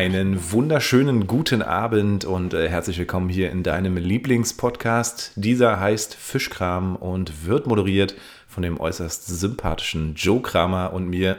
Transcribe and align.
Einen 0.00 0.50
wunderschönen 0.50 1.26
guten 1.26 1.60
Abend 1.60 2.24
und 2.24 2.54
äh, 2.54 2.70
herzlich 2.70 2.98
willkommen 2.98 3.28
hier 3.28 3.50
in 3.50 3.62
deinem 3.62 3.98
Lieblingspodcast. 3.98 5.32
Dieser 5.36 5.78
heißt 5.78 6.14
Fischkram 6.14 6.96
und 6.96 7.44
wird 7.44 7.66
moderiert 7.66 8.14
von 8.48 8.62
dem 8.62 8.80
äußerst 8.80 9.26
sympathischen 9.26 10.14
Joe 10.14 10.40
Kramer 10.40 10.94
und 10.94 11.10
mir, 11.10 11.36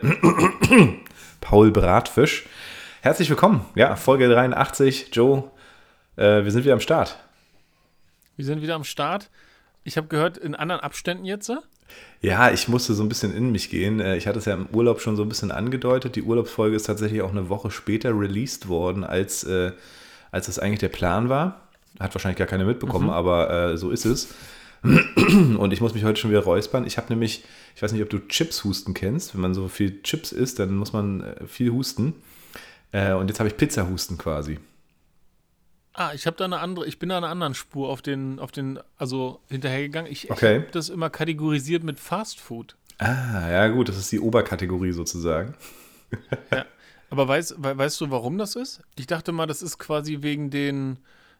Paul 1.41 1.71
Bratfisch. 1.71 2.45
Herzlich 3.01 3.31
willkommen. 3.31 3.65
Ja, 3.73 3.95
Folge 3.95 4.29
83. 4.29 5.09
Joe, 5.11 5.49
äh, 6.15 6.43
wir 6.43 6.51
sind 6.51 6.63
wieder 6.63 6.73
am 6.73 6.81
Start. 6.81 7.17
Wir 8.35 8.45
sind 8.45 8.61
wieder 8.61 8.75
am 8.75 8.83
Start. 8.83 9.31
Ich 9.83 9.97
habe 9.97 10.05
gehört, 10.05 10.37
in 10.37 10.53
anderen 10.53 10.81
Abständen 10.81 11.25
jetzt. 11.25 11.51
Ja, 12.21 12.51
ich 12.51 12.67
musste 12.67 12.93
so 12.93 13.01
ein 13.03 13.09
bisschen 13.09 13.33
in 13.35 13.51
mich 13.51 13.69
gehen. 13.69 13.99
Äh, 13.99 14.17
Ich 14.17 14.27
hatte 14.27 14.39
es 14.39 14.45
ja 14.45 14.53
im 14.53 14.67
Urlaub 14.71 15.01
schon 15.01 15.15
so 15.15 15.23
ein 15.23 15.29
bisschen 15.29 15.51
angedeutet. 15.51 16.15
Die 16.15 16.21
Urlaubsfolge 16.23 16.75
ist 16.75 16.83
tatsächlich 16.85 17.21
auch 17.23 17.31
eine 17.31 17.49
Woche 17.49 17.71
später 17.71 18.11
released 18.17 18.67
worden, 18.67 19.03
als, 19.03 19.43
äh, 19.43 19.71
als 20.31 20.45
das 20.45 20.59
eigentlich 20.59 20.79
der 20.79 20.89
Plan 20.89 21.29
war. 21.29 21.67
Hat 21.99 22.13
wahrscheinlich 22.13 22.37
gar 22.37 22.47
keiner 22.47 22.65
mitbekommen, 22.65 23.09
aber 23.09 23.71
äh, 23.71 23.77
so 23.77 23.89
ist 23.89 24.05
es. 24.05 24.29
Und 24.83 25.73
ich 25.73 25.81
muss 25.81 25.93
mich 25.93 26.03
heute 26.03 26.19
schon 26.19 26.31
wieder 26.31 26.43
räuspern. 26.43 26.87
Ich 26.87 26.97
habe 26.97 27.07
nämlich, 27.09 27.43
ich 27.75 27.81
weiß 27.83 27.91
nicht, 27.91 28.01
ob 28.01 28.09
du 28.09 28.19
Chips-Husten 28.27 28.93
kennst. 28.93 29.33
Wenn 29.33 29.41
man 29.41 29.53
so 29.53 29.67
viel 29.67 30.01
Chips 30.01 30.31
isst, 30.31 30.57
dann 30.59 30.75
muss 30.75 30.93
man 30.93 31.21
äh, 31.21 31.47
viel 31.47 31.71
husten. 31.71 32.13
Äh, 32.91 33.13
Und 33.13 33.27
jetzt 33.29 33.39
habe 33.39 33.47
ich 33.49 33.57
Pizza-Husten 33.57 34.17
quasi. 34.17 34.59
Ah, 35.93 36.11
ich 36.13 36.25
habe 36.25 36.37
da 36.37 36.45
eine 36.45 36.59
andere, 36.59 36.87
ich 36.87 36.99
bin 36.99 37.09
da 37.09 37.17
einer 37.17 37.27
anderen 37.29 37.53
Spur 37.53 37.89
auf 37.89 38.01
den, 38.01 38.39
auf 38.39 38.51
den, 38.51 38.79
also 38.97 39.41
hinterhergegangen. 39.49 40.09
Ich, 40.11 40.31
Okay. 40.31 40.55
ich 40.57 40.61
habe 40.63 40.71
das 40.71 40.89
immer 40.89 41.09
kategorisiert 41.09 41.83
mit 41.83 41.99
Fast 41.99 42.39
Food. 42.39 42.75
Ah, 42.97 43.49
ja 43.49 43.67
gut, 43.67 43.89
das 43.89 43.97
ist 43.97 44.11
die 44.11 44.19
Oberkategorie 44.19 44.91
sozusagen. 44.93 45.53
Ja. 46.51 46.65
Aber 47.09 47.27
weißt, 47.27 47.55
we- 47.57 47.77
weißt 47.77 47.99
du, 47.99 48.09
warum 48.09 48.37
das 48.37 48.55
ist? 48.55 48.81
Ich 48.97 49.07
dachte 49.07 49.31
mal, 49.33 49.47
das 49.47 49.61
ist 49.61 49.79
quasi 49.79 50.19
wegen 50.21 50.49
den, 50.49 50.97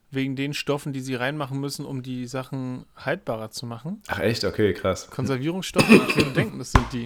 wegen 0.10 0.36
den 0.36 0.54
Stoffen, 0.54 0.92
die 0.92 1.00
sie 1.00 1.16
reinmachen 1.16 1.60
müssen, 1.62 1.86
um 1.86 2.04
die 2.04 2.26
Sachen 2.28 2.86
haltbarer 2.98 3.52
zu 3.52 3.66
machen. 3.66 4.02
Ach 4.08 4.20
echt? 4.20 4.44
Okay, 4.44 4.74
krass. 4.74 5.10
Konservierungsstoffe, 5.10 5.90
ich 5.90 6.16
würde 6.18 6.32
denken, 6.32 6.60
das 6.60 6.72
sind 6.74 6.86
die. 6.92 7.06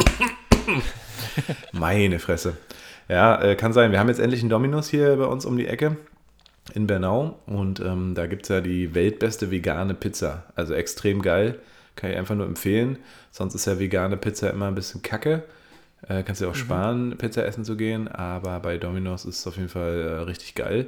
Meine 1.71 2.17
Fresse. 2.19 2.57
Ja, 3.07 3.39
äh, 3.41 3.55
kann 3.55 3.73
sein. 3.73 3.91
Wir 3.91 3.99
haben 3.99 4.07
jetzt 4.09 4.19
endlich 4.19 4.41
einen 4.41 4.49
Dominus 4.49 4.89
hier 4.89 5.15
bei 5.17 5.25
uns 5.25 5.45
um 5.45 5.57
die 5.57 5.67
Ecke 5.67 5.97
in 6.73 6.87
Bernau 6.87 7.39
und 7.45 7.79
ähm, 7.79 8.13
da 8.15 8.27
gibt 8.27 8.43
es 8.43 8.49
ja 8.49 8.61
die 8.61 8.95
weltbeste 8.95 9.51
vegane 9.51 9.93
Pizza. 9.93 10.43
Also 10.55 10.73
extrem 10.73 11.21
geil. 11.21 11.59
Kann 11.95 12.11
ich 12.11 12.17
einfach 12.17 12.35
nur 12.35 12.45
empfehlen. 12.45 12.97
Sonst 13.31 13.55
ist 13.55 13.65
ja 13.65 13.79
vegane 13.79 14.17
Pizza 14.17 14.49
immer 14.49 14.67
ein 14.67 14.75
bisschen 14.75 15.01
kacke. 15.01 15.43
Äh, 16.07 16.23
kannst 16.23 16.41
dir 16.41 16.49
auch 16.49 16.55
sparen, 16.55 17.15
Pizza 17.17 17.45
essen 17.45 17.63
zu 17.63 17.77
gehen, 17.77 18.07
aber 18.07 18.59
bei 18.59 18.77
Domino's 18.77 19.25
ist 19.25 19.39
es 19.39 19.47
auf 19.47 19.57
jeden 19.57 19.69
Fall 19.69 20.01
äh, 20.01 20.21
richtig 20.23 20.55
geil. 20.55 20.87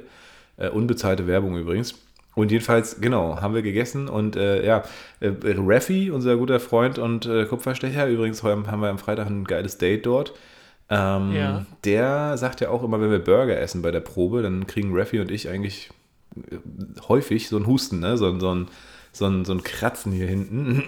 Äh, 0.58 0.68
unbezahlte 0.68 1.26
Werbung 1.26 1.56
übrigens. 1.56 1.94
Und 2.34 2.52
jedenfalls, 2.52 3.00
genau, 3.00 3.40
haben 3.40 3.54
wir 3.54 3.62
gegessen 3.62 4.08
und 4.08 4.36
äh, 4.36 4.64
ja, 4.64 4.84
äh, 5.18 5.32
Raffi, 5.42 6.10
unser 6.10 6.36
guter 6.36 6.60
Freund 6.60 6.98
und 6.98 7.26
äh, 7.26 7.46
Kupferstecher, 7.46 8.06
übrigens 8.06 8.44
haben 8.44 8.64
wir 8.80 8.88
am 8.88 8.98
Freitag 8.98 9.26
ein 9.26 9.44
geiles 9.44 9.78
Date 9.78 10.06
dort. 10.06 10.34
Ähm, 10.90 11.32
Ja. 11.32 11.66
Der 11.84 12.36
sagt 12.38 12.60
ja 12.60 12.70
auch 12.70 12.82
immer, 12.82 13.00
wenn 13.00 13.10
wir 13.10 13.18
Burger 13.22 13.58
essen 13.58 13.82
bei 13.82 13.90
der 13.90 14.00
Probe, 14.00 14.42
dann 14.42 14.66
kriegen 14.66 14.96
Raffi 14.96 15.20
und 15.20 15.30
ich 15.30 15.48
eigentlich 15.48 15.90
äh, 16.50 16.56
häufig 17.08 17.48
so 17.48 17.56
ein 17.58 17.66
Husten, 17.66 18.00
ne? 18.00 18.16
so, 18.16 18.26
ein- 18.28 18.40
so, 18.40 18.54
ein, 18.54 18.68
so, 19.12 19.26
ein, 19.26 19.44
so 19.44 19.52
ein 19.52 19.62
Kratzen 19.62 20.12
hier 20.12 20.26
hinten. 20.26 20.84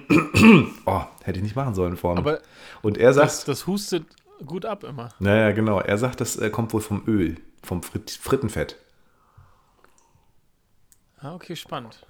oh, 0.87 1.03
hätte 1.23 1.39
ich 1.39 1.43
nicht 1.43 1.57
machen 1.57 1.75
sollen 1.75 1.97
vorne. 1.97 2.19
Aber 2.21 2.39
und 2.83 2.97
er 2.99 3.13
sagt, 3.13 3.27
das, 3.29 3.45
das 3.45 3.67
hustet 3.67 4.05
gut 4.47 4.65
ab 4.65 4.85
immer. 4.85 5.11
naja, 5.19 5.53
genau, 5.53 5.81
er 5.81 5.99
sagt, 5.99 6.21
das 6.23 6.37
äh, 6.39 6.49
kommt 6.51 6.73
wohl 6.73 6.81
vom 6.81 7.03
Öl, 7.07 7.37
vom 7.63 7.83
Frit 7.83 8.11
Frittenfett. 8.11 8.77
Ah, 11.19 11.35
okay, 11.35 11.55
spannend. 11.57 12.07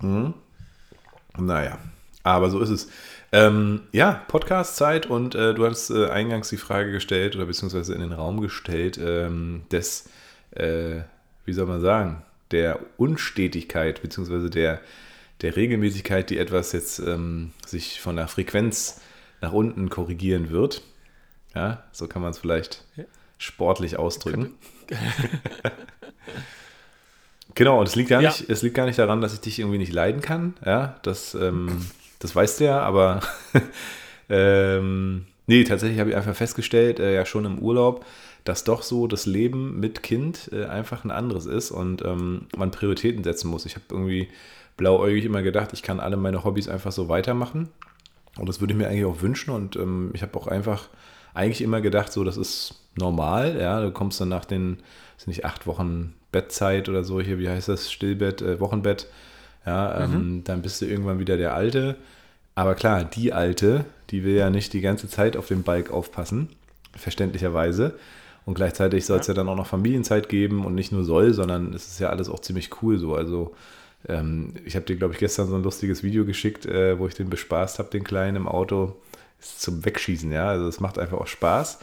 Naja, 1.36 1.78
aber 2.22 2.50
so 2.50 2.60
ist 2.60 2.70
es. 2.70 2.88
Ähm, 3.32 3.82
ja, 3.92 4.24
Podcast-Zeit 4.28 5.06
und 5.06 5.34
äh, 5.36 5.54
du 5.54 5.64
hast 5.66 5.90
äh, 5.90 6.08
eingangs 6.08 6.48
die 6.48 6.56
Frage 6.56 6.90
gestellt 6.90 7.36
oder 7.36 7.46
beziehungsweise 7.46 7.94
in 7.94 8.00
den 8.00 8.12
Raum 8.12 8.40
gestellt, 8.40 8.98
ähm, 9.02 9.62
des, 9.70 10.08
äh, 10.50 11.02
wie 11.44 11.52
soll 11.52 11.66
man 11.66 11.80
sagen, 11.80 12.22
der 12.50 12.80
Unstetigkeit 12.96 14.02
beziehungsweise 14.02 14.50
der, 14.50 14.80
der 15.42 15.54
Regelmäßigkeit, 15.56 16.28
die 16.28 16.38
etwas 16.38 16.72
jetzt 16.72 16.98
ähm, 16.98 17.52
sich 17.64 18.00
von 18.00 18.16
der 18.16 18.26
Frequenz 18.26 19.00
nach 19.40 19.52
unten 19.52 19.88
korrigieren 19.88 20.50
wird. 20.50 20.82
Ja, 21.54 21.84
so 21.92 22.08
kann 22.08 22.22
man 22.22 22.32
es 22.32 22.38
vielleicht 22.38 22.84
Ja. 22.96 23.04
sportlich 23.38 23.96
ausdrücken. 23.96 24.54
Genau, 27.56 27.80
und 27.80 27.88
es 27.88 27.96
liegt, 27.96 28.10
gar 28.10 28.22
Ja. 28.22 28.28
nicht, 28.30 28.48
es 28.48 28.62
liegt 28.62 28.76
gar 28.76 28.86
nicht 28.86 28.98
daran, 28.98 29.20
dass 29.20 29.34
ich 29.34 29.40
dich 29.40 29.58
irgendwie 29.58 29.78
nicht 29.78 29.92
leiden 29.92 30.20
kann. 30.20 30.54
Ja, 30.64 30.96
das, 31.02 31.34
ähm, 31.34 31.84
das 32.20 32.34
weißt 32.36 32.60
du 32.60 32.64
ja, 32.64 32.80
aber 32.80 33.20
ähm, 34.28 35.26
nee, 35.46 35.64
tatsächlich 35.64 35.98
habe 35.98 36.10
ich 36.10 36.16
einfach 36.16 36.36
festgestellt, 36.36 37.00
äh, 37.00 37.14
ja 37.14 37.26
schon 37.26 37.44
im 37.44 37.58
Urlaub, 37.58 38.06
dass 38.44 38.64
doch 38.64 38.82
so 38.82 39.06
das 39.06 39.26
Leben 39.26 39.80
mit 39.80 40.02
Kind 40.02 40.50
äh, 40.52 40.66
einfach 40.66 41.04
ein 41.04 41.10
anderes 41.10 41.46
ist 41.46 41.72
und 41.72 42.02
ähm, 42.02 42.46
man 42.56 42.70
Prioritäten 42.70 43.24
setzen 43.24 43.48
muss. 43.48 43.66
Ich 43.66 43.74
habe 43.74 43.84
irgendwie 43.90 44.28
blauäugig 44.76 45.24
immer 45.24 45.42
gedacht, 45.42 45.72
ich 45.72 45.82
kann 45.82 46.00
alle 46.00 46.16
meine 46.16 46.44
Hobbys 46.44 46.68
einfach 46.68 46.92
so 46.92 47.08
weitermachen. 47.08 47.68
Und 48.38 48.48
das 48.48 48.60
würde 48.60 48.72
ich 48.72 48.78
mir 48.78 48.88
eigentlich 48.88 49.04
auch 49.04 49.20
wünschen. 49.20 49.50
Und 49.50 49.76
ähm, 49.76 50.10
ich 50.14 50.22
habe 50.22 50.38
auch 50.38 50.46
einfach 50.46 50.88
eigentlich 51.34 51.60
immer 51.60 51.80
gedacht, 51.80 52.12
so, 52.12 52.24
das 52.24 52.36
ist 52.36 52.82
normal. 52.96 53.58
Ja, 53.60 53.80
du 53.80 53.90
kommst 53.90 54.20
dann 54.20 54.30
nach 54.30 54.44
den, 54.44 54.78
sind 55.18 55.28
nicht 55.28 55.44
acht 55.44 55.66
Wochen 55.66 56.14
Bettzeit 56.32 56.88
oder 56.88 57.04
so, 57.04 57.20
hier, 57.20 57.38
wie 57.38 57.48
heißt 57.48 57.68
das, 57.68 57.92
Stillbett, 57.92 58.40
äh, 58.40 58.60
Wochenbett. 58.60 59.06
Ja, 59.66 60.04
ähm, 60.04 60.42
dann 60.44 60.62
bist 60.62 60.80
du 60.80 60.86
irgendwann 60.86 61.18
wieder 61.18 61.36
der 61.36 61.54
Alte. 61.54 61.96
Aber 62.54 62.74
klar, 62.74 63.04
die 63.04 63.32
Alte, 63.32 63.84
die 64.10 64.24
will 64.24 64.34
ja 64.34 64.50
nicht 64.50 64.72
die 64.72 64.80
ganze 64.80 65.08
Zeit 65.08 65.36
auf 65.36 65.48
den 65.48 65.62
Balk 65.62 65.90
aufpassen, 65.90 66.48
verständlicherweise. 66.96 67.94
Und 68.46 68.54
gleichzeitig 68.54 69.06
soll 69.06 69.20
es 69.20 69.26
ja. 69.26 69.34
dann 69.34 69.48
auch 69.48 69.56
noch 69.56 69.66
Familienzeit 69.66 70.28
geben 70.28 70.64
und 70.64 70.74
nicht 70.74 70.92
nur 70.92 71.04
soll, 71.04 71.34
sondern 71.34 71.72
es 71.74 71.86
ist 71.86 72.00
ja 72.00 72.08
alles 72.08 72.28
auch 72.28 72.40
ziemlich 72.40 72.82
cool 72.82 72.98
so. 72.98 73.14
Also 73.14 73.54
ähm, 74.08 74.54
ich 74.64 74.76
habe 74.76 74.86
dir, 74.86 74.96
glaube 74.96 75.14
ich, 75.14 75.20
gestern 75.20 75.46
so 75.46 75.56
ein 75.56 75.62
lustiges 75.62 76.02
Video 76.02 76.24
geschickt, 76.24 76.66
äh, 76.66 76.98
wo 76.98 77.06
ich 77.06 77.14
den 77.14 77.30
bespaßt 77.30 77.78
habe, 77.78 77.90
den 77.90 78.04
Kleinen 78.04 78.36
im 78.36 78.48
Auto. 78.48 78.96
Ist 79.38 79.60
zum 79.60 79.84
Wegschießen, 79.84 80.32
ja. 80.32 80.48
Also 80.48 80.66
es 80.68 80.80
macht 80.80 80.98
einfach 80.98 81.18
auch 81.18 81.26
Spaß. 81.26 81.78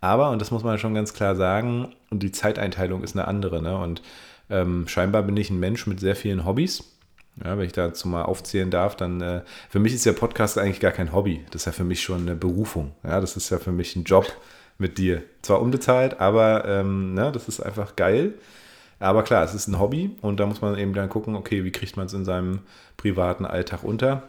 Aber, 0.00 0.30
und 0.30 0.40
das 0.40 0.50
muss 0.50 0.64
man 0.64 0.78
schon 0.78 0.94
ganz 0.94 1.14
klar 1.14 1.36
sagen, 1.36 1.94
und 2.10 2.22
die 2.22 2.32
Zeiteinteilung 2.32 3.04
ist 3.04 3.16
eine 3.16 3.28
andere. 3.28 3.62
Ne? 3.62 3.76
Und 3.76 4.02
ähm, 4.50 4.88
scheinbar 4.88 5.22
bin 5.22 5.36
ich 5.36 5.50
ein 5.50 5.60
Mensch 5.60 5.86
mit 5.86 6.00
sehr 6.00 6.16
vielen 6.16 6.44
Hobbys. 6.44 6.91
Ja, 7.42 7.56
wenn 7.56 7.64
ich 7.64 7.72
dazu 7.72 8.08
mal 8.08 8.24
aufzählen 8.24 8.70
darf, 8.70 8.94
dann 8.94 9.20
äh, 9.20 9.42
für 9.70 9.78
mich 9.78 9.94
ist 9.94 10.04
der 10.04 10.12
Podcast 10.12 10.58
eigentlich 10.58 10.80
gar 10.80 10.92
kein 10.92 11.12
Hobby. 11.12 11.44
Das 11.50 11.62
ist 11.62 11.66
ja 11.66 11.72
für 11.72 11.84
mich 11.84 12.02
schon 12.02 12.22
eine 12.22 12.34
Berufung. 12.34 12.92
Ja, 13.02 13.20
das 13.20 13.36
ist 13.36 13.50
ja 13.50 13.58
für 13.58 13.72
mich 13.72 13.96
ein 13.96 14.04
Job 14.04 14.30
mit 14.78 14.98
dir. 14.98 15.22
Zwar 15.40 15.62
unbezahlt, 15.62 16.20
aber 16.20 16.66
ähm, 16.66 17.14
ne, 17.14 17.32
das 17.32 17.48
ist 17.48 17.60
einfach 17.60 17.96
geil. 17.96 18.34
Aber 18.98 19.24
klar, 19.24 19.42
es 19.44 19.54
ist 19.54 19.66
ein 19.66 19.80
Hobby 19.80 20.14
und 20.20 20.38
da 20.38 20.46
muss 20.46 20.60
man 20.60 20.78
eben 20.78 20.94
dann 20.94 21.08
gucken, 21.08 21.34
okay, 21.34 21.64
wie 21.64 21.72
kriegt 21.72 21.96
man 21.96 22.06
es 22.06 22.12
in 22.12 22.24
seinem 22.24 22.60
privaten 22.96 23.46
Alltag 23.46 23.82
unter. 23.82 24.24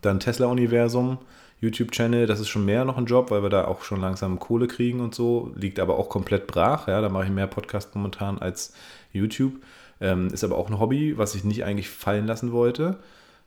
Dann 0.00 0.18
Tesla-Universum, 0.18 1.18
YouTube-Channel, 1.60 2.26
das 2.26 2.40
ist 2.40 2.48
schon 2.48 2.64
mehr 2.64 2.84
noch 2.84 2.96
ein 2.96 3.06
Job, 3.06 3.30
weil 3.30 3.44
wir 3.44 3.50
da 3.50 3.66
auch 3.66 3.82
schon 3.82 4.00
langsam 4.00 4.40
Kohle 4.40 4.66
kriegen 4.66 5.00
und 5.00 5.14
so. 5.14 5.52
Liegt 5.54 5.78
aber 5.78 5.98
auch 5.98 6.08
komplett 6.08 6.48
brach. 6.48 6.88
Ja, 6.88 7.00
da 7.00 7.08
mache 7.08 7.26
ich 7.26 7.30
mehr 7.30 7.46
Podcast 7.46 7.94
momentan 7.94 8.38
als 8.40 8.74
YouTube. 9.12 9.54
Ähm, 10.02 10.28
ist 10.28 10.42
aber 10.42 10.58
auch 10.58 10.68
ein 10.68 10.80
Hobby, 10.80 11.16
was 11.16 11.34
ich 11.36 11.44
nicht 11.44 11.64
eigentlich 11.64 11.88
fallen 11.88 12.26
lassen 12.26 12.52
wollte. 12.52 12.98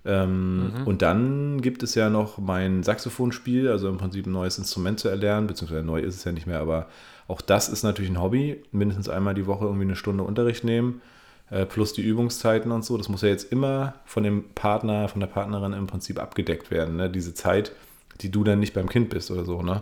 Ähm, 0.05 0.71
Und 0.85 1.01
dann 1.01 1.61
gibt 1.61 1.83
es 1.83 1.95
ja 1.95 2.09
noch 2.09 2.37
mein 2.37 2.81
Saxophonspiel, 2.81 3.67
also 3.69 3.89
im 3.89 3.97
Prinzip 3.97 4.25
ein 4.25 4.31
neues 4.31 4.57
Instrument 4.57 4.99
zu 4.99 5.09
erlernen, 5.09 5.47
beziehungsweise 5.47 5.83
neu 5.83 5.99
ist 5.99 6.15
es 6.15 6.23
ja 6.23 6.31
nicht 6.31 6.47
mehr, 6.47 6.59
aber 6.59 6.87
auch 7.27 7.41
das 7.41 7.69
ist 7.69 7.83
natürlich 7.83 8.11
ein 8.11 8.21
Hobby. 8.21 8.63
Mindestens 8.71 9.09
einmal 9.09 9.33
die 9.33 9.47
Woche 9.47 9.65
irgendwie 9.65 9.85
eine 9.85 9.95
Stunde 9.95 10.23
Unterricht 10.23 10.63
nehmen, 10.63 11.01
äh, 11.49 11.65
plus 11.65 11.91
die 11.91 12.03
Übungszeiten 12.03 12.71
und 12.71 12.85
so. 12.85 12.97
Das 12.97 13.09
muss 13.09 13.23
ja 13.23 13.29
jetzt 13.29 13.51
immer 13.51 13.95
von 14.05 14.23
dem 14.23 14.45
Partner, 14.53 15.09
von 15.09 15.19
der 15.19 15.27
Partnerin 15.27 15.73
im 15.73 15.87
Prinzip 15.87 16.19
abgedeckt 16.19 16.71
werden, 16.71 16.95
ne? 16.95 17.09
diese 17.09 17.33
Zeit, 17.33 17.73
die 18.21 18.31
du 18.31 18.45
dann 18.45 18.59
nicht 18.59 18.73
beim 18.73 18.87
Kind 18.87 19.09
bist 19.09 19.29
oder 19.31 19.43
so. 19.43 19.61
Ne? 19.61 19.81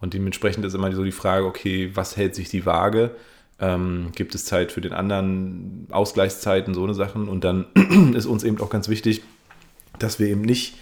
Und 0.00 0.14
dementsprechend 0.14 0.64
ist 0.64 0.74
immer 0.74 0.92
so 0.92 1.04
die 1.04 1.12
Frage, 1.12 1.44
okay, 1.44 1.90
was 1.94 2.16
hält 2.16 2.34
sich 2.34 2.48
die 2.48 2.64
Waage? 2.64 3.10
Ähm, 3.58 4.12
gibt 4.14 4.34
es 4.34 4.44
Zeit 4.44 4.70
für 4.70 4.82
den 4.82 4.92
anderen, 4.92 5.86
Ausgleichszeiten, 5.90 6.74
so 6.74 6.84
eine 6.84 6.94
Sachen. 6.94 7.28
Und 7.28 7.44
dann 7.44 7.66
ist 8.14 8.26
uns 8.26 8.44
eben 8.44 8.60
auch 8.60 8.70
ganz 8.70 8.88
wichtig, 8.88 9.22
dass 9.98 10.18
wir 10.18 10.28
eben 10.28 10.42
nicht 10.42 10.74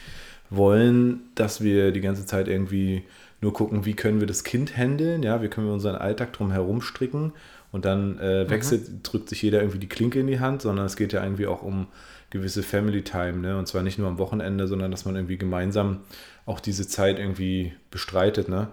wollen, 0.50 1.20
dass 1.34 1.62
wir 1.62 1.92
die 1.92 2.00
ganze 2.00 2.26
Zeit 2.26 2.48
irgendwie 2.48 3.04
nur 3.40 3.52
gucken, 3.52 3.84
wie 3.84 3.94
können 3.94 4.20
wir 4.20 4.26
das 4.26 4.42
Kind 4.42 4.76
handeln, 4.76 5.22
ja, 5.22 5.42
wie 5.42 5.48
können 5.48 5.66
wir 5.66 5.74
unseren 5.74 5.96
Alltag 5.96 6.32
drum 6.32 6.50
herum 6.50 6.80
stricken 6.80 7.32
und 7.72 7.84
dann 7.84 8.18
äh, 8.18 8.48
wechselt, 8.48 8.88
drückt 9.02 9.28
sich 9.28 9.42
jeder 9.42 9.60
irgendwie 9.60 9.78
die 9.78 9.88
Klinke 9.88 10.20
in 10.20 10.26
die 10.26 10.40
Hand, 10.40 10.62
sondern 10.62 10.86
es 10.86 10.96
geht 10.96 11.12
ja 11.12 11.22
irgendwie 11.22 11.46
auch 11.46 11.62
um 11.62 11.88
gewisse 12.30 12.62
Family 12.62 13.02
Time, 13.02 13.38
ne? 13.38 13.58
Und 13.58 13.66
zwar 13.66 13.82
nicht 13.82 13.98
nur 13.98 14.08
am 14.08 14.18
Wochenende, 14.18 14.66
sondern 14.66 14.90
dass 14.90 15.04
man 15.04 15.14
irgendwie 15.14 15.38
gemeinsam 15.38 16.00
auch 16.46 16.60
diese 16.60 16.88
Zeit 16.88 17.18
irgendwie 17.18 17.72
bestreitet, 17.90 18.48
ne? 18.48 18.68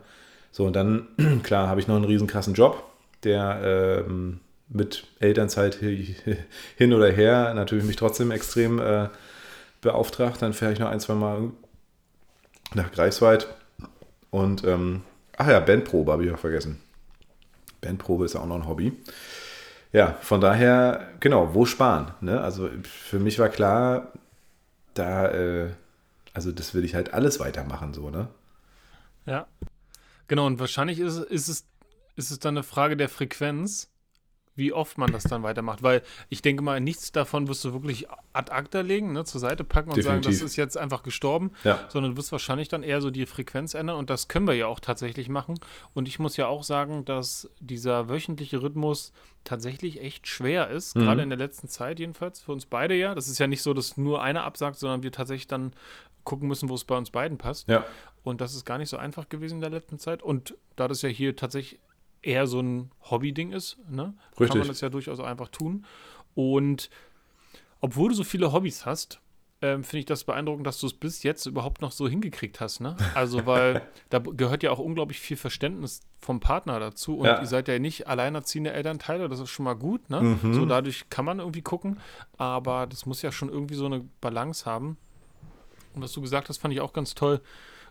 So, 0.52 0.66
und 0.66 0.76
dann, 0.76 1.08
klar, 1.44 1.68
habe 1.68 1.80
ich 1.80 1.88
noch 1.88 1.96
einen 1.96 2.06
riesen 2.06 2.28
krassen 2.28 2.54
Job, 2.54 2.91
der 3.24 4.06
ähm, 4.08 4.40
mit 4.70 5.08
Elternzeit 5.20 5.76
hin 6.76 6.94
oder 6.94 7.12
her 7.12 7.54
natürlich 7.54 7.86
mich 7.86 7.96
trotzdem 7.96 8.32
extrem 8.32 8.80
äh, 8.80 9.10
beauftragt. 9.82 10.42
Dann 10.42 10.54
fahre 10.54 10.74
ich 10.74 10.80
noch 10.80 10.90
ein, 10.90 11.00
zwei 11.00 11.16
Mal 11.16 11.52
nach 12.74 12.92
Greifswald. 12.92 13.48
Und, 14.30 14.64
ähm, 14.64 15.04
ach 15.38 15.48
ja, 15.48 15.60
Bandprobe 15.60 16.12
habe 16.12 16.26
ich 16.26 16.32
auch 16.32 16.40
vergessen. 16.40 16.82
Bandprobe 17.82 18.26
ist 18.26 18.34
ja 18.34 18.42
auch 18.42 18.46
noch 18.46 18.56
ein 18.56 18.68
Hobby. 18.68 18.94
Ja, 19.92 20.18
von 20.22 20.40
daher, 20.40 21.10
genau, 21.20 21.54
wo 21.54 21.66
sparen? 21.66 22.14
Ne? 22.22 22.40
Also 22.40 22.70
für 22.84 23.20
mich 23.20 23.40
war 23.40 23.50
klar, 23.50 24.14
da, 24.94 25.28
äh, 25.32 25.70
also 26.34 26.52
das 26.52 26.74
will 26.74 26.86
ich 26.86 26.96
halt 26.96 27.14
alles 27.14 27.40
weitermachen, 27.40 27.94
so, 27.94 28.10
ne? 28.10 28.30
Ja. 29.26 29.48
Genau, 30.28 30.46
und 30.46 30.60
wahrscheinlich 30.60 31.00
ist, 31.00 31.18
ist, 31.18 31.50
es, 31.50 31.66
ist 32.16 32.32
es 32.32 32.40
dann 32.40 32.56
eine 32.56 32.64
Frage 32.64 32.98
der 32.98 33.10
Frequenz 33.10 33.92
wie 34.56 34.74
oft 34.74 34.98
man 34.98 35.12
das 35.12 35.24
dann 35.24 35.44
weitermacht. 35.44 35.82
Weil 35.82 36.02
ich 36.30 36.42
denke 36.42 36.62
mal, 36.62 36.80
nichts 36.80 37.12
davon 37.12 37.48
wirst 37.48 37.64
du 37.64 37.74
wirklich 37.74 38.08
ad 38.34 38.52
acta 38.52 38.82
legen, 38.82 39.14
ne, 39.14 39.24
zur 39.24 39.40
Seite 39.40 39.64
packen 39.64 39.90
und 39.90 39.98
Definitiv. 39.98 40.24
sagen, 40.24 40.34
das 40.34 40.42
ist 40.42 40.56
jetzt 40.56 40.78
einfach 40.78 41.04
gestorben, 41.04 41.52
ja. 41.64 41.86
sondern 41.90 42.12
du 42.12 42.18
wirst 42.18 42.32
wahrscheinlich 42.32 42.68
dann 42.68 42.84
eher 42.84 43.02
so 43.02 43.12
die 43.12 43.26
Frequenz 43.26 43.74
ändern 43.74 43.98
und 43.98 44.10
das 44.10 44.28
können 44.28 44.48
wir 44.48 44.54
ja 44.54 44.68
auch 44.68 44.80
tatsächlich 44.80 45.30
machen. 45.30 45.60
Und 45.94 46.08
ich 46.08 46.20
muss 46.20 46.38
ja 46.38 46.48
auch 46.48 46.64
sagen, 46.64 47.06
dass 47.06 47.50
dieser 47.60 48.10
wöchentliche 48.10 48.62
Rhythmus 48.62 49.14
tatsächlich 49.44 50.02
echt 50.02 50.28
schwer 50.28 50.70
ist, 50.70 50.96
mhm. 50.96 51.02
gerade 51.02 51.24
in 51.24 51.30
der 51.30 51.40
letzten 51.40 51.68
Zeit 51.68 52.00
jedenfalls, 52.00 52.42
für 52.42 52.52
uns 52.52 52.66
beide 52.66 52.94
ja. 52.94 53.16
Das 53.16 53.28
ist 53.28 53.40
ja 53.40 53.48
nicht 53.48 53.62
so, 53.62 53.74
dass 53.74 53.98
nur 53.98 54.22
einer 54.22 54.44
absagt, 54.44 54.78
sondern 54.78 55.04
wir 55.04 55.12
tatsächlich 55.12 55.48
dann 55.48 55.74
gucken 56.24 56.48
müssen, 56.48 56.70
wo 56.70 56.76
es 56.76 56.84
bei 56.84 56.98
uns 56.98 57.10
beiden 57.10 57.38
passt. 57.38 57.68
Ja. 57.68 57.86
Und 58.24 58.42
das 58.42 58.54
ist 58.54 58.66
gar 58.66 58.78
nicht 58.78 58.90
so 58.90 58.98
einfach 58.98 59.30
gewesen 59.30 59.56
in 59.56 59.62
der 59.62 59.72
letzten 59.72 59.98
Zeit. 59.98 60.22
Und 60.22 60.56
da 60.76 60.88
das 60.88 61.02
ja 61.02 61.10
hier 61.10 61.36
tatsächlich 61.36 61.80
eher 62.22 62.48
so 62.48 62.60
ein 62.60 62.92
Hobby-Ding 63.10 63.52
ist, 63.52 63.78
ne? 63.90 64.14
Richtig. 64.32 64.50
kann 64.50 64.60
man 64.60 64.68
das 64.68 64.82
ja 64.82 64.90
durchaus 64.90 65.20
auch 65.20 65.26
einfach 65.26 65.50
tun. 65.50 65.86
Und 66.36 66.90
obwohl 67.80 68.10
du 68.10 68.16
so 68.16 68.24
viele 68.24 68.54
Hobbys 68.54 68.86
hast, 68.86 69.22
ähm, 69.64 69.84
finde 69.84 70.00
ich 70.00 70.06
das 70.06 70.24
beeindruckend, 70.24 70.66
dass 70.66 70.80
du 70.80 70.88
es 70.88 70.94
bis 70.94 71.22
jetzt 71.22 71.46
überhaupt 71.46 71.82
noch 71.82 71.92
so 71.92 72.08
hingekriegt 72.08 72.60
hast. 72.60 72.80
Ne? 72.80 72.96
Also, 73.14 73.46
weil 73.46 73.84
da 74.10 74.18
gehört 74.20 74.64
ja 74.64 74.72
auch 74.72 74.80
unglaublich 74.80 75.20
viel 75.20 75.38
Verständnis 75.38 76.02
vom 76.20 76.40
Partner 76.40 76.80
dazu. 76.80 77.18
Und 77.18 77.28
ja. 77.28 77.40
ihr 77.40 77.46
seid 77.46 77.68
ja 77.68 77.78
nicht 77.78 78.08
alleinerziehende 78.08 78.72
Elternteile, 78.72 79.30
das 79.30 79.40
ist 79.40 79.50
schon 79.50 79.66
mal 79.66 79.76
gut. 79.76 80.10
Ne? 80.10 80.22
Mhm. 80.22 80.54
So 80.54 80.66
dadurch 80.66 81.10
kann 81.10 81.26
man 81.26 81.40
irgendwie 81.40 81.62
gucken. 81.62 82.00
Aber 82.38 82.88
das 82.88 83.06
muss 83.06 83.22
ja 83.22 83.32
schon 83.32 83.50
irgendwie 83.50 83.76
so 83.76 83.86
eine 83.86 84.04
Balance 84.20 84.66
haben. 84.66 84.98
Und 85.94 86.02
was 86.02 86.12
du 86.14 86.22
gesagt 86.22 86.50
hast, 86.50 86.58
fand 86.58 86.74
ich 86.74 86.82
auch 86.82 86.94
ganz 86.94 87.14
toll. 87.14 87.42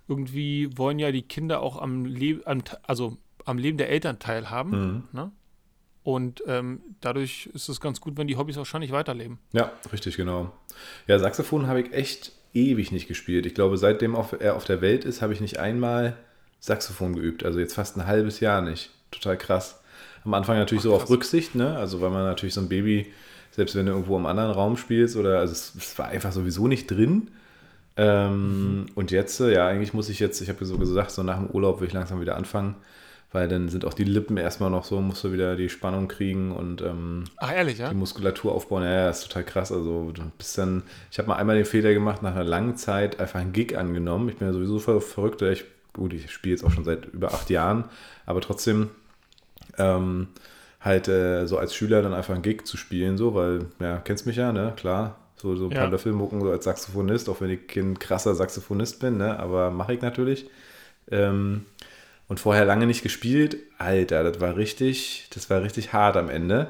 Irgendwie 0.09 0.77
wollen 0.77 0.99
ja 0.99 1.13
die 1.13 1.23
Kinder 1.23 1.61
auch 1.61 1.81
am 1.81 2.05
Leben, 2.05 2.43
also 2.83 3.17
am 3.45 3.59
Leben 3.59 3.79
der 3.79 3.91
Eltern 3.91 4.19
teilhaben. 4.19 4.71
Mhm. 4.71 5.03
Ne? 5.13 5.33
Und 6.03 6.43
ähm, 6.47 6.81
dadurch 7.01 7.51
ist 7.53 7.69
es 7.69 7.81
ganz 7.81 8.01
gut, 8.01 8.17
wenn 8.17 8.27
die 8.27 8.37
Hobbys 8.37 8.57
wahrscheinlich 8.57 8.93
weiterleben. 8.93 9.39
Ja, 9.53 9.73
richtig, 9.93 10.17
genau. 10.17 10.53
Ja, 11.07 11.19
Saxophon 11.19 11.67
habe 11.67 11.83
ich 11.83 11.93
echt 11.93 12.33
ewig 12.55 12.91
nicht 12.91 13.07
gespielt. 13.07 13.47
Ich 13.47 13.55
glaube, 13.55 13.77
seitdem 13.77 14.15
er 14.15 14.55
auf 14.55 14.65
der 14.65 14.81
Welt 14.81 15.05
ist, 15.05 15.23
habe 15.23 15.33
ich 15.33 15.41
nicht 15.41 15.59
einmal 15.61 16.17
Saxophon 16.59 17.15
geübt. 17.15 17.45
Also 17.45 17.61
jetzt 17.61 17.75
fast 17.75 17.97
ein 17.97 18.07
halbes 18.07 18.41
Jahr 18.41 18.63
nicht. 18.63 18.91
Total 19.11 19.37
krass. 19.37 19.81
Am 20.25 20.35
Anfang 20.35 20.57
natürlich 20.57 20.83
Ach, 20.83 20.91
so 20.91 20.95
auf 20.95 21.11
Rücksicht, 21.11 21.55
ne? 21.55 21.77
Also 21.77 22.01
weil 22.01 22.11
man 22.11 22.25
natürlich 22.25 22.55
so 22.55 22.61
ein 22.61 22.69
Baby, 22.69 23.13
selbst 23.51 23.75
wenn 23.75 23.87
du 23.87 23.93
irgendwo 23.93 24.17
im 24.17 24.27
anderen 24.27 24.51
Raum 24.51 24.77
spielst 24.77 25.17
oder 25.17 25.39
also 25.39 25.53
es, 25.53 25.75
es 25.77 25.99
war 25.99 26.09
einfach 26.09 26.33
sowieso 26.33 26.67
nicht 26.67 26.91
drin. 26.91 27.31
Ähm, 27.97 28.81
mhm. 28.81 28.87
Und 28.95 29.11
jetzt, 29.11 29.39
ja, 29.41 29.67
eigentlich 29.67 29.93
muss 29.93 30.09
ich 30.09 30.19
jetzt, 30.19 30.41
ich 30.41 30.49
habe 30.49 30.65
so 30.65 30.79
gesagt, 30.79 31.11
so 31.11 31.23
nach 31.23 31.39
dem 31.39 31.51
Urlaub 31.51 31.81
will 31.81 31.89
ich 31.89 31.95
langsam 31.95 32.21
wieder 32.21 32.37
anfangen 32.37 32.77
weil 33.33 33.47
dann 33.47 33.69
sind 33.69 33.85
auch 33.85 33.95
die 33.95 34.05
Lippen 34.05 34.37
erstmal 34.37 34.71
noch 34.71 34.85
so, 34.85 35.01
musst 35.01 35.23
du 35.23 35.33
wieder 35.33 35.55
die 35.55 35.69
Spannung 35.69 36.09
kriegen 36.09 36.53
und 36.53 36.83
ähm, 36.83 37.25
Ach, 37.37 37.53
ehrlich, 37.53 37.79
ja? 37.79 37.91
die 37.91 37.95
Muskulatur 37.95 38.53
aufbauen. 38.53 38.83
Ja, 38.83 38.93
ja, 38.93 39.11
ist 39.11 39.23
total 39.23 39.45
krass. 39.45 39.71
Also 39.71 40.11
du 40.13 40.23
bist 40.37 40.59
dann, 40.59 40.83
ich 41.13 41.19
habe 41.19 41.29
mal 41.29 41.37
einmal 41.37 41.57
den 41.57 41.65
Fehler 41.65 41.93
gemacht, 41.93 42.23
nach 42.23 42.35
einer 42.35 42.45
langen 42.45 42.77
Zeit 42.77 43.21
einfach 43.21 43.39
einen 43.39 43.53
Gig 43.53 43.77
angenommen. 43.77 44.29
Ich 44.29 44.37
bin 44.37 44.49
ja 44.49 44.53
sowieso 44.53 44.81
voll 44.81 45.01
verrückt. 45.01 45.43
Ich, 45.43 45.65
gut, 45.93 46.13
ich 46.13 46.31
spiele 46.31 46.55
jetzt 46.55 46.65
auch 46.65 46.73
schon 46.73 46.85
seit 46.85 47.07
über 47.07 47.33
acht 47.33 47.51
Jahren, 47.51 47.85
aber 48.27 48.41
trotzdem 48.41 48.91
ähm, 49.79 50.29
halt 50.81 51.07
äh, 51.07 51.47
so 51.47 51.57
als 51.57 51.75
Schüler 51.75 52.03
dann 52.03 52.15
einfach 52.15 52.35
einen 52.35 52.43
Gig 52.43 52.65
zu 52.65 52.77
spielen, 52.77 53.17
so, 53.17 53.35
weil, 53.35 53.67
ja, 53.79 53.99
kennst 53.99 54.27
mich 54.27 54.37
ja, 54.37 54.53
ne, 54.53 54.73
klar. 54.77 55.17
So, 55.37 55.57
so 55.57 55.65
ein 55.65 55.71
paar 55.71 55.85
ja. 55.85 55.89
Löffelmucken 55.89 56.43
so 56.43 56.51
als 56.51 56.65
Saxophonist, 56.65 57.29
auch 57.31 57.41
wenn 57.41 57.49
ich 57.49 57.67
kein 57.67 57.99
krasser 57.99 58.35
Saxophonist 58.35 59.01
bin, 59.01 59.17
ne, 59.17 59.39
aber 59.39 59.71
mache 59.71 59.95
ich 59.95 60.03
natürlich. 60.03 60.51
Ähm, 61.11 61.65
und 62.31 62.39
vorher 62.39 62.65
lange 62.65 62.87
nicht 62.87 63.03
gespielt. 63.03 63.57
Alter, 63.77 64.23
das 64.23 64.41
war 64.41 64.57
richtig, 64.57 65.27
das 65.35 65.51
war 65.51 65.63
richtig 65.63 65.93
hart 65.93 66.17
am 66.17 66.31
Ende. 66.31 66.69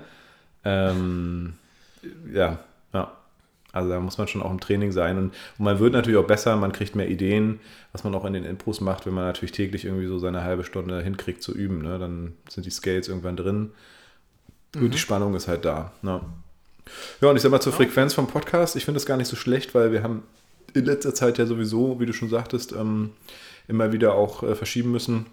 Ähm, 0.65 1.53
ja, 2.33 2.61
ja. 2.95 3.13
Also 3.71 3.91
da 3.91 4.01
muss 4.01 4.17
man 4.17 4.27
schon 4.27 4.43
auch 4.43 4.51
im 4.51 4.59
Training 4.59 4.91
sein. 4.91 5.19
Und, 5.19 5.25
und, 5.59 5.65
man 5.65 5.79
wird 5.79 5.93
natürlich 5.93 6.19
auch 6.19 6.27
besser, 6.27 6.57
man 6.57 6.73
kriegt 6.73 6.97
mehr 6.97 7.11
Ideen, 7.11 7.61
was 7.93 8.05
man 8.05 8.15
auch 8.15 8.25
in 8.25 8.33
den 8.33 8.45
Impros 8.45 8.81
macht, 8.81 9.05
wenn 9.05 9.13
man 9.13 9.27
natürlich 9.27 9.53
täglich 9.53 9.85
irgendwie 9.85 10.07
so 10.07 10.19
seine 10.19 10.45
halbe 10.45 10.65
Stunde 10.65 11.03
hinkriegt 11.03 11.43
zu 11.43 11.53
üben. 11.53 11.83
Ne? 11.83 11.99
Dann 11.99 12.33
sind 12.49 12.65
die 12.65 12.71
Scales 12.71 13.09
irgendwann 13.09 13.37
drin. 13.37 13.73
Mhm. 14.75 14.85
Und 14.85 14.95
die 14.95 14.99
Spannung 14.99 15.35
ist 15.35 15.47
halt 15.47 15.67
da. 15.67 15.93
Ne? 16.01 16.23
Ja, 17.21 17.29
und 17.29 17.37
ich 17.37 17.43
sag 17.43 17.51
mal 17.51 17.61
zur 17.61 17.75
Frequenz 17.75 18.15
vom 18.15 18.29
Podcast, 18.29 18.77
ich 18.77 18.87
finde 18.87 18.97
das 18.97 19.05
gar 19.05 19.19
nicht 19.19 19.29
so 19.29 19.37
schlecht, 19.37 19.75
weil 19.75 19.93
wir 19.93 20.03
haben 20.03 20.23
in 20.73 20.87
letzter 20.87 21.15
Zeit 21.15 21.37
ja 21.37 21.45
sowieso, 21.45 22.01
wie 22.01 22.07
du 22.07 22.15
schon 22.15 22.31
sagtest, 22.31 22.73
ähm, 22.73 23.11
immer 23.69 23.93
wieder 23.93 24.15
auch 24.15 24.43
äh, 24.43 24.55
verschieben 24.55 24.91
müssen 24.91 25.27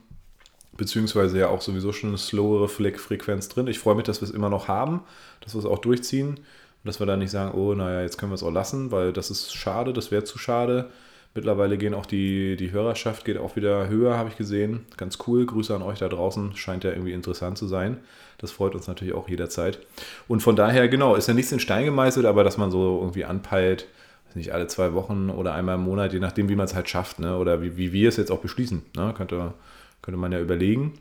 beziehungsweise 0.77 1.39
ja 1.39 1.49
auch 1.49 1.61
sowieso 1.61 1.91
schon 1.91 2.09
eine 2.09 2.17
slowere 2.17 2.69
Frequenz 2.69 3.49
drin. 3.49 3.67
Ich 3.67 3.79
freue 3.79 3.95
mich, 3.95 4.05
dass 4.05 4.21
wir 4.21 4.27
es 4.27 4.33
immer 4.33 4.49
noch 4.49 4.67
haben, 4.67 5.01
dass 5.41 5.55
wir 5.55 5.59
es 5.59 5.65
auch 5.65 5.79
durchziehen 5.79 6.29
und 6.37 6.85
dass 6.85 6.99
wir 6.99 7.07
da 7.07 7.17
nicht 7.17 7.31
sagen, 7.31 7.57
oh, 7.57 7.73
naja, 7.73 8.01
jetzt 8.01 8.17
können 8.17 8.31
wir 8.31 8.35
es 8.35 8.43
auch 8.43 8.51
lassen, 8.51 8.91
weil 8.91 9.11
das 9.11 9.31
ist 9.31 9.53
schade, 9.53 9.93
das 9.93 10.11
wäre 10.11 10.23
zu 10.23 10.37
schade. 10.37 10.89
Mittlerweile 11.33 11.77
gehen 11.77 11.93
auch 11.93 12.05
die, 12.05 12.55
die 12.55 12.71
Hörerschaft 12.71 13.25
geht 13.25 13.37
auch 13.37 13.55
wieder 13.55 13.87
höher, 13.89 14.17
habe 14.17 14.29
ich 14.29 14.37
gesehen. 14.37 14.85
Ganz 14.97 15.19
cool. 15.27 15.45
Grüße 15.45 15.75
an 15.75 15.83
euch 15.83 15.99
da 15.99 16.09
draußen. 16.09 16.55
Scheint 16.55 16.83
ja 16.83 16.89
irgendwie 16.89 17.11
interessant 17.11 17.59
zu 17.59 17.67
sein. 17.67 17.97
Das 18.39 18.51
freut 18.51 18.73
uns 18.73 18.87
natürlich 18.87 19.13
auch 19.13 19.29
jederzeit. 19.29 19.79
Und 20.27 20.41
von 20.41 20.55
daher, 20.55 20.87
genau, 20.87 21.13
ist 21.13 21.27
ja 21.27 21.35
nichts 21.35 21.51
in 21.51 21.59
Stein 21.59 21.85
gemeißelt, 21.85 22.25
aber 22.25 22.43
dass 22.43 22.57
man 22.57 22.71
so 22.71 22.99
irgendwie 23.01 23.25
anpeilt, 23.25 23.87
nicht 24.33 24.53
alle 24.53 24.67
zwei 24.67 24.93
Wochen 24.93 25.29
oder 25.29 25.53
einmal 25.53 25.75
im 25.75 25.83
Monat, 25.83 26.13
je 26.13 26.19
nachdem, 26.19 26.47
wie 26.47 26.55
man 26.55 26.65
es 26.65 26.75
halt 26.75 26.87
schafft, 26.89 27.19
ne? 27.19 27.37
oder 27.37 27.61
wie, 27.61 27.75
wie 27.75 27.91
wir 27.91 28.09
es 28.09 28.17
jetzt 28.17 28.31
auch 28.31 28.39
beschließen. 28.39 28.83
Ne? 28.95 29.13
Könnte, 29.17 29.53
könnte 30.01 30.19
man 30.19 30.31
ja 30.31 30.39
überlegen. 30.39 30.99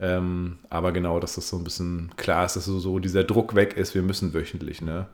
Ähm, 0.00 0.58
aber 0.70 0.92
genau, 0.92 1.20
dass 1.20 1.36
das 1.36 1.48
so 1.48 1.56
ein 1.56 1.64
bisschen 1.64 2.10
klar 2.16 2.44
ist, 2.44 2.56
dass 2.56 2.64
so, 2.64 2.78
so 2.80 2.98
dieser 2.98 3.24
Druck 3.24 3.54
weg 3.54 3.76
ist, 3.76 3.94
wir 3.94 4.02
müssen 4.02 4.34
wöchentlich, 4.34 4.82
ne? 4.82 5.06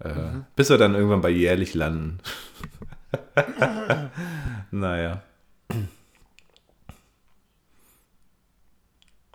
Äh, 0.00 0.14
mhm. 0.14 0.44
Bis 0.56 0.68
wir 0.68 0.78
dann 0.78 0.94
irgendwann 0.94 1.22
bei 1.22 1.30
jährlich 1.30 1.74
landen. 1.74 2.18
naja. 4.70 5.22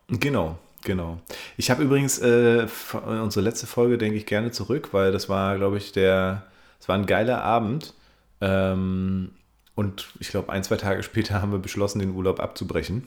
Genau, 0.10 0.58
genau. 0.84 1.20
Ich 1.58 1.70
habe 1.70 1.84
übrigens 1.84 2.20
äh, 2.20 2.68
unsere 2.94 3.44
letzte 3.44 3.68
Folge, 3.68 3.98
denke 3.98 4.18
ich, 4.18 4.26
gerne 4.26 4.52
zurück, 4.52 4.90
weil 4.94 5.12
das 5.12 5.28
war, 5.28 5.58
glaube 5.58 5.78
ich, 5.78 5.92
der, 5.92 6.44
es 6.80 6.88
war 6.88 6.96
ein 6.96 7.06
geiler 7.08 7.44
Abend. 7.44 7.94
Ähm, 8.42 9.32
und 9.78 10.08
ich 10.20 10.30
glaube, 10.30 10.52
ein, 10.52 10.64
zwei 10.64 10.76
Tage 10.76 11.04
später 11.04 11.40
haben 11.40 11.52
wir 11.52 11.60
beschlossen, 11.60 12.00
den 12.00 12.16
Urlaub 12.16 12.40
abzubrechen. 12.40 13.04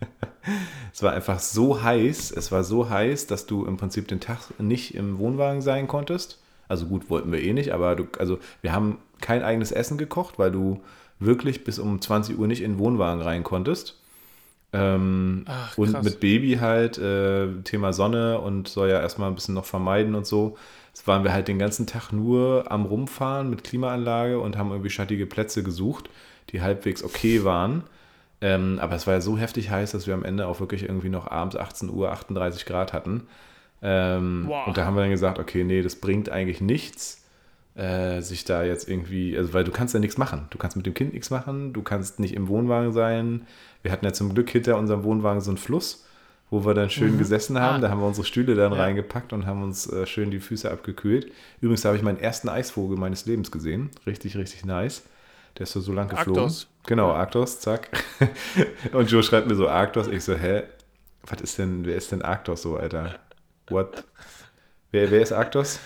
es 0.94 1.02
war 1.02 1.12
einfach 1.12 1.40
so 1.40 1.82
heiß, 1.82 2.30
es 2.30 2.52
war 2.52 2.62
so 2.62 2.88
heiß, 2.88 3.26
dass 3.26 3.46
du 3.46 3.64
im 3.66 3.76
Prinzip 3.76 4.06
den 4.06 4.20
Tag 4.20 4.38
nicht 4.60 4.94
im 4.94 5.18
Wohnwagen 5.18 5.60
sein 5.60 5.88
konntest. 5.88 6.40
Also 6.68 6.86
gut, 6.86 7.10
wollten 7.10 7.32
wir 7.32 7.42
eh 7.42 7.52
nicht, 7.52 7.72
aber 7.72 7.96
du, 7.96 8.06
also 8.16 8.38
wir 8.62 8.72
haben 8.72 8.98
kein 9.20 9.42
eigenes 9.42 9.72
Essen 9.72 9.98
gekocht, 9.98 10.38
weil 10.38 10.52
du 10.52 10.80
wirklich 11.18 11.64
bis 11.64 11.80
um 11.80 12.00
20 12.00 12.38
Uhr 12.38 12.46
nicht 12.46 12.62
in 12.62 12.74
den 12.74 12.78
Wohnwagen 12.78 13.20
rein 13.20 13.42
konntest. 13.42 14.00
Ähm, 14.72 15.46
Ach, 15.48 15.76
und 15.76 16.00
mit 16.04 16.20
Baby 16.20 16.58
halt, 16.60 16.96
äh, 16.96 17.48
Thema 17.64 17.92
Sonne 17.92 18.38
und 18.38 18.68
soll 18.68 18.88
ja 18.88 19.00
erstmal 19.00 19.30
ein 19.30 19.34
bisschen 19.34 19.54
noch 19.54 19.64
vermeiden 19.64 20.14
und 20.14 20.28
so. 20.28 20.56
Jetzt 20.94 21.08
waren 21.08 21.24
wir 21.24 21.32
halt 21.32 21.48
den 21.48 21.58
ganzen 21.58 21.88
Tag 21.88 22.12
nur 22.12 22.70
am 22.70 22.84
Rumfahren 22.84 23.50
mit 23.50 23.64
Klimaanlage 23.64 24.38
und 24.38 24.56
haben 24.56 24.70
irgendwie 24.70 24.90
schattige 24.90 25.26
Plätze 25.26 25.64
gesucht, 25.64 26.08
die 26.50 26.62
halbwegs 26.62 27.02
okay 27.02 27.42
waren. 27.42 27.82
Ähm, 28.40 28.78
aber 28.80 28.94
es 28.94 29.04
war 29.08 29.14
ja 29.14 29.20
so 29.20 29.36
heftig 29.36 29.70
heiß, 29.70 29.90
dass 29.90 30.06
wir 30.06 30.14
am 30.14 30.22
Ende 30.24 30.46
auch 30.46 30.60
wirklich 30.60 30.84
irgendwie 30.84 31.08
noch 31.08 31.28
abends 31.28 31.56
18 31.56 31.90
Uhr 31.90 32.12
38 32.12 32.64
Grad 32.64 32.92
hatten. 32.92 33.26
Ähm, 33.82 34.44
wow. 34.46 34.68
Und 34.68 34.76
da 34.76 34.84
haben 34.84 34.94
wir 34.94 35.00
dann 35.00 35.10
gesagt, 35.10 35.40
okay, 35.40 35.64
nee, 35.64 35.82
das 35.82 35.96
bringt 35.96 36.28
eigentlich 36.28 36.60
nichts, 36.60 37.24
äh, 37.74 38.20
sich 38.20 38.44
da 38.44 38.62
jetzt 38.62 38.88
irgendwie, 38.88 39.36
also 39.36 39.52
weil 39.52 39.64
du 39.64 39.72
kannst 39.72 39.94
ja 39.94 40.00
nichts 40.00 40.16
machen. 40.16 40.46
Du 40.50 40.58
kannst 40.58 40.76
mit 40.76 40.86
dem 40.86 40.94
Kind 40.94 41.12
nichts 41.12 41.30
machen, 41.30 41.72
du 41.72 41.82
kannst 41.82 42.20
nicht 42.20 42.34
im 42.34 42.46
Wohnwagen 42.46 42.92
sein. 42.92 43.48
Wir 43.82 43.90
hatten 43.90 44.04
ja 44.04 44.12
zum 44.12 44.32
Glück 44.32 44.48
hinter 44.48 44.78
unserem 44.78 45.02
Wohnwagen 45.02 45.40
so 45.40 45.50
einen 45.50 45.58
Fluss 45.58 46.03
wo 46.54 46.64
wir 46.64 46.74
dann 46.74 46.88
schön 46.88 47.14
mhm. 47.14 47.18
gesessen 47.18 47.58
haben. 47.58 47.78
Ah. 47.78 47.80
Da 47.80 47.90
haben 47.90 48.00
wir 48.00 48.06
unsere 48.06 48.24
Stühle 48.24 48.54
dann 48.54 48.72
ja. 48.72 48.78
reingepackt 48.78 49.32
und 49.32 49.44
haben 49.44 49.62
uns 49.64 49.90
äh, 49.90 50.06
schön 50.06 50.30
die 50.30 50.38
Füße 50.38 50.70
abgekühlt. 50.70 51.32
Übrigens 51.60 51.84
habe 51.84 51.96
ich 51.96 52.02
meinen 52.02 52.20
ersten 52.20 52.48
Eisvogel 52.48 52.96
meines 52.96 53.26
Lebens 53.26 53.50
gesehen. 53.50 53.90
Richtig, 54.06 54.36
richtig 54.36 54.64
nice. 54.64 55.02
Der 55.58 55.64
ist 55.64 55.72
so, 55.72 55.80
so 55.80 55.92
lang 55.92 56.08
geflogen. 56.08 56.42
Arktos. 56.42 56.68
Genau, 56.86 57.10
Arktos, 57.10 57.58
zack. 57.58 57.88
und 58.92 59.10
Joe 59.10 59.22
schreibt 59.24 59.48
mir 59.48 59.56
so 59.56 59.68
Arktos. 59.68 60.06
Ich 60.06 60.22
so, 60.22 60.34
hä? 60.34 60.62
Was 61.26 61.40
ist 61.40 61.58
denn, 61.58 61.84
wer 61.86 61.96
ist 61.96 62.12
denn 62.12 62.22
Arktos 62.22 62.62
so, 62.62 62.76
Alter? 62.76 63.18
What? 63.68 64.04
Wer, 64.92 65.10
wer 65.10 65.22
ist 65.22 65.32
Arctos? 65.32 65.80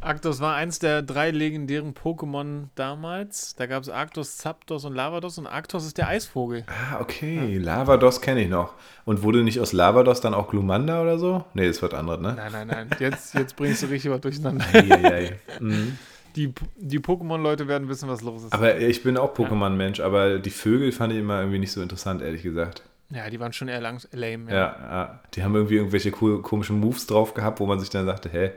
Arctos 0.00 0.40
war 0.40 0.54
eins 0.54 0.78
der 0.78 1.02
drei 1.02 1.30
legendären 1.30 1.92
Pokémon 1.94 2.68
damals. 2.74 3.54
Da 3.56 3.66
gab 3.66 3.82
es 3.82 3.88
Arctos, 3.88 4.36
Zapdos 4.36 4.84
und 4.84 4.94
Lavados 4.94 5.38
und 5.38 5.46
Arctos 5.46 5.84
ist 5.86 5.98
der 5.98 6.08
Eisvogel. 6.08 6.64
Ah, 6.66 7.00
okay. 7.00 7.58
Lavados 7.58 8.20
kenne 8.20 8.42
ich 8.42 8.48
noch. 8.48 8.74
Und 9.04 9.22
wurde 9.22 9.42
nicht 9.42 9.60
aus 9.60 9.72
Lavados 9.72 10.20
dann 10.20 10.34
auch 10.34 10.48
Glumanda 10.48 11.02
oder 11.02 11.18
so? 11.18 11.44
Nee, 11.54 11.66
das 11.66 11.82
wird 11.82 11.94
anderes, 11.94 12.20
ne? 12.20 12.34
Nein, 12.36 12.52
nein, 12.52 12.66
nein. 12.68 12.90
Jetzt, 12.98 13.34
jetzt 13.34 13.56
bringst 13.56 13.82
du 13.82 13.86
richtig 13.86 14.10
was 14.10 14.20
durcheinander. 14.20 14.64
Eieiei. 14.72 15.38
Mhm. 15.60 15.98
Die, 16.36 16.52
die 16.76 17.00
Pokémon-Leute 17.00 17.66
werden 17.66 17.88
wissen, 17.88 18.08
was 18.08 18.22
los 18.22 18.44
ist. 18.44 18.52
Aber 18.52 18.78
ich 18.78 19.02
bin 19.02 19.16
auch 19.16 19.34
Pokémon-Mensch, 19.34 20.00
aber 20.00 20.38
die 20.38 20.50
Vögel 20.50 20.92
fand 20.92 21.12
ich 21.12 21.18
immer 21.18 21.40
irgendwie 21.40 21.58
nicht 21.58 21.72
so 21.72 21.82
interessant, 21.82 22.22
ehrlich 22.22 22.42
gesagt. 22.42 22.82
ja, 23.10 23.28
die 23.28 23.40
waren 23.40 23.52
schon 23.52 23.68
eher 23.68 23.80
lang, 23.80 24.00
lame. 24.12 24.50
Ja, 24.50 24.54
ja. 24.54 25.20
die 25.34 25.42
haben 25.42 25.54
irgendwie 25.54 25.76
irgendwelche 25.76 26.12
komischen 26.12 26.78
Moves 26.78 27.06
drauf 27.06 27.34
gehabt, 27.34 27.58
wo 27.58 27.66
man 27.66 27.80
sich 27.80 27.90
dann 27.90 28.06
sagte, 28.06 28.28
hä? 28.28 28.50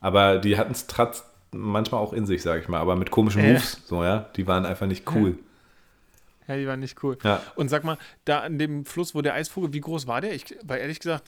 Aber 0.00 0.38
die 0.38 0.56
hatten 0.58 0.72
es 0.72 0.86
trotz 0.86 1.24
manchmal 1.50 2.00
auch 2.00 2.12
in 2.12 2.26
sich, 2.26 2.42
sag 2.42 2.60
ich 2.60 2.68
mal, 2.68 2.78
aber 2.78 2.94
mit 2.96 3.10
komischen 3.10 3.42
Äh. 3.42 3.52
Moves, 3.54 3.80
so, 3.86 4.04
ja, 4.04 4.28
die 4.36 4.46
waren 4.46 4.66
einfach 4.66 4.86
nicht 4.86 5.10
cool. 5.14 5.38
Ja, 6.46 6.56
die 6.56 6.66
waren 6.66 6.80
nicht 6.80 7.02
cool. 7.02 7.18
Ja. 7.24 7.42
Und 7.56 7.68
sag 7.68 7.84
mal, 7.84 7.98
da 8.24 8.40
an 8.40 8.58
dem 8.58 8.84
Fluss, 8.86 9.14
wo 9.14 9.20
der 9.22 9.34
Eisvogel, 9.34 9.72
wie 9.72 9.80
groß 9.80 10.06
war 10.06 10.20
der? 10.22 10.34
Ich, 10.34 10.56
weil 10.62 10.80
ehrlich 10.80 10.98
gesagt, 11.00 11.24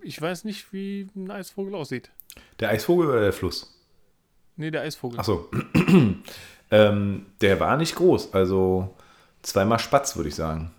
ich 0.00 0.20
weiß 0.20 0.44
nicht, 0.44 0.72
wie 0.72 1.08
ein 1.14 1.30
Eisvogel 1.30 1.74
aussieht. 1.74 2.10
Der 2.60 2.70
Eisvogel 2.70 3.08
oder 3.08 3.20
der 3.20 3.32
Fluss? 3.34 3.78
Nee, 4.56 4.70
der 4.70 4.82
Eisvogel. 4.82 5.18
Achso. 5.20 5.50
ähm, 6.70 7.26
der 7.40 7.60
war 7.60 7.76
nicht 7.76 7.94
groß, 7.96 8.32
also 8.32 8.94
zweimal 9.42 9.78
Spatz, 9.78 10.16
würde 10.16 10.28
ich 10.30 10.34
sagen. 10.34 10.70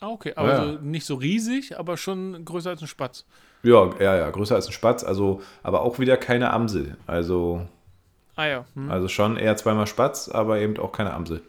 Ah, 0.00 0.08
okay. 0.08 0.32
Aber 0.36 0.66
Ja. 0.66 0.80
nicht 0.80 1.06
so 1.06 1.14
riesig, 1.14 1.78
aber 1.78 1.96
schon 1.96 2.44
größer 2.44 2.70
als 2.70 2.82
ein 2.82 2.88
Spatz. 2.88 3.24
Ja, 3.62 3.90
ja, 4.00 4.16
ja, 4.16 4.30
größer 4.30 4.54
als 4.54 4.66
ein 4.66 4.72
Spatz, 4.72 5.04
also, 5.04 5.40
aber 5.62 5.82
auch 5.82 5.98
wieder 5.98 6.16
keine 6.16 6.50
Amsel. 6.50 6.96
Also, 7.06 7.66
Ah 8.34 8.46
ja. 8.46 8.64
Hm. 8.74 8.90
also 8.90 9.08
schon 9.08 9.36
eher 9.36 9.56
zweimal 9.56 9.86
Spatz, 9.86 10.28
aber 10.28 10.58
eben 10.58 10.76
auch 10.78 10.92
keine 10.92 11.12
Amsel. 11.12 11.42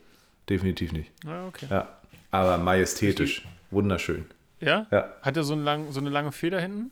Definitiv 0.49 0.91
nicht. 0.91 1.11
Ah, 1.25 1.47
okay. 1.47 1.67
Ja. 1.69 1.87
Aber 2.31 2.57
majestätisch. 2.57 3.45
Wunderschön. 3.71 4.25
Ja? 4.59 4.87
Ja. 4.91 5.09
Hat 5.21 5.37
er 5.37 5.43
so, 5.43 5.53
einen 5.53 5.63
lang, 5.63 5.91
so 5.91 5.99
eine 5.99 6.09
lange 6.09 6.31
Feder 6.31 6.59
hinten? 6.59 6.91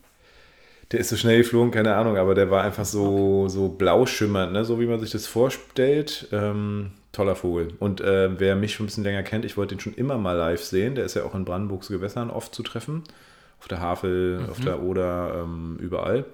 Der 0.90 1.00
ist 1.00 1.08
so 1.08 1.16
schnell 1.16 1.38
geflogen, 1.38 1.70
keine 1.70 1.94
Ahnung, 1.94 2.16
aber 2.16 2.34
der 2.34 2.50
war 2.50 2.64
einfach 2.64 2.84
so, 2.84 3.48
so 3.48 3.68
blau 3.68 4.04
schimmernd, 4.04 4.52
ne? 4.52 4.64
so 4.64 4.78
wie 4.80 4.86
man 4.86 5.00
sich 5.00 5.10
das 5.10 5.26
vorstellt. 5.26 6.28
Ähm, 6.32 6.92
toller 7.12 7.34
Vogel. 7.36 7.74
Und 7.78 8.00
äh, 8.00 8.38
wer 8.38 8.56
mich 8.56 8.74
schon 8.74 8.84
ein 8.84 8.86
bisschen 8.88 9.04
länger 9.04 9.22
kennt, 9.22 9.44
ich 9.44 9.56
wollte 9.56 9.74
ihn 9.74 9.80
schon 9.80 9.94
immer 9.94 10.18
mal 10.18 10.36
live 10.36 10.62
sehen. 10.62 10.94
Der 10.94 11.04
ist 11.04 11.14
ja 11.14 11.24
auch 11.24 11.34
in 11.34 11.44
Brandenburgs 11.44 11.88
Gewässern 11.88 12.30
oft 12.30 12.54
zu 12.54 12.62
treffen. 12.62 13.04
Auf 13.62 13.68
der 13.68 13.78
Havel, 13.80 14.44
auf 14.50 14.58
der 14.58 14.82
Oder, 14.82 15.42
ähm, 15.44 15.76
überall. 15.80 16.24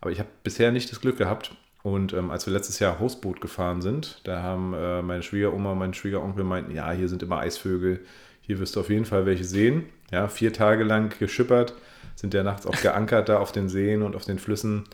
Aber 0.00 0.10
ich 0.10 0.18
habe 0.20 0.30
bisher 0.42 0.72
nicht 0.72 0.90
das 0.90 1.02
Glück 1.02 1.18
gehabt. 1.18 1.54
Und 1.82 2.14
ähm, 2.14 2.30
als 2.30 2.46
wir 2.46 2.52
letztes 2.54 2.78
Jahr 2.78 2.98
Hausboot 2.98 3.42
gefahren 3.42 3.82
sind, 3.82 4.22
da 4.24 4.42
haben 4.42 4.72
äh, 4.72 5.02
meine 5.02 5.22
Schwiegeroma 5.22 5.72
und 5.72 5.78
mein 5.78 5.92
Schwiegeronkel 5.92 6.44
meinten, 6.44 6.74
ja, 6.74 6.90
hier 6.92 7.08
sind 7.10 7.22
immer 7.22 7.40
Eisvögel. 7.40 8.00
Hier 8.40 8.58
wirst 8.58 8.74
du 8.76 8.80
auf 8.80 8.88
jeden 8.88 9.04
Fall 9.04 9.26
welche 9.26 9.44
sehen. 9.44 9.84
Ja, 10.10 10.28
vier 10.28 10.54
Tage 10.54 10.82
lang 10.82 11.12
geschippert, 11.18 11.74
sind 12.16 12.32
ja 12.32 12.42
nachts 12.42 12.66
auch 12.66 12.80
geankert 12.80 13.28
da 13.28 13.38
auf 13.38 13.52
den 13.52 13.68
Seen 13.68 14.02
und 14.02 14.16
auf 14.16 14.24
den 14.24 14.38
Flüssen. 14.38 14.84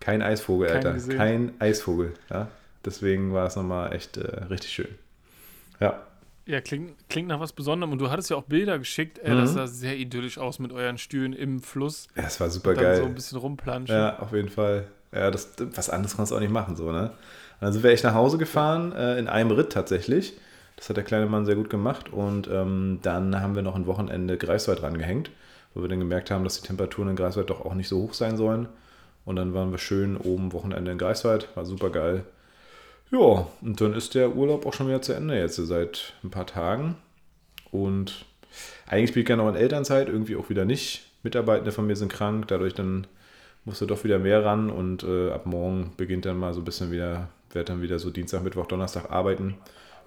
Kein 0.00 0.22
Eisvogel, 0.22 0.68
Keinen 0.68 0.76
Alter. 0.78 0.92
gesehen. 0.94 1.16
Kein 1.18 1.52
Eisvogel. 1.58 2.14
Ja? 2.30 2.48
Deswegen 2.86 3.34
war 3.34 3.46
es 3.46 3.56
nochmal 3.56 3.94
echt 3.94 4.16
äh, 4.16 4.44
richtig 4.44 4.70
schön. 4.70 4.88
Ja. 5.78 6.02
Ja, 6.46 6.60
klingt, 6.60 6.92
klingt 7.08 7.28
nach 7.28 7.40
was 7.40 7.52
Besonderem. 7.52 7.92
Und 7.92 7.98
du 7.98 8.10
hattest 8.10 8.30
ja 8.30 8.36
auch 8.36 8.42
Bilder 8.44 8.78
geschickt. 8.78 9.18
Ey, 9.22 9.34
Mhm. 9.34 9.38
Das 9.40 9.54
sah 9.54 9.66
sehr 9.66 9.96
idyllisch 9.96 10.38
aus 10.38 10.58
mit 10.58 10.72
euren 10.72 10.98
Stühlen 10.98 11.32
im 11.32 11.60
Fluss. 11.60 12.08
ja, 12.16 12.24
es 12.24 12.38
war 12.40 12.50
super 12.50 12.74
geil. 12.74 12.96
so 12.96 13.04
ein 13.04 13.14
bisschen 13.14 13.38
rumplanschen. 13.38 13.96
Ja, 13.96 14.18
auf 14.18 14.32
jeden 14.32 14.50
Fall. 14.50 14.86
Ja, 15.12 15.30
das, 15.30 15.52
was 15.74 15.88
anderes 15.90 16.16
kannst 16.16 16.32
du 16.32 16.36
auch 16.36 16.40
nicht 16.40 16.52
machen, 16.52 16.76
so, 16.76 16.90
ne? 16.92 17.12
Dann 17.60 17.72
sind 17.72 17.82
wir 17.82 17.90
echt 17.92 18.04
nach 18.04 18.14
Hause 18.14 18.36
gefahren, 18.36 18.92
äh, 18.92 19.18
in 19.18 19.28
einem 19.28 19.52
Ritt 19.52 19.72
tatsächlich. 19.72 20.34
Das 20.76 20.88
hat 20.88 20.96
der 20.96 21.04
kleine 21.04 21.26
Mann 21.26 21.46
sehr 21.46 21.54
gut 21.54 21.70
gemacht. 21.70 22.12
Und 22.12 22.48
ähm, 22.48 22.98
dann 23.02 23.40
haben 23.40 23.54
wir 23.54 23.62
noch 23.62 23.76
ein 23.76 23.86
Wochenende 23.86 24.36
Greifswald 24.36 24.82
rangehängt, 24.82 25.30
wo 25.72 25.80
wir 25.80 25.88
dann 25.88 26.00
gemerkt 26.00 26.30
haben, 26.30 26.44
dass 26.44 26.60
die 26.60 26.66
Temperaturen 26.66 27.08
in 27.10 27.16
Greifswald 27.16 27.48
doch 27.48 27.64
auch 27.64 27.74
nicht 27.74 27.88
so 27.88 28.02
hoch 28.02 28.12
sein 28.12 28.36
sollen. 28.36 28.68
Und 29.24 29.36
dann 29.36 29.54
waren 29.54 29.70
wir 29.70 29.78
schön 29.78 30.16
oben 30.18 30.52
Wochenende 30.52 30.90
in 30.90 30.98
Greifswald, 30.98 31.48
war 31.54 31.64
super 31.64 31.88
geil. 31.90 32.24
Ja, 33.14 33.46
und 33.60 33.80
dann 33.80 33.94
ist 33.94 34.16
der 34.16 34.34
Urlaub 34.34 34.66
auch 34.66 34.72
schon 34.72 34.88
wieder 34.88 35.00
zu 35.00 35.12
Ende 35.12 35.38
jetzt 35.38 35.54
seit 35.54 36.14
ein 36.24 36.30
paar 36.30 36.48
Tagen. 36.48 36.96
Und 37.70 38.26
eigentlich 38.88 39.12
bin 39.12 39.20
ich 39.20 39.26
gerne 39.26 39.44
noch 39.44 39.50
in 39.50 39.54
Elternzeit, 39.54 40.08
irgendwie 40.08 40.34
auch 40.34 40.48
wieder 40.48 40.64
nicht. 40.64 41.04
Mitarbeitende 41.22 41.70
von 41.70 41.86
mir 41.86 41.94
sind 41.94 42.12
krank, 42.12 42.48
dadurch 42.48 42.74
dann 42.74 43.06
musste 43.64 43.86
doch 43.86 44.02
wieder 44.02 44.18
mehr 44.18 44.44
ran 44.44 44.68
und 44.68 45.04
äh, 45.04 45.30
ab 45.30 45.46
morgen 45.46 45.92
beginnt 45.96 46.26
dann 46.26 46.38
mal 46.38 46.52
so 46.54 46.60
ein 46.60 46.64
bisschen 46.64 46.90
wieder, 46.90 47.28
werde 47.52 47.72
dann 47.72 47.82
wieder 47.82 48.00
so 48.00 48.10
Dienstag, 48.10 48.42
Mittwoch, 48.42 48.66
Donnerstag 48.66 49.12
arbeiten. 49.12 49.58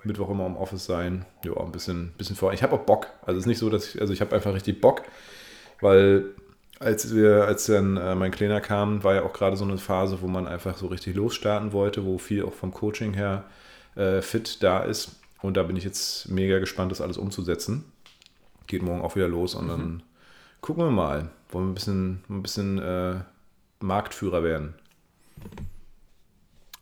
Mittwoch 0.04 0.30
immer 0.30 0.46
im 0.46 0.58
Office 0.58 0.86
sein. 0.86 1.26
Ja, 1.46 1.58
ein 1.58 1.72
bisschen, 1.72 2.12
bisschen 2.18 2.36
vor. 2.36 2.52
Ich 2.52 2.62
habe 2.62 2.76
auch 2.76 2.82
Bock. 2.82 3.08
Also 3.26 3.38
es 3.38 3.44
ist 3.44 3.48
nicht 3.48 3.58
so, 3.58 3.70
dass 3.70 3.96
ich, 3.96 4.02
also 4.02 4.12
ich 4.12 4.20
habe 4.20 4.36
einfach 4.36 4.54
richtig 4.54 4.82
Bock, 4.82 5.04
weil 5.80 6.26
als 6.80 7.14
wir, 7.16 7.46
als 7.46 7.66
dann 7.66 7.98
äh, 7.98 8.16
mein 8.16 8.32
Kleiner 8.32 8.62
kam, 8.62 9.04
war 9.04 9.16
ja 9.16 9.24
auch 9.24 9.34
gerade 9.34 9.58
so 9.58 9.66
eine 9.66 9.78
Phase, 9.78 10.22
wo 10.22 10.28
man 10.28 10.48
einfach 10.48 10.78
so 10.78 10.88
richtig 10.88 11.16
losstarten 11.16 11.72
wollte, 11.74 12.06
wo 12.06 12.18
viel 12.18 12.44
auch 12.44 12.54
vom 12.54 12.72
Coaching 12.74 13.14
her 13.14 13.46
äh, 13.96 14.22
fit 14.22 14.62
da 14.64 14.80
ist. 14.84 15.12
Und 15.42 15.58
da 15.58 15.64
bin 15.64 15.76
ich 15.76 15.84
jetzt 15.84 16.30
mega 16.30 16.60
gespannt, 16.60 16.92
das 16.92 17.02
alles 17.02 17.18
umzusetzen. 17.18 17.86
Geht 18.68 18.84
morgen 18.84 19.02
auch 19.02 19.16
wieder 19.16 19.28
los 19.28 19.56
und 19.56 19.68
dann 19.68 20.04
gucken 20.62 20.84
wir 20.84 20.92
mal. 20.92 21.30
Wollen 21.50 21.66
wir 21.68 21.72
ein 21.72 21.76
bisschen, 21.76 22.24
ein 22.30 22.42
bisschen 22.44 22.80
äh, 22.80 23.16
Marktführer 23.80 24.44
werden. 24.44 24.76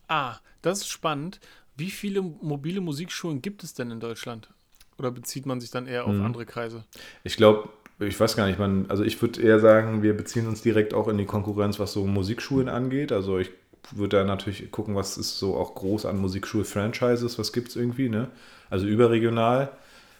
Ah, 0.08 0.36
das 0.62 0.80
ist 0.80 0.88
spannend. 0.88 1.40
Wie 1.76 1.90
viele 1.90 2.22
mobile 2.22 2.80
Musikschulen 2.80 3.42
gibt 3.42 3.62
es 3.64 3.74
denn 3.74 3.90
in 3.90 4.00
Deutschland? 4.00 4.50
Oder 4.98 5.10
bezieht 5.10 5.46
man 5.46 5.60
sich 5.60 5.70
dann 5.70 5.86
eher 5.86 6.06
auf 6.06 6.18
Mhm. 6.18 6.24
andere 6.24 6.46
Kreise? 6.46 6.84
Ich 7.24 7.36
glaube, 7.36 7.68
ich 7.98 8.18
weiß 8.18 8.36
gar 8.36 8.46
nicht, 8.46 8.58
man, 8.58 8.86
also 8.88 9.04
ich 9.04 9.20
würde 9.22 9.40
eher 9.40 9.58
sagen, 9.60 10.02
wir 10.02 10.16
beziehen 10.16 10.46
uns 10.46 10.62
direkt 10.62 10.92
auch 10.94 11.08
in 11.08 11.18
die 11.18 11.24
Konkurrenz, 11.24 11.78
was 11.78 11.92
so 11.92 12.06
Musikschulen 12.06 12.68
angeht. 12.68 13.12
Also 13.12 13.38
ich 13.38 13.50
würde 13.92 14.18
da 14.18 14.24
natürlich 14.24 14.70
gucken, 14.70 14.94
was 14.94 15.16
ist 15.16 15.38
so 15.38 15.56
auch 15.56 15.74
groß 15.74 16.06
an 16.06 16.18
Musikschul-Franchises, 16.18 17.38
was 17.38 17.52
gibt 17.52 17.68
es 17.68 17.76
irgendwie, 17.76 18.08
ne? 18.08 18.28
Also 18.68 18.86
überregional. 18.86 19.70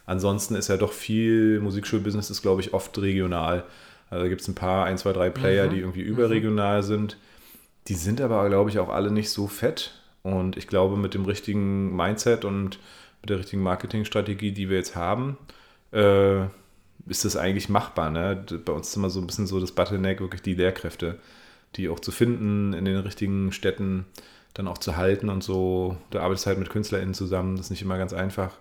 Ansonsten 0.05 0.55
ist 0.55 0.69
ja 0.69 0.77
doch 0.77 0.93
viel 0.93 1.59
Musikschulbusiness 1.59 2.29
ist, 2.29 2.41
glaube 2.41 2.61
ich, 2.61 2.73
oft 2.73 2.97
regional. 2.99 3.65
Also 4.09 4.23
da 4.23 4.29
gibt 4.29 4.41
es 4.41 4.47
ein 4.47 4.55
paar, 4.55 4.85
ein, 4.85 4.97
zwei, 4.97 5.11
drei 5.11 5.29
Player, 5.29 5.65
Mhm. 5.67 5.69
die 5.71 5.79
irgendwie 5.79 6.01
überregional 6.01 6.81
sind. 6.81 7.17
Die 7.89 7.93
sind 7.95 8.21
aber, 8.21 8.47
glaube 8.49 8.69
ich, 8.69 8.79
auch 8.79 8.89
alle 8.89 9.11
nicht 9.11 9.29
so 9.29 9.47
fett. 9.47 10.01
Und 10.23 10.57
ich 10.57 10.67
glaube, 10.67 10.97
mit 10.97 11.13
dem 11.13 11.25
richtigen 11.25 11.95
Mindset 11.95 12.45
und 12.45 12.79
mit 13.21 13.29
der 13.29 13.39
richtigen 13.39 13.63
Marketingstrategie, 13.63 14.51
die 14.53 14.69
wir 14.69 14.77
jetzt 14.77 14.95
haben, 14.95 15.37
äh, 15.91 16.45
ist 17.05 17.25
das 17.25 17.37
eigentlich 17.37 17.69
machbar. 17.69 18.09
Ne? 18.09 18.43
Bei 18.65 18.73
uns 18.73 18.89
ist 18.89 18.95
immer 18.95 19.09
so 19.09 19.19
ein 19.19 19.27
bisschen 19.27 19.47
so 19.47 19.59
das 19.59 19.71
Bottleneck, 19.71 20.19
wirklich 20.19 20.41
die 20.41 20.55
Lehrkräfte, 20.55 21.19
die 21.75 21.89
auch 21.89 21.99
zu 21.99 22.11
finden 22.11 22.73
in 22.73 22.85
den 22.85 22.97
richtigen 22.97 23.51
Städten, 23.51 24.05
dann 24.53 24.67
auch 24.67 24.77
zu 24.77 24.97
halten 24.97 25.29
und 25.29 25.43
so. 25.43 25.97
Du 26.09 26.19
arbeitest 26.19 26.47
halt 26.47 26.59
mit 26.59 26.69
KünstlerInnen 26.69 27.13
zusammen, 27.13 27.55
das 27.55 27.67
ist 27.67 27.71
nicht 27.71 27.81
immer 27.81 27.97
ganz 27.97 28.13
einfach. 28.13 28.51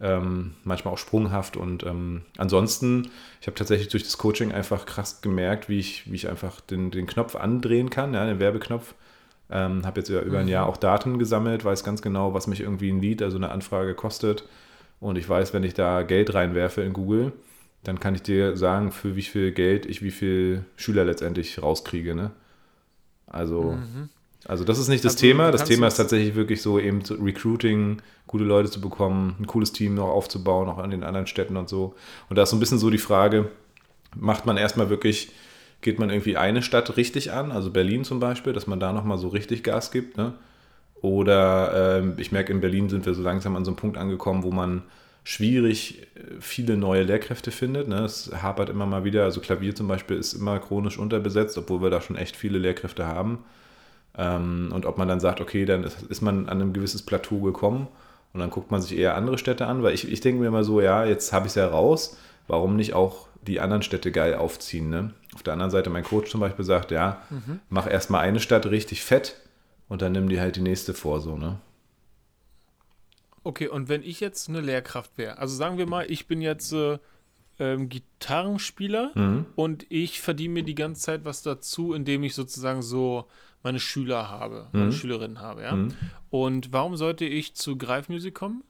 Ähm, 0.00 0.54
manchmal 0.64 0.94
auch 0.94 0.98
sprunghaft 0.98 1.56
und 1.56 1.84
ähm, 1.84 2.22
ansonsten, 2.36 3.10
ich 3.40 3.46
habe 3.46 3.56
tatsächlich 3.56 3.88
durch 3.88 4.02
das 4.02 4.18
Coaching 4.18 4.50
einfach 4.50 4.86
krass 4.86 5.22
gemerkt, 5.22 5.68
wie 5.68 5.78
ich, 5.78 6.10
wie 6.10 6.16
ich 6.16 6.28
einfach 6.28 6.60
den, 6.60 6.90
den 6.90 7.06
Knopf 7.06 7.36
andrehen 7.36 7.90
kann, 7.90 8.12
ja, 8.12 8.26
den 8.26 8.40
Werbeknopf. 8.40 8.94
Ähm, 9.50 9.86
habe 9.86 10.00
jetzt 10.00 10.08
ja 10.08 10.20
über 10.20 10.40
ein 10.40 10.48
Jahr 10.48 10.66
auch 10.66 10.78
Daten 10.78 11.18
gesammelt, 11.18 11.64
weiß 11.64 11.84
ganz 11.84 12.02
genau, 12.02 12.34
was 12.34 12.46
mich 12.48 12.60
irgendwie 12.60 12.90
ein 12.90 13.00
Lied, 13.00 13.22
also 13.22 13.36
eine 13.36 13.50
Anfrage 13.50 13.94
kostet. 13.94 14.44
Und 15.00 15.16
ich 15.16 15.28
weiß, 15.28 15.52
wenn 15.52 15.62
ich 15.62 15.74
da 15.74 16.02
Geld 16.02 16.34
reinwerfe 16.34 16.82
in 16.82 16.92
Google, 16.92 17.32
dann 17.84 18.00
kann 18.00 18.14
ich 18.14 18.22
dir 18.22 18.56
sagen, 18.56 18.92
für 18.92 19.16
wie 19.16 19.22
viel 19.22 19.52
Geld 19.52 19.86
ich 19.86 20.02
wie 20.02 20.10
viel 20.10 20.64
Schüler 20.76 21.04
letztendlich 21.04 21.62
rauskriege. 21.62 22.14
Ne? 22.14 22.30
Also, 23.26 23.72
Mhm. 23.72 24.08
also 24.46 24.64
das 24.64 24.78
ist 24.78 24.88
nicht 24.88 25.04
das 25.04 25.14
Also, 25.14 25.26
Thema. 25.26 25.50
Das 25.50 25.64
Thema 25.64 25.86
ist 25.86 25.96
tatsächlich 25.96 26.34
wirklich 26.34 26.62
so 26.62 26.78
eben 26.78 27.02
Recruiting, 27.02 28.02
gute 28.26 28.44
Leute 28.44 28.70
zu 28.70 28.80
bekommen, 28.80 29.36
ein 29.40 29.46
cooles 29.46 29.72
Team 29.72 29.94
noch 29.94 30.08
aufzubauen, 30.08 30.68
auch 30.68 30.78
an 30.78 30.90
den 30.90 31.04
anderen 31.04 31.26
Städten 31.26 31.56
und 31.56 31.68
so. 31.68 31.94
Und 32.28 32.36
da 32.36 32.42
ist 32.44 32.50
so 32.50 32.56
ein 32.56 32.60
bisschen 32.60 32.78
so 32.78 32.90
die 32.90 32.98
Frage, 32.98 33.50
macht 34.16 34.46
man 34.46 34.56
erstmal 34.56 34.90
wirklich, 34.90 35.32
geht 35.82 35.98
man 35.98 36.10
irgendwie 36.10 36.36
eine 36.36 36.62
Stadt 36.62 36.96
richtig 36.96 37.32
an, 37.32 37.52
also 37.52 37.70
Berlin 37.70 38.04
zum 38.04 38.20
Beispiel, 38.20 38.52
dass 38.52 38.66
man 38.66 38.80
da 38.80 38.92
nochmal 38.92 39.18
so 39.18 39.28
richtig 39.28 39.62
Gas 39.62 39.90
gibt, 39.90 40.16
ne? 40.16 40.34
Oder 41.02 41.98
ähm, 41.98 42.14
ich 42.16 42.32
merke, 42.32 42.52
in 42.52 42.60
Berlin 42.62 42.88
sind 42.88 43.04
wir 43.04 43.12
so 43.14 43.22
langsam 43.22 43.56
an 43.56 43.64
so 43.64 43.70
einem 43.72 43.76
Punkt 43.76 43.98
angekommen, 43.98 44.42
wo 44.42 44.50
man 44.50 44.82
schwierig 45.24 46.02
äh, 46.14 46.40
viele 46.40 46.76
neue 46.76 47.02
Lehrkräfte 47.02 47.50
findet. 47.50 47.88
Ne? 47.88 48.04
Es 48.04 48.30
hapert 48.42 48.68
immer 48.68 48.86
mal 48.86 49.04
wieder. 49.04 49.24
Also 49.24 49.40
Klavier 49.40 49.74
zum 49.74 49.88
Beispiel 49.88 50.16
ist 50.16 50.34
immer 50.34 50.58
chronisch 50.60 50.98
unterbesetzt, 50.98 51.58
obwohl 51.58 51.82
wir 51.82 51.90
da 51.90 52.00
schon 52.00 52.16
echt 52.16 52.36
viele 52.36 52.58
Lehrkräfte 52.58 53.06
haben. 53.06 53.44
Ähm, 54.16 54.70
und 54.72 54.86
ob 54.86 54.98
man 54.98 55.08
dann 55.08 55.20
sagt, 55.20 55.40
okay, 55.40 55.64
dann 55.64 55.82
ist, 55.82 56.02
ist 56.02 56.20
man 56.20 56.48
an 56.48 56.60
ein 56.60 56.72
gewisses 56.72 57.02
Plateau 57.02 57.40
gekommen 57.40 57.88
und 58.32 58.40
dann 58.40 58.50
guckt 58.50 58.70
man 58.70 58.80
sich 58.80 58.96
eher 58.96 59.16
andere 59.16 59.38
Städte 59.38 59.66
an, 59.66 59.82
weil 59.82 59.94
ich, 59.94 60.10
ich 60.10 60.20
denke 60.20 60.40
mir 60.40 60.48
immer 60.48 60.62
so, 60.62 60.80
ja, 60.80 61.04
jetzt 61.04 61.32
habe 61.32 61.46
ich 61.46 61.52
es 61.52 61.56
ja 61.56 61.66
raus, 61.66 62.16
warum 62.46 62.76
nicht 62.76 62.94
auch 62.94 63.26
die 63.42 63.60
anderen 63.60 63.82
Städte 63.82 64.12
geil 64.12 64.34
aufziehen. 64.34 64.88
Ne? 64.90 65.12
Auf 65.34 65.42
der 65.42 65.54
anderen 65.54 65.70
Seite, 65.70 65.90
mein 65.90 66.04
Coach 66.04 66.30
zum 66.30 66.40
Beispiel 66.40 66.64
sagt, 66.64 66.90
ja, 66.90 67.22
mhm. 67.30 67.60
mach 67.68 67.90
erstmal 67.90 68.20
eine 68.20 68.40
Stadt 68.40 68.66
richtig 68.66 69.02
fett 69.02 69.36
und 69.88 70.02
dann 70.02 70.12
nimm 70.12 70.28
die 70.28 70.40
halt 70.40 70.56
die 70.56 70.62
nächste 70.62 70.94
vor, 70.94 71.20
so, 71.20 71.36
ne? 71.36 71.58
Okay, 73.44 73.68
und 73.68 73.88
wenn 73.88 74.02
ich 74.02 74.20
jetzt 74.20 74.48
eine 74.48 74.60
Lehrkraft 74.60 75.16
wäre, 75.18 75.38
also 75.38 75.54
sagen 75.54 75.78
wir 75.78 75.86
mal, 75.86 76.10
ich 76.10 76.26
bin 76.26 76.40
jetzt 76.40 76.72
äh, 76.72 76.98
ähm, 77.58 77.88
Gitarrenspieler 77.90 79.12
mhm. 79.14 79.46
und 79.54 79.86
ich 79.90 80.20
verdiene 80.20 80.54
mir 80.54 80.62
die 80.64 80.74
ganze 80.74 81.02
Zeit 81.02 81.24
was 81.24 81.42
dazu, 81.42 81.92
indem 81.92 82.24
ich 82.24 82.34
sozusagen 82.34 82.82
so 82.82 83.26
meine 83.62 83.80
Schüler 83.80 84.30
habe, 84.30 84.68
meine 84.72 84.86
mhm. 84.86 84.92
Schülerinnen 84.92 85.40
habe, 85.40 85.62
ja. 85.62 85.76
Mhm. 85.76 85.94
Und 86.30 86.72
warum 86.72 86.96
sollte 86.96 87.26
ich 87.26 87.54
zu 87.54 87.76
Greifmusik 87.76 88.34
kommen? 88.34 88.64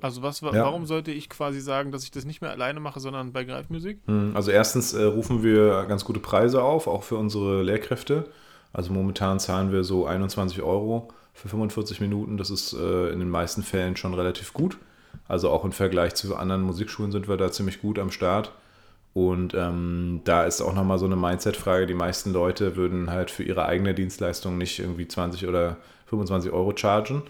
Also 0.00 0.22
was, 0.22 0.40
ja. 0.40 0.52
warum 0.52 0.86
sollte 0.86 1.10
ich 1.10 1.28
quasi 1.28 1.60
sagen, 1.60 1.90
dass 1.90 2.04
ich 2.04 2.12
das 2.12 2.24
nicht 2.24 2.40
mehr 2.40 2.50
alleine 2.50 2.78
mache, 2.78 3.00
sondern 3.00 3.32
bei 3.32 3.42
Greifmusik? 3.42 4.06
Mhm. 4.06 4.32
Also 4.34 4.52
erstens 4.52 4.92
äh, 4.92 5.02
rufen 5.02 5.42
wir 5.42 5.84
ganz 5.86 6.04
gute 6.04 6.20
Preise 6.20 6.62
auf, 6.62 6.86
auch 6.86 7.02
für 7.02 7.16
unsere 7.16 7.62
Lehrkräfte. 7.62 8.30
Also 8.72 8.92
momentan 8.92 9.40
zahlen 9.40 9.72
wir 9.72 9.82
so 9.82 10.06
21 10.06 10.62
Euro 10.62 11.08
für 11.40 11.48
45 11.48 12.00
Minuten. 12.00 12.36
Das 12.36 12.50
ist 12.50 12.74
äh, 12.74 13.08
in 13.08 13.18
den 13.18 13.30
meisten 13.30 13.62
Fällen 13.62 13.96
schon 13.96 14.14
relativ 14.14 14.52
gut. 14.52 14.76
Also 15.26 15.50
auch 15.50 15.64
im 15.64 15.72
Vergleich 15.72 16.14
zu 16.14 16.36
anderen 16.36 16.62
Musikschulen 16.62 17.12
sind 17.12 17.28
wir 17.28 17.36
da 17.36 17.50
ziemlich 17.50 17.80
gut 17.80 17.98
am 17.98 18.10
Start. 18.10 18.52
Und 19.14 19.54
ähm, 19.54 20.20
da 20.24 20.44
ist 20.44 20.60
auch 20.60 20.74
nochmal 20.74 20.98
so 20.98 21.06
eine 21.06 21.16
Mindset-Frage. 21.16 21.86
Die 21.86 21.94
meisten 21.94 22.32
Leute 22.32 22.76
würden 22.76 23.10
halt 23.10 23.30
für 23.30 23.42
ihre 23.42 23.64
eigene 23.64 23.94
Dienstleistung 23.94 24.58
nicht 24.58 24.78
irgendwie 24.78 25.08
20 25.08 25.48
oder 25.48 25.78
25 26.06 26.52
Euro 26.52 26.76
chargen, 26.76 27.22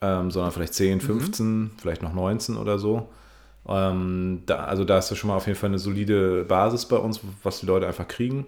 ähm, 0.00 0.30
sondern 0.30 0.52
vielleicht 0.52 0.74
10, 0.74 1.00
15, 1.00 1.46
mhm. 1.46 1.70
vielleicht 1.78 2.02
noch 2.02 2.12
19 2.12 2.56
oder 2.56 2.78
so. 2.78 3.08
Ähm, 3.66 4.42
da, 4.46 4.64
also 4.64 4.84
da 4.84 4.98
ist 4.98 5.10
ja 5.10 5.16
schon 5.16 5.28
mal 5.28 5.36
auf 5.36 5.46
jeden 5.46 5.58
Fall 5.58 5.70
eine 5.70 5.78
solide 5.78 6.44
Basis 6.44 6.86
bei 6.86 6.96
uns, 6.96 7.20
was 7.42 7.60
die 7.60 7.66
Leute 7.66 7.86
einfach 7.86 8.06
kriegen. 8.06 8.46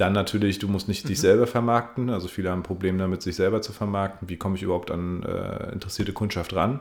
Dann 0.00 0.14
natürlich, 0.14 0.58
du 0.58 0.66
musst 0.66 0.88
nicht 0.88 1.04
mhm. 1.04 1.08
dich 1.08 1.20
selber 1.20 1.46
vermarkten. 1.46 2.08
Also 2.08 2.26
viele 2.26 2.50
haben 2.50 2.60
ein 2.60 2.62
Problem 2.64 2.96
damit, 2.96 3.20
sich 3.20 3.36
selber 3.36 3.60
zu 3.60 3.72
vermarkten. 3.72 4.30
Wie 4.30 4.38
komme 4.38 4.56
ich 4.56 4.62
überhaupt 4.62 4.90
an 4.90 5.22
äh, 5.24 5.72
interessierte 5.72 6.14
Kundschaft 6.14 6.54
ran? 6.54 6.80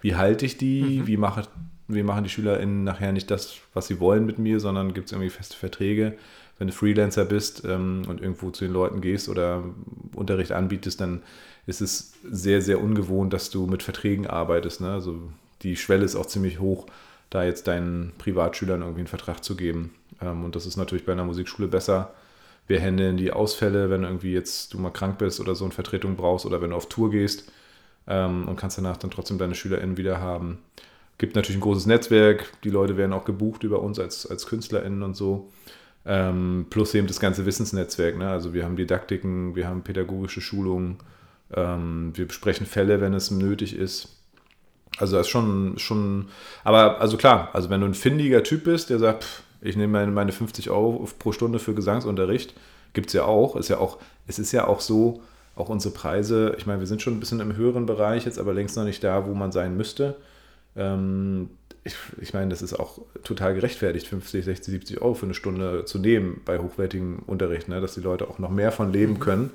Wie 0.00 0.14
halte 0.14 0.46
ich 0.46 0.58
die? 0.58 1.00
Mhm. 1.00 1.06
Wie, 1.08 1.16
mache, 1.16 1.42
wie 1.88 2.04
machen 2.04 2.22
die 2.22 2.30
SchülerInnen 2.30 2.84
nachher 2.84 3.10
nicht 3.10 3.32
das, 3.32 3.56
was 3.74 3.88
sie 3.88 3.98
wollen 3.98 4.26
mit 4.26 4.38
mir, 4.38 4.60
sondern 4.60 4.94
gibt 4.94 5.06
es 5.06 5.12
irgendwie 5.12 5.30
feste 5.30 5.56
Verträge? 5.56 6.14
Wenn 6.58 6.68
du 6.68 6.72
Freelancer 6.72 7.24
bist 7.24 7.64
ähm, 7.64 8.02
und 8.06 8.20
irgendwo 8.20 8.50
zu 8.50 8.64
den 8.64 8.72
Leuten 8.72 9.00
gehst 9.00 9.28
oder 9.28 9.64
Unterricht 10.14 10.52
anbietest, 10.52 11.00
dann 11.00 11.22
ist 11.66 11.80
es 11.80 12.12
sehr, 12.30 12.62
sehr 12.62 12.80
ungewohnt, 12.80 13.32
dass 13.32 13.50
du 13.50 13.66
mit 13.66 13.82
Verträgen 13.82 14.28
arbeitest. 14.28 14.82
Ne? 14.82 14.92
Also 14.92 15.20
die 15.62 15.74
Schwelle 15.74 16.04
ist 16.04 16.14
auch 16.14 16.26
ziemlich 16.26 16.60
hoch, 16.60 16.86
da 17.28 17.42
jetzt 17.42 17.66
deinen 17.66 18.12
Privatschülern 18.18 18.82
irgendwie 18.82 19.00
einen 19.00 19.08
Vertrag 19.08 19.42
zu 19.42 19.56
geben. 19.56 19.94
Ähm, 20.20 20.44
und 20.44 20.54
das 20.54 20.64
ist 20.64 20.76
natürlich 20.76 21.04
bei 21.04 21.10
einer 21.10 21.24
Musikschule 21.24 21.66
besser, 21.66 22.14
wir 22.66 22.80
handeln 22.80 23.16
die 23.16 23.32
Ausfälle, 23.32 23.90
wenn 23.90 24.04
irgendwie 24.04 24.32
jetzt 24.32 24.72
du 24.72 24.78
mal 24.78 24.90
krank 24.90 25.18
bist 25.18 25.40
oder 25.40 25.54
so 25.54 25.64
eine 25.64 25.74
Vertretung 25.74 26.16
brauchst 26.16 26.46
oder 26.46 26.62
wenn 26.62 26.70
du 26.70 26.76
auf 26.76 26.88
Tour 26.88 27.10
gehst 27.10 27.50
ähm, 28.06 28.48
und 28.48 28.56
kannst 28.56 28.78
danach 28.78 28.96
dann 28.96 29.10
trotzdem 29.10 29.38
deine 29.38 29.54
SchülerInnen 29.54 29.96
wieder 29.96 30.20
haben. 30.20 30.58
Gibt 31.18 31.36
natürlich 31.36 31.58
ein 31.58 31.62
großes 31.62 31.86
Netzwerk, 31.86 32.52
die 32.64 32.70
Leute 32.70 32.96
werden 32.96 33.12
auch 33.12 33.24
gebucht 33.24 33.64
über 33.64 33.80
uns 33.80 33.98
als, 33.98 34.26
als 34.26 34.46
KünstlerInnen 34.46 35.02
und 35.02 35.16
so. 35.16 35.50
Ähm, 36.04 36.66
plus 36.68 36.94
eben 36.94 37.06
das 37.06 37.20
ganze 37.20 37.46
Wissensnetzwerk. 37.46 38.16
Ne? 38.16 38.28
Also 38.28 38.54
wir 38.54 38.64
haben 38.64 38.76
Didaktiken, 38.76 39.54
wir 39.54 39.68
haben 39.68 39.82
pädagogische 39.82 40.40
Schulungen, 40.40 40.98
ähm, 41.54 42.12
wir 42.14 42.26
besprechen 42.26 42.66
Fälle, 42.66 43.00
wenn 43.00 43.14
es 43.14 43.30
nötig 43.30 43.76
ist. 43.76 44.16
Also 44.98 45.16
das 45.16 45.26
ist 45.26 45.30
schon, 45.30 45.78
schon, 45.78 46.28
aber 46.64 47.00
also 47.00 47.16
klar, 47.16 47.50
also 47.52 47.70
wenn 47.70 47.80
du 47.80 47.86
ein 47.86 47.94
findiger 47.94 48.42
Typ 48.42 48.64
bist, 48.64 48.90
der 48.90 48.98
sagt, 48.98 49.24
pff, 49.24 49.42
ich 49.62 49.76
nehme 49.76 49.92
meine, 49.92 50.12
meine 50.12 50.32
50 50.32 50.70
Euro 50.70 51.08
pro 51.18 51.32
Stunde 51.32 51.58
für 51.58 51.74
Gesangsunterricht. 51.74 52.54
Gibt 52.92 53.08
es 53.08 53.12
ja 53.12 53.24
auch. 53.24 53.56
Ist 53.56 53.68
ja 53.68 53.78
auch. 53.78 53.98
Es 54.26 54.38
ist 54.38 54.52
ja 54.52 54.66
auch 54.66 54.80
so, 54.80 55.22
auch 55.56 55.68
unsere 55.68 55.94
Preise, 55.94 56.54
ich 56.58 56.66
meine, 56.66 56.80
wir 56.80 56.86
sind 56.86 57.02
schon 57.02 57.14
ein 57.14 57.20
bisschen 57.20 57.40
im 57.40 57.56
höheren 57.56 57.86
Bereich 57.86 58.24
jetzt, 58.24 58.38
aber 58.38 58.54
längst 58.54 58.76
noch 58.76 58.84
nicht 58.84 59.02
da, 59.04 59.26
wo 59.26 59.34
man 59.34 59.52
sein 59.52 59.76
müsste. 59.76 60.16
Ähm, 60.76 61.50
ich, 61.84 61.94
ich, 62.20 62.32
meine, 62.32 62.50
das 62.50 62.62
ist 62.62 62.74
auch 62.74 63.00
total 63.24 63.54
gerechtfertigt, 63.54 64.06
50, 64.06 64.44
60, 64.44 64.72
70 64.72 65.02
Euro 65.02 65.14
für 65.14 65.26
eine 65.26 65.34
Stunde 65.34 65.84
zu 65.84 65.98
nehmen 65.98 66.40
bei 66.44 66.58
hochwertigem 66.58 67.20
Unterricht, 67.26 67.68
ne? 67.68 67.80
dass 67.80 67.94
die 67.94 68.00
Leute 68.00 68.28
auch 68.28 68.38
noch 68.38 68.50
mehr 68.50 68.72
von 68.72 68.92
leben 68.92 69.14
mhm. 69.14 69.20
können. 69.20 69.50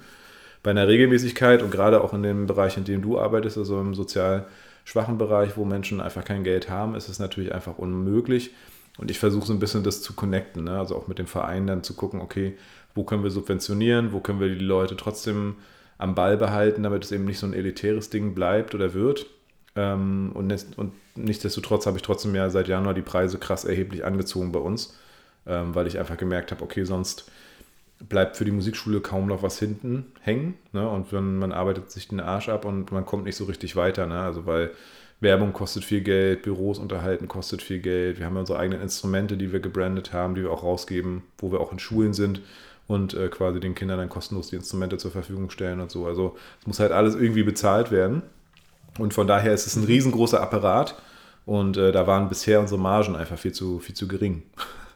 Bei 0.61 0.71
einer 0.71 0.87
Regelmäßigkeit 0.87 1.61
und 1.61 1.71
gerade 1.71 2.03
auch 2.03 2.13
in 2.13 2.23
dem 2.23 2.45
Bereich, 2.45 2.77
in 2.77 2.83
dem 2.83 3.01
du 3.01 3.17
arbeitest, 3.17 3.57
also 3.57 3.79
im 3.79 3.95
sozial 3.95 4.47
schwachen 4.83 5.17
Bereich, 5.17 5.55
wo 5.55 5.65
Menschen 5.65 6.01
einfach 6.01 6.25
kein 6.25 6.43
Geld 6.43 6.69
haben, 6.69 6.95
ist 6.95 7.09
es 7.09 7.19
natürlich 7.19 7.53
einfach 7.53 7.77
unmöglich. 7.77 8.51
Und 8.97 9.11
ich 9.11 9.19
versuche 9.19 9.45
so 9.45 9.53
ein 9.53 9.59
bisschen 9.59 9.83
das 9.83 10.01
zu 10.01 10.13
connecten, 10.13 10.63
ne? 10.63 10.79
also 10.79 10.95
auch 10.95 11.07
mit 11.07 11.19
dem 11.19 11.27
Verein 11.27 11.67
dann 11.67 11.83
zu 11.83 11.93
gucken, 11.93 12.19
okay, 12.19 12.57
wo 12.95 13.03
können 13.03 13.23
wir 13.23 13.31
subventionieren, 13.31 14.11
wo 14.11 14.19
können 14.19 14.39
wir 14.39 14.49
die 14.49 14.65
Leute 14.65 14.97
trotzdem 14.97 15.55
am 15.97 16.15
Ball 16.15 16.37
behalten, 16.37 16.83
damit 16.83 17.03
es 17.03 17.11
eben 17.11 17.25
nicht 17.25 17.39
so 17.39 17.45
ein 17.45 17.53
elitäres 17.53 18.09
Ding 18.09 18.33
bleibt 18.33 18.73
oder 18.75 18.93
wird. 18.93 19.27
Ähm, 19.75 20.31
und, 20.33 20.51
und 20.77 20.93
nichtsdestotrotz 21.15 21.85
habe 21.85 21.97
ich 21.97 22.03
trotzdem 22.03 22.33
ja 22.35 22.49
seit 22.49 22.67
Januar 22.67 22.93
die 22.93 23.01
Preise 23.01 23.37
krass 23.37 23.65
erheblich 23.65 24.03
angezogen 24.03 24.51
bei 24.51 24.59
uns, 24.59 24.97
ähm, 25.45 25.75
weil 25.75 25.87
ich 25.87 25.99
einfach 25.99 26.17
gemerkt 26.17 26.51
habe, 26.51 26.63
okay, 26.63 26.83
sonst 26.83 27.31
bleibt 27.99 28.37
für 28.37 28.45
die 28.45 28.51
Musikschule 28.51 29.01
kaum 29.01 29.27
noch 29.27 29.43
was 29.43 29.59
hinten 29.59 30.05
hängen. 30.21 30.55
Ne? 30.71 30.87
Und 30.87 31.11
wenn 31.11 31.37
man 31.37 31.51
arbeitet 31.51 31.91
sich 31.91 32.07
den 32.07 32.19
Arsch 32.19 32.49
ab 32.49 32.65
und 32.65 32.91
man 32.91 33.05
kommt 33.05 33.25
nicht 33.25 33.35
so 33.35 33.45
richtig 33.45 33.75
weiter. 33.75 34.05
Ne? 34.05 34.19
Also 34.19 34.45
weil 34.45 34.71
Werbung 35.19 35.51
kostet 35.51 35.83
viel 35.83 36.01
Geld, 36.01 36.43
Büros 36.43 36.77
unterhalten 36.77 37.27
kostet 37.27 37.61
viel 37.61 37.79
Geld. 37.79 38.19
Wir 38.19 38.27
haben 38.27 38.37
unsere 38.37 38.59
eigenen 38.59 38.81
Instrumente, 38.81 39.35
die 39.35 39.51
wir 39.51 39.59
gebrandet 39.59 40.13
haben, 40.13 40.35
die 40.35 40.43
wir 40.43 40.51
auch 40.51 40.63
rausgeben, 40.63 41.23
wo 41.39 41.51
wir 41.51 41.59
auch 41.59 41.71
in 41.71 41.79
Schulen 41.79 42.13
sind 42.13 42.41
und 42.87 43.13
äh, 43.15 43.27
quasi 43.29 43.59
den 43.59 43.75
Kindern 43.75 43.97
dann 43.97 44.09
kostenlos 44.09 44.49
die 44.49 44.55
Instrumente 44.55 44.97
zur 44.97 45.11
Verfügung 45.11 45.49
stellen 45.49 45.79
und 45.79 45.89
so. 45.89 46.05
Also 46.05 46.37
es 46.61 46.67
muss 46.67 46.79
halt 46.79 46.91
alles 46.91 47.15
irgendwie 47.15 47.43
bezahlt 47.43 47.91
werden. 47.91 48.21
Und 48.99 49.13
von 49.13 49.27
daher 49.27 49.53
ist 49.53 49.67
es 49.67 49.75
ein 49.75 49.83
riesengroßer 49.83 50.41
Apparat. 50.41 50.95
Und 51.45 51.77
äh, 51.77 51.91
da 51.91 52.07
waren 52.07 52.29
bisher 52.29 52.59
unsere 52.59 52.79
Margen 52.79 53.15
einfach 53.15 53.37
viel 53.37 53.53
zu, 53.53 53.79
viel 53.79 53.95
zu 53.95 54.07
gering. 54.07 54.43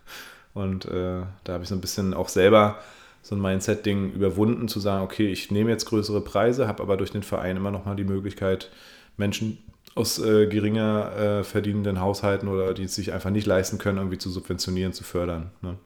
Und 0.54 0.86
äh, 0.86 1.22
da 1.44 1.54
habe 1.54 1.64
ich 1.64 1.70
so 1.70 1.76
ein 1.76 1.82
bisschen 1.82 2.14
auch 2.14 2.28
selber 2.28 2.80
so 3.22 3.36
ein 3.36 3.42
Mindset-Ding 3.42 4.12
überwunden, 4.14 4.68
zu 4.68 4.80
sagen, 4.80 5.04
okay, 5.04 5.28
ich 5.28 5.52
nehme 5.52 5.70
jetzt 5.70 5.86
größere 5.86 6.22
Preise, 6.22 6.68
habe 6.68 6.84
aber 6.84 6.98
durch 6.98 7.12
den 7.12 7.24
Verein 7.24 7.56
immer 7.56 7.72
noch 7.72 7.86
mal 7.86 7.96
die 7.96 8.04
Möglichkeit, 8.04 8.70
Menschen 9.16 9.60
aus 9.96 10.20
äh, 10.20 10.48
geringer 10.48 11.16
äh, 11.16 11.44
verdienenden 11.44 12.00
Haushalten 12.00 12.48
oder 12.48 12.74
die 12.74 12.84
es 12.84 12.96
sich 12.96 13.12
einfach 13.12 13.30
nicht 13.30 13.46
leisten 13.46 13.78
können, 13.78 13.98
irgendwie 13.98 14.18
zu 14.18 14.30
subventionieren, 14.30 14.94
zu 14.94 15.04
fördern. 15.04 15.52
Ne? 15.62 15.78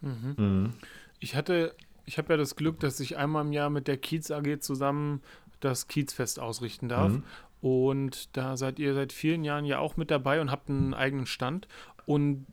Mhm. 0.00 0.34
Mhm. 0.36 0.72
Ich 1.18 1.34
hatte, 1.34 1.74
ich 2.04 2.18
habe 2.18 2.32
ja 2.32 2.36
das 2.36 2.56
Glück, 2.56 2.80
dass 2.80 3.00
ich 3.00 3.16
einmal 3.16 3.44
im 3.44 3.52
Jahr 3.52 3.70
mit 3.70 3.88
der 3.88 3.96
Kiez 3.96 4.30
AG 4.30 4.60
zusammen 4.60 5.22
das 5.60 5.88
Kiezfest 5.88 6.38
ausrichten 6.38 6.88
darf. 6.88 7.12
Mhm. 7.12 7.22
Und 7.60 8.36
da 8.36 8.56
seid 8.56 8.78
ihr 8.78 8.94
seit 8.94 9.12
vielen 9.12 9.44
Jahren 9.44 9.64
ja 9.64 9.78
auch 9.78 9.96
mit 9.96 10.10
dabei 10.10 10.40
und 10.40 10.50
habt 10.50 10.68
einen 10.68 10.94
eigenen 10.94 11.26
Stand. 11.26 11.66
Und 12.06 12.46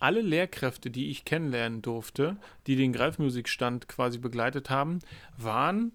alle 0.00 0.20
Lehrkräfte, 0.20 0.90
die 0.90 1.10
ich 1.10 1.24
kennenlernen 1.24 1.82
durfte, 1.82 2.36
die 2.66 2.76
den 2.76 2.92
Greifmusikstand 2.92 3.88
quasi 3.88 4.18
begleitet 4.18 4.68
haben, 4.68 4.98
waren 5.38 5.92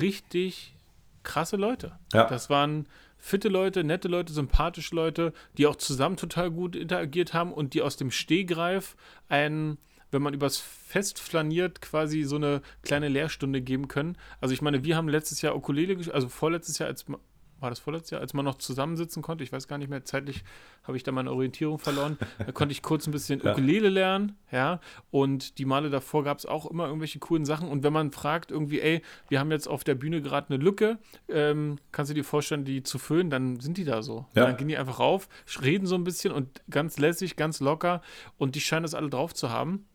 richtig 0.00 0.74
krasse 1.22 1.56
Leute. 1.56 1.92
Ja. 2.12 2.28
Das 2.28 2.50
waren 2.50 2.86
fitte 3.24 3.48
Leute, 3.48 3.84
nette 3.84 4.06
Leute, 4.06 4.34
sympathische 4.34 4.94
Leute, 4.94 5.32
die 5.56 5.66
auch 5.66 5.76
zusammen 5.76 6.18
total 6.18 6.50
gut 6.50 6.76
interagiert 6.76 7.32
haben 7.32 7.54
und 7.54 7.72
die 7.72 7.80
aus 7.80 7.96
dem 7.96 8.10
Stehgreif 8.10 8.96
einen, 9.30 9.78
wenn 10.10 10.20
man 10.20 10.34
übers 10.34 10.58
Fest 10.58 11.18
flaniert, 11.18 11.80
quasi 11.80 12.24
so 12.24 12.36
eine 12.36 12.60
kleine 12.82 13.08
Lehrstunde 13.08 13.62
geben 13.62 13.88
können. 13.88 14.18
Also 14.42 14.52
ich 14.52 14.60
meine, 14.60 14.84
wir 14.84 14.94
haben 14.94 15.08
letztes 15.08 15.40
Jahr 15.40 15.56
Ukulele, 15.56 15.96
also 16.12 16.28
vorletztes 16.28 16.76
Jahr, 16.76 16.90
als 16.90 17.06
war 17.64 17.70
das 17.70 17.80
vorletztes 17.80 18.10
Jahr, 18.10 18.20
als 18.20 18.34
man 18.34 18.44
noch 18.44 18.58
zusammensitzen 18.58 19.22
konnte, 19.22 19.42
ich 19.42 19.50
weiß 19.50 19.66
gar 19.66 19.78
nicht 19.78 19.88
mehr, 19.88 20.04
zeitlich 20.04 20.44
habe 20.84 20.96
ich 20.96 21.02
da 21.02 21.12
meine 21.12 21.32
Orientierung 21.32 21.78
verloren, 21.78 22.18
da 22.38 22.52
konnte 22.52 22.72
ich 22.72 22.82
kurz 22.82 23.06
ein 23.06 23.10
bisschen 23.10 23.40
ja. 23.44 23.52
Ukulele 23.52 23.88
lernen, 23.88 24.36
ja, 24.52 24.80
und 25.10 25.58
die 25.58 25.64
Male 25.64 25.88
davor 25.90 26.24
gab 26.24 26.38
es 26.38 26.46
auch 26.46 26.66
immer 26.66 26.86
irgendwelche 26.86 27.18
coolen 27.18 27.44
Sachen 27.44 27.68
und 27.68 27.82
wenn 27.82 27.92
man 27.92 28.12
fragt 28.12 28.50
irgendwie, 28.50 28.80
ey, 28.80 29.02
wir 29.28 29.40
haben 29.40 29.50
jetzt 29.50 29.66
auf 29.66 29.82
der 29.82 29.94
Bühne 29.94 30.20
gerade 30.20 30.50
eine 30.50 30.62
Lücke, 30.62 30.98
ähm, 31.28 31.78
kannst 31.90 32.10
du 32.10 32.14
dir 32.14 32.24
vorstellen, 32.24 32.64
die 32.64 32.82
zu 32.82 32.98
füllen, 32.98 33.30
dann 33.30 33.58
sind 33.60 33.78
die 33.78 33.84
da 33.84 34.02
so. 34.02 34.26
Ja. 34.34 34.44
Dann 34.44 34.56
gehen 34.58 34.68
die 34.68 34.76
einfach 34.76 35.00
rauf, 35.00 35.28
reden 35.62 35.86
so 35.86 35.94
ein 35.94 36.04
bisschen 36.04 36.32
und 36.32 36.62
ganz 36.70 36.98
lässig, 36.98 37.36
ganz 37.36 37.60
locker 37.60 38.02
und 38.36 38.54
die 38.54 38.60
scheinen 38.60 38.82
das 38.82 38.94
alle 38.94 39.08
drauf 39.08 39.34
zu 39.34 39.50
haben. 39.50 39.86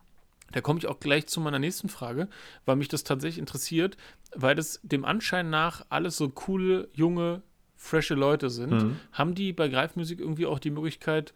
Da 0.51 0.61
komme 0.61 0.79
ich 0.79 0.87
auch 0.87 0.99
gleich 0.99 1.27
zu 1.27 1.41
meiner 1.41 1.59
nächsten 1.59 1.89
Frage, 1.89 2.27
weil 2.65 2.75
mich 2.75 2.87
das 2.87 3.03
tatsächlich 3.03 3.39
interessiert, 3.39 3.97
weil 4.35 4.55
das 4.55 4.79
dem 4.83 5.05
Anschein 5.05 5.49
nach 5.49 5.85
alles 5.89 6.17
so 6.17 6.29
coole, 6.29 6.89
junge, 6.93 7.43
frische 7.79 8.13
Leute 8.13 8.49
sind, 8.49 8.71
mhm. 8.71 8.95
haben 9.13 9.33
die 9.33 9.53
bei 9.53 9.69
Greifmusik 9.69 10.19
irgendwie 10.19 10.45
auch 10.45 10.59
die 10.59 10.69
Möglichkeit, 10.69 11.33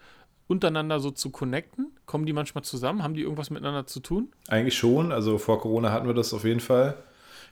untereinander 0.47 0.99
so 0.99 1.10
zu 1.10 1.29
connecten? 1.29 1.91
Kommen 2.06 2.25
die 2.25 2.34
manchmal 2.34 2.65
zusammen? 2.65 3.01
Haben 3.01 3.13
die 3.13 3.21
irgendwas 3.21 3.49
miteinander 3.49 3.88
zu 3.88 4.01
tun? 4.01 4.34
Eigentlich 4.49 4.77
schon. 4.77 5.13
Also 5.13 5.38
vor 5.38 5.62
Corona 5.62 5.91
hatten 5.93 6.06
wir 6.06 6.13
das 6.13 6.34
auf 6.34 6.43
jeden 6.43 6.60
Fall. 6.60 6.95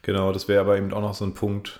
Genau, 0.02 0.34
das 0.34 0.50
wäre 0.50 0.60
aber 0.60 0.78
eben 0.78 0.92
auch 0.94 1.02
noch 1.02 1.14
so 1.14 1.24
ein 1.24 1.34
Punkt, 1.34 1.80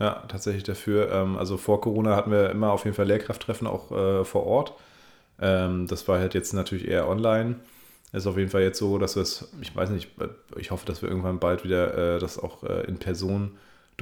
ja, 0.00 0.24
tatsächlich 0.26 0.64
dafür. 0.64 1.12
Ähm, 1.12 1.38
also 1.38 1.56
vor 1.56 1.80
Corona 1.80 2.16
hatten 2.16 2.32
wir 2.32 2.50
immer 2.50 2.72
auf 2.72 2.84
jeden 2.84 2.96
Fall 2.96 3.06
Lehrkrafttreffen 3.06 3.68
auch 3.68 3.92
äh, 3.92 4.24
vor 4.24 4.44
Ort. 4.44 4.74
Ähm, 5.40 5.86
das 5.86 6.08
war 6.08 6.18
halt 6.18 6.34
jetzt 6.34 6.52
natürlich 6.54 6.88
eher 6.88 7.08
online. 7.08 7.60
Es 8.10 8.24
ist 8.24 8.26
auf 8.26 8.36
jeden 8.36 8.50
Fall 8.50 8.62
jetzt 8.62 8.78
so, 8.78 8.98
dass 8.98 9.14
wir 9.14 9.22
es, 9.22 9.54
ich 9.60 9.74
weiß 9.74 9.90
nicht, 9.90 10.08
ich 10.56 10.72
hoffe, 10.72 10.86
dass 10.86 11.02
wir 11.02 11.08
irgendwann 11.08 11.38
bald 11.38 11.62
wieder 11.62 12.16
äh, 12.16 12.18
das 12.18 12.36
auch 12.36 12.64
äh, 12.64 12.84
in 12.86 12.98
Person 12.98 13.52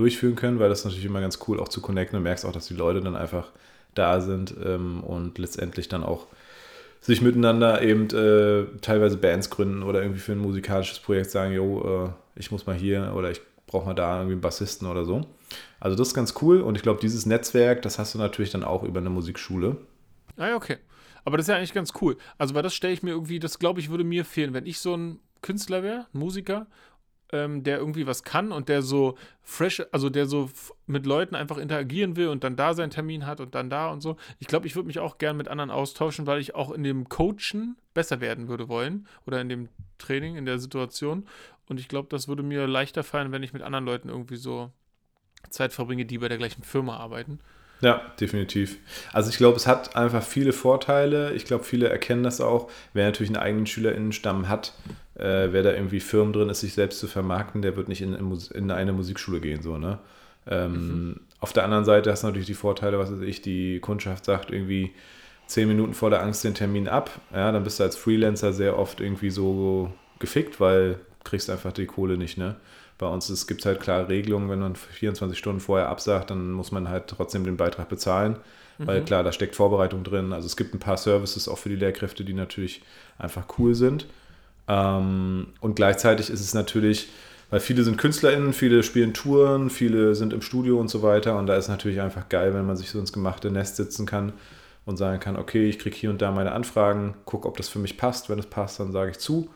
durchführen 0.01 0.37
können, 0.37 0.59
weil 0.59 0.69
das 0.69 0.81
ist 0.81 0.85
natürlich 0.87 1.05
immer 1.05 1.21
ganz 1.21 1.39
cool 1.47 1.61
auch 1.61 1.69
zu 1.69 1.81
connecten 1.81 2.17
und 2.17 2.23
merkst 2.25 2.45
auch, 2.45 2.53
dass 2.53 2.67
die 2.67 2.75
Leute 2.75 3.01
dann 3.01 3.17
einfach 3.17 3.49
da 3.95 4.21
sind 4.21 4.55
ähm, 4.65 5.03
und 5.05 5.39
letztendlich 5.39 5.89
dann 5.89 6.03
auch 6.03 6.27
sich 7.01 7.23
miteinander 7.23 7.83
eben 7.83 8.09
äh, 8.11 8.67
teilweise 8.81 9.17
Bands 9.17 9.51
gründen 9.51 9.83
oder 9.83 10.03
irgendwie 10.03 10.21
für 10.21 10.33
ein 10.33 10.39
musikalisches 10.39 10.99
Projekt 10.99 11.31
sagen, 11.31 11.53
jo, 11.53 12.07
äh, 12.07 12.11
ich 12.39 12.51
muss 12.51 12.67
mal 12.67 12.77
hier 12.77 13.13
oder 13.17 13.31
ich 13.31 13.41
brauche 13.67 13.87
mal 13.87 13.95
da 13.95 14.17
irgendwie 14.17 14.33
einen 14.33 14.41
Bassisten 14.41 14.89
oder 14.89 15.05
so. 15.05 15.27
Also 15.79 15.97
das 15.97 16.09
ist 16.09 16.15
ganz 16.15 16.35
cool 16.43 16.61
und 16.61 16.77
ich 16.77 16.83
glaube, 16.83 17.01
dieses 17.01 17.25
Netzwerk, 17.25 17.83
das 17.83 17.99
hast 17.99 18.15
du 18.15 18.19
natürlich 18.19 18.51
dann 18.51 18.65
auch 18.65 18.83
über 18.83 19.01
eine 19.01 19.11
Musikschule. 19.11 19.77
Ah 20.37 20.49
ja, 20.49 20.57
okay. 20.57 20.77
Aber 21.25 21.37
das 21.37 21.45
ist 21.45 21.49
ja 21.49 21.57
eigentlich 21.57 21.75
ganz 21.75 21.93
cool. 22.01 22.17
Also, 22.39 22.55
weil 22.55 22.63
das 22.63 22.75
stelle 22.75 22.95
ich 22.95 23.03
mir 23.03 23.11
irgendwie, 23.11 23.39
das 23.39 23.59
glaube 23.59 23.81
ich, 23.81 23.91
würde 23.91 24.05
mir 24.05 24.25
fehlen, 24.25 24.55
wenn 24.55 24.67
ich 24.67 24.79
so 24.79 24.97
ein 24.97 25.21
Künstler 25.43 25.83
wäre, 25.83 26.07
Musiker, 26.13 26.67
ähm, 27.33 27.63
der 27.63 27.79
irgendwie 27.79 28.07
was 28.07 28.23
kann 28.23 28.53
und 28.53 28.69
der 28.69 28.83
so 28.83 29.17
fresh, 29.43 29.83
also 29.93 30.11
der 30.11 30.27
so 30.27 30.51
mit 30.87 31.07
Leuten 31.07 31.35
einfach 31.35 31.59
interagieren 31.59 32.17
will 32.17 32.29
und 32.29 32.45
dann 32.45 32.57
da 32.57 32.75
seinen 32.75 32.91
Termin 32.91 33.27
hat 33.27 33.41
und 33.41 33.55
dann 33.55 33.71
da 33.71 33.91
und 33.91 34.01
so. 34.01 34.17
Ich 34.39 34.47
glaube, 34.47 34.67
ich 34.67 34.75
würde 34.75 34.87
mich 34.87 34.99
auch 34.99 35.19
gern 35.19 35.37
mit 35.37 35.49
anderen 35.49 35.71
austauschen, 35.71 36.27
weil 36.27 36.41
ich 36.41 36.55
auch 36.55 36.71
in 36.71 36.83
dem 36.83 37.09
Coachen 37.09 37.77
besser 37.95 38.21
werden 38.21 38.49
würde 38.49 38.69
wollen 38.69 39.07
oder 39.27 39.41
in 39.41 39.49
dem 39.49 39.69
Training, 39.99 40.37
in 40.37 40.47
der 40.47 40.59
Situation. 40.59 41.27
Und 41.69 41.79
ich 41.79 41.89
glaube, 41.89 42.09
das 42.11 42.29
würde 42.29 42.43
mir 42.43 42.67
leichter 42.67 43.05
fallen, 43.05 43.33
wenn 43.33 43.43
ich 43.43 43.53
mit 43.53 43.63
anderen 43.63 43.85
Leuten 43.85 44.09
irgendwie 44.09 44.37
so 44.37 44.73
Zeit 45.51 45.73
verbringe, 45.73 46.05
die 46.05 46.19
bei 46.19 46.29
der 46.29 46.39
gleichen 46.39 46.63
Firma 46.63 46.97
arbeiten. 46.97 47.41
Ja, 47.81 48.03
definitiv. 48.21 48.79
Also 49.13 49.31
ich 49.31 49.39
glaube, 49.39 49.57
es 49.57 49.67
hat 49.67 49.97
einfach 49.97 50.23
viele 50.23 50.53
Vorteile. 50.53 51.33
Ich 51.33 51.47
glaube, 51.47 51.65
viele 51.65 51.89
erkennen 51.89 52.23
das 52.23 52.41
auch. 52.41 52.71
Wer 52.93 53.07
natürlich 53.07 53.31
einen 53.31 53.43
eigenen 53.43 53.67
SchülerInnenstamm 53.67 54.49
hat, 54.49 54.75
äh, 55.21 55.53
wer 55.53 55.63
da 55.63 55.73
irgendwie 55.73 56.01
Firmen 56.01 56.33
drin 56.33 56.49
ist, 56.49 56.61
sich 56.61 56.73
selbst 56.73 56.99
zu 56.99 57.07
vermarkten, 57.07 57.61
der 57.61 57.77
wird 57.77 57.89
nicht 57.89 58.01
in, 58.01 58.15
in 58.55 58.71
eine 58.71 58.93
Musikschule 58.93 59.41
gehen. 59.41 59.63
So, 59.63 59.77
ne? 59.77 59.99
Ähm, 60.47 60.73
mhm. 60.73 61.21
Auf 61.41 61.53
der 61.53 61.65
anderen 61.65 61.85
Seite 61.85 62.11
hast 62.11 62.23
du 62.23 62.27
natürlich 62.27 62.47
die 62.47 62.55
Vorteile, 62.55 62.99
was 62.99 63.13
weiß 63.13 63.21
ich, 63.21 63.43
die 63.43 63.81
Kundschaft 63.81 64.25
sagt 64.25 64.51
irgendwie 64.51 64.93
zehn 65.47 65.69
Minuten 65.69 65.95
vor 65.95 66.11
der 66.11 66.23
Angst 66.23 66.45
den 66.45 66.55
Termin 66.55 66.89
ab. 66.89 67.11
Ja, 67.33 67.53
dann 67.53 67.65
bist 67.65 67.79
du 67.79 67.85
als 67.85 67.97
Freelancer 67.97 68.53
sehr 68.53 68.79
oft 68.79 69.01
irgendwie 69.01 69.31
so 69.31 69.93
gefickt, 70.19 70.59
weil 70.61 70.95
du 70.95 71.01
kriegst 71.25 71.51
einfach 71.51 71.73
die 71.73 71.87
Kohle 71.87 72.17
nicht, 72.17 72.39
ne? 72.39 72.57
Bei 72.97 73.07
uns 73.07 73.47
gibt 73.47 73.61
es 73.61 73.67
halt 73.67 73.81
klare 73.81 74.09
Regelungen, 74.09 74.51
wenn 74.51 74.59
man 74.59 74.77
24 74.77 75.39
Stunden 75.39 75.61
vorher 75.61 75.89
absagt, 75.89 76.31
dann 76.31 76.53
muss 76.53 76.71
man 76.71 76.91
halt 76.91 77.07
trotzdem 77.07 77.45
den 77.45 77.57
Beitrag 77.57 77.89
bezahlen. 77.89 78.37
Mhm. 78.77 78.87
Weil 78.87 79.03
klar, 79.03 79.23
da 79.23 79.33
steckt 79.33 79.57
Vorbereitung 79.57 80.05
drin. 80.05 80.35
Also 80.35 80.45
es 80.45 80.57
gibt 80.57 80.75
ein 80.75 80.81
paar 80.81 80.99
Services 80.99 81.49
auch 81.49 81.57
für 81.57 81.71
die 81.71 81.77
Lehrkräfte, 81.77 82.25
die 82.25 82.35
natürlich 82.35 82.83
einfach 83.19 83.45
cool 83.59 83.75
sind. 83.75 84.07
Ähm, 84.71 85.49
und 85.61 85.75
gleichzeitig 85.75 86.31
ist 86.31 86.41
es 86.41 86.55
natürlich, 86.55 87.09
weil 87.51 87.59
viele 87.61 87.83
sind 87.83 87.99
KünstlerInnen, 87.99 88.53
viele 88.53 88.85
spielen 88.85 89.13
Touren, 89.13 89.69
viele 89.69 90.15
sind 90.15 90.33
im 90.33 90.43
Studio 90.43 90.79
und 90.79 90.89
so 90.89 91.03
weiter. 91.03 91.37
Und 91.37 91.49
da 91.49 91.57
ist 91.57 91.65
es 91.65 91.71
natürlich 91.71 92.01
einfach 92.01 92.29
geil, 92.29 92.55
wenn 92.55 92.67
man 92.67 92.77
sich 92.77 92.91
so 92.91 93.01
ins 93.01 93.13
gemachte 93.13 93.51
Nest 93.51 93.77
sitzen 93.77 94.07
kann 94.07 94.33
und 94.87 94.97
sagen 94.97 95.19
kann, 95.19 95.37
okay, 95.37 95.69
ich 95.69 95.81
kriege 95.81 95.97
hier 95.97 96.11
und 96.11 96.23
da 96.23 96.31
meine 96.31 96.53
Anfragen, 96.53 97.15
gucke, 97.25 97.49
ob 97.49 97.57
das 97.57 97.69
für 97.69 97.81
mich 97.81 97.97
passt. 97.97 98.31
Wenn 98.31 98.39
es 98.39 98.47
passt, 98.47 98.79
dann 98.79 98.93
sage 98.93 99.11
ich 99.11 99.19
zu. 99.19 99.51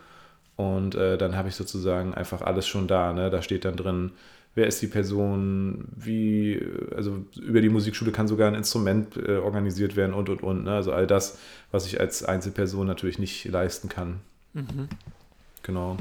Und 0.56 0.96
äh, 0.96 1.16
dann 1.16 1.36
habe 1.36 1.48
ich 1.48 1.54
sozusagen 1.54 2.14
einfach 2.14 2.42
alles 2.42 2.66
schon 2.66 2.88
da. 2.88 3.12
Ne? 3.12 3.30
Da 3.30 3.42
steht 3.42 3.64
dann 3.64 3.76
drin, 3.76 4.12
wer 4.56 4.66
ist 4.66 4.82
die 4.82 4.86
Person, 4.88 5.86
wie, 5.96 6.60
also 6.94 7.24
über 7.40 7.60
die 7.60 7.68
Musikschule 7.68 8.12
kann 8.12 8.28
sogar 8.28 8.48
ein 8.48 8.54
Instrument 8.54 9.16
äh, 9.16 9.36
organisiert 9.36 9.94
werden 9.94 10.14
und 10.14 10.28
und 10.28 10.42
und. 10.42 10.64
Ne? 10.64 10.72
Also 10.72 10.92
all 10.92 11.06
das, 11.06 11.38
was 11.70 11.86
ich 11.86 12.00
als 12.00 12.24
Einzelperson 12.24 12.86
natürlich 12.86 13.18
nicht 13.20 13.44
leisten 13.46 13.88
kann. 13.88 14.20
Mhm. 14.54 14.88
Genau. 15.62 15.96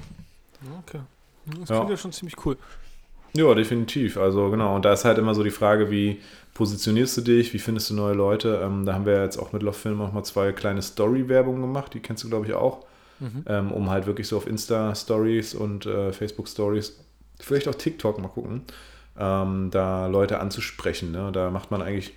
Okay. 0.80 1.02
Das 1.46 1.68
klingt 1.68 1.70
ja. 1.70 1.90
ja 1.90 1.98
schon 1.98 2.12
ziemlich 2.12 2.46
cool. 2.46 2.58
Ja, 3.34 3.54
definitiv. 3.54 4.18
Also 4.18 4.50
genau, 4.50 4.76
und 4.76 4.86
da 4.86 4.94
ist 4.94 5.06
halt 5.06 5.18
immer 5.18 5.36
so 5.36 5.44
die 5.44 5.50
Frage, 5.52 5.90
wie 5.92 6.22
positionierst 6.54 7.18
du 7.18 7.22
dich, 7.22 7.54
wie 7.54 7.60
findest 7.60 7.90
du 7.90 7.96
neue 7.96 8.14
Leute? 8.14 8.62
Ähm, 8.64 8.86
da 8.86 8.94
haben 8.94 9.06
wir 9.06 9.22
jetzt 9.22 9.38
auch 9.38 9.52
mit 9.54 9.64
Love 9.64 9.78
Film 9.78 10.02
auch 10.02 10.14
mal 10.14 10.24
zwei 10.24 10.52
kleine 10.52 10.82
Story-Werbungen 10.82 11.62
gemacht, 11.62 11.94
die 11.94 12.00
kennst 12.00 12.24
du, 12.24 12.30
glaube 12.30 12.46
ich, 12.46 12.54
auch 12.54 12.86
mhm. 13.24 13.44
ähm, 13.48 13.72
um 13.72 13.90
halt 13.90 14.06
wirklich 14.06 14.28
so 14.28 14.38
auf 14.38 14.48
Insta-Stories 14.48 15.56
und 15.56 15.86
äh, 15.86 16.12
Facebook-Stories, 16.12 17.00
vielleicht 17.40 17.68
auch 17.68 17.76
TikTok 17.76 18.20
mal 18.20 18.28
gucken, 18.28 18.62
ähm, 19.18 19.70
da 19.72 20.08
Leute 20.08 20.40
anzusprechen. 20.40 21.12
Ne? 21.12 21.32
Da 21.32 21.50
macht 21.50 21.72
man 21.72 21.82
eigentlich 21.82 22.14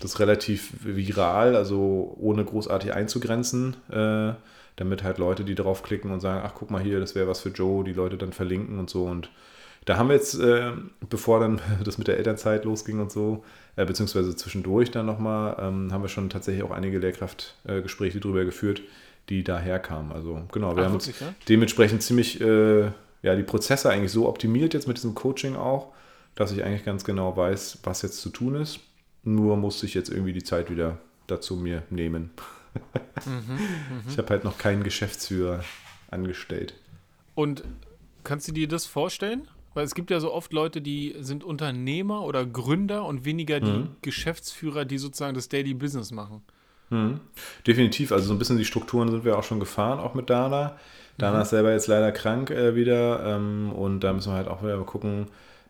das 0.00 0.18
relativ 0.20 0.72
viral, 0.82 1.56
also 1.56 2.16
ohne 2.18 2.44
großartig 2.44 2.92
einzugrenzen, 2.92 3.76
äh, 3.90 4.32
damit 4.76 5.02
halt 5.02 5.18
Leute, 5.18 5.44
die 5.44 5.54
draufklicken 5.54 6.10
und 6.10 6.20
sagen, 6.20 6.42
ach 6.44 6.54
guck 6.54 6.70
mal 6.70 6.82
hier, 6.82 7.00
das 7.00 7.14
wäre 7.14 7.28
was 7.28 7.40
für 7.40 7.50
Joe, 7.50 7.84
die 7.84 7.92
Leute 7.92 8.16
dann 8.16 8.32
verlinken 8.32 8.78
und 8.78 8.90
so 8.90 9.04
und 9.04 9.30
da 9.84 9.98
haben 9.98 10.08
wir 10.08 10.16
jetzt, 10.16 10.38
äh, 10.40 10.72
bevor 11.08 11.40
dann 11.40 11.60
das 11.84 11.98
mit 11.98 12.08
der 12.08 12.16
Elternzeit 12.16 12.64
losging 12.64 13.00
und 13.00 13.12
so, 13.12 13.44
äh, 13.76 13.84
beziehungsweise 13.84 14.34
zwischendurch 14.34 14.90
dann 14.90 15.06
nochmal, 15.06 15.56
ähm, 15.60 15.92
haben 15.92 16.02
wir 16.02 16.08
schon 16.08 16.30
tatsächlich 16.30 16.64
auch 16.64 16.70
einige 16.70 16.98
Lehrkraftgespräche 16.98 18.18
äh, 18.18 18.20
darüber 18.20 18.44
geführt, 18.44 18.82
die 19.28 19.44
daher 19.44 19.78
kamen. 19.78 20.12
Also 20.12 20.42
genau, 20.52 20.76
wir 20.76 20.82
Ach, 20.82 20.86
haben 20.86 20.94
wirklich, 20.94 21.20
ja? 21.20 21.34
dementsprechend 21.48 22.02
ziemlich 22.02 22.40
äh, 22.40 22.90
ja, 23.22 23.36
die 23.36 23.42
Prozesse 23.42 23.90
eigentlich 23.90 24.12
so 24.12 24.28
optimiert 24.28 24.74
jetzt 24.74 24.86
mit 24.86 24.96
diesem 24.96 25.14
Coaching 25.14 25.56
auch, 25.56 25.92
dass 26.34 26.52
ich 26.52 26.64
eigentlich 26.64 26.84
ganz 26.84 27.04
genau 27.04 27.36
weiß, 27.36 27.78
was 27.84 28.02
jetzt 28.02 28.20
zu 28.20 28.30
tun 28.30 28.56
ist. 28.56 28.80
Nur 29.22 29.56
musste 29.56 29.86
ich 29.86 29.94
jetzt 29.94 30.10
irgendwie 30.10 30.32
die 30.32 30.42
Zeit 30.42 30.70
wieder 30.70 30.98
dazu 31.26 31.56
mir 31.56 31.82
nehmen. 31.88 32.30
Mhm, 33.24 33.54
mh. 33.54 33.60
Ich 34.08 34.18
habe 34.18 34.28
halt 34.30 34.44
noch 34.44 34.58
keinen 34.58 34.82
Geschäftsführer 34.82 35.64
angestellt. 36.10 36.74
Und 37.34 37.64
kannst 38.22 38.48
du 38.48 38.52
dir 38.52 38.68
das 38.68 38.86
vorstellen? 38.86 39.48
Weil 39.74 39.84
es 39.84 39.94
gibt 39.94 40.10
ja 40.10 40.20
so 40.20 40.32
oft 40.32 40.52
Leute, 40.52 40.80
die 40.80 41.16
sind 41.18 41.42
Unternehmer 41.42 42.22
oder 42.22 42.46
Gründer 42.46 43.04
und 43.06 43.24
weniger 43.24 43.58
die 43.58 43.72
mhm. 43.72 43.96
Geschäftsführer, 44.02 44.84
die 44.84 44.98
sozusagen 44.98 45.34
das 45.34 45.48
Daily 45.48 45.74
Business 45.74 46.12
machen. 46.12 46.42
Hm. 46.90 47.20
Definitiv, 47.66 48.12
also 48.12 48.26
so 48.26 48.34
ein 48.34 48.38
bisschen 48.38 48.58
die 48.58 48.64
Strukturen 48.64 49.10
sind 49.10 49.24
wir 49.24 49.36
auch 49.36 49.42
schon 49.42 49.58
gefahren, 49.58 49.98
auch 49.98 50.14
mit 50.14 50.30
Dana. 50.30 50.76
Dana 51.18 51.38
mhm. 51.38 51.42
ist 51.42 51.50
selber 51.50 51.72
jetzt 51.72 51.86
leider 51.88 52.12
krank 52.12 52.50
äh, 52.50 52.76
wieder 52.76 53.24
ähm, 53.24 53.72
und 53.72 54.00
da 54.00 54.12
müssen 54.12 54.32
wir 54.32 54.36
halt 54.36 54.48
auch 54.48 54.62
wieder 54.62 54.78
gucken. 54.84 55.26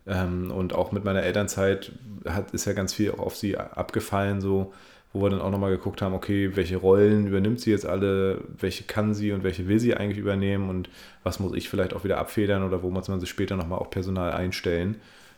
Ähm, 0.07 0.51
und 0.51 0.75
auch 0.75 0.93
mit 0.93 1.05
meiner 1.05 1.23
Elternzeit 1.23 1.93
hat, 2.29 2.51
ist 2.51 2.67
ja 2.67 2.75
ganz 2.75 2.93
viel 2.93 3.13
auch 3.13 3.21
auf 3.21 3.37
sie 3.37 3.57
abgefallen, 3.57 4.43
so, 4.43 4.75
wo 5.15 5.23
wir 5.23 5.31
dann 5.31 5.41
auch 5.41 5.53
nochmal 5.53 5.71
geguckt 5.71 6.03
haben, 6.03 6.13
okay, 6.13 6.57
welche 6.57 6.77
Rollen 6.77 7.29
übernimmt 7.29 7.61
sie 7.61 7.71
jetzt 7.71 7.87
alle, 7.87 8.41
welche 8.59 8.83
kann 8.83 9.15
sie 9.15 9.31
und 9.31 9.45
welche 9.45 9.69
will 9.69 9.79
sie 9.79 9.97
eigentlich 9.97 10.19
übernehmen 10.19 10.69
und 10.69 10.91
was 11.23 11.39
muss 11.39 11.55
ich 11.55 11.69
vielleicht 11.69 11.95
auch 11.95 12.03
wieder 12.03 12.19
abfedern 12.19 12.65
oder 12.65 12.83
wo 12.83 12.91
muss 12.91 13.07
man 13.07 13.21
sich 13.21 13.31
später 13.31 13.57
nochmal 13.57 13.79
auch 13.79 13.91
Personal 13.91 14.33
einstellen. 14.33 14.97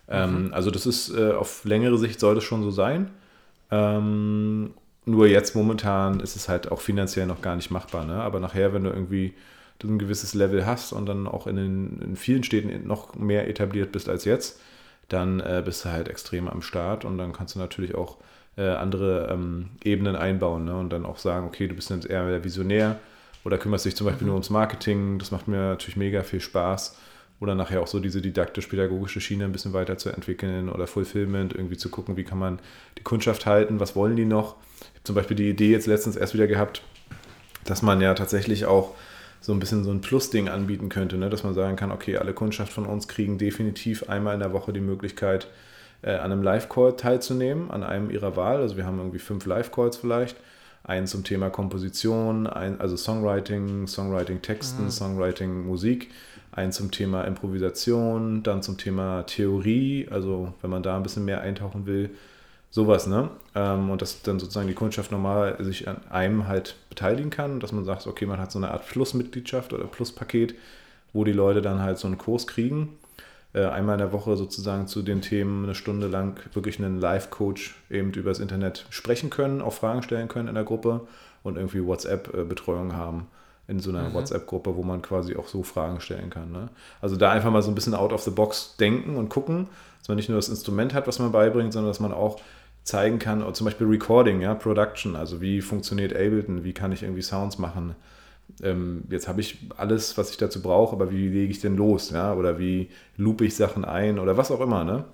Ähm, 0.08 0.46
mhm. 0.46 0.54
also 0.54 0.70
das 0.70 0.86
ist 0.86 1.14
äh, 1.14 1.32
auf 1.32 1.64
längere 1.64 1.98
Sicht 1.98 2.18
soll 2.20 2.34
das 2.34 2.44
schon 2.44 2.62
so 2.62 2.70
sein. 2.70 3.10
Ähm, 3.70 4.72
nur 5.04 5.26
jetzt 5.26 5.54
momentan 5.54 6.20
ist 6.20 6.36
es 6.36 6.48
halt 6.48 6.72
auch 6.72 6.80
finanziell 6.80 7.26
noch 7.26 7.42
gar 7.42 7.54
nicht 7.54 7.70
machbar. 7.70 8.06
Ne? 8.06 8.14
Aber 8.14 8.40
nachher, 8.40 8.72
wenn 8.72 8.84
du 8.84 8.90
irgendwie 8.90 9.34
ein 9.84 9.98
gewisses 9.98 10.32
Level 10.32 10.64
hast 10.64 10.94
und 10.94 11.04
dann 11.04 11.26
auch 11.26 11.46
in, 11.46 11.56
den, 11.56 12.00
in 12.02 12.16
vielen 12.16 12.44
Städten 12.44 12.86
noch 12.86 13.14
mehr 13.14 13.46
etabliert 13.46 13.92
bist 13.92 14.08
als 14.08 14.24
jetzt, 14.24 14.58
dann 15.08 15.40
äh, 15.40 15.62
bist 15.62 15.84
du 15.84 15.90
halt 15.90 16.08
extrem 16.08 16.48
am 16.48 16.62
Start 16.62 17.04
und 17.04 17.18
dann 17.18 17.34
kannst 17.34 17.54
du 17.54 17.58
natürlich 17.58 17.94
auch 17.94 18.16
äh, 18.56 18.68
andere 18.68 19.28
ähm, 19.30 19.70
Ebenen 19.84 20.16
einbauen 20.16 20.64
ne? 20.64 20.76
und 20.76 20.90
dann 20.90 21.04
auch 21.04 21.18
sagen, 21.18 21.46
okay, 21.46 21.68
du 21.68 21.74
bist 21.74 21.90
jetzt 21.90 22.06
eher 22.06 22.28
der 22.28 22.44
Visionär 22.44 22.98
oder 23.44 23.58
kümmerst 23.58 23.84
dich 23.84 23.96
zum 23.96 24.06
Beispiel 24.06 24.24
mhm. 24.24 24.28
nur 24.28 24.34
ums 24.36 24.50
Marketing. 24.50 25.18
Das 25.18 25.30
macht 25.30 25.48
mir 25.48 25.58
natürlich 25.58 25.96
mega 25.96 26.22
viel 26.22 26.40
Spaß. 26.40 26.98
Oder 27.38 27.54
nachher 27.54 27.82
auch 27.82 27.86
so 27.86 28.00
diese 28.00 28.22
didaktisch-pädagogische 28.22 29.20
Schiene 29.20 29.44
ein 29.44 29.52
bisschen 29.52 29.74
weiterzuentwickeln 29.74 30.70
oder 30.70 30.86
Fulfillment, 30.86 31.54
irgendwie 31.54 31.76
zu 31.76 31.90
gucken, 31.90 32.16
wie 32.16 32.24
kann 32.24 32.38
man 32.38 32.60
die 32.96 33.02
Kundschaft 33.02 33.44
halten, 33.44 33.78
was 33.78 33.94
wollen 33.94 34.16
die 34.16 34.24
noch 34.24 34.56
zum 35.06 35.14
Beispiel 35.14 35.36
die 35.36 35.48
Idee 35.48 35.70
jetzt 35.70 35.86
letztens 35.86 36.16
erst 36.16 36.34
wieder 36.34 36.46
gehabt, 36.46 36.82
dass 37.64 37.82
man 37.82 38.00
ja 38.00 38.14
tatsächlich 38.14 38.66
auch 38.66 38.94
so 39.40 39.52
ein 39.52 39.60
bisschen 39.60 39.84
so 39.84 39.92
ein 39.92 40.00
Plus-Ding 40.00 40.48
anbieten 40.48 40.88
könnte, 40.88 41.16
ne? 41.16 41.30
dass 41.30 41.44
man 41.44 41.54
sagen 41.54 41.76
kann, 41.76 41.92
okay, 41.92 42.16
alle 42.16 42.32
Kundschaft 42.32 42.72
von 42.72 42.86
uns 42.86 43.06
kriegen 43.06 43.38
definitiv 43.38 44.08
einmal 44.08 44.34
in 44.34 44.40
der 44.40 44.52
Woche 44.52 44.72
die 44.72 44.80
Möglichkeit, 44.80 45.46
äh, 46.06 46.14
an 46.14 46.32
einem 46.32 46.42
Live-Call 46.42 46.96
teilzunehmen, 46.96 47.70
an 47.70 47.82
einem 47.82 48.10
ihrer 48.10 48.36
Wahl. 48.36 48.62
Also 48.62 48.78
wir 48.78 48.86
haben 48.86 48.98
irgendwie 48.98 49.18
fünf 49.18 49.44
Live-Calls 49.44 49.98
vielleicht. 49.98 50.36
Einen 50.84 51.06
zum 51.06 51.24
Thema 51.24 51.50
Komposition, 51.50 52.46
ein, 52.46 52.80
also 52.80 52.96
Songwriting, 52.96 53.88
Songwriting-Texten, 53.88 54.84
mhm. 54.84 54.90
Songwriting-Musik, 54.90 56.10
einen 56.52 56.72
zum 56.72 56.92
Thema 56.92 57.22
Improvisation, 57.22 58.44
dann 58.44 58.62
zum 58.62 58.78
Thema 58.78 59.24
Theorie, 59.24 60.06
also 60.10 60.54
wenn 60.62 60.70
man 60.70 60.84
da 60.84 60.96
ein 60.96 61.02
bisschen 61.02 61.24
mehr 61.24 61.40
eintauchen 61.40 61.86
will, 61.86 62.10
Sowas, 62.76 63.06
ne? 63.06 63.30
Ähm, 63.54 63.88
und 63.88 64.02
dass 64.02 64.20
dann 64.20 64.38
sozusagen 64.38 64.68
die 64.68 64.74
Kundschaft 64.74 65.10
normal 65.10 65.56
sich 65.60 65.88
an 65.88 65.96
einem 66.10 66.46
halt 66.46 66.76
beteiligen 66.90 67.30
kann, 67.30 67.58
dass 67.58 67.72
man 67.72 67.86
sagt, 67.86 68.06
okay, 68.06 68.26
man 68.26 68.38
hat 68.38 68.52
so 68.52 68.58
eine 68.58 68.70
Art 68.70 68.86
Plusmitgliedschaft 68.86 69.72
oder 69.72 69.84
Pluspaket, 69.84 70.54
wo 71.14 71.24
die 71.24 71.32
Leute 71.32 71.62
dann 71.62 71.80
halt 71.80 71.96
so 71.96 72.06
einen 72.06 72.18
Kurs 72.18 72.46
kriegen. 72.46 72.98
Äh, 73.56 73.64
einmal 73.64 73.94
in 73.94 74.00
der 74.00 74.12
Woche 74.12 74.36
sozusagen 74.36 74.86
zu 74.86 75.00
den 75.00 75.22
Themen 75.22 75.64
eine 75.64 75.74
Stunde 75.74 76.08
lang 76.08 76.38
wirklich 76.52 76.78
einen 76.78 77.00
Live-Coach 77.00 77.74
eben 77.88 78.12
übers 78.12 78.38
Internet 78.38 78.84
sprechen 78.90 79.30
können, 79.30 79.62
auch 79.62 79.72
Fragen 79.72 80.02
stellen 80.02 80.28
können 80.28 80.48
in 80.48 80.54
der 80.54 80.64
Gruppe 80.64 81.06
und 81.42 81.56
irgendwie 81.56 81.84
WhatsApp-Betreuung 81.84 82.94
haben 82.94 83.28
in 83.66 83.80
so 83.80 83.88
einer 83.88 84.10
mhm. 84.10 84.14
WhatsApp-Gruppe, 84.14 84.76
wo 84.76 84.82
man 84.82 85.00
quasi 85.00 85.36
auch 85.36 85.48
so 85.48 85.62
Fragen 85.62 86.00
stellen 86.00 86.28
kann. 86.28 86.52
Ne? 86.52 86.68
Also 87.00 87.16
da 87.16 87.30
einfach 87.32 87.50
mal 87.50 87.62
so 87.62 87.70
ein 87.70 87.74
bisschen 87.74 87.94
out 87.94 88.12
of 88.12 88.20
the 88.22 88.30
box 88.30 88.76
denken 88.76 89.16
und 89.16 89.30
gucken, 89.30 89.68
dass 90.00 90.08
man 90.08 90.16
nicht 90.16 90.28
nur 90.28 90.36
das 90.36 90.50
Instrument 90.50 90.92
hat, 90.92 91.06
was 91.06 91.18
man 91.18 91.32
beibringt, 91.32 91.72
sondern 91.72 91.90
dass 91.90 91.98
man 91.98 92.12
auch 92.12 92.38
zeigen 92.84 93.18
kann, 93.18 93.42
zum 93.54 93.64
Beispiel 93.64 93.86
Recording, 93.86 94.42
ja, 94.42 94.54
Production, 94.54 95.16
also 95.16 95.40
wie 95.40 95.62
funktioniert 95.62 96.12
Ableton, 96.12 96.62
wie 96.62 96.74
kann 96.74 96.92
ich 96.92 97.02
irgendwie 97.02 97.22
Sounds 97.22 97.58
machen. 97.58 97.96
Ähm, 98.62 99.04
jetzt 99.10 99.28
habe 99.28 99.40
ich 99.40 99.58
alles, 99.76 100.16
was 100.16 100.30
ich 100.30 100.36
dazu 100.38 100.62
brauche, 100.62 100.94
aber 100.94 101.10
wie 101.10 101.28
lege 101.28 101.50
ich 101.50 101.60
denn 101.60 101.76
los, 101.76 102.10
ja, 102.10 102.34
oder 102.34 102.58
wie 102.58 102.88
loop 103.16 103.42
ich 103.42 103.54
Sachen 103.54 103.84
ein 103.84 104.18
oder 104.18 104.36
was 104.36 104.50
auch 104.50 104.60
immer, 104.60 104.84
ne? 104.84 105.04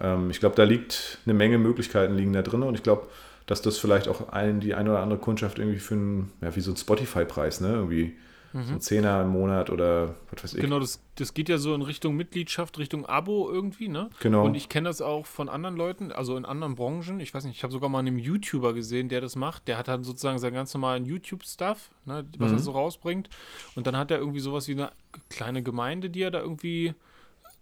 Ähm, 0.00 0.30
ich 0.30 0.40
glaube, 0.40 0.56
da 0.56 0.64
liegt 0.64 1.18
eine 1.24 1.34
Menge 1.34 1.58
Möglichkeiten 1.58 2.14
liegen 2.16 2.32
da 2.32 2.42
drin 2.42 2.62
und 2.62 2.74
ich 2.74 2.82
glaube, 2.82 3.06
dass 3.46 3.62
das 3.62 3.78
vielleicht 3.78 4.08
auch 4.08 4.32
ein, 4.32 4.60
die 4.60 4.74
eine 4.74 4.90
oder 4.90 5.00
andere 5.00 5.18
Kundschaft 5.20 5.58
irgendwie 5.58 5.78
für 5.78 5.94
einen, 5.94 6.32
ja, 6.40 6.54
wie 6.54 6.60
so 6.60 6.72
ein 6.72 6.76
Spotify-Preis, 6.76 7.60
ne, 7.60 7.68
irgendwie 7.68 8.16
Mhm. 8.52 8.64
So 8.64 8.72
ein 8.72 8.80
Zehner 8.80 9.22
im 9.22 9.28
Monat 9.28 9.70
oder 9.70 10.14
was 10.30 10.44
weiß 10.44 10.54
ich. 10.54 10.60
Genau, 10.60 10.80
das, 10.80 11.00
das 11.14 11.34
geht 11.34 11.48
ja 11.48 11.58
so 11.58 11.74
in 11.74 11.82
Richtung 11.82 12.16
Mitgliedschaft, 12.16 12.78
Richtung 12.78 13.06
Abo 13.06 13.50
irgendwie, 13.50 13.88
ne? 13.88 14.10
Genau. 14.20 14.44
Und 14.44 14.54
ich 14.54 14.68
kenne 14.68 14.88
das 14.88 15.00
auch 15.00 15.26
von 15.26 15.48
anderen 15.48 15.76
Leuten, 15.76 16.10
also 16.10 16.36
in 16.36 16.44
anderen 16.44 16.74
Branchen. 16.74 17.20
Ich 17.20 17.32
weiß 17.32 17.44
nicht, 17.44 17.56
ich 17.56 17.62
habe 17.62 17.72
sogar 17.72 17.88
mal 17.88 18.00
einen 18.00 18.18
YouTuber 18.18 18.72
gesehen, 18.72 19.08
der 19.08 19.20
das 19.20 19.36
macht. 19.36 19.68
Der 19.68 19.78
hat 19.78 19.88
dann 19.88 20.02
sozusagen 20.02 20.38
seinen 20.38 20.54
ganz 20.54 20.74
normalen 20.74 21.04
YouTube-Stuff, 21.04 21.90
ne, 22.06 22.26
was 22.38 22.50
mhm. 22.50 22.56
er 22.56 22.60
so 22.60 22.72
rausbringt. 22.72 23.28
Und 23.76 23.86
dann 23.86 23.96
hat 23.96 24.10
er 24.10 24.18
irgendwie 24.18 24.40
sowas 24.40 24.66
wie 24.66 24.72
eine 24.72 24.90
kleine 25.28 25.62
Gemeinde, 25.62 26.10
die 26.10 26.22
er 26.22 26.30
da 26.30 26.40
irgendwie 26.40 26.94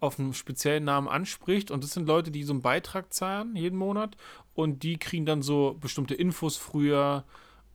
auf 0.01 0.19
einen 0.19 0.33
speziellen 0.33 0.85
Namen 0.85 1.09
anspricht. 1.09 1.71
Und 1.71 1.85
das 1.85 1.93
sind 1.93 2.07
Leute, 2.07 2.31
die 2.31 2.45
so 2.45 2.53
einen 2.53 2.63
Beitrag 2.63 3.13
zahlen 3.13 3.57
jeden 3.57 3.77
Monat. 3.77 4.17
Und 4.55 4.83
die 4.83 4.97
kriegen 4.97 5.27
dann 5.27 5.43
so 5.43 5.77
bestimmte 5.81 6.15
Infos 6.15 6.57
früher 6.57 7.25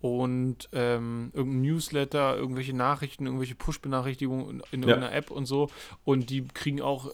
und 0.04 0.68
ähm, 0.74 1.32
irgendein 1.34 1.62
Newsletter, 1.62 2.36
irgendwelche 2.36 2.76
Nachrichten, 2.76 3.26
irgendwelche 3.26 3.56
Push-Benachrichtigungen 3.56 4.50
in, 4.50 4.62
in 4.72 4.82
ja. 4.84 4.90
irgendeiner 4.90 5.14
App 5.14 5.32
und 5.32 5.46
so. 5.46 5.70
Und 6.04 6.30
die 6.30 6.46
kriegen 6.46 6.82
auch, 6.82 7.10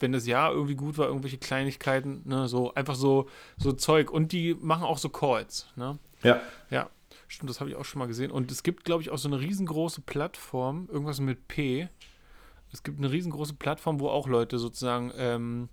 wenn 0.00 0.12
das 0.12 0.26
Jahr 0.26 0.52
irgendwie 0.52 0.74
gut 0.74 0.98
war, 0.98 1.06
irgendwelche 1.06 1.38
Kleinigkeiten, 1.38 2.20
ne, 2.26 2.46
so 2.46 2.74
einfach 2.74 2.94
so, 2.94 3.26
so 3.56 3.72
Zeug. 3.72 4.10
Und 4.10 4.32
die 4.32 4.54
machen 4.54 4.82
auch 4.82 4.98
so 4.98 5.08
Calls, 5.08 5.66
ne? 5.76 5.98
Ja. 6.22 6.42
Ja. 6.68 6.90
Stimmt, 7.26 7.48
das 7.48 7.60
habe 7.60 7.70
ich 7.70 7.76
auch 7.76 7.86
schon 7.86 8.00
mal 8.00 8.06
gesehen. 8.06 8.30
Und 8.30 8.52
es 8.52 8.62
gibt, 8.62 8.84
glaube 8.84 9.00
ich, 9.00 9.08
auch 9.08 9.18
so 9.18 9.28
eine 9.28 9.40
riesengroße 9.40 10.02
Plattform, 10.02 10.90
irgendwas 10.92 11.20
mit 11.20 11.48
P. 11.48 11.88
Es 12.70 12.82
gibt 12.82 12.98
eine 12.98 13.10
riesengroße 13.10 13.54
Plattform, 13.54 13.98
wo 13.98 14.10
auch 14.10 14.28
Leute 14.28 14.58
sozusagen 14.58 15.10
ähm, 15.16 15.70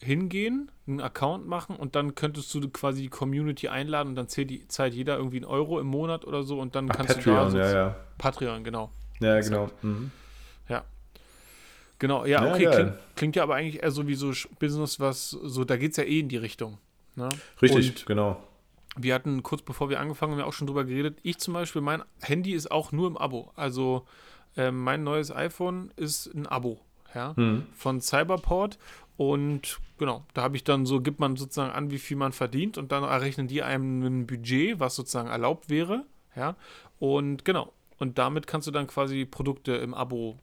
hingehen, 0.00 0.70
einen 0.86 1.00
Account 1.00 1.46
machen 1.46 1.76
und 1.76 1.96
dann 1.96 2.14
könntest 2.14 2.52
du 2.54 2.68
quasi 2.68 3.02
die 3.02 3.08
Community 3.08 3.68
einladen 3.68 4.10
und 4.10 4.14
dann 4.16 4.28
zählt, 4.28 4.50
die, 4.50 4.68
zahlt 4.68 4.94
jeder 4.94 5.16
irgendwie 5.16 5.38
einen 5.38 5.46
Euro 5.46 5.80
im 5.80 5.86
Monat 5.86 6.24
oder 6.24 6.42
so 6.42 6.60
und 6.60 6.74
dann 6.74 6.88
Ach, 6.90 6.96
kannst 6.96 7.14
Patreon, 7.14 7.52
du 7.52 7.58
da 7.58 7.70
ja, 7.70 7.74
ja. 7.74 7.96
Patreon, 8.18 8.64
genau. 8.64 8.90
Ja, 9.20 9.40
genau. 9.40 9.70
Mhm. 9.82 10.10
Ja. 10.68 10.84
Genau, 11.98 12.26
ja, 12.26 12.52
okay, 12.52 12.68
klingt, 12.70 12.92
klingt, 13.14 13.36
ja 13.36 13.42
aber 13.42 13.54
eigentlich 13.54 13.82
eher 13.82 13.90
so 13.90 14.06
wie 14.06 14.14
so 14.14 14.32
Business, 14.58 15.00
was 15.00 15.30
so, 15.30 15.64
da 15.64 15.78
geht 15.78 15.92
es 15.92 15.96
ja 15.96 16.04
eh 16.04 16.20
in 16.20 16.28
die 16.28 16.36
Richtung. 16.36 16.76
Ne? 17.14 17.30
Richtig, 17.62 17.88
und 17.88 18.06
genau. 18.06 18.42
Wir 18.98 19.14
hatten 19.14 19.42
kurz 19.42 19.62
bevor 19.62 19.88
wir 19.88 19.98
angefangen 19.98 20.32
haben, 20.32 20.40
ja 20.40 20.44
auch 20.44 20.52
schon 20.52 20.66
drüber 20.66 20.84
geredet. 20.84 21.18
Ich 21.22 21.38
zum 21.38 21.54
Beispiel, 21.54 21.80
mein 21.80 22.02
Handy 22.20 22.52
ist 22.52 22.70
auch 22.70 22.92
nur 22.92 23.06
im 23.06 23.16
Abo. 23.16 23.52
Also 23.56 24.06
äh, 24.56 24.70
mein 24.70 25.04
neues 25.04 25.30
iPhone 25.30 25.90
ist 25.96 26.26
ein 26.34 26.46
Abo 26.46 26.80
ja, 27.14 27.34
mhm. 27.36 27.66
von 27.74 28.00
Cyberport 28.00 28.78
und 29.16 29.78
genau, 29.98 30.24
da 30.34 30.42
habe 30.42 30.56
ich 30.56 30.64
dann 30.64 30.84
so, 30.84 31.00
gibt 31.00 31.20
man 31.20 31.36
sozusagen 31.36 31.72
an, 31.72 31.90
wie 31.90 31.98
viel 31.98 32.16
man 32.16 32.32
verdient 32.32 32.76
und 32.78 32.92
dann 32.92 33.02
errechnen 33.02 33.48
die 33.48 33.62
einem 33.62 34.02
ein 34.02 34.26
Budget, 34.26 34.78
was 34.78 34.94
sozusagen 34.94 35.28
erlaubt 35.28 35.70
wäre. 35.70 36.04
Ja, 36.34 36.56
und 36.98 37.44
genau. 37.44 37.72
Und 37.98 38.18
damit 38.18 38.46
kannst 38.46 38.66
du 38.66 38.72
dann 38.72 38.86
quasi 38.86 39.24
Produkte 39.24 39.72
im 39.72 39.94
Abo 39.94 40.36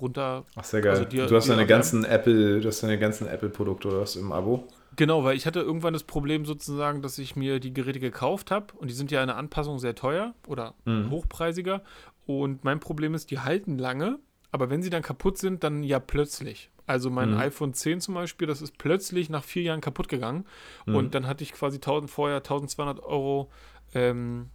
runter. 0.00 0.44
Ach, 0.56 0.64
sehr 0.64 0.80
geil. 0.80 0.92
Also 0.92 1.04
dir, 1.04 1.26
du 1.26 1.36
hast 1.36 1.48
deine 1.48 1.66
ganzen 1.66 2.04
Apple, 2.04 2.60
du 2.60 2.66
hast 2.66 2.82
deine 2.82 2.98
ganzen 2.98 3.28
Apple-Produkte 3.28 3.88
oder 3.88 4.00
was 4.00 4.16
im 4.16 4.32
Abo. 4.32 4.66
Genau, 4.96 5.22
weil 5.22 5.36
ich 5.36 5.46
hatte 5.46 5.60
irgendwann 5.60 5.92
das 5.92 6.02
Problem 6.02 6.44
sozusagen, 6.44 7.00
dass 7.00 7.16
ich 7.18 7.36
mir 7.36 7.60
die 7.60 7.72
Geräte 7.72 8.00
gekauft 8.00 8.50
habe 8.50 8.74
und 8.76 8.90
die 8.90 8.94
sind 8.94 9.12
ja 9.12 9.20
in 9.20 9.28
der 9.28 9.36
Anpassung 9.36 9.78
sehr 9.78 9.94
teuer 9.94 10.34
oder 10.48 10.74
mhm. 10.84 11.10
hochpreisiger. 11.10 11.82
Und 12.26 12.64
mein 12.64 12.80
Problem 12.80 13.14
ist, 13.14 13.30
die 13.30 13.38
halten 13.38 13.78
lange, 13.78 14.18
aber 14.52 14.70
wenn 14.70 14.82
sie 14.82 14.90
dann 14.90 15.02
kaputt 15.02 15.38
sind, 15.38 15.64
dann 15.64 15.82
ja 15.82 15.98
plötzlich. 15.98 16.70
Also 16.86 17.08
mein 17.08 17.32
mhm. 17.32 17.38
iPhone 17.38 17.72
10 17.72 18.00
zum 18.00 18.14
Beispiel, 18.14 18.48
das 18.48 18.62
ist 18.62 18.76
plötzlich 18.76 19.30
nach 19.30 19.44
vier 19.44 19.62
Jahren 19.62 19.80
kaputt 19.80 20.08
gegangen. 20.08 20.44
Mhm. 20.86 20.94
Und 20.96 21.14
dann 21.14 21.26
hatte 21.26 21.44
ich 21.44 21.52
quasi 21.52 21.76
1000, 21.76 22.10
vorher 22.10 22.38
1200 22.38 23.00
Euro 23.00 23.50
ähm, 23.94 24.50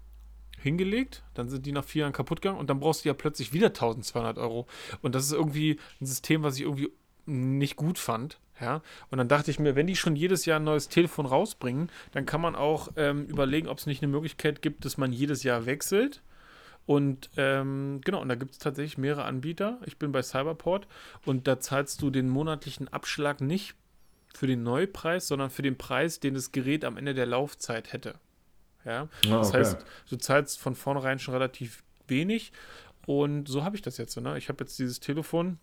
hingelegt. 0.60 1.24
Dann 1.34 1.48
sind 1.48 1.66
die 1.66 1.72
nach 1.72 1.86
vier 1.86 2.02
Jahren 2.02 2.14
kaputt 2.14 2.42
gegangen. 2.42 2.60
Und 2.60 2.70
dann 2.70 2.80
brauchst 2.82 3.06
du 3.06 3.10
ja 3.10 3.14
plötzlich 3.14 3.54
wieder 3.54 3.68
1200 3.68 4.38
Euro. 4.38 4.68
Und 5.02 5.16
das 5.16 5.26
ist 5.26 5.32
irgendwie 5.32 5.80
ein 6.02 6.06
System, 6.06 6.44
was 6.44 6.58
ich 6.58 6.64
irgendwie 6.64 6.92
nicht 7.26 7.78
gut 7.78 7.98
fand. 7.98 8.40
Ja, 8.60 8.82
und 9.12 9.18
dann 9.18 9.28
dachte 9.28 9.52
ich 9.52 9.60
mir, 9.60 9.76
wenn 9.76 9.88
die 9.88 9.98
schon 9.98 10.16
jedes 10.16 10.46
Jahr 10.46 10.62
ein 10.62 10.64
neues 10.64 10.88
Telefon 10.88 11.26
rausbringen, 11.26 11.90
dann 12.14 12.26
kann 12.26 12.40
man 12.40 12.56
auch 12.56 12.88
ähm, 12.96 13.26
überlegen, 13.26 13.68
ob 13.68 13.80
es 13.80 13.86
nicht 13.86 14.02
eine 14.02 14.12
Möglichkeit 14.12 14.62
gibt, 14.62 14.86
dass 14.86 14.98
man 14.98 15.12
jedes 15.12 15.44
Jahr 15.44 15.66
wechselt. 15.66 16.22
Und 16.86 17.30
ähm, 17.38 18.02
genau, 18.04 18.22
und 18.22 18.30
da 18.30 18.36
gibt 18.36 18.52
es 18.52 18.60
tatsächlich 18.60 18.98
mehrere 18.98 19.26
Anbieter. 19.26 19.80
Ich 19.86 19.98
bin 19.98 20.12
bei 20.12 20.22
Cyberport 20.22 20.88
und 21.26 21.48
da 21.48 21.60
zahlst 21.60 22.02
du 22.02 22.12
den 22.12 22.30
monatlichen 22.30 22.88
Abschlag 22.90 23.42
nicht 23.42 23.76
für 24.36 24.48
den 24.48 24.64
Neupreis, 24.64 25.28
sondern 25.28 25.50
für 25.50 25.64
den 25.64 25.78
Preis, 25.78 26.20
den 26.20 26.36
das 26.36 26.52
Gerät 26.52 26.86
am 26.86 26.98
Ende 26.98 27.14
der 27.14 27.26
Laufzeit 27.26 27.94
hätte. 27.94 28.16
Ja, 28.84 29.10
oh, 29.26 29.30
das 29.30 29.50
okay. 29.50 29.58
heißt, 29.58 29.86
du 30.10 30.16
zahlst 30.18 30.60
von 30.60 30.76
vornherein 30.76 31.18
schon 31.18 31.34
relativ 31.34 31.84
wenig. 32.08 32.52
Und 33.08 33.48
so 33.48 33.64
habe 33.64 33.76
ich 33.76 33.82
das 33.82 33.98
jetzt. 33.98 34.16
Ne? 34.18 34.38
Ich 34.38 34.50
habe 34.50 34.64
jetzt 34.64 34.78
dieses 34.78 35.00
Telefon 35.00 35.58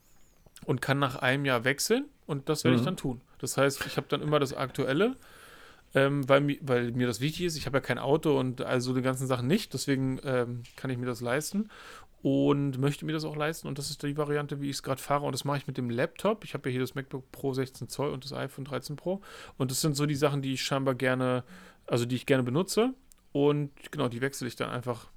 und 0.65 0.81
kann 0.81 0.99
nach 0.99 1.17
einem 1.17 1.45
Jahr 1.45 1.65
wechseln 1.65 2.07
und 2.27 2.49
das 2.49 2.65
werde 2.65 2.77
mhm. 2.77 2.81
ich 2.81 2.85
dann 2.85 2.97
tun. 2.97 3.21
Das 3.39 3.57
heißt, 3.57 3.87
ich 3.87 3.97
habe 3.97 4.07
dann 4.09 4.23
immer 4.23 4.39
das 4.39 4.55
aktuelle 4.55 5.17
ähm, 5.95 6.29
weil, 6.29 6.59
weil, 6.63 6.93
mir 6.93 7.07
das 7.07 7.21
wichtig 7.21 7.47
ist. 7.47 7.57
Ich 7.57 7.67
habe 7.67 7.79
ja 7.79 7.81
kein 7.81 7.99
Auto 7.99 8.39
und 8.39 8.63
also 8.63 8.95
die 8.95 9.03
ganzen 9.03 9.27
Sachen 9.27 9.47
nicht, 9.47 9.75
deswegen 9.75 10.21
ähm, 10.25 10.63
kann 10.77 10.91
ich 10.91 10.99
mir 10.99 11.07
das 11.07 11.21
leisten 11.21 11.69
und 12.23 12.79
möchte 12.79 13.05
mir 13.05 13.13
das 13.13 13.25
auch 13.25 13.37
leisten 13.37 13.67
und 13.67 13.79
das 13.79 13.91
ist 13.91 14.03
die 14.03 14.17
Variante, 14.17 14.61
wie 14.61 14.71
ich 14.71 14.77
es 14.77 14.83
gerade 14.83 15.01
fahre 15.01 15.27
und 15.27 15.33
das 15.33 15.45
mache 15.45 15.59
ich 15.59 15.67
mit 15.67 15.77
dem 15.77 15.91
Laptop. 15.91 16.45
Ich 16.45 16.55
habe 16.55 16.69
ja 16.69 16.73
hier 16.73 16.81
das 16.81 16.95
MacBook 16.95 17.31
Pro 17.33 17.53
16 17.53 17.89
Zoll 17.89 18.11
und 18.11 18.25
das 18.25 18.33
iPhone 18.33 18.65
13 18.65 18.97
Pro 18.97 19.21
und 19.59 19.71
das 19.71 19.81
sind 19.81 19.97
so 19.97 20.07
die 20.07 20.15
Sachen, 20.15 20.41
die 20.41 20.55
ich 20.55 20.63
scheinbar 20.63 20.95
gerne, 20.95 21.45
also 21.87 22.05
die 22.05 22.15
ich 22.15 22.27
gerne 22.27 22.45
benutze 22.45 22.95
und 23.33 23.71
genau, 23.91 24.09
die 24.09 24.21
wechsle 24.21 24.47
ich 24.47 24.57
dann 24.57 24.71
einfach. 24.71 25.09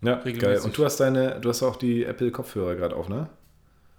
Ja, 0.00 0.16
geil. 0.16 0.60
Und 0.62 0.78
du 0.78 0.84
hast 0.84 1.00
deine, 1.00 1.40
du 1.40 1.48
hast 1.48 1.62
auch 1.64 1.74
die 1.74 2.04
Apple 2.04 2.30
Kopfhörer 2.30 2.76
gerade 2.76 2.94
auf, 2.94 3.08
ne? 3.08 3.28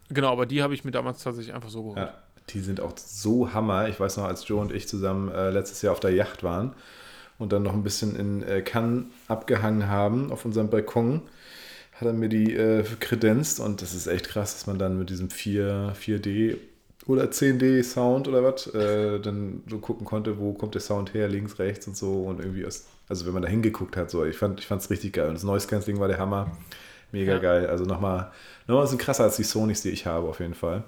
Genau, 0.09 0.31
aber 0.31 0.45
die 0.45 0.63
habe 0.63 0.73
ich 0.73 0.85
mir 0.85 0.91
damals 0.91 1.21
tatsächlich 1.21 1.53
einfach 1.53 1.69
so 1.69 1.83
geholt. 1.83 1.97
Ja, 1.97 2.13
die 2.53 2.59
sind 2.59 2.81
auch 2.81 2.93
so 2.97 3.53
Hammer. 3.53 3.88
Ich 3.89 3.99
weiß 3.99 4.17
noch, 4.17 4.25
als 4.25 4.47
Joe 4.47 4.62
und 4.62 4.71
ich 4.71 4.88
zusammen 4.88 5.29
äh, 5.31 5.49
letztes 5.49 5.81
Jahr 5.81 5.93
auf 5.93 5.99
der 5.99 6.12
Yacht 6.12 6.43
waren 6.43 6.73
und 7.39 7.53
dann 7.53 7.63
noch 7.63 7.73
ein 7.73 7.83
bisschen 7.83 8.15
in 8.15 8.43
äh, 8.43 8.62
Cannes 8.62 9.05
abgehangen 9.27 9.88
haben 9.88 10.31
auf 10.31 10.45
unserem 10.45 10.69
Balkon, 10.69 11.21
hat 11.93 12.07
er 12.07 12.13
mir 12.13 12.29
die 12.29 12.53
äh, 12.53 12.83
kredenzt 12.99 13.59
und 13.59 13.81
das 13.81 13.95
ist 13.95 14.07
echt 14.07 14.29
krass, 14.29 14.53
dass 14.53 14.67
man 14.67 14.77
dann 14.77 14.99
mit 14.99 15.09
diesem 15.09 15.29
4, 15.29 15.93
4D 15.99 16.57
oder 17.07 17.25
10D 17.25 17.81
Sound 17.83 18.27
oder 18.27 18.43
was 18.43 18.67
äh, 18.67 19.19
dann 19.19 19.63
so 19.67 19.79
gucken 19.79 20.05
konnte, 20.05 20.38
wo 20.38 20.53
kommt 20.53 20.75
der 20.75 20.81
Sound 20.81 21.13
her, 21.13 21.27
links, 21.27 21.57
rechts 21.57 21.88
und 21.88 21.97
so 21.97 22.23
und 22.23 22.39
irgendwie 22.39 22.65
aus, 22.65 22.85
also 23.07 23.25
wenn 23.25 23.33
man 23.33 23.41
da 23.41 23.49
hingeguckt 23.49 23.97
hat, 23.97 24.12
so, 24.12 24.23
ich 24.25 24.38
fand 24.38 24.59
es 24.69 24.89
richtig 24.89 25.13
geil 25.13 25.27
und 25.27 25.33
das 25.33 25.43
Noise 25.43 25.67
Cancelling 25.67 25.99
war 25.99 26.07
der 26.07 26.19
Hammer, 26.19 26.51
mega 27.12 27.33
ja. 27.33 27.39
geil, 27.39 27.67
also 27.67 27.85
nochmal, 27.85 28.31
nochmal 28.67 28.83
ein 28.83 28.85
bisschen 28.85 28.99
krasser 28.99 29.23
als 29.23 29.38
die 29.38 29.43
Sonys, 29.43 29.81
die 29.81 29.89
ich 29.89 30.05
habe 30.05 30.27
auf 30.27 30.39
jeden 30.39 30.53
Fall. 30.53 30.83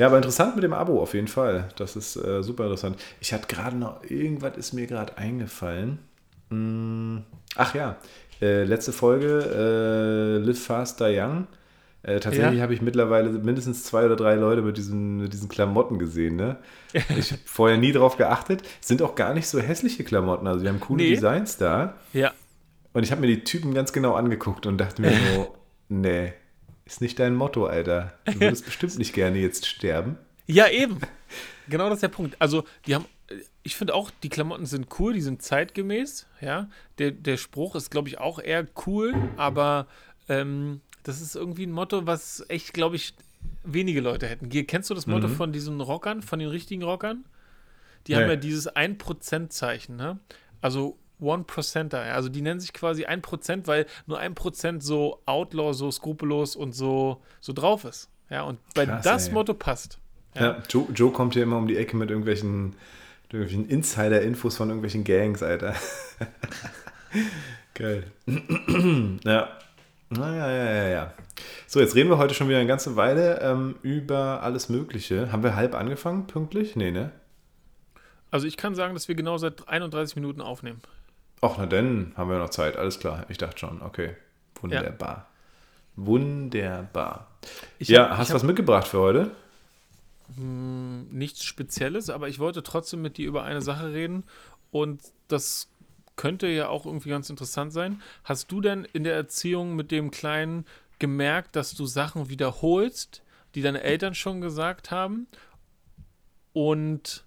Ja, 0.00 0.06
aber 0.06 0.16
interessant 0.16 0.54
mit 0.54 0.64
dem 0.64 0.72
Abo 0.72 1.02
auf 1.02 1.12
jeden 1.12 1.28
Fall. 1.28 1.68
Das 1.76 1.94
ist 1.94 2.16
äh, 2.16 2.42
super 2.42 2.64
interessant. 2.64 2.96
Ich 3.20 3.34
hatte 3.34 3.54
gerade 3.54 3.76
noch, 3.76 4.02
irgendwas 4.02 4.56
ist 4.56 4.72
mir 4.72 4.86
gerade 4.86 5.18
eingefallen. 5.18 5.98
Hm, 6.48 7.22
ach 7.54 7.74
ja, 7.74 7.98
äh, 8.40 8.64
letzte 8.64 8.92
Folge, 8.92 10.38
äh, 10.40 10.42
Live 10.42 10.64
Fast 10.64 11.00
Die 11.00 11.18
Young. 11.18 11.48
Äh, 12.02 12.18
tatsächlich 12.18 12.56
ja. 12.56 12.62
habe 12.62 12.72
ich 12.72 12.80
mittlerweile 12.80 13.28
mindestens 13.28 13.84
zwei 13.84 14.06
oder 14.06 14.16
drei 14.16 14.36
Leute 14.36 14.62
mit 14.62 14.78
diesen, 14.78 15.18
mit 15.18 15.34
diesen 15.34 15.50
Klamotten 15.50 15.98
gesehen. 15.98 16.34
Ne? 16.34 16.56
Ich 17.18 17.32
habe 17.32 17.42
vorher 17.44 17.76
nie 17.76 17.92
drauf 17.92 18.16
geachtet. 18.16 18.62
Sind 18.80 19.02
auch 19.02 19.14
gar 19.14 19.34
nicht 19.34 19.48
so 19.48 19.60
hässliche 19.60 20.02
Klamotten. 20.02 20.46
Also, 20.46 20.62
die 20.62 20.68
haben 20.70 20.80
coole 20.80 21.02
nee. 21.02 21.10
Designs 21.10 21.58
da. 21.58 21.96
Ja. 22.14 22.32
Und 22.94 23.02
ich 23.02 23.10
habe 23.12 23.20
mir 23.20 23.26
die 23.26 23.44
Typen 23.44 23.74
ganz 23.74 23.92
genau 23.92 24.14
angeguckt 24.14 24.64
und 24.64 24.78
dachte 24.78 25.02
mir 25.02 25.12
so, 25.34 25.54
nee, 25.90 26.32
ist 26.90 27.00
nicht 27.00 27.18
dein 27.18 27.34
Motto, 27.34 27.66
Alter. 27.66 28.12
Du 28.26 28.40
würdest 28.40 28.64
bestimmt 28.66 28.98
nicht 28.98 29.12
gerne 29.14 29.38
jetzt 29.38 29.66
sterben. 29.66 30.18
Ja, 30.46 30.68
eben. 30.68 30.98
Genau 31.68 31.84
das 31.88 31.98
ist 31.98 32.02
der 32.02 32.08
Punkt. 32.08 32.34
Also, 32.40 32.64
die 32.86 32.96
haben, 32.96 33.04
ich 33.62 33.76
finde 33.76 33.94
auch, 33.94 34.10
die 34.24 34.28
Klamotten 34.28 34.66
sind 34.66 34.88
cool, 34.98 35.12
die 35.12 35.20
sind 35.20 35.40
zeitgemäß, 35.40 36.26
ja. 36.40 36.68
Der, 36.98 37.12
der 37.12 37.36
Spruch 37.36 37.76
ist, 37.76 37.92
glaube 37.92 38.08
ich, 38.08 38.18
auch 38.18 38.40
eher 38.40 38.66
cool, 38.86 39.14
aber 39.36 39.86
ähm, 40.28 40.80
das 41.04 41.20
ist 41.20 41.36
irgendwie 41.36 41.66
ein 41.66 41.70
Motto, 41.70 42.08
was 42.08 42.44
echt, 42.48 42.74
glaube 42.74 42.96
ich, 42.96 43.14
wenige 43.62 44.00
Leute 44.00 44.26
hätten. 44.26 44.48
Kennst 44.66 44.90
du 44.90 44.94
das 44.94 45.06
Motto 45.06 45.28
Mhm. 45.28 45.36
von 45.36 45.52
diesen 45.52 45.80
Rockern, 45.80 46.22
von 46.22 46.40
den 46.40 46.48
richtigen 46.48 46.82
Rockern? 46.82 47.24
Die 48.08 48.14
Nee. 48.14 48.22
haben 48.22 48.28
ja 48.30 48.34
dieses 48.36 48.66
1%-Zeichen, 48.74 49.94
ne? 49.94 50.18
Also 50.60 50.98
One-Percenter, 51.20 52.06
ja. 52.06 52.14
also 52.14 52.28
die 52.28 52.42
nennen 52.42 52.60
sich 52.60 52.72
quasi 52.72 53.06
1%, 53.06 53.66
weil 53.66 53.86
nur 54.06 54.20
1% 54.20 54.80
so 54.80 55.20
outlaw, 55.26 55.72
so 55.72 55.90
skrupellos 55.90 56.56
und 56.56 56.72
so, 56.72 57.22
so 57.40 57.52
drauf 57.52 57.84
ist. 57.84 58.08
Ja, 58.30 58.42
und 58.42 58.58
bei 58.74 58.86
Krass, 58.86 59.04
das 59.04 59.28
ey. 59.28 59.34
Motto 59.34 59.54
passt. 59.54 59.98
Ja, 60.34 60.62
Joe, 60.68 60.86
Joe 60.94 61.10
kommt 61.10 61.34
hier 61.34 61.42
immer 61.42 61.56
um 61.56 61.66
die 61.66 61.76
Ecke 61.76 61.96
mit 61.96 62.10
irgendwelchen, 62.10 62.76
mit 63.24 63.32
irgendwelchen 63.32 63.68
Insider-Infos 63.68 64.56
von 64.56 64.68
irgendwelchen 64.68 65.04
Gangs, 65.04 65.42
Alter. 65.42 65.74
Geil. 67.74 68.04
ja. 69.24 69.48
Naja, 70.10 70.50
ja, 70.50 70.72
ja, 70.72 70.88
ja. 70.88 71.14
So, 71.66 71.80
jetzt 71.80 71.94
reden 71.94 72.10
wir 72.10 72.18
heute 72.18 72.34
schon 72.34 72.48
wieder 72.48 72.58
eine 72.58 72.66
ganze 72.66 72.96
Weile 72.96 73.40
ähm, 73.42 73.76
über 73.82 74.42
alles 74.42 74.68
Mögliche. 74.68 75.30
Haben 75.30 75.44
wir 75.44 75.54
halb 75.54 75.74
angefangen, 75.74 76.26
pünktlich? 76.26 76.74
Nee, 76.74 76.90
ne? 76.90 77.12
Also 78.30 78.46
ich 78.46 78.56
kann 78.56 78.74
sagen, 78.74 78.94
dass 78.94 79.08
wir 79.08 79.14
genau 79.14 79.38
seit 79.38 79.68
31 79.68 80.16
Minuten 80.16 80.40
aufnehmen. 80.40 80.80
Ach, 81.42 81.56
na 81.58 81.66
dann 81.66 82.12
haben 82.16 82.30
wir 82.30 82.38
noch 82.38 82.50
Zeit, 82.50 82.76
alles 82.76 82.98
klar. 82.98 83.24
Ich 83.28 83.38
dachte 83.38 83.58
schon, 83.58 83.80
okay. 83.82 84.16
Wunderbar. 84.60 85.26
Wunderbar. 85.96 87.28
Ich 87.78 87.88
ja, 87.88 88.10
hab- 88.10 88.18
hast 88.18 88.30
du 88.30 88.34
was 88.34 88.42
mitgebracht 88.42 88.88
für 88.88 88.98
heute? 88.98 89.30
Hm, 90.36 91.08
nichts 91.10 91.44
Spezielles, 91.44 92.08
aber 92.10 92.28
ich 92.28 92.38
wollte 92.38 92.62
trotzdem 92.62 93.02
mit 93.02 93.16
dir 93.16 93.26
über 93.26 93.42
eine 93.42 93.62
Sache 93.62 93.92
reden 93.92 94.24
und 94.70 95.00
das 95.28 95.68
könnte 96.16 96.46
ja 96.46 96.68
auch 96.68 96.86
irgendwie 96.86 97.08
ganz 97.08 97.30
interessant 97.30 97.72
sein. 97.72 98.00
Hast 98.24 98.52
du 98.52 98.60
denn 98.60 98.84
in 98.84 99.04
der 99.04 99.14
Erziehung 99.14 99.74
mit 99.74 99.90
dem 99.90 100.10
Kleinen 100.10 100.66
gemerkt, 100.98 101.56
dass 101.56 101.74
du 101.74 101.86
Sachen 101.86 102.28
wiederholst, 102.28 103.22
die 103.54 103.62
deine 103.62 103.82
Eltern 103.82 104.14
schon 104.14 104.40
gesagt 104.40 104.90
haben 104.90 105.26
und 106.52 107.24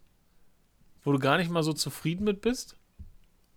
wo 1.03 1.11
du 1.11 1.19
gar 1.19 1.37
nicht 1.37 1.49
mal 1.51 1.63
so 1.63 1.73
zufrieden 1.73 2.23
mit 2.23 2.41
bist? 2.41 2.75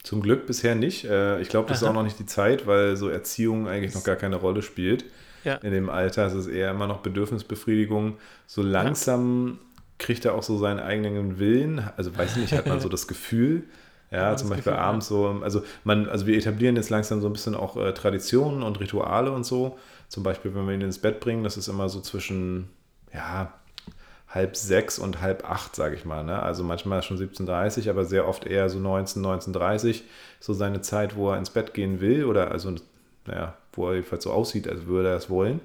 Zum 0.06 0.22
Glück 0.22 0.46
bisher 0.46 0.76
nicht. 0.76 1.04
Äh, 1.04 1.40
Ich 1.40 1.48
glaube, 1.48 1.68
das 1.68 1.82
ist 1.82 1.88
auch 1.88 1.92
noch 1.92 2.04
nicht 2.04 2.20
die 2.20 2.26
Zeit, 2.26 2.64
weil 2.68 2.96
so 2.96 3.08
Erziehung 3.08 3.66
eigentlich 3.66 3.92
noch 3.92 4.04
gar 4.04 4.14
keine 4.14 4.36
Rolle 4.36 4.62
spielt. 4.62 5.04
Ja. 5.42 5.54
In 5.56 5.72
dem 5.72 5.90
Alter 5.90 6.28
ist 6.28 6.34
es 6.34 6.46
eher 6.46 6.70
immer 6.70 6.86
noch 6.86 6.98
Bedürfnisbefriedigung. 7.00 8.16
So 8.46 8.62
langsam 8.62 9.58
kriegt 9.98 10.24
er 10.24 10.34
auch 10.34 10.44
so 10.44 10.58
seinen 10.58 10.78
eigenen 10.78 11.40
Willen. 11.40 11.82
Also 11.96 12.16
weiß 12.16 12.36
ich 12.36 12.42
nicht, 12.42 12.52
hat 12.52 12.68
man 12.68 12.78
so 12.78 12.88
das 12.96 13.08
Gefühl. 13.08 13.64
Ja, 14.12 14.30
Ja, 14.30 14.36
zum 14.36 14.48
Beispiel 14.48 14.70
Gefühl, 14.70 14.78
ja. 14.78 14.88
abends 14.88 15.08
so, 15.08 15.40
also 15.42 15.64
man, 15.82 16.08
also 16.08 16.28
wir 16.28 16.36
etablieren 16.38 16.76
jetzt 16.76 16.90
langsam 16.90 17.20
so 17.20 17.26
ein 17.28 17.32
bisschen 17.32 17.56
auch 17.56 17.76
äh, 17.76 17.92
Traditionen 17.92 18.62
und 18.62 18.78
Rituale 18.78 19.32
und 19.32 19.44
so. 19.44 19.76
Zum 20.08 20.22
Beispiel, 20.22 20.54
wenn 20.54 20.68
wir 20.68 20.74
ihn 20.74 20.82
ins 20.82 20.98
Bett 20.98 21.18
bringen, 21.18 21.42
das 21.42 21.56
ist 21.56 21.66
immer 21.66 21.88
so 21.88 22.00
zwischen, 22.00 22.68
ja, 23.12 23.52
halb 24.28 24.56
sechs 24.56 24.98
und 24.98 25.20
halb 25.20 25.48
acht, 25.48 25.76
sage 25.76 25.94
ich 25.94 26.04
mal. 26.04 26.24
Ne? 26.24 26.42
Also 26.42 26.64
manchmal 26.64 27.02
schon 27.02 27.18
17.30 27.18 27.88
aber 27.88 28.04
sehr 28.04 28.26
oft 28.28 28.44
eher 28.46 28.68
so 28.68 28.78
19, 28.78 29.22
19.30 29.24 30.02
so 30.40 30.52
seine 30.52 30.80
Zeit, 30.80 31.16
wo 31.16 31.30
er 31.30 31.38
ins 31.38 31.50
Bett 31.50 31.74
gehen 31.74 32.00
will 32.00 32.24
oder 32.24 32.50
also, 32.50 32.74
naja, 33.26 33.54
wo 33.72 33.88
er 33.88 33.94
jedenfalls 33.94 34.24
so 34.24 34.32
aussieht, 34.32 34.68
als 34.68 34.86
würde 34.86 35.10
er 35.10 35.16
es 35.16 35.30
wollen. 35.30 35.60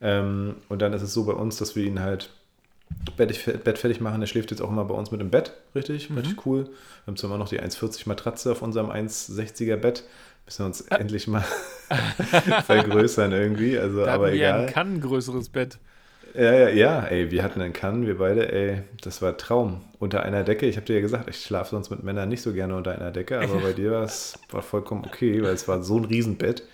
Ähm, 0.00 0.56
und 0.68 0.82
dann 0.82 0.92
ist 0.92 1.02
es 1.02 1.14
so 1.14 1.24
bei 1.24 1.32
uns, 1.32 1.56
dass 1.56 1.76
wir 1.76 1.84
ihn 1.84 2.00
halt 2.00 2.30
Bett, 3.16 3.64
Bett 3.64 3.78
fertig 3.78 4.00
machen. 4.00 4.20
Er 4.20 4.26
schläft 4.26 4.50
jetzt 4.50 4.60
auch 4.60 4.68
immer 4.70 4.84
bei 4.84 4.94
uns 4.94 5.10
mit 5.10 5.20
im 5.20 5.30
Bett, 5.30 5.54
richtig, 5.74 6.10
Mhm. 6.10 6.18
richtig 6.18 6.46
cool. 6.46 6.64
Wir 6.64 6.72
haben 7.06 7.16
zwar 7.16 7.30
immer 7.30 7.38
noch 7.38 7.48
die 7.48 7.60
1,40 7.60 8.06
Matratze 8.08 8.52
auf 8.52 8.60
unserem 8.60 8.90
1,60er 8.90 9.76
Bett. 9.76 10.04
Müssen 10.46 10.58
wir 10.58 10.66
uns 10.66 10.80
endlich 10.82 11.26
mal 11.26 11.44
vergrößern 12.66 13.32
irgendwie, 13.32 13.78
also 13.78 14.04
Da 14.04 14.14
aber 14.14 14.32
egal. 14.32 14.60
ein 14.66 14.66
kann 14.72 15.00
größeres 15.00 15.48
Bett. 15.48 15.78
Ja, 16.34 16.52
ja, 16.52 16.68
ja, 16.68 17.04
ey, 17.04 17.30
wir 17.30 17.44
hatten 17.44 17.60
einen 17.60 17.72
Kann, 17.72 18.06
wir 18.06 18.18
beide, 18.18 18.52
ey, 18.52 18.82
das 19.02 19.22
war 19.22 19.36
Traum. 19.36 19.82
Unter 20.00 20.24
einer 20.24 20.42
Decke, 20.42 20.66
ich 20.66 20.76
habe 20.76 20.84
dir 20.86 20.96
ja 20.96 21.00
gesagt, 21.00 21.28
ich 21.30 21.40
schlafe 21.44 21.70
sonst 21.70 21.90
mit 21.90 22.02
Männern 22.02 22.28
nicht 22.28 22.42
so 22.42 22.52
gerne 22.52 22.74
unter 22.76 22.90
einer 22.92 23.12
Decke, 23.12 23.40
aber 23.40 23.60
bei 23.60 23.72
dir 23.72 23.92
war 23.92 24.02
es 24.02 24.34
war 24.50 24.62
vollkommen 24.62 25.04
okay, 25.06 25.42
weil 25.44 25.54
es 25.54 25.68
war 25.68 25.82
so 25.84 25.96
ein 25.96 26.04
Riesenbett. 26.04 26.64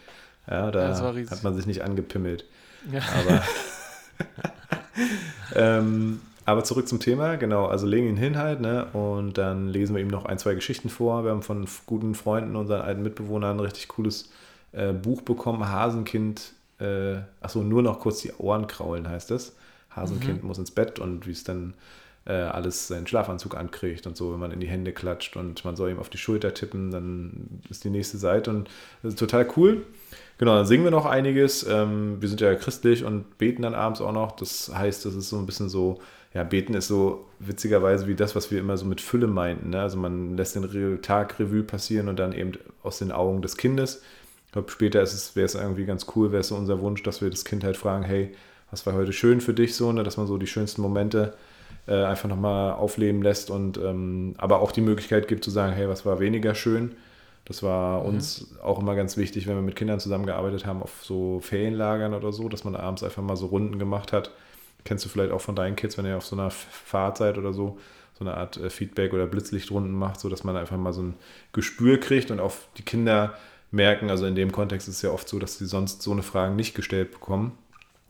Ja, 0.48 0.70
da 0.70 0.90
Ja, 0.90 1.30
hat 1.30 1.42
man 1.44 1.54
sich 1.54 1.66
nicht 1.66 1.82
angepimmelt. 1.82 2.46
Ja. 2.90 3.00
Aber, 3.12 3.42
ähm, 5.54 6.20
aber 6.46 6.64
zurück 6.64 6.88
zum 6.88 7.00
Thema, 7.00 7.36
genau, 7.36 7.66
also 7.66 7.86
legen 7.86 8.08
ihn 8.08 8.16
hin 8.16 8.38
halt, 8.38 8.60
ne, 8.60 8.86
und 8.92 9.36
dann 9.38 9.68
lesen 9.68 9.94
wir 9.94 10.02
ihm 10.02 10.08
noch 10.08 10.24
ein, 10.24 10.38
zwei 10.38 10.54
Geschichten 10.54 10.88
vor. 10.88 11.24
Wir 11.24 11.30
haben 11.32 11.42
von 11.42 11.66
guten 11.86 12.14
Freunden, 12.14 12.56
unseren 12.56 12.80
alten 12.80 13.02
Mitbewohnern, 13.02 13.56
ein 13.58 13.60
richtig 13.60 13.88
cooles 13.88 14.30
äh, 14.72 14.92
Buch 14.92 15.22
bekommen, 15.22 15.68
Hasenkind, 15.68 16.52
äh, 16.80 17.20
achso, 17.40 17.62
nur 17.62 17.82
noch 17.82 18.00
kurz 18.00 18.22
die 18.22 18.32
Ohren 18.32 18.66
kraulen 18.66 19.08
heißt 19.08 19.30
es. 19.30 19.54
Hasenkind 19.90 20.44
muss 20.44 20.58
ins 20.58 20.70
Bett 20.70 20.98
und 20.98 21.26
wie 21.26 21.32
es 21.32 21.44
dann 21.44 21.74
äh, 22.26 22.32
alles 22.32 22.88
seinen 22.88 23.06
Schlafanzug 23.06 23.56
ankriegt 23.56 24.06
und 24.06 24.16
so, 24.16 24.32
wenn 24.32 24.40
man 24.40 24.52
in 24.52 24.60
die 24.60 24.68
Hände 24.68 24.92
klatscht 24.92 25.36
und 25.36 25.64
man 25.64 25.74
soll 25.74 25.90
ihm 25.90 25.98
auf 25.98 26.10
die 26.10 26.18
Schulter 26.18 26.54
tippen, 26.54 26.90
dann 26.90 27.60
ist 27.68 27.84
die 27.84 27.90
nächste 27.90 28.18
Seite 28.18 28.50
und 28.50 28.68
das 29.02 29.14
ist 29.14 29.18
total 29.18 29.48
cool. 29.56 29.82
Genau, 30.38 30.54
dann 30.54 30.66
singen 30.66 30.84
wir 30.84 30.90
noch 30.90 31.06
einiges. 31.06 31.66
Ähm, 31.68 32.16
wir 32.20 32.28
sind 32.28 32.40
ja 32.40 32.54
christlich 32.54 33.04
und 33.04 33.36
beten 33.36 33.62
dann 33.62 33.74
abends 33.74 34.00
auch 34.00 34.12
noch. 34.12 34.32
Das 34.32 34.72
heißt, 34.74 35.04
das 35.04 35.14
ist 35.14 35.28
so 35.28 35.38
ein 35.38 35.44
bisschen 35.44 35.68
so, 35.68 36.00
ja, 36.32 36.44
beten 36.44 36.74
ist 36.74 36.88
so 36.88 37.26
witzigerweise 37.40 38.06
wie 38.06 38.14
das, 38.14 38.34
was 38.34 38.50
wir 38.50 38.58
immer 38.58 38.76
so 38.76 38.86
mit 38.86 39.00
Fülle 39.00 39.26
meinten. 39.26 39.70
Ne? 39.70 39.80
Also 39.80 39.98
man 39.98 40.36
lässt 40.36 40.54
den 40.54 41.02
Tag 41.02 41.38
Revue 41.38 41.62
passieren 41.62 42.08
und 42.08 42.18
dann 42.18 42.32
eben 42.32 42.52
aus 42.82 42.98
den 42.98 43.12
Augen 43.12 43.42
des 43.42 43.56
Kindes. 43.56 44.02
Ich 44.50 44.52
glaube, 44.52 44.68
später 44.68 45.00
ist 45.00 45.14
es, 45.14 45.36
wäre 45.36 45.46
es 45.46 45.54
irgendwie 45.54 45.84
ganz 45.84 46.06
cool, 46.16 46.32
wäre 46.32 46.40
es 46.40 46.48
so 46.48 46.56
unser 46.56 46.80
Wunsch, 46.80 47.04
dass 47.04 47.22
wir 47.22 47.30
das 47.30 47.44
Kind 47.44 47.62
halt 47.62 47.76
fragen, 47.76 48.02
hey, 48.02 48.32
was 48.72 48.84
war 48.84 48.94
heute 48.94 49.12
schön 49.12 49.40
für 49.40 49.54
dich 49.54 49.76
so, 49.76 49.92
ne? 49.92 50.02
dass 50.02 50.16
man 50.16 50.26
so 50.26 50.38
die 50.38 50.48
schönsten 50.48 50.82
Momente 50.82 51.34
äh, 51.86 52.02
einfach 52.02 52.28
nochmal 52.28 52.72
aufleben 52.72 53.22
lässt 53.22 53.48
und 53.48 53.78
ähm, 53.78 54.34
aber 54.38 54.60
auch 54.60 54.72
die 54.72 54.80
Möglichkeit 54.80 55.28
gibt 55.28 55.44
zu 55.44 55.52
sagen, 55.52 55.72
hey, 55.72 55.88
was 55.88 56.04
war 56.04 56.18
weniger 56.18 56.56
schön. 56.56 56.96
Das 57.44 57.62
war 57.62 58.04
uns 58.04 58.56
auch 58.60 58.80
immer 58.80 58.96
ganz 58.96 59.16
wichtig, 59.16 59.46
wenn 59.46 59.54
wir 59.54 59.62
mit 59.62 59.76
Kindern 59.76 60.00
zusammengearbeitet 60.00 60.66
haben, 60.66 60.82
auf 60.82 61.04
so 61.04 61.38
Ferienlagern 61.38 62.12
oder 62.12 62.32
so, 62.32 62.48
dass 62.48 62.64
man 62.64 62.74
abends 62.74 63.04
einfach 63.04 63.22
mal 63.22 63.36
so 63.36 63.46
Runden 63.46 63.78
gemacht 63.78 64.12
hat. 64.12 64.32
Kennst 64.82 65.04
du 65.04 65.08
vielleicht 65.08 65.30
auch 65.30 65.40
von 65.40 65.54
deinen 65.54 65.76
Kids, 65.76 65.96
wenn 65.96 66.06
ihr 66.06 66.16
auf 66.16 66.26
so 66.26 66.34
einer 66.34 66.50
Fahrt 66.50 67.18
seid 67.18 67.38
oder 67.38 67.52
so, 67.52 67.78
so 68.18 68.24
eine 68.24 68.36
Art 68.36 68.56
äh, 68.56 68.68
Feedback- 68.68 69.12
oder 69.12 69.28
Blitzlichtrunden 69.28 69.92
macht, 69.92 70.18
so 70.18 70.28
dass 70.28 70.42
man 70.42 70.56
einfach 70.56 70.76
mal 70.76 70.92
so 70.92 71.02
ein 71.02 71.14
Gespür 71.52 72.00
kriegt 72.00 72.32
und 72.32 72.40
auch 72.40 72.54
die 72.76 72.82
Kinder 72.82 73.34
merken, 73.70 74.10
also 74.10 74.26
in 74.26 74.34
dem 74.34 74.52
Kontext 74.52 74.88
ist 74.88 74.96
es 74.96 75.02
ja 75.02 75.10
oft 75.10 75.28
so, 75.28 75.38
dass 75.38 75.58
sie 75.58 75.66
sonst 75.66 76.02
so 76.02 76.12
eine 76.12 76.22
Fragen 76.22 76.56
nicht 76.56 76.74
gestellt 76.74 77.12
bekommen, 77.12 77.56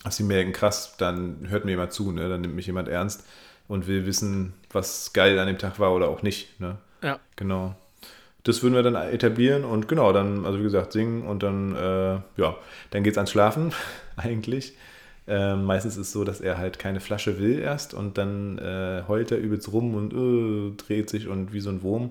dass 0.04 0.16
sie 0.16 0.24
merken, 0.24 0.52
krass, 0.52 0.94
dann 0.96 1.46
hört 1.48 1.64
mir 1.64 1.72
jemand 1.72 1.92
zu, 1.92 2.12
ne? 2.12 2.28
dann 2.28 2.40
nimmt 2.40 2.54
mich 2.54 2.66
jemand 2.66 2.88
ernst 2.88 3.24
und 3.68 3.86
will 3.86 4.06
wissen, 4.06 4.54
was 4.72 5.12
geil 5.12 5.38
an 5.38 5.46
dem 5.46 5.58
Tag 5.58 5.78
war 5.78 5.94
oder 5.94 6.08
auch 6.08 6.22
nicht. 6.22 6.58
Ne? 6.60 6.76
Ja. 7.02 7.20
Genau. 7.36 7.74
Das 8.42 8.62
würden 8.62 8.74
wir 8.74 8.82
dann 8.82 8.94
etablieren 8.94 9.64
und 9.64 9.86
genau, 9.86 10.12
dann, 10.12 10.46
also 10.46 10.58
wie 10.58 10.62
gesagt, 10.62 10.92
singen 10.92 11.22
und 11.22 11.42
dann, 11.42 11.76
äh, 11.76 12.20
ja, 12.40 12.56
dann 12.90 13.02
geht's 13.02 13.18
ans 13.18 13.30
Schlafen 13.30 13.72
eigentlich. 14.16 14.74
Ähm, 15.26 15.64
meistens 15.64 15.96
ist 15.96 16.08
es 16.08 16.12
so, 16.12 16.24
dass 16.24 16.40
er 16.40 16.56
halt 16.56 16.78
keine 16.78 17.00
Flasche 17.00 17.38
will 17.38 17.58
erst 17.58 17.92
und 17.92 18.16
dann 18.16 18.58
äh, 18.58 19.02
heult 19.06 19.30
er 19.30 19.38
übelst 19.38 19.70
rum 19.70 19.94
und 19.94 20.12
äh, 20.12 20.76
dreht 20.76 21.10
sich 21.10 21.28
und 21.28 21.52
wie 21.52 21.60
so 21.60 21.68
ein 21.70 21.82
Wurm. 21.82 22.10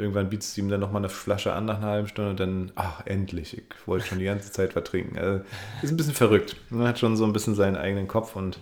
Irgendwann 0.00 0.30
bietet 0.30 0.56
ihm 0.58 0.68
dann 0.68 0.80
nochmal 0.80 1.00
eine 1.00 1.08
Flasche 1.08 1.52
an 1.52 1.66
nach 1.66 1.78
einer 1.78 1.88
halben 1.88 2.08
Stunde 2.08 2.30
und 2.30 2.40
dann, 2.40 2.72
ach, 2.74 3.06
endlich, 3.06 3.56
ich 3.56 3.86
wollte 3.86 4.06
schon 4.06 4.18
die 4.18 4.24
ganze 4.24 4.50
Zeit 4.50 4.72
vertrinken. 4.72 5.18
Also, 5.18 5.44
ist 5.82 5.90
ein 5.90 5.96
bisschen 5.96 6.14
verrückt. 6.14 6.56
Man 6.70 6.88
hat 6.88 6.98
schon 6.98 7.16
so 7.16 7.24
ein 7.24 7.32
bisschen 7.32 7.54
seinen 7.54 7.76
eigenen 7.76 8.08
Kopf 8.08 8.34
und 8.34 8.58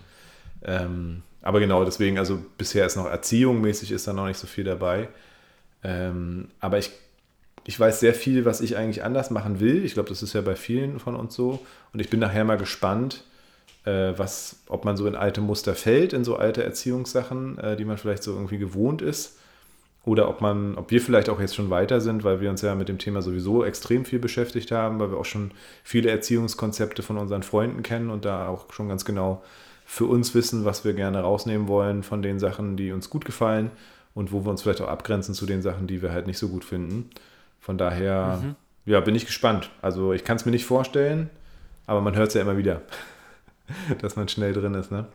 ähm, 0.63 1.23
aber 1.41 1.59
genau, 1.59 1.85
deswegen, 1.85 2.17
also 2.17 2.39
bisher 2.57 2.85
ist 2.85 2.95
noch 2.95 3.05
erziehungsmäßig 3.05 3.91
ist 3.91 4.07
da 4.07 4.13
noch 4.13 4.27
nicht 4.27 4.37
so 4.37 4.47
viel 4.47 4.65
dabei. 4.65 5.07
Ähm, 5.83 6.49
aber 6.59 6.77
ich, 6.77 6.91
ich 7.65 7.79
weiß 7.79 7.99
sehr 7.99 8.13
viel, 8.13 8.45
was 8.45 8.61
ich 8.61 8.75
eigentlich 8.75 9.03
anders 9.03 9.29
machen 9.29 9.59
will. 9.59 9.85
Ich 9.85 9.93
glaube, 9.93 10.09
das 10.09 10.21
ist 10.21 10.33
ja 10.33 10.41
bei 10.41 10.55
vielen 10.55 10.99
von 10.99 11.15
uns 11.15 11.35
so. 11.35 11.65
Und 11.93 11.99
ich 12.01 12.09
bin 12.09 12.19
nachher 12.19 12.43
mal 12.43 12.57
gespannt, 12.57 13.23
äh, 13.85 14.13
was, 14.17 14.57
ob 14.67 14.83
man 14.83 14.97
so 14.97 15.07
in 15.07 15.15
alte 15.15 15.39
Muster 15.39 15.75
fällt, 15.75 16.11
in 16.11 16.25
so 16.25 16.35
alte 16.35 16.63
Erziehungssachen, 16.63 17.57
äh, 17.57 17.77
die 17.77 17.85
man 17.85 17.97
vielleicht 17.97 18.23
so 18.23 18.33
irgendwie 18.33 18.57
gewohnt 18.57 19.01
ist. 19.01 19.38
Oder 20.05 20.29
ob 20.29 20.41
man, 20.41 20.75
ob 20.75 20.91
wir 20.91 21.01
vielleicht 21.01 21.29
auch 21.29 21.39
jetzt 21.39 21.55
schon 21.55 21.69
weiter 21.69 21.99
sind, 22.01 22.23
weil 22.23 22.39
wir 22.41 22.49
uns 22.49 22.61
ja 22.61 22.73
mit 22.73 22.87
dem 22.89 22.97
Thema 22.97 23.21
sowieso 23.21 23.63
extrem 23.65 24.05
viel 24.05 24.19
beschäftigt 24.19 24.71
haben, 24.71 24.99
weil 24.99 25.11
wir 25.11 25.17
auch 25.17 25.25
schon 25.25 25.51
viele 25.83 26.09
Erziehungskonzepte 26.09 27.03
von 27.03 27.17
unseren 27.17 27.43
Freunden 27.43 27.83
kennen 27.83 28.09
und 28.09 28.25
da 28.25 28.47
auch 28.47 28.71
schon 28.71 28.87
ganz 28.87 29.03
genau 29.05 29.43
für 29.85 30.05
uns 30.05 30.33
wissen, 30.35 30.65
was 30.65 30.85
wir 30.85 30.93
gerne 30.93 31.19
rausnehmen 31.21 31.67
wollen 31.67 32.03
von 32.03 32.21
den 32.21 32.39
Sachen, 32.39 32.77
die 32.77 32.91
uns 32.91 33.09
gut 33.09 33.25
gefallen 33.25 33.71
und 34.13 34.31
wo 34.31 34.45
wir 34.45 34.49
uns 34.51 34.61
vielleicht 34.61 34.81
auch 34.81 34.87
abgrenzen 34.87 35.33
zu 35.35 35.45
den 35.45 35.61
Sachen, 35.61 35.85
die 35.87 36.01
wir 36.01 36.11
halt 36.11 36.27
nicht 36.27 36.37
so 36.39 36.47
gut 36.47 36.63
finden. 36.63 37.09
Von 37.59 37.77
daher, 37.77 38.39
Mhm. 38.41 38.55
ja, 38.85 38.99
bin 39.01 39.15
ich 39.15 39.25
gespannt. 39.25 39.69
Also 39.81 40.13
ich 40.13 40.23
kann 40.23 40.37
es 40.37 40.45
mir 40.45 40.51
nicht 40.51 40.65
vorstellen, 40.65 41.29
aber 41.87 42.01
man 42.01 42.15
hört 42.15 42.29
es 42.29 42.33
ja 42.35 42.41
immer 42.41 42.57
wieder, 42.57 42.81
dass 44.01 44.15
man 44.15 44.27
schnell 44.29 44.53
drin 44.53 44.73
ist, 44.75 44.91
ne? 44.91 45.05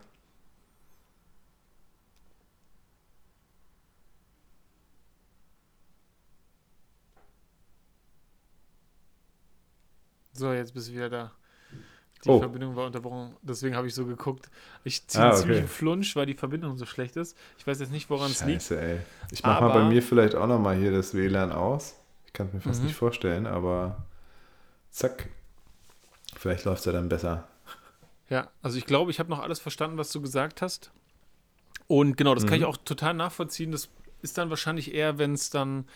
So, 10.44 10.52
jetzt 10.52 10.74
bist 10.74 10.88
du 10.88 10.92
wieder 10.92 11.08
da. 11.08 11.32
Die 12.22 12.28
Oh. 12.28 12.38
Verbindung 12.38 12.76
war 12.76 12.84
unterbrochen. 12.84 13.34
Deswegen 13.40 13.74
habe 13.74 13.86
ich 13.86 13.94
so 13.94 14.04
geguckt. 14.04 14.50
Ich 14.82 15.06
ziehe 15.06 15.22
Ah, 15.22 15.28
einen 15.28 15.32
okay. 15.36 15.42
ziemlichen 15.42 15.68
Flunsch, 15.68 16.14
weil 16.16 16.26
die 16.26 16.34
Verbindung 16.34 16.76
so 16.76 16.84
schlecht 16.84 17.16
ist. 17.16 17.34
Ich 17.56 17.66
weiß 17.66 17.80
jetzt 17.80 17.92
nicht, 17.92 18.10
woran 18.10 18.30
es 18.30 18.44
liegt. 18.44 18.70
Ey. 18.70 18.98
Ich 19.30 19.42
mach 19.42 19.62
mal 19.62 19.70
bei 19.72 19.84
mir 19.88 20.02
vielleicht 20.02 20.34
auch 20.34 20.46
nochmal 20.46 20.76
hier 20.76 20.92
das 20.92 21.14
WLAN 21.14 21.50
aus. 21.50 21.94
Ich 22.26 22.34
kann 22.34 22.48
es 22.48 22.52
mir 22.52 22.60
fast 22.60 22.80
Mhm. 22.80 22.88
nicht 22.88 22.94
vorstellen, 22.94 23.46
aber 23.46 24.04
zack. 24.90 25.30
Vielleicht 26.36 26.66
läuft 26.66 26.80
es 26.80 26.84
ja 26.84 26.92
dann 26.92 27.08
besser. 27.08 27.48
Ja, 28.28 28.50
also 28.60 28.76
ich 28.76 28.84
glaube, 28.84 29.10
ich 29.10 29.18
habe 29.20 29.30
noch 29.30 29.38
alles 29.40 29.60
verstanden, 29.60 29.96
was 29.96 30.12
du 30.12 30.20
gesagt 30.20 30.60
hast. 30.60 30.90
Und 31.86 32.18
genau, 32.18 32.34
das 32.34 32.44
kann 32.44 32.56
Mhm. 32.58 32.64
ich 32.64 32.64
auch 32.66 32.76
total 32.76 33.14
nachvollziehen. 33.14 33.72
Das 33.72 33.88
ist 34.24 34.38
dann 34.38 34.50
wahrscheinlich 34.50 34.92
eher, 34.94 35.18
wenn 35.18 35.34
es 35.34 35.50
dann 35.50 35.86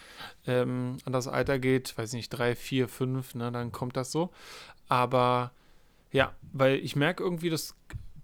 ähm, 0.47 0.99
an 1.05 1.13
das 1.13 1.27
Alter 1.27 1.59
geht, 1.59 1.97
weiß 1.99 2.13
nicht, 2.13 2.29
drei, 2.29 2.55
vier, 2.55 2.89
fünf, 2.89 3.35
ne, 3.35 3.51
dann 3.51 3.73
kommt 3.73 3.97
das 3.97 4.13
so. 4.13 4.31
Aber 4.89 5.51
ja, 6.13 6.33
weil 6.53 6.77
ich 6.77 6.95
merke 6.95 7.25
irgendwie, 7.25 7.51
dass 7.51 7.75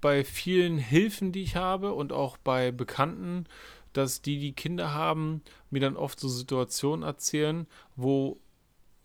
bei 0.01 0.23
vielen 0.23 0.79
Hilfen, 0.79 1.33
die 1.33 1.43
ich 1.43 1.57
habe 1.57 1.95
und 1.95 2.13
auch 2.13 2.37
bei 2.37 2.71
Bekannten, 2.71 3.47
dass 3.95 4.23
die, 4.23 4.39
die 4.39 4.53
Kinder 4.53 4.93
haben, 4.93 5.43
mir 5.71 5.81
dann 5.81 5.97
oft 5.97 6.21
so 6.21 6.29
Situationen 6.29 7.03
erzählen, 7.05 7.67
wo 7.97 8.39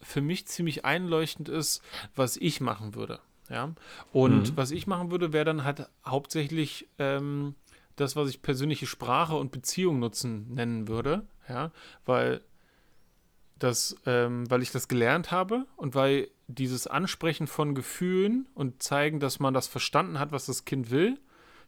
für 0.02 0.22
mich 0.22 0.48
ziemlich 0.48 0.86
einleuchtend 0.86 1.50
ist, 1.50 1.82
was 2.16 2.38
ich 2.38 2.62
machen 2.62 2.96
würde. 2.96 3.20
Ja, 3.50 3.74
und 4.12 4.52
Mhm. 4.52 4.58
was 4.58 4.72
ich 4.72 4.86
machen 4.86 5.10
würde, 5.10 5.34
wäre 5.34 5.46
dann 5.46 5.64
halt 5.64 5.88
hauptsächlich 6.06 6.88
ähm, 7.00 7.56
das, 8.00 8.16
was 8.16 8.30
ich 8.30 8.42
persönliche 8.42 8.86
Sprache 8.86 9.36
und 9.36 9.52
Beziehung 9.52 10.00
nutzen 10.00 10.54
nennen 10.54 10.88
würde. 10.88 11.26
Ja, 11.48 11.72
weil 12.06 12.42
das, 13.58 13.96
ähm, 14.06 14.50
weil 14.50 14.62
ich 14.62 14.72
das 14.72 14.88
gelernt 14.88 15.32
habe 15.32 15.66
und 15.76 15.94
weil 15.96 16.30
dieses 16.48 16.88
Ansprechen 16.88 17.46
von 17.48 17.76
Gefühlen 17.76 18.48
und 18.54 18.82
zeigen, 18.82 19.20
dass 19.20 19.40
man 19.40 19.54
das 19.54 19.68
verstanden 19.68 20.18
hat, 20.20 20.32
was 20.32 20.46
das 20.46 20.64
Kind 20.66 20.92
will, 20.92 21.20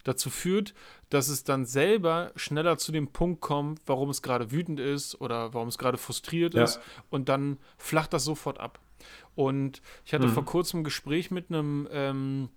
dazu 0.03 0.29
führt, 0.29 0.73
dass 1.09 1.27
es 1.27 1.43
dann 1.43 1.65
selber 1.65 2.31
schneller 2.35 2.77
zu 2.77 2.91
dem 2.91 3.09
Punkt 3.09 3.41
kommt, 3.41 3.81
warum 3.85 4.09
es 4.09 4.21
gerade 4.21 4.51
wütend 4.51 4.79
ist 4.79 5.19
oder 5.21 5.53
warum 5.53 5.67
es 5.67 5.77
gerade 5.77 5.97
frustriert 5.97 6.53
Ja. 6.55 6.63
ist 6.63 6.79
und 7.09 7.29
dann 7.29 7.57
flacht 7.77 8.13
das 8.13 8.23
sofort 8.23 8.59
ab. 8.59 8.79
Und 9.35 9.81
ich 10.05 10.13
hatte 10.13 10.27
Mhm. 10.27 10.31
vor 10.33 10.45
kurzem 10.45 10.79
ein 10.79 10.83
Gespräch 10.83 11.29
mit 11.29 11.49
einem 11.49 11.87
ähm, 11.91 12.49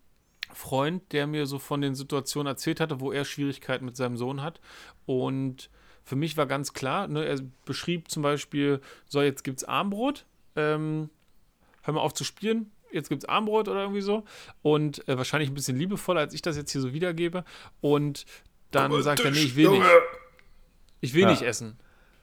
Freund, 0.52 1.12
der 1.12 1.26
mir 1.26 1.46
so 1.46 1.58
von 1.58 1.80
den 1.80 1.94
Situationen 1.94 2.48
erzählt 2.50 2.80
hatte, 2.80 3.00
wo 3.00 3.12
er 3.12 3.24
Schwierigkeiten 3.24 3.84
mit 3.84 3.96
seinem 3.96 4.16
Sohn 4.16 4.42
hat. 4.42 4.60
Und 5.06 5.70
für 6.04 6.16
mich 6.16 6.36
war 6.36 6.46
ganz 6.46 6.72
klar, 6.72 7.08
ne, 7.08 7.24
er 7.24 7.38
beschrieb 7.64 8.10
zum 8.10 8.22
Beispiel, 8.22 8.80
so, 9.06 9.22
jetzt 9.22 9.42
gibt 9.42 9.58
es 9.58 9.64
Armbrot, 9.64 10.26
ähm, 10.56 11.08
hör 11.82 11.94
mal 11.94 12.00
auf 12.00 12.14
zu 12.14 12.24
spielen, 12.24 12.70
jetzt 12.92 13.08
gibt 13.08 13.22
es 13.24 13.28
Armbrot 13.28 13.68
oder 13.68 13.80
irgendwie 13.82 14.02
so. 14.02 14.24
Und 14.62 15.06
äh, 15.08 15.16
wahrscheinlich 15.16 15.50
ein 15.50 15.54
bisschen 15.54 15.78
liebevoller, 15.78 16.20
als 16.20 16.34
ich 16.34 16.42
das 16.42 16.56
jetzt 16.56 16.70
hier 16.72 16.80
so 16.80 16.92
wiedergebe. 16.92 17.44
Und 17.80 18.26
dann 18.70 19.02
sagt 19.02 19.20
er, 19.20 19.30
nee, 19.30 19.38
ich 19.38 19.56
will 19.56 19.70
nicht. 19.70 19.84
Ich 21.00 21.14
will 21.14 21.22
Ja. 21.22 21.30
nicht 21.30 21.42
essen. 21.42 21.78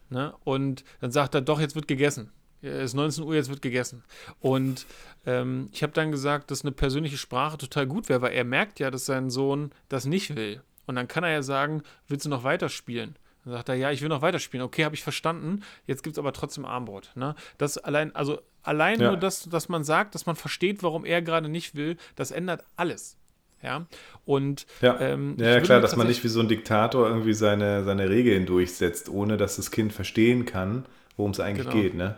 Ne? 0.10 0.34
Und 0.44 0.84
dann 1.00 1.12
sagt 1.12 1.36
er, 1.36 1.42
doch, 1.42 1.60
jetzt 1.60 1.76
wird 1.76 1.88
gegessen. 1.88 2.32
Es 2.62 2.86
ist 2.92 2.94
19 2.94 3.24
Uhr, 3.24 3.36
jetzt 3.36 3.50
wird 3.50 3.62
gegessen. 3.62 4.04
Und 4.40 4.86
ähm, 5.26 5.70
ich 5.72 5.84
habe 5.84 5.94
dann 5.94 6.12
gesagt, 6.12 6.52
dass 6.52 6.62
eine 6.64 6.72
persönliche 6.72 7.18
Sprache 7.18 7.58
total 7.58 7.88
gut 7.88 8.08
wäre, 8.10 8.22
weil 8.22 8.34
er 8.34 8.44
merkt 8.44 8.80
ja, 8.80 8.92
dass 8.92 9.06
sein 9.06 9.30
Sohn 9.30 9.72
das 9.90 10.06
nicht 10.06 10.36
will. 10.36 10.62
Und 10.86 10.96
dann 10.96 11.08
kann 11.08 11.24
er 11.24 11.32
ja 11.32 11.42
sagen, 11.44 11.84
willst 12.08 12.26
du 12.26 12.30
noch 12.30 12.44
weiterspielen? 12.44 13.16
Dann 13.46 13.54
sagt 13.54 13.70
er, 13.70 13.76
ja, 13.76 13.90
ich 13.92 14.02
will 14.02 14.10
noch 14.10 14.22
weiterspielen. 14.22 14.64
Okay, 14.66 14.86
habe 14.86 14.94
ich 14.96 15.04
verstanden. 15.04 15.62
Jetzt 15.88 16.04
gibt 16.04 16.16
es 16.16 16.20
aber 16.20 16.34
trotzdem 16.34 16.66
Armbrot. 16.66 17.12
Ne? 17.16 17.34
Das 17.58 17.78
allein, 17.80 18.14
also 18.16 18.40
allein 18.62 19.00
Ja. 19.00 19.08
nur 19.10 19.18
das, 19.18 19.50
dass 19.50 19.68
man 19.70 19.84
sagt, 19.84 20.14
dass 20.14 20.26
man 20.28 20.36
versteht, 20.36 20.84
warum 20.84 21.06
er 21.06 21.22
gerade 21.24 21.50
nicht 21.50 21.74
will, 21.76 21.98
das 22.16 22.30
ändert 22.30 22.64
alles. 22.76 23.18
Ja. 23.64 23.86
Und 24.26 24.66
Ja, 24.82 25.00
ähm, 25.00 25.36
ja, 25.40 25.60
klar, 25.62 25.82
dass 25.82 25.96
man 25.96 26.08
nicht 26.08 26.24
wie 26.24 26.28
so 26.28 26.40
ein 26.40 26.48
Diktator 26.48 27.08
irgendwie 27.08 27.34
seine, 27.34 27.84
seine 27.84 28.10
Regeln 28.10 28.46
durchsetzt, 28.46 29.10
ohne 29.10 29.38
dass 29.38 29.56
das 29.56 29.72
Kind 29.72 29.94
verstehen 29.94 30.46
kann, 30.46 30.86
worum 31.18 31.32
es 31.32 31.40
eigentlich 31.40 31.68
Genau. 31.68 31.82
geht, 31.82 31.94
ne? 31.96 32.16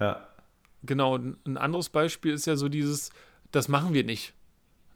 Ja. 0.00 0.26
Genau, 0.82 1.16
ein 1.16 1.56
anderes 1.56 1.88
Beispiel 1.88 2.32
ist 2.34 2.46
ja 2.46 2.56
so 2.56 2.68
dieses, 2.68 3.10
das 3.50 3.68
machen 3.68 3.92
wir 3.94 4.04
nicht. 4.04 4.34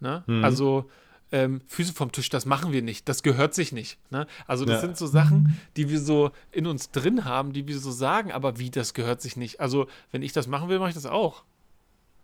Ne? 0.01 0.23
Mhm. 0.27 0.45
Also 0.45 0.91
ähm, 1.33 1.61
Füße 1.69 1.93
vom 1.93 2.11
Tisch, 2.13 2.29
das 2.29 2.45
machen 2.47 2.73
wir 2.73 2.83
nicht, 2.83 3.09
das 3.09 3.23
gehört 3.23 3.55
sich 3.55 3.73
nicht. 3.73 3.99
Ne? 4.11 4.27
Also 4.47 4.65
das 4.65 4.77
Ja. 4.77 4.81
sind 4.81 4.97
so 4.97 5.07
Sachen, 5.07 5.59
die 5.77 5.89
wir 5.89 6.01
so 6.01 6.33
in 6.51 6.67
uns 6.67 6.91
drin 6.91 7.25
haben, 7.25 7.53
die 7.53 7.67
wir 7.69 7.79
so 7.79 7.91
sagen, 7.93 8.33
aber 8.33 8.59
wie, 8.59 8.71
das 8.71 8.95
gehört 8.95 9.21
sich 9.21 9.37
nicht. 9.37 9.61
Also 9.61 9.87
wenn 10.11 10.23
ich 10.23 10.33
das 10.33 10.47
machen 10.49 10.69
will, 10.69 10.79
mache 10.79 10.89
ich 10.91 10.95
das 10.97 11.07
auch. 11.07 11.45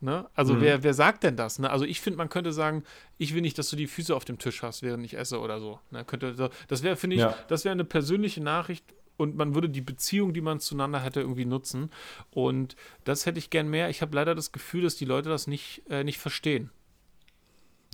Ne? 0.00 0.26
Also 0.34 0.54
Mhm. 0.54 0.60
wer, 0.60 0.82
wer 0.82 0.92
sagt 0.94 1.22
denn 1.22 1.36
das? 1.36 1.58
Ne? 1.58 1.70
Also 1.70 1.84
ich 1.84 2.00
finde, 2.00 2.18
man 2.18 2.28
könnte 2.28 2.52
sagen, 2.52 2.82
ich 3.16 3.34
will 3.34 3.40
nicht, 3.42 3.58
dass 3.58 3.70
du 3.70 3.76
die 3.76 3.86
Füße 3.86 4.14
auf 4.14 4.24
dem 4.24 4.38
Tisch 4.38 4.62
hast, 4.62 4.82
während 4.82 5.04
ich 5.04 5.16
esse 5.16 5.40
oder 5.40 5.60
so. 5.60 5.80
Ne? 5.90 6.04
Könnte, 6.04 6.50
das 6.68 6.82
wäre, 6.82 6.96
finde 6.96 7.16
ich, 7.16 7.22
Ja. 7.22 7.34
das 7.48 7.64
wäre 7.64 7.72
eine 7.72 7.84
persönliche 7.84 8.42
Nachricht 8.42 8.84
und 9.16 9.36
man 9.36 9.54
würde 9.54 9.68
die 9.68 9.80
Beziehung, 9.80 10.34
die 10.34 10.40
man 10.40 10.60
zueinander 10.60 11.00
hätte, 11.00 11.20
irgendwie 11.20 11.44
nutzen. 11.44 11.90
Und 12.30 12.76
das 13.04 13.26
hätte 13.26 13.38
ich 13.38 13.50
gern 13.50 13.68
mehr. 13.68 13.88
Ich 13.90 14.02
habe 14.02 14.14
leider 14.14 14.34
das 14.34 14.52
Gefühl, 14.52 14.82
dass 14.82 14.96
die 14.96 15.04
Leute 15.04 15.28
das 15.28 15.46
nicht, 15.46 15.82
äh, 15.88 16.04
nicht 16.04 16.18
verstehen. 16.18 16.70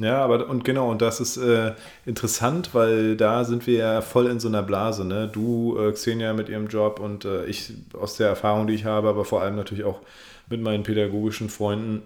Ja, 0.00 0.24
aber 0.24 0.48
und 0.48 0.64
genau, 0.64 0.90
und 0.90 1.02
das 1.02 1.20
ist 1.20 1.36
äh, 1.36 1.74
interessant, 2.06 2.74
weil 2.74 3.16
da 3.16 3.44
sind 3.44 3.66
wir 3.66 3.78
ja 3.78 4.00
voll 4.00 4.26
in 4.26 4.40
so 4.40 4.48
einer 4.48 4.62
Blase, 4.62 5.04
ne? 5.04 5.28
Du, 5.28 5.78
äh, 5.78 5.92
Xenia 5.92 6.32
mit 6.32 6.48
ihrem 6.48 6.66
Job 6.68 6.98
und 6.98 7.24
äh, 7.24 7.44
ich 7.44 7.74
aus 7.92 8.16
der 8.16 8.28
Erfahrung, 8.28 8.66
die 8.66 8.74
ich 8.74 8.84
habe, 8.84 9.08
aber 9.08 9.24
vor 9.24 9.42
allem 9.42 9.54
natürlich 9.54 9.84
auch 9.84 10.00
mit 10.48 10.60
meinen 10.62 10.82
pädagogischen 10.82 11.50
Freunden, 11.50 12.02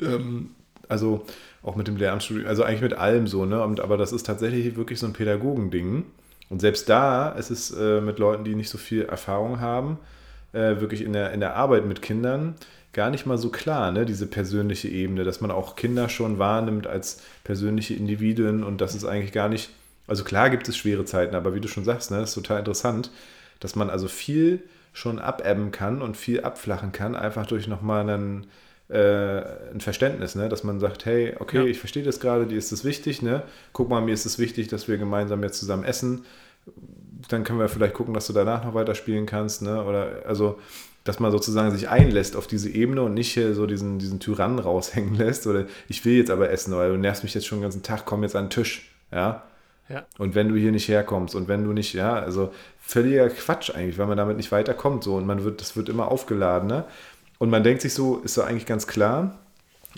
ähm, 0.00 0.50
also 0.88 1.26
auch 1.62 1.76
mit 1.76 1.88
dem 1.88 1.96
Lehramtsstudium, 1.96 2.46
also 2.46 2.62
eigentlich 2.62 2.80
mit 2.82 2.94
allem 2.94 3.26
so, 3.26 3.44
ne? 3.44 3.62
Und, 3.62 3.80
aber 3.80 3.96
das 3.96 4.12
ist 4.12 4.24
tatsächlich 4.24 4.76
wirklich 4.76 4.98
so 4.98 5.06
ein 5.06 5.12
Pädagogending. 5.12 6.04
Und 6.50 6.60
selbst 6.60 6.88
da 6.88 7.30
ist 7.30 7.50
es 7.50 7.70
äh, 7.70 8.02
mit 8.02 8.18
Leuten, 8.18 8.44
die 8.44 8.54
nicht 8.54 8.68
so 8.68 8.76
viel 8.76 9.02
Erfahrung 9.04 9.60
haben, 9.60 9.98
äh, 10.52 10.80
wirklich 10.80 11.02
in 11.02 11.14
der, 11.14 11.32
in 11.32 11.40
der 11.40 11.56
Arbeit 11.56 11.86
mit 11.86 12.02
Kindern 12.02 12.56
gar 12.92 13.10
nicht 13.10 13.24
mal 13.24 13.38
so 13.38 13.50
klar, 13.50 13.92
ne? 13.92 14.04
diese 14.04 14.26
persönliche 14.26 14.88
Ebene, 14.88 15.24
dass 15.24 15.40
man 15.40 15.52
auch 15.52 15.76
Kinder 15.76 16.08
schon 16.08 16.38
wahrnimmt 16.38 16.86
als 16.86 17.22
persönliche 17.44 17.94
Individuen 17.94 18.64
und 18.64 18.80
das 18.80 18.94
ist 18.96 19.04
eigentlich 19.04 19.32
gar 19.32 19.48
nicht, 19.48 19.70
also 20.08 20.24
klar 20.24 20.50
gibt 20.50 20.68
es 20.68 20.76
schwere 20.76 21.04
Zeiten, 21.04 21.36
aber 21.36 21.54
wie 21.54 21.60
du 21.60 21.68
schon 21.68 21.84
sagst, 21.84 22.10
ne, 22.10 22.18
das 22.18 22.30
ist 22.30 22.34
total 22.34 22.58
interessant, 22.58 23.12
dass 23.60 23.76
man 23.76 23.90
also 23.90 24.08
viel 24.08 24.64
schon 24.92 25.20
abebben 25.20 25.70
kann 25.70 26.02
und 26.02 26.16
viel 26.16 26.40
abflachen 26.40 26.90
kann, 26.90 27.14
einfach 27.14 27.46
durch 27.46 27.68
nochmal 27.68 28.10
einen, 28.10 28.46
äh, 28.90 29.70
ein 29.72 29.80
Verständnis, 29.80 30.34
ne? 30.34 30.48
dass 30.48 30.64
man 30.64 30.80
sagt, 30.80 31.04
hey, 31.06 31.34
okay, 31.38 31.58
Ja. 31.58 31.64
ich 31.64 31.78
verstehe 31.78 32.02
das 32.02 32.20
gerade, 32.20 32.46
dir 32.46 32.58
ist 32.58 32.72
das 32.72 32.84
wichtig, 32.84 33.22
ne? 33.22 33.42
guck 33.72 33.88
mal, 33.88 34.00
mir 34.00 34.12
ist 34.12 34.26
es 34.26 34.38
wichtig, 34.38 34.68
dass 34.68 34.88
wir 34.88 34.98
gemeinsam 34.98 35.42
jetzt 35.42 35.58
zusammen 35.58 35.84
essen, 35.84 36.24
dann 37.28 37.44
können 37.44 37.58
wir 37.58 37.68
vielleicht 37.68 37.94
gucken, 37.94 38.14
dass 38.14 38.26
du 38.26 38.32
danach 38.32 38.64
noch 38.64 38.74
weiterspielen 38.74 39.26
kannst, 39.26 39.62
ne? 39.62 39.84
oder 39.84 40.22
also 40.26 40.58
dass 41.04 41.18
man 41.18 41.32
sozusagen 41.32 41.70
sich 41.70 41.88
einlässt 41.88 42.36
auf 42.36 42.46
diese 42.46 42.68
Ebene 42.68 43.02
und 43.02 43.14
nicht 43.14 43.32
hier 43.32 43.54
so 43.54 43.66
diesen, 43.66 43.98
diesen 43.98 44.20
Tyrannen 44.20 44.58
raushängen 44.58 45.14
lässt 45.18 45.46
oder 45.46 45.64
ich 45.88 46.04
will 46.04 46.16
jetzt 46.16 46.30
aber 46.30 46.50
essen, 46.50 46.74
weil 46.76 46.90
du 46.90 46.98
nervst 46.98 47.22
mich 47.22 47.32
jetzt 47.34 47.46
schon 47.46 47.58
den 47.58 47.62
ganzen 47.62 47.82
Tag, 47.82 48.04
komm 48.04 48.22
jetzt 48.22 48.36
an 48.36 48.44
den 48.46 48.50
Tisch, 48.50 48.90
ja. 49.12 49.44
Ja. 49.88 50.04
Und 50.18 50.36
wenn 50.36 50.48
du 50.48 50.54
hier 50.54 50.70
nicht 50.70 50.86
herkommst 50.86 51.34
und 51.34 51.48
wenn 51.48 51.64
du 51.64 51.72
nicht, 51.72 51.94
ja, 51.94 52.14
also 52.14 52.52
völliger 52.80 53.28
Quatsch 53.28 53.74
eigentlich, 53.74 53.98
weil 53.98 54.06
man 54.06 54.16
damit 54.16 54.36
nicht 54.36 54.52
weiterkommt 54.52 55.02
so 55.02 55.16
und 55.16 55.26
man 55.26 55.42
wird, 55.42 55.60
das 55.60 55.74
wird 55.76 55.88
immer 55.88 56.08
aufgeladen, 56.12 56.68
ne? 56.68 56.84
Und 57.40 57.48
man 57.48 57.64
denkt 57.64 57.80
sich 57.80 57.94
so, 57.94 58.18
ist 58.18 58.34
so 58.34 58.42
eigentlich 58.42 58.66
ganz 58.66 58.86
klar, 58.86 59.38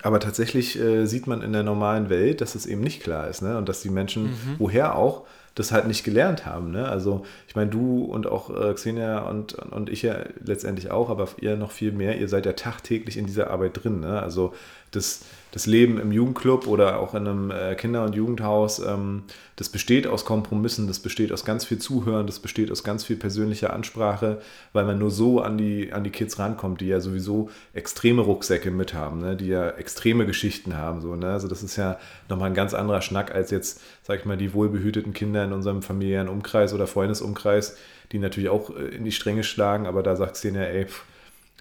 aber 0.03 0.21
tatsächlich 0.21 0.79
äh, 0.79 1.07
sieht 1.07 1.27
man 1.27 1.43
in 1.43 1.53
der 1.53 1.65
normalen 1.65 2.09
Welt, 2.09 2.41
dass 2.41 2.55
es 2.55 2.67
eben 2.67 2.81
nicht 2.81 3.03
klar 3.03 3.29
ist, 3.29 3.43
ne? 3.43 3.59
Und 3.59 3.69
dass 3.69 3.83
die 3.83 3.91
Menschen, 3.91 4.31
woher 4.59 4.95
auch, 4.95 5.27
das 5.55 5.73
halt 5.73 5.87
nicht 5.87 6.05
gelernt 6.05 6.47
haben. 6.47 6.71
Ne? 6.71 6.89
Also 6.89 7.25
ich 7.47 7.55
meine, 7.55 7.71
du 7.71 8.05
und 8.05 8.27
auch 8.27 8.49
äh, 8.49 8.73
Xenia 8.73 9.21
und, 9.21 9.55
und 9.55 9.91
ich 9.91 10.03
ja 10.03 10.17
letztendlich 10.43 10.91
auch, 10.91 11.11
aber 11.11 11.29
ihr 11.41 11.57
noch 11.57 11.73
viel 11.73 11.93
mehr, 11.93 12.19
ihr 12.19 12.29
seid 12.29 12.47
ja 12.47 12.55
tagtäglich 12.55 13.19
in 13.19 13.27
dieser 13.27 13.51
Arbeit 13.51 13.83
drin. 13.83 14.01
Ne? 14.01 14.23
Also 14.23 14.55
das, 14.93 15.21
das 15.51 15.67
Leben 15.67 15.99
im 15.99 16.13
Jugendclub 16.13 16.67
oder 16.67 17.01
auch 17.01 17.15
in 17.15 17.27
einem 17.27 17.51
äh, 17.51 17.75
Kinder- 17.75 18.05
und 18.05 18.15
Jugendhaus, 18.15 18.79
ähm, 18.79 19.25
das 19.57 19.69
besteht 19.69 20.07
aus 20.07 20.25
Kompromissen, 20.25 20.87
das 20.87 20.99
besteht 20.99 21.33
aus 21.33 21.45
ganz 21.45 21.65
viel 21.65 21.79
Zuhören, 21.79 22.27
das 22.27 22.41
besteht 22.41 22.71
aus 22.71 22.85
ganz 22.85 23.05
viel 23.05 23.17
persönlicher 23.17 23.73
Ansprache, 23.73 24.41
weil 24.73 24.85
man 24.85 24.99
nur 24.99 25.11
so 25.11 25.41
an 25.41 25.59
die, 25.59 25.93
an 25.93 26.05
die 26.05 26.11
Kids 26.11 26.39
rankommt, 26.39 26.81
die 26.81 26.87
ja 26.87 27.01
sowieso 27.01 27.51
extreme 27.75 28.23
Rucksäcke 28.23 28.71
mit 28.71 28.95
haben, 28.95 29.21
ne? 29.21 29.37
die 29.37 29.49
ja 29.49 29.71
extreme 29.71 30.27
Geschichten 30.27 30.77
haben. 30.77 31.19
Ne? 31.19 31.31
Also 31.31 31.49
das 31.49 31.63
ist 31.63 31.77
ja 31.77 31.99
nochmal 32.29 32.51
ein 32.51 32.55
ganz 32.55 32.75
anderer 32.75 33.03
Schnack 33.03 33.35
als 33.35 33.51
jetzt, 33.51 33.81
sag 34.03 34.21
ich 34.21 34.25
mal, 34.25 34.37
die 34.37 34.55
wohlbehüteten 34.55 35.13
Kinder 35.13 35.45
in 35.45 35.53
unserem 35.53 35.83
familiären 35.83 36.29
Umkreis 36.29 36.73
oder 36.73 36.87
Freundesumkreis, 36.87 37.77
die 38.13 38.19
natürlich 38.19 38.49
auch 38.51 38.71
äh, 38.77 38.95
in 38.95 39.05
die 39.05 39.13
Stränge 39.13 39.45
schlagen, 39.45 39.87
aber 39.87 40.03
da 40.03 40.17
sagt 40.17 40.35
Xenia, 40.35 40.63
ey, 40.63 40.87
pff, 40.87 41.05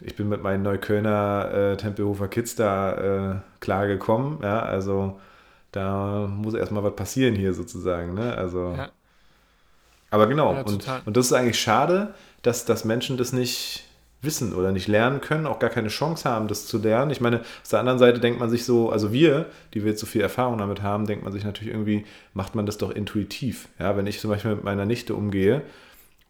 ich 0.01 0.15
bin 0.15 0.29
mit 0.29 0.41
meinen 0.41 0.63
Neuköllner 0.63 1.51
äh, 1.53 1.77
Tempelhofer 1.77 2.27
Kids 2.27 2.55
da 2.55 3.33
äh, 3.33 3.35
klar 3.59 3.87
gekommen, 3.87 4.39
ja, 4.41 4.59
also 4.61 5.19
da 5.71 6.27
muss 6.27 6.53
erstmal 6.53 6.83
was 6.83 6.95
passieren 6.95 7.35
hier 7.35 7.53
sozusagen, 7.53 8.13
ne? 8.13 8.35
Also. 8.35 8.73
Ja. 8.77 8.89
Aber 10.09 10.27
genau, 10.27 10.53
Ja, 10.53 10.61
und, 10.63 10.85
und 11.05 11.15
das 11.15 11.27
ist 11.27 11.33
eigentlich 11.33 11.59
schade, 11.59 12.13
dass, 12.41 12.65
dass 12.65 12.83
Menschen 12.83 13.15
das 13.15 13.31
nicht, 13.31 13.85
wissen 14.21 14.53
oder 14.53 14.71
nicht 14.71 14.87
lernen 14.87 15.21
können, 15.21 15.47
auch 15.47 15.59
gar 15.59 15.69
keine 15.69 15.87
Chance 15.87 16.29
haben, 16.29 16.47
das 16.47 16.67
zu 16.67 16.77
lernen. 16.77 17.11
Ich 17.11 17.21
meine, 17.21 17.39
auf 17.39 17.69
der 17.69 17.79
anderen 17.79 17.99
Seite 17.99 18.19
denkt 18.19 18.39
man 18.39 18.49
sich 18.49 18.65
so, 18.65 18.91
also 18.91 19.11
wir, 19.11 19.47
die 19.73 19.83
wir 19.83 19.91
jetzt 19.91 19.99
so 19.99 20.05
viel 20.05 20.21
Erfahrung 20.21 20.59
damit 20.59 20.81
haben, 20.81 21.07
denkt 21.07 21.23
man 21.23 21.33
sich 21.33 21.43
natürlich 21.43 21.73
irgendwie, 21.73 22.05
macht 22.33 22.55
man 22.55 22.65
das 22.65 22.77
doch 22.77 22.91
intuitiv. 22.91 23.67
Ja, 23.79 23.97
wenn 23.97 24.07
ich 24.07 24.19
zum 24.19 24.29
Beispiel 24.29 24.55
mit 24.55 24.63
meiner 24.63 24.85
Nichte 24.85 25.15
umgehe 25.15 25.63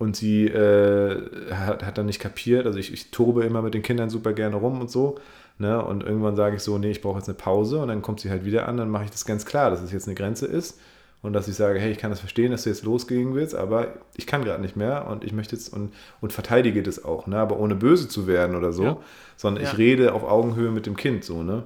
und 0.01 0.15
sie 0.15 0.47
äh, 0.47 1.21
hat, 1.51 1.85
hat 1.85 1.97
dann 1.99 2.07
nicht 2.07 2.19
kapiert, 2.19 2.65
also 2.65 2.79
ich, 2.79 2.91
ich 2.91 3.11
tobe 3.11 3.45
immer 3.45 3.61
mit 3.61 3.75
den 3.75 3.83
Kindern 3.83 4.09
super 4.09 4.33
gerne 4.33 4.55
rum 4.55 4.81
und 4.81 4.89
so, 4.89 5.19
ne, 5.59 5.79
und 5.85 6.01
irgendwann 6.01 6.35
sage 6.35 6.55
ich 6.55 6.63
so, 6.63 6.79
nee, 6.79 6.89
ich 6.89 7.01
brauche 7.01 7.19
jetzt 7.19 7.29
eine 7.29 7.37
Pause 7.37 7.77
und 7.77 7.87
dann 7.87 8.01
kommt 8.01 8.19
sie 8.19 8.31
halt 8.31 8.43
wieder 8.43 8.67
an, 8.67 8.77
dann 8.77 8.89
mache 8.89 9.03
ich 9.03 9.11
das 9.11 9.25
ganz 9.25 9.45
klar, 9.45 9.69
dass 9.69 9.79
es 9.79 9.91
jetzt 9.91 10.07
eine 10.07 10.15
Grenze 10.15 10.47
ist 10.47 10.79
und 11.21 11.33
dass 11.33 11.47
ich 11.47 11.53
sage, 11.53 11.77
hey, 11.77 11.91
ich 11.91 11.99
kann 11.99 12.09
das 12.09 12.19
verstehen, 12.19 12.49
dass 12.49 12.63
du 12.63 12.71
jetzt 12.71 12.83
losgehen 12.83 13.35
willst, 13.35 13.53
aber 13.53 13.89
ich 14.17 14.25
kann 14.25 14.43
gerade 14.43 14.59
nicht 14.59 14.75
mehr 14.75 15.05
und 15.07 15.23
ich 15.23 15.33
möchte 15.33 15.55
jetzt 15.55 15.71
und, 15.71 15.93
und 16.19 16.33
verteidige 16.33 16.81
das 16.81 17.05
auch, 17.05 17.27
ne? 17.27 17.37
aber 17.37 17.59
ohne 17.59 17.75
böse 17.75 18.07
zu 18.07 18.25
werden 18.25 18.55
oder 18.55 18.73
so, 18.73 18.83
ja. 18.83 18.97
sondern 19.37 19.63
ja. 19.63 19.69
ich 19.69 19.77
rede 19.77 20.15
auf 20.15 20.23
Augenhöhe 20.23 20.71
mit 20.71 20.87
dem 20.87 20.97
Kind 20.97 21.23
so, 21.23 21.43
ne? 21.43 21.61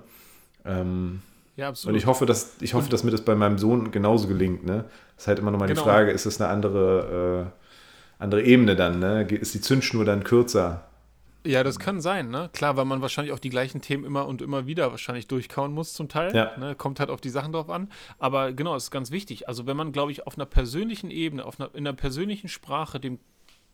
Ähm, 0.65 1.21
ja, 1.55 1.69
absolut. 1.69 1.93
Und 1.93 1.97
ich 1.97 2.05
hoffe, 2.05 2.25
dass, 2.25 2.57
ich 2.59 2.73
hoffe, 2.73 2.89
dass 2.89 3.05
mir 3.05 3.11
das 3.11 3.21
bei 3.21 3.33
meinem 3.33 3.57
Sohn 3.57 3.91
genauso 3.91 4.27
gelingt, 4.27 4.65
ne? 4.65 4.83
Das 5.15 5.23
ist 5.23 5.27
halt 5.29 5.39
immer 5.39 5.51
noch 5.51 5.59
mal 5.59 5.67
genau. 5.67 5.79
die 5.79 5.87
Frage, 5.87 6.11
ist 6.11 6.25
das 6.25 6.41
eine 6.41 6.49
andere, 6.49 7.45
äh, 7.47 7.64
andere 8.19 8.43
Ebene 8.43 8.75
dann, 8.75 8.99
ne? 8.99 9.23
Ist 9.23 9.53
die 9.53 9.61
Zündschnur 9.61 10.05
dann 10.05 10.23
kürzer? 10.23 10.85
Ja, 11.45 11.63
das 11.63 11.77
kann 11.77 12.01
sein, 12.01 12.29
ne? 12.29 12.49
Klar, 12.53 12.75
weil 12.75 12.85
man 12.85 13.01
wahrscheinlich 13.01 13.33
auch 13.33 13.39
die 13.39 13.49
gleichen 13.49 13.81
Themen 13.81 14.03
immer 14.03 14.27
und 14.27 14.41
immer 14.41 14.65
wieder 14.65 14.89
wahrscheinlich 14.89 15.27
durchkauen 15.27 15.73
muss 15.73 15.93
zum 15.93 16.09
Teil. 16.09 16.35
Ja. 16.35 16.57
Ne? 16.57 16.75
Kommt 16.75 16.99
halt 16.99 17.11
auf 17.11 17.21
die 17.21 17.29
Sachen 17.29 17.51
drauf 17.51 17.69
an. 17.69 17.91
Aber 18.17 18.51
genau, 18.51 18.75
ist 18.75 18.89
ganz 18.89 19.11
wichtig. 19.11 19.47
Also 19.47 19.67
wenn 19.67 19.77
man, 19.77 19.91
glaube 19.91 20.11
ich, 20.11 20.25
auf 20.25 20.37
einer 20.37 20.47
persönlichen 20.47 21.11
Ebene, 21.11 21.45
auf 21.45 21.59
einer, 21.59 21.69
in 21.75 21.85
einer 21.85 21.95
persönlichen 21.95 22.47
Sprache 22.47 22.99
dem 22.99 23.19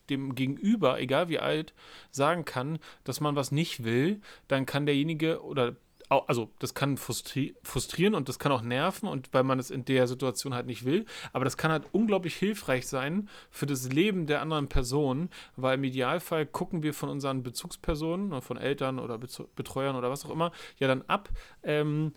dem 0.10 0.36
Gegenüber, 0.36 1.00
egal 1.00 1.30
wie 1.30 1.40
alt, 1.40 1.74
sagen 2.12 2.44
kann, 2.44 2.80
dass 3.04 3.22
man 3.22 3.36
was 3.36 3.52
nicht 3.52 3.84
will, 3.84 4.20
dann 4.48 4.66
kann 4.66 4.86
derjenige 4.86 5.42
oder 5.42 5.76
also 6.12 6.50
das 6.60 6.74
kann 6.74 6.98
frustri 6.98 7.56
frustrieren 7.64 8.16
und 8.16 8.28
das 8.30 8.38
kann 8.38 8.52
auch 8.52 8.62
nerven 8.62 9.08
und 9.08 9.34
weil 9.34 9.44
man 9.44 9.60
es 9.60 9.72
in 9.72 9.86
der 9.86 10.08
Situation 10.08 10.54
halt 10.54 10.66
nicht 10.66 10.86
will, 10.86 11.06
aber 11.34 11.46
das 11.46 11.58
kann 11.58 11.72
halt 11.72 11.86
unglaublich 11.92 12.36
hilfreich 12.36 12.88
sein 12.88 13.30
für 13.50 13.66
das 13.66 13.92
Leben 13.92 14.28
der 14.28 14.42
anderen 14.42 14.68
Person, 14.68 15.30
weil 15.56 15.76
im 15.76 15.84
Idealfall 15.84 16.46
gucken 16.46 16.84
wir 16.84 16.94
von 16.94 17.10
unseren 17.10 17.44
Bezugspersonen, 17.44 18.42
von 18.42 18.58
Eltern 18.58 19.00
oder 19.00 19.18
Betreuern 19.18 19.96
oder 19.96 20.10
was 20.10 20.26
auch 20.26 20.32
immer, 20.32 20.52
ja 20.78 20.88
dann 20.88 21.04
ab, 21.04 21.30
ähm, 21.64 22.14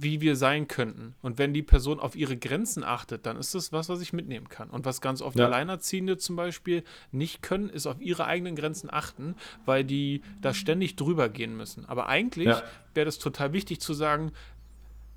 wie 0.00 0.20
wir 0.20 0.36
sein 0.36 0.68
könnten. 0.68 1.14
Und 1.22 1.38
wenn 1.38 1.52
die 1.52 1.62
Person 1.62 1.98
auf 1.98 2.14
ihre 2.14 2.36
Grenzen 2.36 2.84
achtet, 2.84 3.26
dann 3.26 3.36
ist 3.36 3.54
das 3.54 3.72
was, 3.72 3.88
was 3.88 4.00
ich 4.00 4.12
mitnehmen 4.12 4.48
kann. 4.48 4.70
Und 4.70 4.84
was 4.84 5.00
ganz 5.00 5.20
oft 5.20 5.36
ja. 5.36 5.46
Alleinerziehende 5.46 6.18
zum 6.18 6.36
Beispiel 6.36 6.84
nicht 7.10 7.42
können, 7.42 7.68
ist 7.68 7.86
auf 7.86 8.00
ihre 8.00 8.26
eigenen 8.26 8.54
Grenzen 8.54 8.90
achten, 8.92 9.34
weil 9.64 9.84
die 9.84 10.22
da 10.40 10.54
ständig 10.54 10.94
drüber 10.96 11.28
gehen 11.28 11.56
müssen. 11.56 11.84
Aber 11.84 12.08
eigentlich 12.08 12.46
ja. 12.46 12.62
wäre 12.94 13.06
das 13.06 13.18
total 13.18 13.52
wichtig 13.52 13.80
zu 13.80 13.92
sagen, 13.92 14.30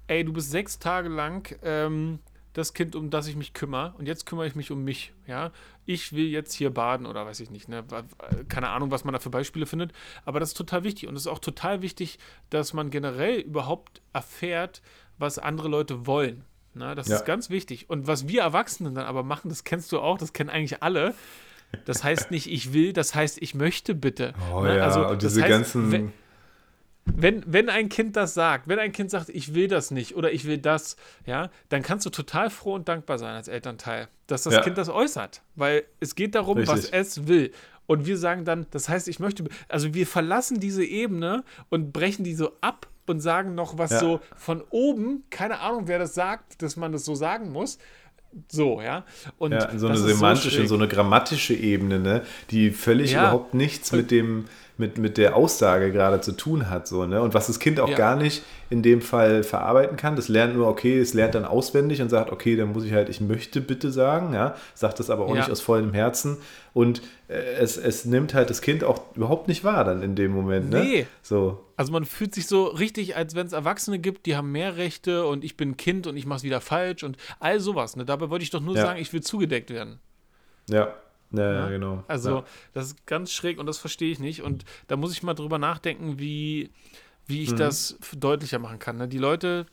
ey, 0.08 0.26
du 0.26 0.34
bist 0.34 0.50
sechs 0.50 0.80
Tage 0.80 1.10
lang 1.10 1.56
ähm, 1.64 2.20
das 2.54 2.74
Kind, 2.74 2.96
um 2.96 3.10
das 3.10 3.28
ich 3.28 3.36
mich 3.36 3.54
kümmere, 3.54 3.94
und 3.98 4.08
jetzt 4.08 4.26
kümmere 4.26 4.48
ich 4.48 4.56
mich 4.56 4.72
um 4.72 4.84
mich. 4.84 5.14
Ja, 5.28 5.52
ich 5.86 6.14
will 6.14 6.26
jetzt 6.26 6.54
hier 6.54 6.70
baden 6.70 7.06
oder 7.06 7.26
weiß 7.26 7.40
ich 7.40 7.50
nicht. 7.50 7.70
Ne? 7.70 7.84
Keine 8.50 8.70
Ahnung, 8.70 8.92
was 8.92 9.04
man 9.04 9.14
da 9.14 9.20
für 9.20 9.30
Beispiele 9.30 9.66
findet, 9.66 9.94
aber 10.26 10.40
das 10.40 10.50
ist 10.50 10.58
total 10.58 10.84
wichtig. 10.84 11.08
Und 11.08 11.16
es 11.16 11.24
ist 11.24 11.28
auch 11.28 11.40
total 11.40 11.82
wichtig, 11.82 12.20
dass 12.50 12.74
man 12.74 12.90
generell 12.90 13.40
überhaupt 13.40 14.02
erfährt, 14.14 14.82
was 15.18 15.40
andere 15.40 15.68
Leute 15.68 16.06
wollen. 16.08 16.44
Na, 16.74 16.96
das 16.96 17.08
ja. 17.08 17.18
ist 17.18 17.26
ganz 17.26 17.50
wichtig. 17.50 17.90
Und 17.90 18.08
was 18.08 18.28
wir 18.28 18.42
Erwachsenen 18.42 18.96
dann 18.96 19.06
aber 19.06 19.24
machen, 19.24 19.50
das 19.50 19.64
kennst 19.64 19.92
du 19.92 20.00
auch, 20.00 20.18
das 20.18 20.34
kennen 20.34 20.50
eigentlich 20.50 20.82
alle. 20.82 21.14
Das 21.86 22.04
heißt 22.04 22.32
nicht, 22.32 22.52
ich 22.52 22.74
will, 22.74 22.94
das 22.94 23.16
heißt, 23.16 23.42
ich 23.42 23.56
möchte 23.56 23.96
bitte. 23.96 24.34
Oh 24.54 24.62
ne? 24.62 24.78
ja, 24.78 24.84
also, 24.86 25.08
und 25.08 25.22
diese 25.22 25.42
heißt, 25.42 25.50
ganzen. 25.50 25.92
Wenn, 25.92 26.14
wenn, 27.06 27.44
wenn 27.48 27.70
ein 27.70 27.90
Kind 27.90 28.16
das 28.16 28.34
sagt, 28.34 28.68
wenn 28.68 28.80
ein 28.80 28.92
Kind 28.92 29.12
sagt, 29.12 29.30
ich 29.30 29.54
will 29.54 29.68
das 29.68 29.92
nicht 29.92 30.16
oder 30.16 30.32
ich 30.32 30.46
will 30.46 30.58
das, 30.58 30.96
ja, 31.26 31.50
dann 31.70 31.82
kannst 31.82 32.06
du 32.06 32.10
total 32.10 32.50
froh 32.50 32.76
und 32.76 32.88
dankbar 32.88 33.18
sein 33.18 33.36
als 33.36 33.48
Elternteil, 33.48 34.08
dass 34.28 34.44
das 34.44 34.54
ja. 34.54 34.62
Kind 34.62 34.78
das 34.78 34.90
äußert. 34.90 35.42
Weil 35.56 35.84
es 36.00 36.16
geht 36.16 36.36
darum, 36.36 36.58
Richtig. 36.58 36.78
was 36.78 36.90
es 36.90 37.28
will. 37.28 37.52
Und 37.88 38.06
wir 38.06 38.18
sagen 38.18 38.46
dann, 38.46 38.68
das 38.72 38.88
heißt, 38.88 39.08
ich 39.08 39.20
möchte, 39.20 39.46
also 39.68 39.94
wir 39.94 40.08
verlassen 40.08 40.60
diese 40.60 40.84
Ebene 40.84 41.44
und 41.70 41.92
brechen 41.92 42.24
die 42.24 42.36
so 42.36 42.54
ab 42.62 42.88
und 43.08 43.20
sagen 43.20 43.56
noch 43.56 43.78
was 43.78 43.92
ja. 43.92 44.00
so 44.00 44.22
von 44.38 44.64
oben, 44.70 45.26
keine 45.30 45.60
Ahnung, 45.60 45.88
wer 45.88 46.00
das 46.00 46.14
sagt, 46.14 46.62
dass 46.62 46.78
man 46.78 46.92
das 46.92 47.04
so 47.04 47.16
sagen 47.16 47.52
muss, 47.52 47.80
so, 48.48 48.82
ja. 48.82 49.04
Und 49.38 49.52
ja, 49.52 49.78
so 49.78 49.88
eine 49.88 49.98
semantische, 49.98 50.62
so, 50.62 50.68
so, 50.68 50.76
eine 50.76 50.88
grammatische 50.88 51.54
Ebene, 51.54 52.00
ne, 52.00 52.24
die 52.50 52.72
völlig 52.72 53.12
ja. 53.12 53.24
überhaupt 53.24 53.54
nichts 53.54 53.92
mit 53.92 54.10
dem 54.10 54.46
mit, 54.82 54.98
mit 54.98 55.18
der 55.18 55.38
Aussage 55.38 55.94
gerade 55.94 56.20
zu 56.20 56.34
tun 56.34 56.70
hat. 56.70 56.88
So, 56.88 57.06
ne? 57.06 57.22
Und 57.22 57.34
was 57.34 57.48
das 57.48 57.60
Kind 57.60 57.80
auch 57.80 57.88
ja. 57.88 57.96
gar 57.96 58.18
nicht 58.18 58.44
in 58.70 58.82
dem 58.82 59.02
Fall 59.02 59.44
verarbeiten 59.44 59.96
kann. 59.96 60.16
Das 60.16 60.28
lernt 60.28 60.56
nur, 60.56 60.68
okay, 60.68 60.98
es 60.98 61.14
lernt 61.14 61.36
dann 61.36 61.46
auswendig 61.46 62.02
und 62.02 62.10
sagt, 62.10 62.32
okay, 62.32 62.56
dann 62.56 62.72
muss 62.72 62.84
ich 62.84 62.94
halt, 62.94 63.10
ich 63.10 63.22
möchte 63.22 63.62
bitte 63.62 63.92
sagen, 63.92 64.34
ja, 64.34 64.56
sagt 64.74 65.00
das 65.00 65.10
aber 65.10 65.26
auch 65.26 65.36
ja. 65.36 65.42
nicht 65.42 65.52
aus 65.52 65.62
vollem 65.62 65.94
Herzen. 65.94 66.38
Und 66.74 67.02
äh, 67.28 67.34
es, 67.34 67.78
es 67.78 68.06
nimmt 68.06 68.34
halt 68.34 68.50
das 68.50 68.62
Kind 68.62 68.84
auch 68.84 69.16
überhaupt 69.16 69.48
nicht 69.48 69.64
wahr 69.64 69.84
dann 69.84 70.02
in 70.02 70.16
dem 70.16 70.32
Moment. 70.32 70.70
Ne? 70.70 70.84
Nee. 70.84 71.08
So. 71.22 71.64
Also 71.76 71.92
man 71.92 72.06
fühlt 72.06 72.34
sich 72.34 72.48
so 72.48 72.66
richtig, 72.66 73.16
als 73.16 73.36
wenn 73.36 73.46
es 73.46 73.54
Erwachsene 73.54 74.00
gibt, 74.00 74.26
die 74.26 74.36
haben 74.36 74.52
mehr 74.52 74.78
Rechte 74.78 75.26
und 75.26 75.44
ich 75.44 75.58
bin 75.58 75.78
Kind 75.78 76.08
und 76.08 76.18
ich 76.18 76.26
mache 76.26 76.38
es 76.38 76.44
wieder 76.44 76.62
falsch 76.62 77.04
und 77.04 77.18
all 77.40 77.60
sowas. 77.60 77.96
Ne? 77.96 78.06
Dabei 78.06 78.30
wollte 78.30 78.44
ich 78.44 78.50
doch 78.50 78.62
nur 78.62 78.76
ja. 78.76 78.82
sagen, 78.84 79.00
ich 79.00 79.14
will 79.14 79.22
zugedeckt 79.22 79.70
werden. 79.70 80.00
Ja, 80.70 80.94
ja, 81.32 81.54
ja, 81.54 81.70
genau. 81.70 82.04
Also, 82.08 82.38
ja. 82.38 82.46
das 82.74 82.88
ist 82.88 83.08
ganz 83.08 83.32
schräg 83.32 83.60
und 83.60 83.66
das 83.66 83.78
verstehe 83.78 84.12
ich 84.12 84.20
nicht. 84.20 84.42
Und 84.42 84.66
da 84.88 84.98
muss 84.98 85.14
ich 85.14 85.24
mal 85.24 85.34
drüber 85.34 85.58
nachdenken, 85.58 86.20
wie, 86.20 86.72
wie 87.26 87.44
ich 87.44 87.52
mhm. 87.52 87.58
das 87.58 87.98
deutlicher 88.16 88.60
machen 88.60 88.80
kann. 88.80 88.98
Ne? 88.98 89.08
Die 89.08 89.18
Leute, 89.18 89.66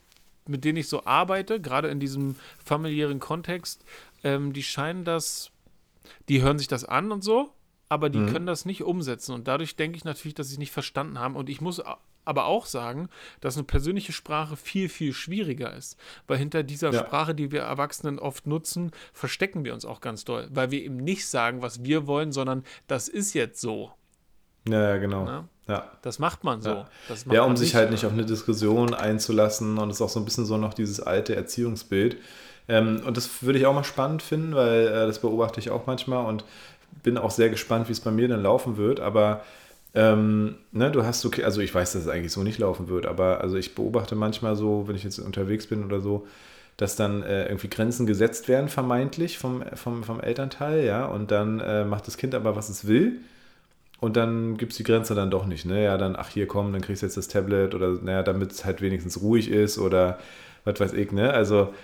mit 0.46 0.64
denen 0.64 0.78
ich 0.78 0.88
so 0.88 1.04
arbeite, 1.04 1.61
gerade 1.61 1.88
in 1.88 2.00
diesem 2.00 2.36
familiären 2.64 3.18
Kontext, 3.18 3.84
ähm, 4.22 4.52
die 4.52 4.62
scheinen 4.62 5.04
das, 5.04 5.50
die 6.28 6.42
hören 6.42 6.59
sich 6.59 6.68
das 6.68 6.84
an 6.84 7.11
und 7.11 7.22
so, 7.22 7.52
aber 7.88 8.11
die 8.11 8.18
mhm. 8.18 8.32
können 8.32 8.46
das 8.46 8.64
nicht 8.64 8.82
umsetzen. 8.82 9.32
Und 9.32 9.48
dadurch 9.48 9.76
denke 9.76 9.96
ich 9.96 10.04
natürlich, 10.04 10.34
dass 10.34 10.48
sie 10.48 10.54
es 10.54 10.59
nicht 10.59 10.72
verstanden 10.72 11.18
haben. 11.18 11.36
Und 11.36 11.48
ich 11.48 11.61
muss 11.61 11.82
aber 12.29 12.45
auch 12.45 12.66
sagen, 12.66 13.09
dass 13.41 13.57
eine 13.57 13.64
persönliche 13.64 14.12
Sprache 14.12 14.57
viel, 14.57 14.89
viel 14.89 15.12
schwieriger 15.12 15.74
ist. 15.74 15.97
Weil 16.26 16.39
hinter 16.39 16.62
dieser 16.62 16.93
ja. 16.93 17.01
Sprache, 17.01 17.35
die 17.35 17.51
wir 17.51 17.62
Erwachsenen 17.62 18.18
oft 18.18 18.47
nutzen, 18.47 18.93
verstecken 19.12 19.64
wir 19.64 19.74
uns 19.74 19.85
auch 19.85 20.01
ganz 20.01 20.24
doll. 20.24 20.49
Weil 20.51 20.70
wir 20.70 20.83
eben 20.83 20.97
nicht 20.97 21.26
sagen, 21.26 21.62
was 21.62 21.85
wir 21.85 22.07
wollen, 22.07 22.33
sondern 22.33 22.64
das 22.87 23.09
ist 23.09 23.33
jetzt 23.35 23.61
so. 23.61 23.93
Ja, 24.68 24.99
genau. 24.99 25.24
Na? 25.24 25.49
Ja. 25.66 25.93
Das 26.03 26.18
macht 26.18 26.45
man 26.45 26.62
so. 26.62 26.70
Ja, 26.70 26.87
ja 27.31 27.43
um 27.43 27.57
sich 27.57 27.74
halt 27.74 27.91
nicht 27.91 28.05
auf 28.05 28.12
eine 28.12 28.24
Diskussion 28.24 28.95
einzulassen 28.95 29.79
und 29.79 29.91
es 29.91 29.97
ist 29.97 30.03
auch 30.03 30.09
so 30.09 30.20
ein 30.20 30.24
bisschen 30.24 30.47
so 30.47 30.57
noch 30.57 30.74
dieses 30.74 31.01
alte 31.01 31.37
Erziehungsbild. 31.37 32.16
Ähm, 32.68 33.03
und 33.07 33.16
das 33.16 33.43
würde 33.43 33.59
ich 33.59 33.66
auch 33.66 33.74
mal 33.74 33.85
spannend 33.85 34.22
finden, 34.22 34.55
weil 34.55 34.87
äh, 34.87 35.07
das 35.07 35.20
beobachte 35.20 35.61
ich 35.61 35.70
auch 35.70 35.87
manchmal 35.87 36.26
und 36.26 36.45
bin 37.03 37.16
auch 37.16 37.31
sehr 37.31 37.51
gespannt, 37.51 37.89
wie 37.89 37.93
es 37.93 38.01
bei 38.01 38.11
mir 38.11 38.29
dann 38.29 38.43
laufen 38.43 38.76
wird. 38.76 39.01
Aber 39.01 39.43
ähm, 39.95 40.57
ne, 40.72 40.91
du 40.91 41.05
hast 41.05 41.24
okay, 41.24 41.45
also 41.45 41.61
ich 41.61 41.74
weiß, 41.74 41.93
dass 41.93 42.03
es 42.03 42.09
eigentlich 42.09 42.32
so 42.32 42.43
nicht 42.43 42.59
laufen 42.59 42.89
wird, 42.89 43.07
aber 43.07 43.41
also 43.41 43.57
ich 43.57 43.74
beobachte 43.74 44.14
manchmal 44.14 44.57
so, 44.57 44.86
wenn 44.86 44.97
ich 44.97 45.05
jetzt 45.05 45.18
unterwegs 45.18 45.66
bin 45.66 45.84
oder 45.84 46.01
so, 46.01 46.26
dass 46.76 46.95
dann 46.95 47.22
äh, 47.22 47.47
irgendwie 47.47 47.68
Grenzen 47.68 48.07
gesetzt 48.07 48.49
werden, 48.49 48.68
vermeintlich 48.68 49.39
vom, 49.39 49.64
vom, 49.74 50.05
vom 50.05 50.20
Elternteil, 50.20 50.84
ja, 50.84 51.07
und 51.07 51.30
dann 51.30 51.61
äh, 51.61 51.84
macht 51.84 52.07
das 52.07 52.16
Kind 52.16 52.34
aber, 52.34 52.55
was 52.57 52.68
es 52.68 52.86
will. 52.86 53.20
Und 54.01 54.16
dann 54.16 54.57
gibt 54.57 54.72
es 54.72 54.78
die 54.78 54.84
Grenze 54.84 55.14
dann 55.16 55.30
doch 55.30 55.45
nicht, 55.47 55.64
ne? 55.66 55.82
Ja, 55.82 55.99
dann, 55.99 56.14
ach 56.16 56.28
hier 56.30 56.47
komm, 56.47 56.72
dann 56.72 56.82
kriegst 56.82 57.03
du 57.03 57.07
jetzt 57.07 57.16
das 57.16 57.26
Tablet 57.28 57.74
oder 57.74 57.95
naja, 58.01 58.22
damit 58.22 58.53
es 58.53 58.64
halt 58.64 58.80
wenigstens 58.80 59.20
ruhig 59.20 59.51
ist 59.51 59.78
oder 59.78 60.18
was 60.64 60.78
weiß 60.78 60.93
ich, 60.93 61.11
ne? 61.11 61.32
Also, 61.32 61.74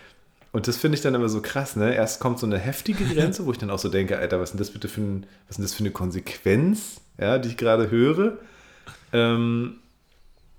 und 0.52 0.68
das 0.68 0.76
finde 0.76 0.96
ich 0.96 1.02
dann 1.02 1.14
immer 1.16 1.28
so 1.28 1.42
krass, 1.42 1.74
ne? 1.74 1.94
Erst 1.94 2.20
kommt 2.20 2.38
so 2.38 2.46
eine 2.46 2.58
heftige 2.58 3.04
Grenze, 3.04 3.46
wo 3.46 3.52
ich 3.52 3.58
dann 3.58 3.70
auch 3.70 3.80
so 3.80 3.88
denke, 3.88 4.18
Alter, 4.18 4.38
was 4.38 4.50
ist 4.50 4.52
denn 4.52 4.58
das 4.60 4.70
bitte 4.70 4.88
für, 4.88 5.00
ein, 5.00 5.26
was 5.48 5.58
ist 5.58 5.64
das 5.64 5.74
für 5.74 5.80
eine 5.80 5.90
Konsequenz? 5.90 7.00
Ja, 7.18 7.38
die 7.38 7.48
ich 7.48 7.56
gerade 7.56 7.90
höre. 7.90 8.38
Ähm, 9.12 9.76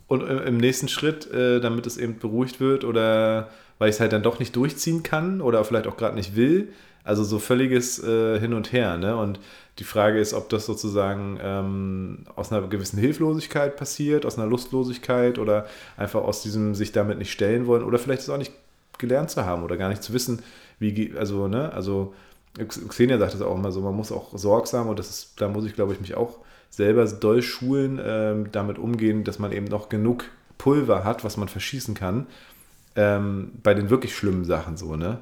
und 0.08 0.22
im 0.22 0.58
nächsten 0.58 0.88
Schritt, 0.88 1.32
äh, 1.32 1.60
damit 1.60 1.88
es 1.88 1.98
eben 1.98 2.20
beruhigt 2.20 2.60
wird 2.60 2.84
oder 2.84 3.50
weil 3.80 3.90
ich 3.90 3.96
es 3.96 4.00
halt 4.00 4.14
dann 4.14 4.24
doch 4.24 4.40
nicht 4.40 4.56
durchziehen 4.56 5.04
kann 5.04 5.42
oder 5.42 5.64
vielleicht 5.66 5.88
auch 5.88 5.98
gerade 5.98 6.16
nicht 6.16 6.36
will. 6.36 6.70
Also 7.04 7.24
so 7.24 7.40
völliges 7.40 8.02
äh, 8.04 8.40
Hin 8.40 8.54
und 8.54 8.72
Her. 8.72 8.98
Ne? 8.98 9.16
Und 9.16 9.40
die 9.80 9.84
Frage 9.84 10.20
ist, 10.20 10.34
ob 10.34 10.50
das 10.50 10.66
sozusagen 10.66 11.40
ähm, 11.42 12.20
aus 12.36 12.52
einer 12.52 12.66
gewissen 12.68 12.98
Hilflosigkeit 12.98 13.76
passiert, 13.76 14.26
aus 14.26 14.38
einer 14.38 14.48
Lustlosigkeit 14.48 15.38
oder 15.38 15.68
einfach 15.98 16.22
aus 16.22 16.42
diesem 16.42 16.74
sich 16.74 16.92
damit 16.92 17.18
nicht 17.18 17.32
stellen 17.32 17.68
wollen 17.68 17.84
oder 17.84 18.00
vielleicht 18.00 18.22
es 18.22 18.30
auch 18.30 18.38
nicht 18.38 18.54
gelernt 18.98 19.30
zu 19.30 19.46
haben 19.46 19.64
oder 19.64 19.78
gar 19.78 19.90
nicht 19.90 20.02
zu 20.02 20.14
wissen, 20.14 20.42
wie, 20.80 21.14
also, 21.18 21.48
ne, 21.48 21.72
also 21.74 22.14
Xenia 22.58 23.18
sagt 23.18 23.34
es 23.34 23.42
auch 23.42 23.56
immer 23.56 23.72
so, 23.72 23.82
man 23.82 23.96
muss 23.96 24.12
auch 24.12 24.38
sorgsam 24.38 24.88
und 24.88 25.00
das 25.00 25.10
ist, 25.10 25.42
da 25.42 25.48
muss 25.48 25.66
ich, 25.66 25.74
glaube 25.74 25.94
ich, 25.94 26.00
mich 26.00 26.16
auch 26.16 26.40
selber 26.70 27.06
doll 27.06 27.42
schulen, 27.42 28.00
ähm, 28.04 28.52
damit 28.52 28.78
umgehen, 28.78 29.24
dass 29.24 29.40
man 29.40 29.52
eben 29.52 29.66
noch 29.66 29.90
genug 29.90 30.26
Pulver 30.58 31.04
hat, 31.04 31.24
was 31.24 31.38
man 31.38 31.48
verschießen 31.48 31.96
kann, 31.96 32.28
ähm, 32.96 33.52
bei 33.62 33.74
den 33.74 33.90
wirklich 33.90 34.16
schlimmen 34.16 34.46
Sachen 34.46 34.78
so, 34.78 34.96
ne? 34.96 35.20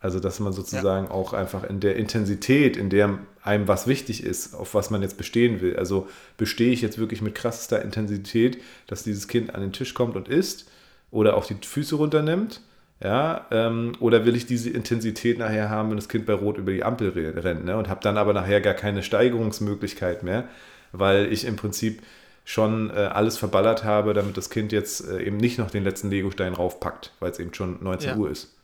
Also, 0.00 0.20
dass 0.20 0.38
man 0.38 0.52
sozusagen 0.52 1.06
ja. 1.06 1.12
auch 1.12 1.32
einfach 1.32 1.64
in 1.64 1.80
der 1.80 1.96
Intensität, 1.96 2.76
in 2.76 2.90
der 2.90 3.20
einem 3.42 3.68
was 3.68 3.86
wichtig 3.86 4.22
ist, 4.22 4.54
auf 4.54 4.74
was 4.74 4.90
man 4.90 5.00
jetzt 5.00 5.16
bestehen 5.16 5.62
will. 5.62 5.76
Also, 5.76 6.08
bestehe 6.36 6.72
ich 6.72 6.82
jetzt 6.82 6.98
wirklich 6.98 7.22
mit 7.22 7.34
krassester 7.34 7.80
Intensität, 7.80 8.60
dass 8.86 9.02
dieses 9.02 9.28
Kind 9.28 9.54
an 9.54 9.62
den 9.62 9.72
Tisch 9.72 9.94
kommt 9.94 10.14
und 10.14 10.28
isst 10.28 10.70
oder 11.10 11.38
auch 11.38 11.46
die 11.46 11.54
Füße 11.54 11.94
runternimmt? 11.94 12.60
Ja, 13.04 13.46
ähm, 13.50 13.92
oder 14.00 14.24
will 14.24 14.34
ich 14.34 14.46
diese 14.46 14.70
Intensität 14.70 15.38
nachher 15.38 15.68
haben, 15.68 15.90
wenn 15.90 15.96
das 15.96 16.08
Kind 16.08 16.24
bei 16.24 16.32
Rot 16.32 16.56
über 16.56 16.72
die 16.72 16.84
Ampel 16.84 17.10
rennt 17.10 17.66
ne? 17.66 17.76
und 17.76 17.90
habe 17.90 18.00
dann 18.02 18.16
aber 18.16 18.32
nachher 18.32 18.62
gar 18.62 18.72
keine 18.72 19.02
Steigerungsmöglichkeit 19.02 20.22
mehr, 20.22 20.48
weil 20.92 21.30
ich 21.30 21.44
im 21.44 21.56
Prinzip 21.56 22.02
schon 22.46 22.88
äh, 22.88 22.94
alles 22.94 23.36
verballert 23.36 23.84
habe, 23.84 24.14
damit 24.14 24.38
das 24.38 24.48
Kind 24.48 24.72
jetzt 24.72 25.06
äh, 25.06 25.22
eben 25.22 25.36
nicht 25.36 25.58
noch 25.58 25.70
den 25.70 25.84
letzten 25.84 26.08
Legostein 26.08 26.54
raufpackt, 26.54 27.12
weil 27.20 27.30
es 27.30 27.38
eben 27.38 27.52
schon 27.52 27.76
19 27.84 28.08
ja. 28.08 28.16
Uhr 28.16 28.30
ist. 28.30 28.56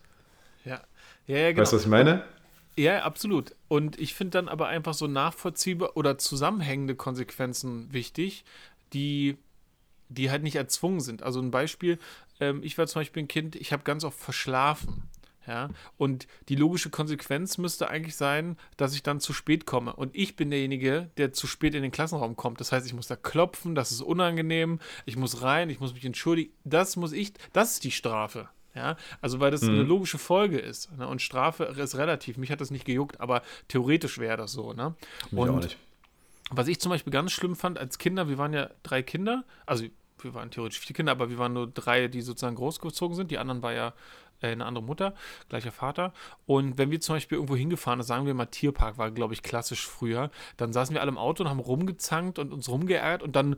Ja. 0.64 0.80
Ja, 1.26 1.36
ja, 1.36 1.48
genau. 1.50 1.60
Weißt 1.60 1.72
du, 1.72 1.76
was 1.76 1.82
ich 1.82 1.90
meine? 1.90 2.24
Ja, 2.78 3.02
absolut. 3.02 3.54
Und 3.68 4.00
ich 4.00 4.14
finde 4.14 4.38
dann 4.38 4.48
aber 4.48 4.68
einfach 4.68 4.94
so 4.94 5.06
nachvollziehbar 5.06 5.98
oder 5.98 6.16
zusammenhängende 6.16 6.94
Konsequenzen 6.94 7.92
wichtig, 7.92 8.44
die, 8.94 9.36
die 10.10 10.30
halt 10.30 10.42
nicht 10.42 10.56
erzwungen 10.56 11.00
sind. 11.00 11.22
Also 11.22 11.40
ein 11.40 11.50
Beispiel, 11.50 11.98
ähm, 12.40 12.60
ich 12.62 12.76
war 12.76 12.86
zum 12.86 13.00
Beispiel 13.00 13.22
ein 13.22 13.28
Kind, 13.28 13.56
ich 13.56 13.72
habe 13.72 13.82
ganz 13.82 14.04
oft 14.04 14.18
verschlafen. 14.18 15.04
Ja, 15.46 15.70
und 15.96 16.28
die 16.48 16.54
logische 16.54 16.90
Konsequenz 16.90 17.56
müsste 17.56 17.88
eigentlich 17.88 18.14
sein, 18.14 18.56
dass 18.76 18.94
ich 18.94 19.02
dann 19.02 19.20
zu 19.20 19.32
spät 19.32 19.66
komme. 19.66 19.94
Und 19.94 20.14
ich 20.14 20.36
bin 20.36 20.50
derjenige, 20.50 21.10
der 21.16 21.32
zu 21.32 21.46
spät 21.46 21.74
in 21.74 21.82
den 21.82 21.90
Klassenraum 21.90 22.36
kommt. 22.36 22.60
Das 22.60 22.72
heißt, 22.72 22.86
ich 22.86 22.92
muss 22.92 23.08
da 23.08 23.16
klopfen, 23.16 23.74
das 23.74 23.90
ist 23.90 24.02
unangenehm, 24.02 24.80
ich 25.06 25.16
muss 25.16 25.42
rein, 25.42 25.70
ich 25.70 25.80
muss 25.80 25.94
mich 25.94 26.04
entschuldigen. 26.04 26.52
Das 26.64 26.94
muss 26.96 27.12
ich, 27.12 27.32
das 27.52 27.72
ist 27.72 27.84
die 27.84 27.90
Strafe. 27.90 28.48
Ja, 28.74 28.96
also 29.20 29.40
weil 29.40 29.50
das 29.50 29.62
mhm. 29.62 29.70
eine 29.70 29.82
logische 29.82 30.18
Folge 30.18 30.58
ist. 30.58 30.96
Ne? 30.96 31.08
Und 31.08 31.20
Strafe 31.20 31.64
ist 31.64 31.96
relativ. 31.96 32.36
Mich 32.36 32.52
hat 32.52 32.60
das 32.60 32.70
nicht 32.70 32.84
gejuckt, 32.84 33.18
aber 33.18 33.42
theoretisch 33.66 34.18
wäre 34.18 34.36
das 34.36 34.52
so. 34.52 34.72
Ne? 34.72 34.94
Und 35.32 35.50
auch 35.50 35.56
nicht. 35.56 35.76
was 36.50 36.68
ich 36.68 36.80
zum 36.80 36.90
Beispiel 36.90 37.12
ganz 37.12 37.32
schlimm 37.32 37.56
fand 37.56 37.78
als 37.78 37.98
Kinder, 37.98 38.28
wir 38.28 38.38
waren 38.38 38.52
ja 38.52 38.70
drei 38.84 39.02
Kinder, 39.02 39.44
also 39.66 39.84
wir 40.24 40.34
waren 40.34 40.50
theoretisch 40.50 40.80
vier 40.80 40.94
Kinder, 40.94 41.12
aber 41.12 41.30
wir 41.30 41.38
waren 41.38 41.52
nur 41.52 41.66
drei, 41.66 42.08
die 42.08 42.20
sozusagen 42.22 42.56
großgezogen 42.56 43.16
sind. 43.16 43.30
Die 43.30 43.38
anderen 43.38 43.62
war 43.62 43.72
ja 43.72 43.92
äh, 44.40 44.48
eine 44.48 44.64
andere 44.64 44.84
Mutter, 44.84 45.14
gleicher 45.48 45.72
Vater. 45.72 46.12
Und 46.46 46.78
wenn 46.78 46.90
wir 46.90 47.00
zum 47.00 47.16
Beispiel 47.16 47.36
irgendwo 47.36 47.56
hingefahren, 47.56 48.02
sagen 48.02 48.26
wir 48.26 48.34
mal 48.34 48.46
Tierpark, 48.46 48.98
war 48.98 49.10
glaube 49.10 49.34
ich 49.34 49.42
klassisch 49.42 49.86
früher, 49.86 50.30
dann 50.56 50.72
saßen 50.72 50.94
wir 50.94 51.00
alle 51.00 51.10
im 51.10 51.18
Auto 51.18 51.42
und 51.42 51.50
haben 51.50 51.60
rumgezankt 51.60 52.38
und 52.38 52.52
uns 52.52 52.68
rumgeärgert 52.68 53.22
und 53.22 53.36
dann 53.36 53.56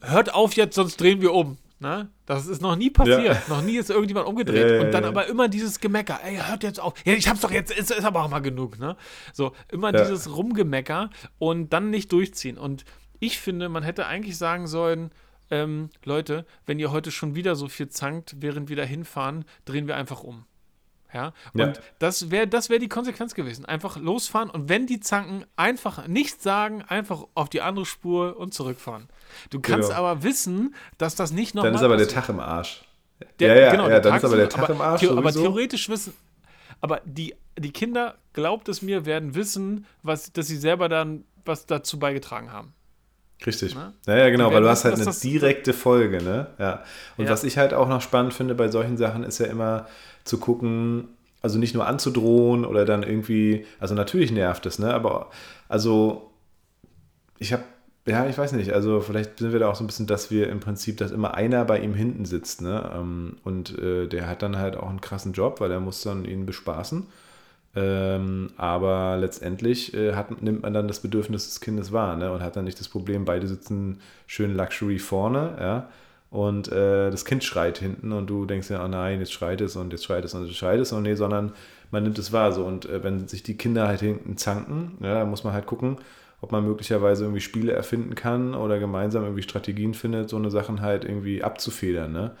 hört 0.00 0.34
auf 0.34 0.54
jetzt, 0.54 0.74
sonst 0.74 1.00
drehen 1.00 1.20
wir 1.20 1.32
um. 1.32 1.58
Ne? 1.80 2.08
Das 2.24 2.46
ist 2.46 2.62
noch 2.62 2.76
nie 2.76 2.88
passiert. 2.88 3.24
Ja. 3.24 3.42
Noch 3.48 3.60
nie 3.60 3.76
ist 3.76 3.90
irgendjemand 3.90 4.26
umgedreht. 4.26 4.70
Ja, 4.70 4.76
ja, 4.76 4.80
und 4.82 4.92
dann 4.92 5.04
aber 5.04 5.26
immer 5.26 5.48
dieses 5.48 5.80
Gemecker. 5.80 6.20
Ey, 6.24 6.36
hört 6.36 6.62
jetzt 6.62 6.80
auf. 6.80 6.94
Ja, 7.04 7.12
ich 7.12 7.28
hab's 7.28 7.40
doch 7.40 7.50
jetzt, 7.50 7.76
ist, 7.76 7.90
ist 7.90 8.04
aber 8.04 8.24
auch 8.24 8.30
mal 8.30 8.40
genug. 8.40 8.78
Ne? 8.78 8.96
So, 9.32 9.52
immer 9.70 9.92
dieses 9.92 10.34
Rumgemecker 10.34 11.10
und 11.38 11.72
dann 11.72 11.90
nicht 11.90 12.10
durchziehen. 12.12 12.56
Und 12.56 12.84
ich 13.18 13.38
finde, 13.38 13.68
man 13.68 13.82
hätte 13.82 14.06
eigentlich 14.06 14.38
sagen 14.38 14.66
sollen, 14.66 15.10
ähm, 15.50 15.90
Leute, 16.04 16.46
wenn 16.66 16.78
ihr 16.78 16.90
heute 16.90 17.10
schon 17.10 17.34
wieder 17.34 17.56
so 17.56 17.68
viel 17.68 17.88
zankt, 17.88 18.36
während 18.40 18.68
wir 18.68 18.76
da 18.76 18.82
hinfahren, 18.82 19.44
drehen 19.64 19.86
wir 19.86 19.96
einfach 19.96 20.22
um. 20.22 20.44
Ja, 21.12 21.32
und 21.52 21.60
ja. 21.60 21.72
das 22.00 22.32
wäre 22.32 22.48
das 22.48 22.70
wär 22.70 22.80
die 22.80 22.88
Konsequenz 22.88 23.34
gewesen. 23.34 23.64
Einfach 23.64 23.96
losfahren 23.96 24.50
und 24.50 24.68
wenn 24.68 24.88
die 24.88 24.98
zanken, 24.98 25.44
einfach 25.54 26.08
nichts 26.08 26.42
sagen, 26.42 26.82
einfach 26.82 27.22
auf 27.34 27.48
die 27.48 27.60
andere 27.60 27.86
Spur 27.86 28.36
und 28.36 28.52
zurückfahren. 28.52 29.08
Du 29.50 29.60
kannst 29.60 29.90
genau. 29.90 30.00
aber 30.00 30.24
wissen, 30.24 30.74
dass 30.98 31.14
das 31.14 31.30
nicht 31.30 31.54
nochmal. 31.54 31.70
Dann 31.70 31.80
ist 31.80 31.84
aber 31.84 31.96
der 31.96 32.08
Tag 32.08 32.28
im 32.30 32.40
Arsch. 32.40 32.84
Der, 33.38 33.54
ja, 33.54 33.62
ja, 33.62 33.70
genau, 33.70 33.88
ja, 33.88 34.00
dann 34.00 34.12
Tag 34.12 34.24
ist 34.24 34.24
aber 34.24 34.36
der 34.36 34.48
Tag 34.48 34.64
aber, 34.64 34.74
im 34.74 34.80
Arsch. 34.80 35.00
The 35.02 35.10
aber 35.10 35.32
theoretisch 35.32 35.88
wissen, 35.88 36.14
aber 36.80 37.00
die, 37.04 37.36
die 37.56 37.70
Kinder, 37.70 38.18
glaubt 38.32 38.68
es 38.68 38.82
mir, 38.82 39.06
werden 39.06 39.36
wissen, 39.36 39.86
was, 40.02 40.32
dass 40.32 40.48
sie 40.48 40.56
selber 40.56 40.88
dann 40.88 41.24
was 41.44 41.66
dazu 41.66 41.98
beigetragen 41.98 42.52
haben. 42.52 42.74
Richtig. 43.46 43.74
Ne? 43.74 43.92
Ja, 44.06 44.16
ja, 44.16 44.30
genau, 44.30 44.52
weil 44.52 44.62
du 44.62 44.68
hast 44.68 44.84
halt 44.84 44.98
eine 44.98 45.10
direkte 45.12 45.72
Folge, 45.72 46.22
ne? 46.22 46.46
Ja. 46.58 46.82
Und 47.16 47.26
ja. 47.26 47.30
was 47.30 47.44
ich 47.44 47.58
halt 47.58 47.74
auch 47.74 47.88
noch 47.88 48.00
spannend 48.00 48.32
finde 48.32 48.54
bei 48.54 48.68
solchen 48.68 48.96
Sachen, 48.96 49.22
ist 49.22 49.38
ja 49.38 49.46
immer 49.46 49.86
zu 50.24 50.38
gucken, 50.38 51.08
also 51.42 51.58
nicht 51.58 51.74
nur 51.74 51.86
anzudrohen 51.86 52.64
oder 52.64 52.86
dann 52.86 53.02
irgendwie, 53.02 53.66
also 53.78 53.94
natürlich 53.94 54.32
nervt 54.32 54.64
es, 54.64 54.78
ne? 54.78 54.94
Aber 54.94 55.30
also 55.68 56.30
ich 57.38 57.52
habe, 57.52 57.64
ja, 58.06 58.26
ich 58.26 58.38
weiß 58.38 58.52
nicht, 58.52 58.72
also 58.72 59.00
vielleicht 59.00 59.38
sind 59.38 59.52
wir 59.52 59.60
da 59.60 59.68
auch 59.68 59.74
so 59.74 59.84
ein 59.84 59.86
bisschen, 59.86 60.06
dass 60.06 60.30
wir 60.30 60.48
im 60.48 60.60
Prinzip, 60.60 60.96
dass 60.96 61.10
immer 61.10 61.34
einer 61.34 61.66
bei 61.66 61.80
ihm 61.80 61.94
hinten 61.94 62.24
sitzt, 62.24 62.62
ne? 62.62 62.90
Ähm, 62.94 63.36
und 63.44 63.78
äh, 63.78 64.06
der 64.06 64.26
hat 64.26 64.42
dann 64.42 64.56
halt 64.56 64.76
auch 64.76 64.88
einen 64.88 65.02
krassen 65.02 65.34
Job, 65.34 65.60
weil 65.60 65.70
er 65.70 65.80
muss 65.80 66.02
dann 66.02 66.24
ihn 66.24 66.46
bespaßen. 66.46 67.06
Ähm, 67.76 68.50
aber 68.56 69.16
letztendlich 69.16 69.94
äh, 69.94 70.14
hat, 70.14 70.40
nimmt 70.42 70.62
man 70.62 70.72
dann 70.72 70.86
das 70.86 71.00
Bedürfnis 71.00 71.46
des 71.46 71.60
Kindes 71.60 71.92
wahr 71.92 72.16
ne? 72.16 72.30
und 72.30 72.40
hat 72.40 72.54
dann 72.54 72.64
nicht 72.64 72.78
das 72.78 72.88
Problem, 72.88 73.24
beide 73.24 73.48
sitzen 73.48 74.00
schön 74.28 74.54
Luxury 74.56 75.00
vorne, 75.00 75.56
ja, 75.58 75.88
und 76.30 76.70
äh, 76.70 77.10
das 77.10 77.24
Kind 77.24 77.42
schreit 77.42 77.78
hinten 77.78 78.12
und 78.12 78.28
du 78.28 78.46
denkst 78.46 78.70
ja, 78.70 78.84
oh 78.84 78.88
nein, 78.88 79.20
jetzt 79.20 79.32
schreit 79.32 79.60
es 79.60 79.74
und 79.76 79.92
jetzt 79.92 80.04
schreit 80.04 80.24
es 80.24 80.34
und 80.34 80.46
jetzt 80.46 80.56
schreit 80.56 80.78
es 80.80 80.92
und 80.92 81.02
nee, 81.02 81.14
sondern 81.14 81.52
man 81.90 82.04
nimmt 82.04 82.18
es 82.18 82.32
wahr 82.32 82.52
so 82.52 82.64
und 82.64 82.86
äh, 82.86 83.02
wenn 83.02 83.26
sich 83.26 83.42
die 83.42 83.56
Kinder 83.56 83.88
halt 83.88 84.00
hinten 84.00 84.36
zanken, 84.36 84.98
ja, 85.00 85.14
dann 85.14 85.30
muss 85.30 85.42
man 85.42 85.52
halt 85.52 85.66
gucken, 85.66 85.98
ob 86.40 86.52
man 86.52 86.64
möglicherweise 86.64 87.24
irgendwie 87.24 87.40
Spiele 87.40 87.72
erfinden 87.72 88.14
kann 88.14 88.54
oder 88.54 88.78
gemeinsam 88.78 89.24
irgendwie 89.24 89.42
Strategien 89.42 89.94
findet, 89.94 90.28
so 90.28 90.36
eine 90.36 90.50
Sachen 90.50 90.80
halt 90.80 91.04
irgendwie 91.04 91.42
abzufedern, 91.42 92.12
ne? 92.12 92.32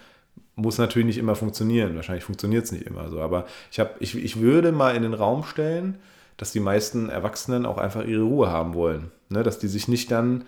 Muss 0.56 0.78
natürlich 0.78 1.06
nicht 1.06 1.18
immer 1.18 1.34
funktionieren. 1.34 1.96
Wahrscheinlich 1.96 2.24
funktioniert 2.24 2.64
es 2.64 2.72
nicht 2.72 2.86
immer 2.86 3.08
so. 3.10 3.20
Aber 3.20 3.46
ich, 3.70 3.80
hab, 3.80 4.00
ich, 4.00 4.16
ich 4.16 4.40
würde 4.40 4.72
mal 4.72 4.94
in 4.94 5.02
den 5.02 5.14
Raum 5.14 5.44
stellen, 5.44 5.98
dass 6.36 6.52
die 6.52 6.60
meisten 6.60 7.08
Erwachsenen 7.08 7.66
auch 7.66 7.78
einfach 7.78 8.04
ihre 8.04 8.22
Ruhe 8.22 8.50
haben 8.50 8.74
wollen. 8.74 9.10
Ne? 9.28 9.42
Dass 9.42 9.58
die 9.58 9.68
sich 9.68 9.88
nicht 9.88 10.10
dann 10.10 10.44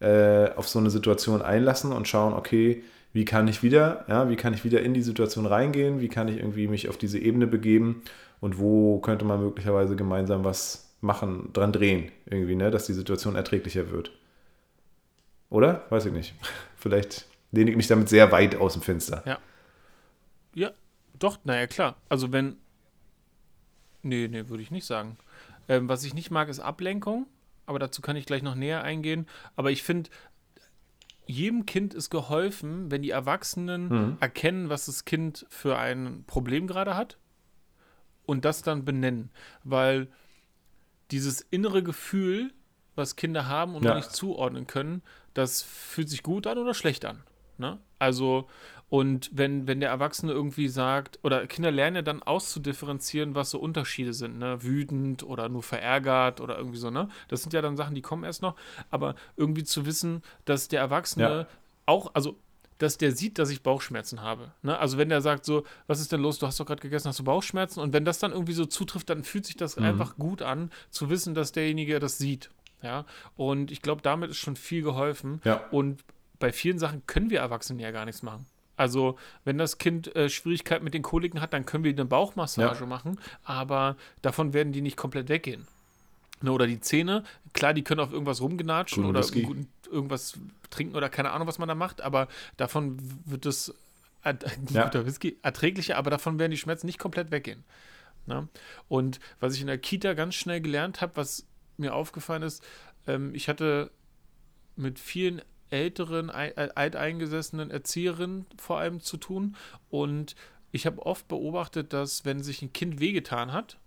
äh, 0.00 0.50
auf 0.56 0.68
so 0.68 0.78
eine 0.78 0.90
Situation 0.90 1.42
einlassen 1.42 1.92
und 1.92 2.08
schauen, 2.08 2.32
okay, 2.32 2.82
wie 3.12 3.24
kann 3.24 3.48
ich 3.48 3.62
wieder, 3.62 4.04
ja, 4.08 4.28
wie 4.28 4.36
kann 4.36 4.54
ich 4.54 4.64
wieder 4.64 4.82
in 4.82 4.94
die 4.94 5.02
Situation 5.02 5.46
reingehen, 5.46 6.00
wie 6.00 6.08
kann 6.08 6.28
ich 6.28 6.38
irgendwie 6.38 6.68
mich 6.68 6.88
auf 6.88 6.96
diese 6.96 7.18
Ebene 7.18 7.46
begeben 7.46 8.02
und 8.40 8.58
wo 8.58 9.00
könnte 9.00 9.24
man 9.24 9.42
möglicherweise 9.42 9.96
gemeinsam 9.96 10.44
was 10.44 10.94
machen, 11.00 11.50
dran 11.52 11.72
drehen, 11.72 12.12
irgendwie, 12.26 12.54
ne, 12.54 12.70
dass 12.70 12.86
die 12.86 12.92
Situation 12.92 13.34
erträglicher 13.34 13.90
wird. 13.90 14.12
Oder? 15.48 15.84
Weiß 15.90 16.06
ich 16.06 16.12
nicht. 16.12 16.34
Vielleicht 16.76 17.26
lehne 17.52 17.70
ich 17.70 17.76
mich 17.76 17.88
damit 17.88 18.08
sehr 18.08 18.30
weit 18.32 18.56
aus 18.56 18.74
dem 18.74 18.82
Fenster. 18.82 19.22
Ja. 19.26 19.38
Ja, 20.54 20.72
doch, 21.18 21.38
naja, 21.44 21.66
klar. 21.66 21.96
Also 22.08 22.32
wenn. 22.32 22.56
Nee, 24.02 24.28
nee, 24.28 24.48
würde 24.48 24.62
ich 24.62 24.70
nicht 24.70 24.86
sagen. 24.86 25.18
Ähm, 25.68 25.88
was 25.88 26.04
ich 26.04 26.14
nicht 26.14 26.30
mag, 26.30 26.48
ist 26.48 26.60
Ablenkung. 26.60 27.26
Aber 27.66 27.78
dazu 27.78 28.02
kann 28.02 28.16
ich 28.16 28.26
gleich 28.26 28.42
noch 28.42 28.56
näher 28.56 28.82
eingehen. 28.82 29.28
Aber 29.54 29.70
ich 29.70 29.82
finde, 29.82 30.10
jedem 31.26 31.66
Kind 31.66 31.94
ist 31.94 32.10
geholfen, 32.10 32.90
wenn 32.90 33.02
die 33.02 33.10
Erwachsenen 33.10 33.88
mhm. 33.88 34.16
erkennen, 34.18 34.68
was 34.68 34.86
das 34.86 35.04
Kind 35.04 35.46
für 35.48 35.78
ein 35.78 36.24
Problem 36.26 36.66
gerade 36.66 36.96
hat 36.96 37.18
und 38.26 38.44
das 38.44 38.62
dann 38.62 38.84
benennen. 38.84 39.30
Weil 39.62 40.08
dieses 41.10 41.40
innere 41.40 41.82
Gefühl, 41.82 42.52
was 42.96 43.16
Kinder 43.16 43.46
haben 43.46 43.74
und 43.74 43.84
ja. 43.84 43.94
nicht 43.94 44.10
zuordnen 44.10 44.66
können, 44.66 45.02
das 45.34 45.62
fühlt 45.62 46.08
sich 46.08 46.22
gut 46.22 46.46
an 46.46 46.58
oder 46.58 46.74
schlecht 46.74 47.04
an. 47.04 47.22
Ne? 47.58 47.78
Also, 47.98 48.48
und 48.90 49.30
wenn, 49.32 49.68
wenn 49.68 49.78
der 49.78 49.88
Erwachsene 49.88 50.32
irgendwie 50.32 50.66
sagt, 50.66 51.20
oder 51.22 51.46
Kinder 51.46 51.70
lernen 51.70 51.96
ja 51.96 52.02
dann 52.02 52.24
auszudifferenzieren, 52.24 53.36
was 53.36 53.50
so 53.50 53.60
Unterschiede 53.60 54.12
sind, 54.12 54.38
ne? 54.40 54.62
Wütend 54.64 55.22
oder 55.22 55.48
nur 55.48 55.62
verärgert 55.62 56.40
oder 56.40 56.58
irgendwie 56.58 56.78
so, 56.78 56.90
ne? 56.90 57.08
Das 57.28 57.42
sind 57.42 57.52
ja 57.52 57.62
dann 57.62 57.76
Sachen, 57.76 57.94
die 57.94 58.02
kommen 58.02 58.24
erst 58.24 58.42
noch. 58.42 58.56
Aber 58.90 59.14
irgendwie 59.36 59.62
zu 59.62 59.86
wissen, 59.86 60.22
dass 60.44 60.66
der 60.66 60.80
Erwachsene 60.80 61.24
ja. 61.24 61.46
auch, 61.86 62.10
also 62.14 62.36
dass 62.78 62.98
der 62.98 63.12
sieht, 63.12 63.38
dass 63.38 63.50
ich 63.50 63.62
Bauchschmerzen 63.62 64.22
habe. 64.22 64.52
Ne? 64.62 64.76
Also 64.76 64.98
wenn 64.98 65.10
der 65.10 65.20
sagt 65.20 65.44
so, 65.44 65.64
was 65.86 66.00
ist 66.00 66.10
denn 66.12 66.20
los, 66.20 66.38
du 66.38 66.46
hast 66.46 66.58
doch 66.58 66.66
gerade 66.66 66.80
gegessen, 66.80 67.08
hast 67.08 67.18
du 67.18 67.24
Bauchschmerzen? 67.24 67.78
Und 67.78 67.92
wenn 67.92 68.06
das 68.06 68.18
dann 68.18 68.32
irgendwie 68.32 68.54
so 68.54 68.64
zutrifft, 68.64 69.10
dann 69.10 69.22
fühlt 69.22 69.44
sich 69.44 69.56
das 69.56 69.76
mhm. 69.76 69.84
einfach 69.84 70.16
gut 70.16 70.40
an, 70.40 70.70
zu 70.88 71.10
wissen, 71.10 71.34
dass 71.34 71.52
derjenige 71.52 72.00
das 72.00 72.18
sieht. 72.18 72.50
Ja, 72.82 73.04
und 73.36 73.70
ich 73.70 73.82
glaube, 73.82 74.00
damit 74.00 74.30
ist 74.30 74.38
schon 74.38 74.56
viel 74.56 74.82
geholfen. 74.82 75.42
Ja. 75.44 75.62
Und 75.70 76.02
bei 76.38 76.50
vielen 76.50 76.78
Sachen 76.78 77.06
können 77.06 77.28
wir 77.28 77.40
Erwachsene 77.40 77.82
ja 77.82 77.90
gar 77.90 78.06
nichts 78.06 78.22
machen. 78.22 78.46
Also, 78.80 79.18
wenn 79.44 79.58
das 79.58 79.76
Kind 79.76 80.16
äh, 80.16 80.30
Schwierigkeiten 80.30 80.84
mit 80.84 80.94
den 80.94 81.02
Koliken 81.02 81.42
hat, 81.42 81.52
dann 81.52 81.66
können 81.66 81.84
wir 81.84 81.90
eine 81.90 82.06
Bauchmassage 82.06 82.80
ja. 82.80 82.86
machen, 82.86 83.20
aber 83.44 83.98
davon 84.22 84.54
werden 84.54 84.72
die 84.72 84.80
nicht 84.80 84.96
komplett 84.96 85.28
weggehen. 85.28 85.68
Ne, 86.40 86.50
oder 86.50 86.66
die 86.66 86.80
Zähne, 86.80 87.24
klar, 87.52 87.74
die 87.74 87.84
können 87.84 88.00
auf 88.00 88.10
irgendwas 88.10 88.40
rumgenatschen 88.40 89.04
oder 89.04 89.22
irgendwas 89.90 90.38
trinken 90.70 90.96
oder 90.96 91.10
keine 91.10 91.30
Ahnung, 91.32 91.46
was 91.46 91.58
man 91.58 91.68
da 91.68 91.74
macht, 91.74 92.00
aber 92.00 92.28
davon 92.56 92.96
wird 93.26 93.44
es 93.44 93.74
ja. 94.24 94.84
guter 94.84 95.04
Whisky 95.04 95.36
erträglicher, 95.42 95.98
aber 95.98 96.08
davon 96.08 96.38
werden 96.38 96.52
die 96.52 96.56
Schmerzen 96.56 96.86
nicht 96.86 96.98
komplett 96.98 97.30
weggehen. 97.30 97.64
Ne? 98.24 98.48
Und 98.88 99.20
was 99.40 99.56
ich 99.56 99.60
in 99.60 99.66
der 99.66 99.76
Kita 99.76 100.14
ganz 100.14 100.36
schnell 100.36 100.62
gelernt 100.62 101.02
habe, 101.02 101.16
was 101.16 101.46
mir 101.76 101.92
aufgefallen 101.92 102.44
ist, 102.44 102.64
ähm, 103.06 103.34
ich 103.34 103.50
hatte 103.50 103.90
mit 104.74 104.98
vielen 104.98 105.42
älteren, 105.70 106.30
alteingesessenen 106.30 107.70
Erzieherinnen 107.70 108.46
vor 108.56 108.78
allem 108.78 109.00
zu 109.00 109.16
tun. 109.16 109.56
Und 109.90 110.34
ich 110.72 110.86
habe 110.86 111.04
oft 111.04 111.28
beobachtet, 111.28 111.92
dass 111.92 112.24
wenn 112.24 112.42
sich 112.42 112.62
ein 112.62 112.72
Kind 112.72 113.00
wehgetan 113.00 113.52
hat 113.52 113.78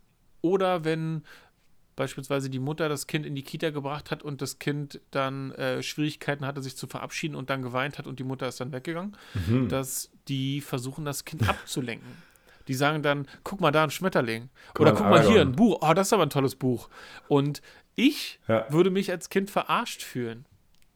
oder 0.42 0.84
wenn 0.86 1.24
beispielsweise 1.96 2.50
die 2.50 2.60
Mutter 2.60 2.90
das 2.90 3.06
Kind 3.06 3.26
in 3.26 3.36
die 3.36 3.44
Kita 3.44 3.70
gebracht 3.70 4.10
hat 4.10 4.24
und 4.24 4.42
das 4.42 4.58
Kind 4.58 5.00
dann 5.12 5.52
äh, 5.52 5.84
Schwierigkeiten 5.84 6.46
hatte, 6.46 6.62
sich 6.64 6.76
zu 6.76 6.88
verabschieden 6.88 7.36
und 7.36 7.50
dann 7.52 7.62
geweint 7.62 8.00
hat 8.00 8.08
und 8.08 8.18
die 8.20 8.24
Mutter 8.24 8.48
ist 8.48 8.60
dann 8.60 8.72
weggegangen, 8.72 9.16
Mhm. 9.48 9.70
dass 9.70 10.10
die 10.28 10.62
versuchen, 10.62 11.06
das 11.06 11.24
Kind 11.24 11.48
abzulenken. 11.48 12.10
Die 12.68 12.74
sagen 12.74 13.04
dann, 13.04 13.28
guck 13.44 13.60
mal 13.62 13.72
da 13.72 13.84
ein 13.84 13.92
Schmetterling. 13.92 14.50
Guck 14.74 14.80
Oder 14.82 14.94
guck 14.94 15.08
mal 15.10 15.22
hier 15.28 15.42
ein 15.42 15.52
Buch. 15.52 15.80
Oh, 15.82 15.94
das 15.94 16.08
ist 16.08 16.14
aber 16.14 16.24
ein 16.24 16.30
tolles 16.30 16.56
Buch. 16.56 16.90
Und 17.28 17.62
ich 17.96 18.40
Ja. 18.48 18.66
würde 18.72 18.90
mich 18.90 19.12
als 19.12 19.30
Kind 19.30 19.52
verarscht 19.52 20.02
fühlen. 20.02 20.46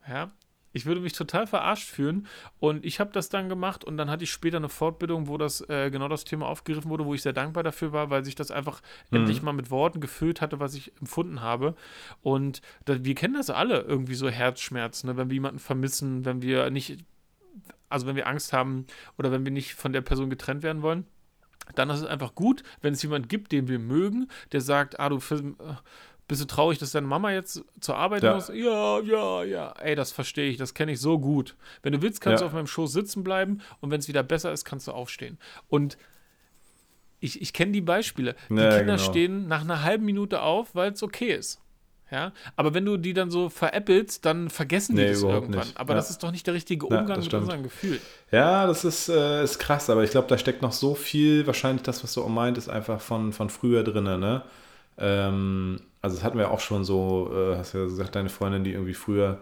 Ja. 0.08 0.32
Ich 0.78 0.86
würde 0.86 1.01
mich 1.01 1.13
total 1.13 1.47
verarscht 1.47 1.89
fühlen. 1.89 2.28
Und 2.59 2.86
ich 2.86 2.99
habe 2.99 3.11
das 3.11 3.30
dann 3.30 3.49
gemacht 3.49 3.84
und 3.84 3.97
dann 3.97 4.09
hatte 4.09 4.23
ich 4.23 4.32
später 4.32 4.57
eine 4.57 4.69
Fortbildung, 4.69 5.28
wo 5.28 5.38
das 5.38 5.61
äh, 5.69 5.89
genau 5.91 6.07
das 6.07 6.23
Thema 6.23 6.47
aufgegriffen 6.47 6.89
wurde, 6.89 7.05
wo 7.05 7.13
ich 7.13 7.21
sehr 7.23 7.34
dankbar 7.34 7.63
dafür 7.63 7.91
war, 7.91 8.09
weil 8.09 8.23
sich 8.23 8.36
das 8.36 8.51
einfach 8.51 8.82
Mhm. 9.11 9.17
endlich 9.17 9.41
mal 9.41 9.53
mit 9.53 9.71
Worten 9.71 9.99
gefüllt 9.99 10.39
hatte, 10.41 10.59
was 10.59 10.75
ich 10.75 10.93
empfunden 10.99 11.41
habe. 11.41 11.75
Und 12.21 12.61
da, 12.86 13.03
wir 13.03 13.15
kennen 13.15 13.34
das 13.34 13.49
alle 13.49 13.82
irgendwie 13.82 14.15
so 14.15 14.30
Herzschmerzen, 14.30 15.09
ne? 15.09 15.17
wenn 15.17 15.30
wir 15.30 15.34
jemanden 15.34 15.59
vermissen, 15.59 16.25
wenn 16.25 16.41
wir 16.41 16.69
nicht, 16.69 16.97
also 17.89 18.05
wenn 18.05 18.15
wir 18.15 18.28
Angst 18.28 18.53
haben 18.53 18.86
oder 19.17 19.32
wenn 19.32 19.45
wir 19.45 19.51
nicht 19.51 19.73
von 19.73 19.93
der 19.93 20.01
Person 20.01 20.30
getrennt 20.30 20.63
werden 20.63 20.82
wollen. 20.82 21.05
Dann 21.75 21.89
ist 21.89 21.99
es 21.99 22.05
einfach 22.05 22.34
gut, 22.34 22.63
wenn 22.82 22.93
es 22.93 23.01
jemanden 23.01 23.28
gibt, 23.28 23.51
den 23.51 23.67
wir 23.67 23.80
mögen, 23.80 24.30
der 24.53 24.61
sagt, 24.61 24.99
ah, 24.99 25.09
du 25.09 25.17
äh, 25.17 25.53
bist 26.28 26.41
du 26.41 26.45
traurig, 26.45 26.78
dass 26.78 26.91
deine 26.91 27.07
Mama 27.07 27.32
jetzt 27.32 27.63
zur 27.80 27.95
Arbeit 27.95 28.23
Ja. 28.23 28.36
muss? 28.36 28.49
Ja, 28.49 28.99
ja, 28.99 29.43
ja. 29.43 29.71
Ey, 29.80 29.95
das 29.95 30.11
verstehe 30.11 30.49
ich, 30.49 30.57
das 30.57 30.73
kenne 30.73 30.91
ich 30.91 30.99
so 30.99 31.19
gut. 31.19 31.55
Wenn 31.84 31.93
du 31.93 32.01
willst, 32.01 32.19
kannst 32.21 32.41
Ja. 32.41 32.45
du 32.45 32.45
auf 32.47 32.53
meinem 32.53 32.67
Schoß 32.67 32.91
sitzen 32.91 33.23
bleiben 33.23 33.61
und 33.80 33.91
wenn 33.91 33.99
es 33.99 34.07
wieder 34.07 34.23
besser 34.23 34.51
ist, 34.51 34.65
kannst 34.65 34.88
du 34.88 34.91
aufstehen. 34.91 35.38
Und 35.69 35.97
ich, 37.19 37.41
ich 37.41 37.53
kenne 37.53 37.71
die 37.71 37.82
Beispiele. 37.82 38.36
Die 38.49 38.55
Ja, 38.55 38.78
Kinder 38.78 38.97
genau. 38.97 39.09
stehen 39.09 39.47
nach 39.47 39.61
einer 39.61 39.84
halben 39.84 40.05
Minute 40.05 40.41
auf, 40.41 40.75
weil 40.75 40.91
es 40.91 41.01
okay 41.01 41.34
ist. 41.34 41.61
Ja, 42.09 42.32
aber 42.55 42.73
wenn 42.73 42.86
du 42.86 42.95
die 42.95 43.13
dann 43.13 43.30
so 43.32 43.49
veräppelst, 43.49 44.23
dann 44.25 44.49
vergessen 44.49 44.95
die 44.95 45.01
Nee, 45.01 45.09
das 45.09 45.23
irgendwann. 45.23 45.59
nicht. 45.65 45.78
Aber 45.78 45.91
Ja. 45.93 45.97
das 45.97 46.09
ist 46.09 46.23
doch 46.23 46.32
nicht 46.32 46.47
der 46.47 46.53
richtige 46.53 46.88
Ja, 46.88 46.99
Umgang 47.01 47.07
das 47.17 47.17
mit 47.17 47.25
stimmt. 47.25 47.43
unseren 47.43 47.63
Gefühlen. 47.63 47.99
Ja, 48.32 48.65
das 48.65 48.86
ist, 48.86 49.09
äh, 49.09 49.43
ist 49.43 49.59
krass, 49.59 49.89
aber 49.89 50.03
ich 50.05 50.11
glaube, 50.11 50.28
da 50.30 50.38
steckt 50.38 50.61
noch 50.61 50.71
so 50.71 50.95
viel, 50.95 51.45
wahrscheinlich 51.47 51.82
das, 51.84 52.03
was 52.03 52.13
du 52.13 52.23
auch 52.23 52.30
meint, 52.30 52.57
ist 52.57 52.69
einfach 52.69 53.01
von, 53.01 53.34
von 53.34 53.49
früher 53.49 53.84
drin, 53.84 54.05
ne? 54.05 54.41
Ähm, 54.98 55.80
also 56.02 56.16
das 56.16 56.24
hatten 56.24 56.38
wir 56.38 56.52
auch 56.52 56.60
schon 56.60 56.84
so, 56.86 57.32
äh, 57.34 57.58
hast 57.58 57.74
ja 57.74 57.84
gesagt, 57.84 58.16
deine 58.16 58.30
Freundin, 58.30 58.64
die 58.64 58.72
irgendwie 58.74 58.93
früher 58.93 59.39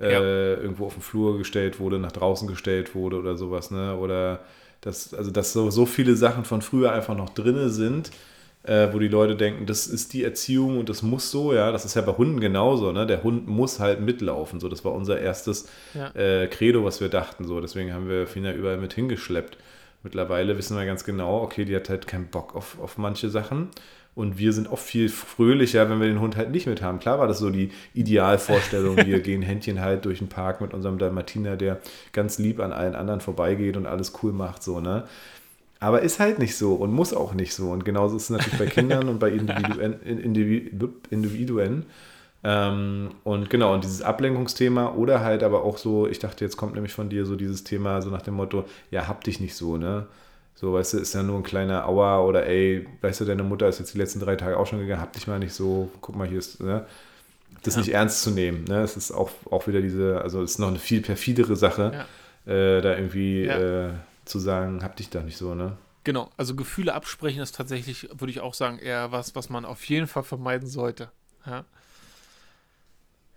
äh, 0.00 0.12
Ja. 0.12 0.20
irgendwo 0.20 0.86
auf 0.86 0.94
den 0.94 1.02
Flur 1.02 1.38
gestellt 1.38 1.78
wurde, 1.80 1.98
nach 1.98 2.12
draußen 2.12 2.48
gestellt 2.48 2.94
wurde 2.94 3.16
oder 3.18 3.36
sowas, 3.36 3.70
ne? 3.70 3.96
Oder 3.96 4.40
dass, 4.80 5.12
also 5.14 5.30
dass 5.30 5.52
so, 5.52 5.70
so 5.70 5.86
viele 5.86 6.16
Sachen 6.16 6.44
von 6.44 6.62
früher 6.62 6.92
einfach 6.92 7.16
noch 7.16 7.28
drinne 7.30 7.68
sind, 7.68 8.10
äh, 8.64 8.88
wo 8.92 8.98
die 8.98 9.08
Leute 9.08 9.36
denken, 9.36 9.66
das 9.66 9.86
ist 9.86 10.12
die 10.12 10.24
Erziehung 10.24 10.78
und 10.78 10.88
das 10.88 11.02
muss 11.02 11.30
so, 11.30 11.52
ja, 11.52 11.70
das 11.72 11.84
ist 11.84 11.94
ja 11.94 12.02
bei 12.02 12.12
Hunden 12.12 12.40
genauso, 12.40 12.90
ne? 12.92 13.06
Der 13.06 13.22
Hund 13.22 13.46
muss 13.48 13.80
halt 13.80 14.00
mitlaufen, 14.00 14.60
so, 14.60 14.68
das 14.68 14.84
war 14.84 14.92
unser 14.92 15.20
erstes 15.20 15.68
Ja. 15.94 16.08
äh, 16.14 16.46
Credo, 16.48 16.84
was 16.84 17.00
wir 17.00 17.08
dachten, 17.08 17.44
so, 17.44 17.60
deswegen 17.60 17.92
haben 17.92 18.08
wir 18.08 18.26
Fina 18.26 18.52
überall 18.52 18.78
mit 18.78 18.94
hingeschleppt. 18.94 19.58
Mittlerweile 20.04 20.56
wissen 20.58 20.76
wir 20.76 20.84
ganz 20.86 21.04
genau, 21.04 21.42
okay, 21.42 21.64
die 21.64 21.76
hat 21.76 21.88
halt 21.88 22.06
keinen 22.08 22.26
Bock 22.28 22.56
auf, 22.56 22.76
auf 22.80 22.98
manche 22.98 23.28
Sachen 23.30 23.68
und 24.14 24.38
wir 24.38 24.52
sind 24.52 24.68
oft 24.70 24.84
viel 24.84 25.08
fröhlicher, 25.08 25.88
wenn 25.88 26.00
wir 26.00 26.06
den 26.06 26.20
Hund 26.20 26.36
halt 26.36 26.50
nicht 26.50 26.66
mit 26.66 26.82
haben. 26.82 26.98
Klar 27.00 27.18
war 27.18 27.26
das 27.28 27.38
so 27.38 27.50
die 27.50 27.70
Idealvorstellung, 27.94 28.96
wir 28.98 29.20
gehen 29.22 29.42
Händchen 29.42 29.80
halt 29.80 30.04
durch 30.04 30.18
den 30.18 30.28
Park 30.28 30.60
mit 30.60 30.74
unserem 30.74 30.98
Dalmatiner, 30.98 31.56
der 31.56 31.80
ganz 32.12 32.38
lieb 32.38 32.60
an 32.60 32.72
allen 32.72 32.94
anderen 32.94 33.20
vorbeigeht 33.20 33.76
und 33.76 33.86
alles 33.86 34.12
cool 34.22 34.32
macht, 34.32 34.62
so, 34.62 34.80
ne? 34.80 35.04
Aber 35.80 36.02
ist 36.02 36.20
halt 36.20 36.38
nicht 36.38 36.56
so 36.56 36.74
und 36.74 36.92
muss 36.92 37.12
auch 37.12 37.34
nicht 37.34 37.54
so. 37.54 37.70
Und 37.70 37.84
genauso 37.84 38.16
ist 38.16 38.24
es 38.24 38.30
natürlich 38.30 38.58
bei 38.58 38.66
Kindern 38.66 39.08
und 39.08 39.18
bei 39.18 39.30
Individuen. 39.32 39.94
Individu- 40.04 40.92
Individuen. 41.10 41.86
Ähm, 42.44 43.10
und 43.24 43.50
genau, 43.50 43.74
und 43.74 43.82
dieses 43.84 44.02
Ablenkungsthema 44.02 44.94
oder 44.94 45.20
halt 45.20 45.42
aber 45.42 45.64
auch 45.64 45.78
so, 45.78 46.06
ich 46.06 46.18
dachte, 46.20 46.44
jetzt 46.44 46.56
kommt 46.56 46.74
nämlich 46.74 46.92
von 46.92 47.08
dir 47.08 47.24
so 47.26 47.36
dieses 47.36 47.64
Thema, 47.64 48.00
so 48.02 48.10
nach 48.10 48.22
dem 48.22 48.34
Motto, 48.34 48.64
ja, 48.90 49.08
hab 49.08 49.24
dich 49.24 49.40
nicht 49.40 49.54
so, 49.54 49.76
ne? 49.76 50.06
So, 50.54 50.72
weißt 50.74 50.94
du, 50.94 50.98
ist 50.98 51.14
ja 51.14 51.22
nur 51.22 51.38
ein 51.38 51.42
kleiner 51.42 51.86
Aua 51.88 52.20
oder 52.20 52.46
ey, 52.46 52.86
weißt 53.00 53.20
du, 53.22 53.24
deine 53.24 53.42
Mutter 53.42 53.68
ist 53.68 53.80
jetzt 53.80 53.94
die 53.94 53.98
letzten 53.98 54.20
drei 54.20 54.36
Tage 54.36 54.56
auch 54.58 54.66
schon 54.66 54.78
gegangen, 54.78 55.00
hab 55.00 55.12
dich 55.12 55.26
mal 55.26 55.38
nicht 55.38 55.54
so, 55.54 55.90
guck 56.00 56.14
mal, 56.16 56.28
hier 56.28 56.38
ist, 56.38 56.60
ne? 56.60 56.86
Das 57.64 57.74
Ja. 57.74 57.80
nicht 57.80 57.92
ernst 57.92 58.22
zu 58.22 58.30
nehmen, 58.30 58.64
ne? 58.64 58.82
Es 58.82 58.96
ist 58.96 59.12
auch, 59.12 59.30
auch 59.50 59.66
wieder 59.66 59.80
diese, 59.82 60.20
also 60.22 60.42
es 60.42 60.52
ist 60.52 60.58
noch 60.58 60.68
eine 60.68 60.78
viel 60.78 61.00
perfidere 61.02 61.56
Sache, 61.56 62.06
äh, 62.46 62.80
da 62.80 62.96
irgendwie 62.96 63.44
Ja. 63.44 63.88
äh, 63.88 63.92
zu 64.24 64.38
sagen, 64.38 64.82
hab 64.82 64.96
dich 64.96 65.10
da 65.10 65.22
nicht 65.22 65.36
so, 65.36 65.54
ne? 65.54 65.76
Genau, 66.04 66.30
also 66.36 66.56
Gefühle 66.56 66.94
absprechen 66.94 67.42
ist 67.42 67.54
tatsächlich, 67.56 68.08
würde 68.12 68.30
ich 68.32 68.40
auch 68.40 68.54
sagen, 68.54 68.78
eher 68.78 69.12
was, 69.12 69.34
was 69.36 69.50
man 69.50 69.64
auf 69.64 69.84
jeden 69.84 70.06
Fall 70.08 70.24
vermeiden 70.24 70.68
sollte. 70.68 71.10
Ja, 71.46 71.64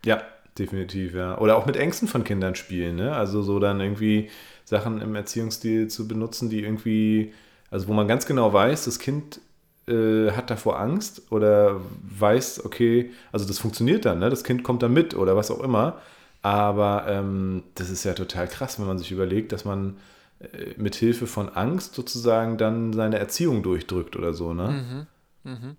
Ja, 0.05 0.22
definitiv, 0.57 1.13
ja. 1.16 1.38
Oder 1.39 1.57
auch 1.57 1.66
mit 1.66 1.76
Ängsten 1.78 2.07
von 2.07 2.24
Kindern 2.24 2.55
spielen, 2.55 2.95
ne? 2.95 3.16
Also 3.16 3.41
so 3.41 3.59
dann 3.59 3.80
irgendwie 3.82 4.30
Sachen 4.66 5.01
im 5.01 5.16
Erziehungsstil 5.16 5.88
zu 5.88 6.07
benutzen, 6.07 6.49
die 6.49 6.61
irgendwie, 6.63 7.34
also 7.72 7.88
wo 7.88 7.93
man 7.93 8.07
ganz 8.07 8.26
genau 8.26 8.51
weiß, 8.51 8.86
das 8.86 8.99
Kind 8.99 9.39
äh, 9.88 10.32
hat 10.32 10.49
davor 10.49 10.80
Angst 10.80 11.32
oder 11.32 11.80
weiß, 12.18 12.66
okay, 12.66 13.11
also 13.32 13.45
das 13.47 13.59
funktioniert 13.59 14.05
dann, 14.05 14.20
ne? 14.20 14.30
Das 14.30 14.43
Kind 14.43 14.63
kommt 14.63 14.82
da 14.84 14.88
mit 14.89 15.13
oder 15.16 15.36
was 15.38 15.51
auch 15.51 15.61
immer. 15.63 15.99
Aber 16.41 17.05
ähm, 17.07 17.63
das 17.76 17.89
ist 17.89 18.03
ja 18.03 18.13
total 18.13 18.47
krass, 18.47 18.80
wenn 18.80 18.86
man 18.86 18.99
sich 18.99 19.11
überlegt, 19.11 19.51
dass 19.51 19.66
man 19.66 19.97
äh, 20.39 20.74
mit 20.78 20.95
Hilfe 20.95 21.26
von 21.26 21.49
Angst 21.49 21.95
sozusagen 21.95 22.57
dann 22.57 22.93
seine 22.93 23.18
Erziehung 23.18 23.63
durchdrückt 23.63 24.16
oder 24.16 24.34
so, 24.34 24.53
ne? 24.53 25.07
mhm. 25.43 25.51
Mhm. 25.51 25.76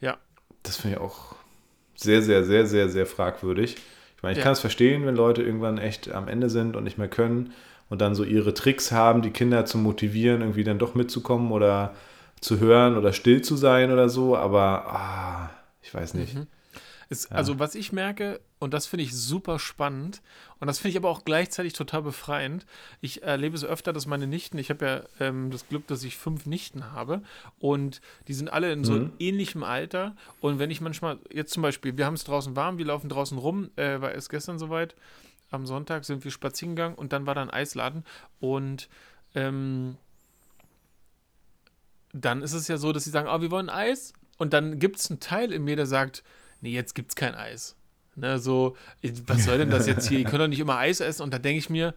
ja. 0.00 0.16
Das 0.62 0.76
finde 0.76 0.96
ich 0.96 1.02
auch 1.02 1.36
sehr, 1.94 2.22
sehr, 2.22 2.44
sehr, 2.44 2.66
sehr, 2.66 2.88
sehr 2.88 3.06
fragwürdig. 3.06 3.76
Ich 4.16 4.22
meine, 4.22 4.32
ich 4.32 4.38
Ja. 4.38 4.44
kann 4.44 4.52
es 4.52 4.60
verstehen, 4.60 5.06
wenn 5.06 5.14
Leute 5.16 5.42
irgendwann 5.42 5.78
echt 5.78 6.10
am 6.10 6.28
Ende 6.28 6.50
sind 6.50 6.74
und 6.76 6.84
nicht 6.84 6.98
mehr 6.98 7.08
können 7.08 7.52
und 7.88 8.00
dann 8.00 8.14
so 8.14 8.24
ihre 8.24 8.54
Tricks 8.54 8.92
haben, 8.92 9.22
die 9.22 9.30
Kinder 9.30 9.64
zu 9.66 9.78
motivieren, 9.78 10.40
irgendwie 10.40 10.64
dann 10.64 10.78
doch 10.78 10.94
mitzukommen 10.94 11.52
oder 11.52 11.94
zu 12.40 12.58
hören 12.60 12.96
oder 12.96 13.12
still 13.12 13.42
zu 13.42 13.56
sein 13.56 13.90
oder 13.90 14.08
so, 14.08 14.36
aber 14.36 14.86
ah, 14.92 15.50
ich 15.82 15.92
weiß 15.94 16.14
nicht. 16.14 16.34
Mhm. 16.34 16.46
Es, 17.08 17.30
Also, 17.30 17.60
was 17.60 17.76
ich 17.76 17.92
merke, 17.92 18.40
und 18.58 18.74
das 18.74 18.86
finde 18.86 19.04
ich 19.04 19.14
super 19.14 19.60
spannend, 19.60 20.22
und 20.58 20.66
das 20.66 20.80
finde 20.80 20.90
ich 20.90 20.96
aber 20.96 21.08
auch 21.08 21.24
gleichzeitig 21.24 21.72
total 21.72 22.02
befreiend. 22.02 22.66
Ich 23.00 23.22
erlebe 23.22 23.54
es 23.54 23.64
öfter, 23.64 23.92
dass 23.92 24.06
meine 24.06 24.26
Nichten, 24.26 24.58
ich 24.58 24.70
habe 24.70 24.84
ja 24.84 25.02
ähm, 25.20 25.52
das 25.52 25.68
Glück, 25.68 25.86
dass 25.86 26.02
ich 26.02 26.16
fünf 26.16 26.46
Nichten 26.46 26.92
habe, 26.92 27.22
und 27.60 28.00
die 28.26 28.34
sind 28.34 28.52
alle 28.52 28.72
in 28.72 28.82
so 28.82 28.94
Mhm. 28.94 29.12
ähnlichem 29.20 29.62
Alter. 29.62 30.16
Und 30.40 30.58
wenn 30.58 30.72
ich 30.72 30.80
manchmal, 30.80 31.18
jetzt 31.32 31.52
zum 31.52 31.62
Beispiel, 31.62 31.96
wir 31.96 32.06
haben 32.06 32.14
es 32.14 32.24
draußen 32.24 32.56
warm, 32.56 32.76
wir 32.78 32.86
laufen 32.86 33.08
draußen 33.08 33.38
rum, 33.38 33.70
äh, 33.76 34.00
war 34.00 34.10
erst 34.10 34.28
gestern 34.28 34.58
soweit. 34.58 34.96
Am 35.50 35.66
Sonntag 35.66 36.04
sind 36.04 36.24
wir 36.24 36.30
spazieren 36.30 36.74
gegangen 36.74 36.94
und 36.96 37.12
dann 37.12 37.26
war 37.26 37.34
da 37.34 37.42
ein 37.42 37.50
Eisladen. 37.50 38.04
Und 38.40 38.88
ähm, 39.34 39.96
dann 42.12 42.42
ist 42.42 42.52
es 42.52 42.68
ja 42.68 42.76
so, 42.76 42.92
dass 42.92 43.04
sie 43.04 43.10
sagen, 43.10 43.28
oh, 43.30 43.40
wir 43.40 43.50
wollen 43.50 43.70
Eis. 43.70 44.12
Und 44.38 44.52
dann 44.52 44.78
gibt 44.78 44.96
es 44.96 45.10
einen 45.10 45.20
Teil 45.20 45.52
in 45.52 45.64
mir, 45.64 45.76
der 45.76 45.86
sagt, 45.86 46.22
nee, 46.60 46.72
jetzt 46.72 46.94
gibt 46.94 47.10
es 47.10 47.16
kein 47.16 47.34
Eis. 47.34 47.76
Ne, 48.16 48.38
so, 48.38 48.76
was 49.26 49.44
soll 49.44 49.58
denn 49.58 49.70
das 49.70 49.86
jetzt 49.86 50.08
hier? 50.08 50.18
Ihr 50.18 50.24
könnt 50.24 50.40
doch 50.40 50.48
nicht 50.48 50.60
immer 50.60 50.78
Eis 50.78 51.00
essen. 51.00 51.22
Und 51.22 51.34
da 51.34 51.38
denke 51.38 51.58
ich 51.58 51.68
mir, 51.68 51.94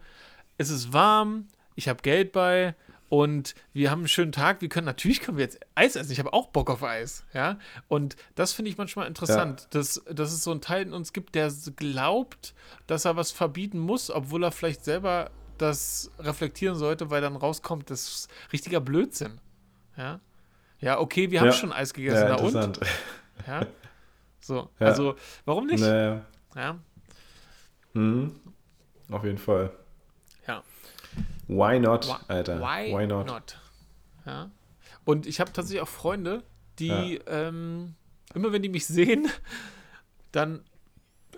es 0.58 0.68
ist 0.68 0.92
warm, 0.92 1.48
ich 1.74 1.88
habe 1.88 2.02
Geld 2.02 2.32
bei 2.32 2.74
und 3.10 3.54
wir 3.72 3.90
haben 3.90 3.98
einen 3.98 4.08
schönen 4.08 4.30
Tag. 4.32 4.62
Wir 4.62 4.68
können, 4.68 4.86
natürlich 4.86 5.20
können 5.20 5.36
wir 5.36 5.44
jetzt 5.44 5.58
Eis 5.74 5.96
essen. 5.96 6.12
Ich 6.12 6.20
habe 6.20 6.32
auch 6.32 6.46
Bock 6.46 6.70
auf 6.70 6.82
Eis. 6.84 7.24
Ja, 7.34 7.58
und 7.88 8.14
das 8.36 8.52
finde 8.52 8.70
ich 8.70 8.78
manchmal 8.78 9.08
interessant, 9.08 9.66
dass, 9.72 10.02
dass 10.10 10.32
es 10.32 10.44
so 10.44 10.52
einen 10.52 10.60
Teil 10.60 10.82
in 10.86 10.92
uns 10.94 11.12
gibt, 11.12 11.34
der 11.34 11.52
glaubt, 11.76 12.54
dass 12.86 13.04
er 13.04 13.16
was 13.16 13.32
verbieten 13.32 13.80
muss, 13.80 14.10
obwohl 14.10 14.44
er 14.44 14.52
vielleicht 14.52 14.84
selber 14.84 15.30
das 15.58 16.10
reflektieren 16.20 16.76
sollte, 16.76 17.10
weil 17.10 17.20
dann 17.20 17.34
rauskommt, 17.36 17.90
das 17.90 18.02
ist 18.08 18.28
richtiger 18.52 18.80
Blödsinn. 18.80 19.40
Ja, 19.96 20.20
ja 20.78 21.00
okay, 21.00 21.30
wir 21.32 21.40
haben 21.40 21.48
Ja. 21.48 21.52
schon 21.52 21.72
Eis 21.72 21.92
gegessen. 21.92 22.28
Ja, 22.28 22.36
Na 22.36 22.36
und? 22.36 22.54
interessant. 22.54 22.80
Ja. 23.46 23.66
So, 24.38 24.70
Ja. 24.78 24.86
also 24.86 25.16
warum 25.44 25.66
nicht? 25.66 25.80
Naja. 25.80 26.24
Ja, 26.54 26.78
Mhm. 27.92 28.36
Auf 29.10 29.24
jeden 29.24 29.38
Fall. 29.38 29.72
Ja. 31.50 31.56
Why 31.56 31.78
not, 31.80 32.06
Why- 32.08 32.14
Alter? 32.28 32.60
Why, 32.60 33.06
not? 33.06 33.58
Ja. 34.26 34.50
Und 35.04 35.26
ich 35.26 35.40
habe 35.40 35.52
tatsächlich 35.52 35.82
auch 35.82 35.88
Freunde, 35.88 36.42
die 36.78 37.20
ähm, 37.26 37.94
immer 38.34 38.52
wenn 38.52 38.62
die 38.62 38.68
mich 38.68 38.86
sehen, 38.86 39.28
dann 40.32 40.62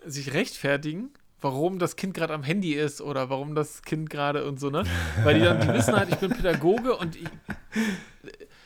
sich 0.05 0.33
rechtfertigen, 0.35 1.11
warum 1.41 1.79
das 1.79 1.97
Kind 1.97 2.15
gerade 2.15 2.35
am 2.35 2.43
Handy 2.43 2.75
ist 2.75 3.01
oder 3.01 3.31
warum 3.31 3.55
das 3.55 3.83
Kind 3.83 4.11
gerade 4.11 4.45
und 4.47 4.61
so, 4.61 4.71
ne? 4.71 4.85
Weil 5.25 5.35
die 5.35 5.41
dann, 5.41 5.61
die 5.61 5.69
wissen 5.73 5.97
halt, 5.97 6.09
ich 6.11 6.17
bin 6.17 6.31
Pädagoge 6.31 6.97
und 6.97 7.17
ich, 7.17 7.29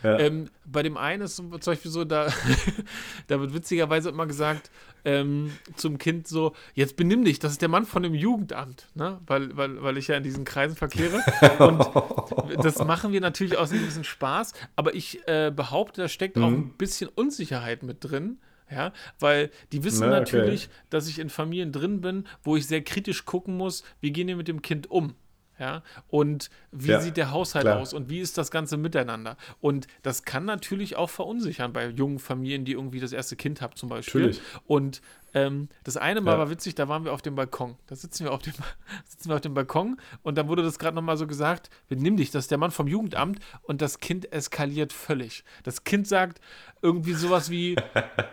Ja. 0.03 0.19
Ähm, 0.19 0.51
bei 0.65 0.83
dem 0.83 0.97
einen 0.97 1.23
ist 1.23 1.37
zum 1.37 1.51
Beispiel 1.51 1.91
so, 1.91 2.05
da, 2.05 2.29
da 3.29 3.41
wird 3.41 3.55
witzigerweise 3.55 4.11
immer 4.11 4.27
gesagt 4.27 4.71
ähm, 5.05 5.53
zum 5.77 5.99
Kind 5.99 6.27
so, 6.27 6.55
jetzt 6.75 6.97
benimm 6.97 7.25
dich, 7.25 7.39
das 7.39 7.53
ist 7.53 7.63
der 7.63 7.69
Mann 7.69 7.87
von 7.87 8.03
dem 8.03 8.15
Jugendamt, 8.15 8.89
ne? 8.95 9.21
weil, 9.27 9.57
weil, 9.57 9.83
weil 9.83 9.97
ich 9.99 10.09
ja 10.09 10.17
in 10.17 10.23
diesen 10.23 10.45
Kreisen 10.45 10.77
verkehre. 10.77 11.23
Und 11.59 12.65
das 12.65 12.79
machen 12.85 13.13
wir 13.13 13.21
natürlich 13.21 13.57
aus 13.57 13.71
einem 13.71 13.81
gewissen 13.81 14.05
Spaß, 14.05 14.53
aber 14.75 14.95
ich 14.95 15.27
äh, 15.29 15.53
behaupte, 15.55 16.03
da 16.03 16.09
steckt 16.09 16.37
mhm. 16.37 16.45
auch 16.45 16.49
ein 16.49 16.71
bisschen 16.77 17.09
Unsicherheit 17.15 17.83
mit 17.83 17.99
drin. 18.01 18.39
Ja, 18.69 18.93
weil 19.21 19.53
die 19.71 19.85
wissen 19.85 20.09
Na, 20.09 20.19
natürlich, 20.19 20.65
okay. 20.65 20.75
dass 20.91 21.07
ich 21.07 21.21
in 21.21 21.31
Familien 21.31 21.71
drin 21.71 22.01
bin, 22.01 22.27
wo 22.43 22.57
ich 22.57 22.67
sehr 22.67 22.83
kritisch 22.83 23.25
gucken 23.25 23.57
muss, 23.57 23.85
wie 24.01 24.11
gehen 24.11 24.27
wir 24.27 24.35
mit 24.35 24.49
dem 24.49 24.61
Kind 24.61 24.91
um. 24.91 25.15
Ja, 25.59 25.83
und 26.09 26.51
wie 26.71 26.91
ja, 26.91 27.01
sieht 27.01 27.17
der 27.17 27.31
Haushalt 27.31 27.65
klar. 27.65 27.79
aus 27.79 27.95
und 27.95 28.11
wie 28.11 28.21
ist 28.21 28.37
das 28.37 28.51
ganze 28.51 28.77
miteinander? 28.77 29.37
Und 29.61 29.87
das 30.03 30.25
kann 30.25 30.45
natürlich 30.45 30.97
auch 30.97 31.09
verunsichern 31.09 31.73
bei 31.73 31.89
jungen 31.89 32.19
Familien, 32.19 32.65
die 32.65 32.73
irgendwie 32.73 33.01
das 33.01 33.13
erste 33.13 33.37
Kind 33.37 33.63
haben, 33.63 33.75
zum 33.75 33.89
Beispiel. 33.89 34.27
Natürlich. 34.27 34.43
Und 34.67 35.01
ähm, 35.37 35.69
das 35.85 35.99
eine 35.99 36.23
Mal 36.23 36.33
ja. 36.33 36.39
war 36.39 36.51
witzig, 36.51 36.77
da 36.77 36.89
waren 36.89 37.05
wir 37.05 37.13
auf 37.13 37.21
dem 37.21 37.35
Balkon. 37.35 37.77
Da 37.89 37.95
sitzen 37.95 38.25
wir 38.25 38.33
auf 38.33 38.41
dem, 38.41 38.55
sitzen 39.07 39.29
wir 39.29 39.35
auf 39.35 39.43
dem 39.43 39.53
Balkon 39.53 40.01
und 40.23 40.39
da 40.39 40.49
wurde 40.49 40.63
das 40.63 40.79
gerade 40.79 40.95
nochmal 40.95 41.19
so 41.19 41.27
gesagt: 41.27 41.69
Nimm 41.91 42.17
dich, 42.17 42.31
das 42.31 42.45
ist 42.45 42.51
der 42.51 42.57
Mann 42.57 42.71
vom 42.71 42.89
Jugendamt 42.89 43.41
und 43.65 43.83
das 43.83 44.01
Kind 44.01 44.33
eskaliert 44.33 44.95
völlig. 44.95 45.45
Das 45.63 45.85
Kind 45.85 46.09
sagt 46.09 46.41
irgendwie 46.81 47.13
sowas 47.13 47.51
wie: 47.51 47.77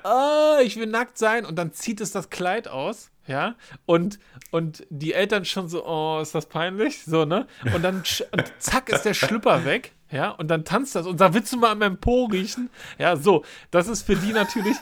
oh, 0.05 0.59
Ich 0.63 0.77
will 0.77 0.87
nackt 0.87 1.17
sein 1.17 1.45
und 1.45 1.57
dann 1.57 1.73
zieht 1.73 1.99
es 1.99 2.11
das 2.11 2.29
Kleid 2.29 2.69
aus. 2.69 3.09
Ja, 3.25 3.55
und, 3.85 4.19
und 4.51 4.85
die 4.89 5.13
Eltern 5.13 5.45
schon 5.45 5.69
so, 5.69 5.85
oh, 5.85 6.19
ist 6.21 6.35
das 6.35 6.45
peinlich? 6.45 7.05
So, 7.05 7.23
ne? 7.23 7.47
Und 7.73 7.81
dann 7.81 8.03
und 8.31 8.53
zack 8.59 8.89
ist 8.89 9.03
der 9.03 9.13
Schlüpper 9.13 9.63
weg. 9.63 9.93
Ja, 10.14 10.30
und 10.30 10.47
dann 10.47 10.64
tanzt 10.64 10.95
das 10.95 11.07
und 11.07 11.18
sagt, 11.18 11.34
willst 11.34 11.51
du 11.51 11.57
mal 11.57 11.72
an 11.72 11.80
meinem 11.80 11.97
Po 11.97 12.26
riechen? 12.26 12.70
Ja, 12.99 13.16
so, 13.16 13.43
das 13.72 13.88
ist 13.88 14.03
für 14.03 14.16
die 14.16 14.32
natürlich 14.32 14.78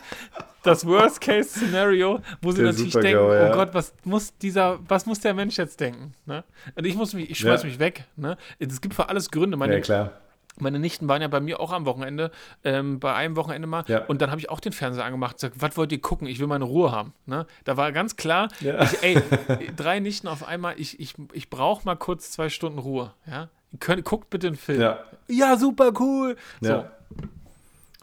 das 0.61 0.85
Worst-Case-Szenario, 0.85 2.19
wo 2.41 2.51
sie 2.51 2.61
der 2.61 2.73
natürlich 2.73 2.93
denken, 2.93 3.23
oh 3.23 3.33
ja. 3.33 3.49
oh 3.49 3.53
Gott, 3.53 3.73
was 3.73 3.93
muss 4.03 4.37
dieser, 4.37 4.79
was 4.87 5.05
muss 5.05 5.21
der 5.21 5.33
Mensch 5.33 5.57
jetzt 5.57 5.79
denken? 5.79 6.13
Ne? 6.25 6.43
Und 6.75 6.85
ich 6.85 6.95
muss 6.95 7.13
mich, 7.13 7.29
ich 7.29 7.39
schmeiß 7.39 7.63
ja. 7.63 7.69
mich 7.69 7.79
weg. 7.79 8.03
Ne? 8.17 8.37
Es 8.59 8.81
gibt 8.81 8.93
für 8.93 9.07
alles 9.07 9.31
Gründe. 9.31 9.55
Meine, 9.55 9.75
ja, 9.75 9.79
klar. 9.79 10.11
Meine 10.59 10.79
Nichten 10.79 11.07
waren 11.07 11.21
ja 11.21 11.29
bei 11.29 11.39
mir 11.39 11.61
auch 11.61 11.71
am 11.71 11.85
Wochenende, 11.85 12.29
ähm, 12.65 12.99
bei 12.99 13.13
einem 13.13 13.37
Wochenende 13.37 13.67
mal. 13.69 13.85
Ja. 13.87 14.03
Und 14.05 14.21
dann 14.21 14.31
habe 14.31 14.41
ich 14.41 14.49
auch 14.49 14.59
den 14.59 14.73
Fernseher 14.73 15.05
angemacht 15.05 15.35
und 15.35 15.39
gesagt, 15.39 15.61
was 15.61 15.77
wollt 15.77 15.93
ihr 15.93 16.01
gucken? 16.01 16.27
Ich 16.27 16.39
will 16.39 16.47
meine 16.47 16.65
Ruhe 16.65 16.91
haben. 16.91 17.13
Ne? 17.25 17.47
Da 17.63 17.77
war 17.77 17.93
ganz 17.93 18.17
klar, 18.17 18.49
ja. 18.59 18.83
ich, 18.83 19.01
ey, 19.01 19.21
drei 19.77 20.01
Nichten 20.01 20.27
auf 20.27 20.45
einmal, 20.45 20.77
ich, 20.77 20.99
ich, 20.99 21.15
ich 21.31 21.49
brauche 21.49 21.85
mal 21.85 21.95
kurz 21.95 22.31
zwei 22.31 22.49
Stunden 22.49 22.79
Ruhe. 22.79 23.13
Ja? 23.25 23.49
Könnt, 23.79 24.03
guckt 24.03 24.29
bitte 24.29 24.47
einen 24.47 24.57
Film. 24.57 24.81
Ja, 24.81 24.99
ja 25.27 25.57
super 25.57 25.91
cool. 25.99 26.35
So. 26.59 26.85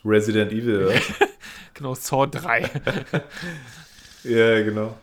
Resident 0.05 0.53
Evil, 0.53 0.93
genau, 1.75 1.95
Saw 1.95 2.27
3. 2.27 2.63
ja, 4.25 4.63
genau. 4.63 4.95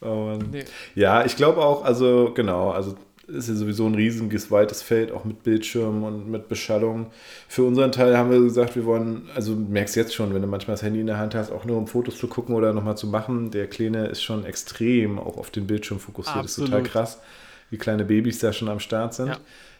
Oh 0.00 0.38
nee. 0.50 0.64
Ja, 0.94 1.24
ich 1.24 1.36
glaube 1.36 1.62
auch, 1.62 1.84
also 1.84 2.32
genau, 2.34 2.70
also 2.70 2.96
ist 3.26 3.48
ja 3.48 3.54
sowieso 3.54 3.86
ein 3.86 3.94
riesiges, 3.94 4.50
weites 4.50 4.82
Feld, 4.82 5.10
auch 5.10 5.24
mit 5.24 5.42
Bildschirmen 5.42 6.04
und 6.04 6.30
mit 6.30 6.48
Beschallung. 6.48 7.10
Für 7.48 7.64
unseren 7.64 7.90
Teil 7.90 8.16
haben 8.16 8.30
wir 8.30 8.40
gesagt, 8.40 8.76
wir 8.76 8.84
wollen, 8.84 9.28
also 9.34 9.54
du 9.54 9.60
merkst 9.60 9.96
jetzt 9.96 10.14
schon, 10.14 10.32
wenn 10.32 10.42
du 10.42 10.48
manchmal 10.48 10.74
das 10.74 10.82
Handy 10.82 11.00
in 11.00 11.06
der 11.06 11.18
Hand 11.18 11.34
hast, 11.34 11.50
auch 11.50 11.64
nur 11.64 11.76
um 11.76 11.88
Fotos 11.88 12.18
zu 12.18 12.28
gucken 12.28 12.54
oder 12.54 12.72
nochmal 12.72 12.96
zu 12.96 13.08
machen. 13.08 13.50
Der 13.50 13.66
Kleine 13.66 14.06
ist 14.06 14.22
schon 14.22 14.44
extrem 14.44 15.18
auch 15.18 15.38
auf 15.38 15.50
den 15.50 15.66
Bildschirm 15.66 15.98
fokussiert. 15.98 16.36
Absolut. 16.36 16.70
Das 16.70 16.78
ist 16.78 16.86
total 16.86 17.04
krass, 17.04 17.20
wie 17.70 17.78
kleine 17.78 18.04
Babys 18.04 18.38
da 18.38 18.52
schon 18.52 18.68
am 18.68 18.78
Start 18.78 19.14
sind. 19.14 19.28
Ja. 19.28 19.38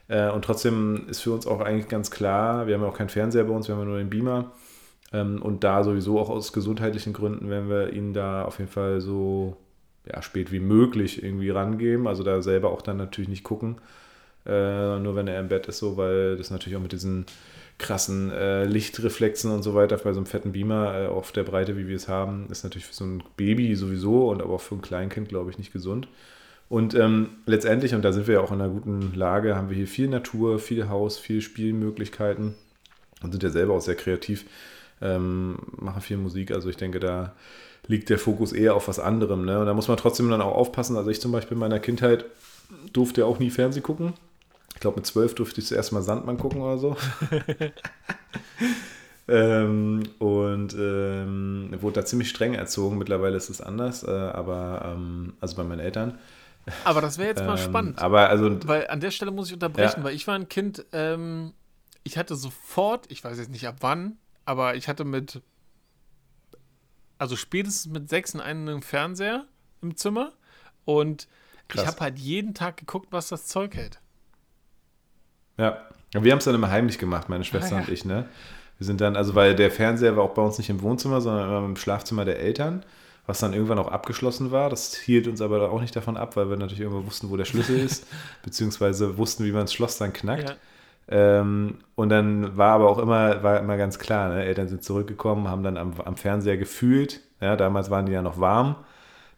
Äh, 0.09 0.31
und 0.31 0.45
trotzdem 0.45 1.07
ist 1.09 1.21
für 1.21 1.33
uns 1.33 1.47
auch 1.47 1.61
eigentlich 1.61 1.89
ganz 1.89 2.11
klar, 2.11 2.67
wir 2.67 2.75
haben 2.75 2.83
ja 2.83 2.89
auch 2.89 2.97
keinen 2.97 3.09
Fernseher 3.09 3.45
bei 3.45 3.53
uns, 3.53 3.69
wir 3.69 3.77
haben 3.77 3.87
nur 3.87 3.99
den 3.99 4.11
Beamer. 4.11 4.53
Ähm, 5.13 5.43
und 5.43 5.65
da 5.65 5.85
sowieso 5.85 6.19
auch 6.19 6.31
aus 6.31 6.53
gesundheitlichen 6.53 7.13
Gründen 7.13 7.51
werden 7.51 7.69
wir 7.69 7.93
ihn 7.93 8.13
da 8.13 8.45
auf 8.45 8.59
jeden 8.59 8.71
Fall 8.71 9.01
so 9.01 9.57
ja, 10.07 10.23
spät 10.23 10.53
wie 10.53 10.61
möglich 10.61 11.23
irgendwie 11.23 11.51
rangeben. 11.51 12.07
Also 12.07 12.23
da 12.23 12.43
selber 12.43 12.71
auch 12.71 12.83
dann 12.83 12.97
natürlich 12.97 13.29
nicht 13.29 13.45
gucken. 13.45 13.77
Äh, 14.47 14.99
nur 15.01 15.17
wenn 15.17 15.29
er 15.29 15.41
im 15.41 15.49
Bett 15.49 15.67
ist, 15.67 15.79
so, 15.79 15.97
weil 15.97 16.37
das 16.37 16.51
natürlich 16.51 16.77
auch 16.77 16.83
mit 16.83 16.93
diesen 16.93 17.27
krassen 17.79 18.31
äh, 18.31 18.65
Lichtreflexen 18.65 19.51
und 19.51 19.63
so 19.63 19.75
weiter 19.75 19.97
bei 19.99 20.13
so 20.13 20.21
einem 20.21 20.27
fetten 20.27 20.53
Beamer 20.53 20.95
äh, 20.95 21.07
auf 21.09 21.33
der 21.33 21.43
Breite, 21.43 21.77
wie 21.77 21.89
wir 21.89 21.97
es 21.97 22.09
haben, 22.09 22.47
ist 22.51 22.65
natürlich 22.65 22.87
für 22.87 22.95
so 22.95 23.05
ein 23.05 23.23
Baby 23.37 23.75
sowieso 23.75 24.31
und 24.31 24.41
aber 24.41 24.55
auch 24.55 24.61
für 24.61 24.77
ein 24.77 24.83
Kleinkind, 24.83 25.29
glaube 25.29 25.51
ich, 25.51 25.59
nicht 25.59 25.73
gesund. 25.73 26.09
Und 26.69 26.95
ähm, 26.95 27.29
letztendlich, 27.47 27.95
und 27.95 28.03
da 28.03 28.13
sind 28.13 28.27
wir 28.27 28.35
ja 28.35 28.41
auch 28.41 28.51
in 28.51 28.61
einer 28.61 28.73
guten 28.73 29.13
Lage, 29.15 29.55
haben 29.55 29.69
wir 29.69 29.77
hier 29.77 29.87
viel 29.87 30.09
Natur, 30.09 30.59
viel 30.59 30.89
Haus, 30.89 31.19
viel 31.19 31.41
Spielmöglichkeiten 31.41 32.55
und 33.23 33.33
sind 33.33 33.43
ja 33.43 33.51
selber 33.51 33.75
auch 33.75 33.81
sehr 33.81 33.95
kreativ, 33.95 34.47
ähm, 35.01 35.59
machen 35.77 36.03
viel 36.03 36.17
Musik. 36.17 36.51
Also 36.51 36.69
ich 36.69 36.77
denke, 36.77 36.99
da 36.99 37.35
liegt 37.87 38.11
der 38.11 38.19
Fokus 38.19 38.53
eher 38.53 38.75
auf 38.75 38.89
was 38.89 38.99
anderem. 38.99 39.45
Ne? 39.45 39.61
Und 39.61 39.67
da 39.67 39.75
muss 39.75 39.89
man 39.89 39.97
trotzdem 39.97 40.29
dann 40.29 40.41
auch 40.41 40.55
aufpassen. 40.55 40.97
Also 40.97 41.11
ich 41.11 41.21
zum 41.21 41.33
Beispiel 41.33 41.55
in 41.55 41.61
meiner 41.61 41.79
Kindheit 41.79 42.25
durfte 42.93 43.21
ja 43.21 43.27
auch 43.27 43.39
nie 43.39 43.51
Fernsehen 43.51 43.85
gucken. 43.85 44.15
Ich 44.75 44.81
glaube, 44.81 44.97
mit 44.97 45.07
zwölf 45.07 45.35
durfte 45.35 45.61
ich 45.61 45.67
zuerst 45.67 45.93
mal 45.93 46.03
Sandmann 46.03 46.37
gucken 46.37 46.61
oder 46.61 46.79
so. 46.79 46.97
ähm, 49.29 50.03
und 50.19 50.77
ähm, 50.79 51.71
wurde 51.81 52.01
da 52.01 52.05
ziemlich 52.05 52.29
streng 52.29 52.55
erzogen. 52.55 52.99
Mittlerweile 52.99 53.37
ist 53.37 53.49
es 53.49 53.61
anders, 53.61 54.03
äh, 54.03 54.11
aber 54.11 54.95
ähm, 54.97 55.35
also 55.41 55.57
bei 55.57 55.65
meinen 55.65 55.81
Eltern. 55.81 56.19
Aber 56.85 57.01
das 57.01 57.19
wäre 57.19 57.29
jetzt 57.29 57.45
mal 57.45 57.59
ähm, 57.59 57.65
spannend. 57.65 57.99
Aber 58.01 58.29
also, 58.29 58.59
weil 58.67 58.89
an 58.89 59.01
der 59.01 59.11
Stelle 59.11 59.31
muss 59.31 59.49
ich 59.49 59.55
unterbrechen, 59.55 60.01
ja. 60.01 60.05
weil 60.05 60.15
ich 60.15 60.27
war 60.27 60.35
ein 60.35 60.49
Kind, 60.49 60.85
ähm, 60.93 61.53
ich 62.03 62.19
hatte 62.19 62.35
sofort, 62.35 63.11
ich 63.11 63.23
weiß 63.23 63.39
jetzt 63.39 63.51
nicht 63.51 63.67
ab 63.69 63.77
wann, 63.81 64.19
aber 64.45 64.75
ich 64.75 64.89
hatte 64.89 65.05
mit 65.05 65.43
also 67.19 67.37
spätestens 67.37 67.93
mit 67.93 68.09
sechs 68.09 68.35
in 68.35 68.41
einem 68.41 68.83
Fernseher 68.83 69.47
im 69.83 69.97
Zimmer 69.97 70.33
und 70.85 71.29
Krass. 71.69 71.83
ich 71.83 71.89
habe 71.89 72.01
halt 72.01 72.19
jeden 72.19 72.55
Tag 72.55 72.77
geguckt, 72.77 73.09
was 73.11 73.29
das 73.29 73.47
Zeug 73.47 73.75
hält. 73.75 74.01
Ja, 75.59 75.89
wir 76.13 76.33
haben 76.33 76.39
es 76.39 76.45
dann 76.45 76.55
immer 76.55 76.71
heimlich 76.71 76.99
gemacht, 76.99 77.29
meine 77.29 77.45
Schwester 77.45 77.77
ah, 77.77 77.81
ja. 77.81 77.87
und 77.87 77.93
ich, 77.93 78.05
ne? 78.05 78.29
Wir 78.79 78.87
sind 78.87 79.01
dann, 79.01 79.17
also 79.17 79.35
weil 79.35 79.55
der 79.55 79.71
Fernseher 79.71 80.17
war 80.17 80.25
auch 80.25 80.35
bei 80.35 80.43
uns 80.43 80.59
nicht 80.59 80.69
im 80.69 80.83
Wohnzimmer, 80.83 81.23
sondern 81.23 81.49
immer 81.49 81.65
im 81.65 81.77
Schlafzimmer 81.77 82.27
der 82.27 82.39
Eltern, 82.41 82.85
was 83.27 83.41
dann 83.41 83.53
irgendwann 83.53 83.79
auch 83.79 83.91
abgeschlossen 83.91 84.51
war. 84.53 84.71
Das 84.71 84.95
hielt 84.95 85.27
uns 85.27 85.41
aber 85.41 85.71
auch 85.71 85.81
nicht 85.81 85.95
davon 85.97 86.17
ab, 86.17 86.37
weil 86.37 86.49
wir 86.49 86.57
natürlich 86.57 86.81
irgendwo 86.81 87.07
wussten, 87.07 87.31
wo 87.31 87.37
der 87.37 87.45
Schlüssel 87.45 87.79
ist, 87.79 88.07
beziehungsweise 88.43 89.19
wussten, 89.19 89.45
wie 89.45 89.53
man 89.53 89.63
das 89.63 89.73
Schloss 89.73 89.99
dann 89.99 90.13
knackt. 90.13 90.51
Ja. 90.51 90.57
Ähm, 91.09 91.79
und 91.95 92.09
dann 92.09 92.57
war 92.57 92.75
aber 92.75 92.91
auch 92.91 92.99
immer, 92.99 93.43
war 93.43 93.61
immer 93.61 93.77
ganz 93.77 93.99
klar, 93.99 94.29
ne? 94.29 94.45
Eltern 94.45 94.69
sind 94.69 94.83
zurückgekommen, 94.83 95.49
haben 95.49 95.63
dann 95.63 95.77
am, 95.77 95.95
am 96.05 96.17
Fernseher 96.17 96.57
gefühlt. 96.57 97.21
Ja, 97.41 97.57
damals 97.57 97.91
waren 97.91 98.07
die 98.07 98.13
ja 98.13 98.23
noch 98.23 98.41
warm. 98.41 98.77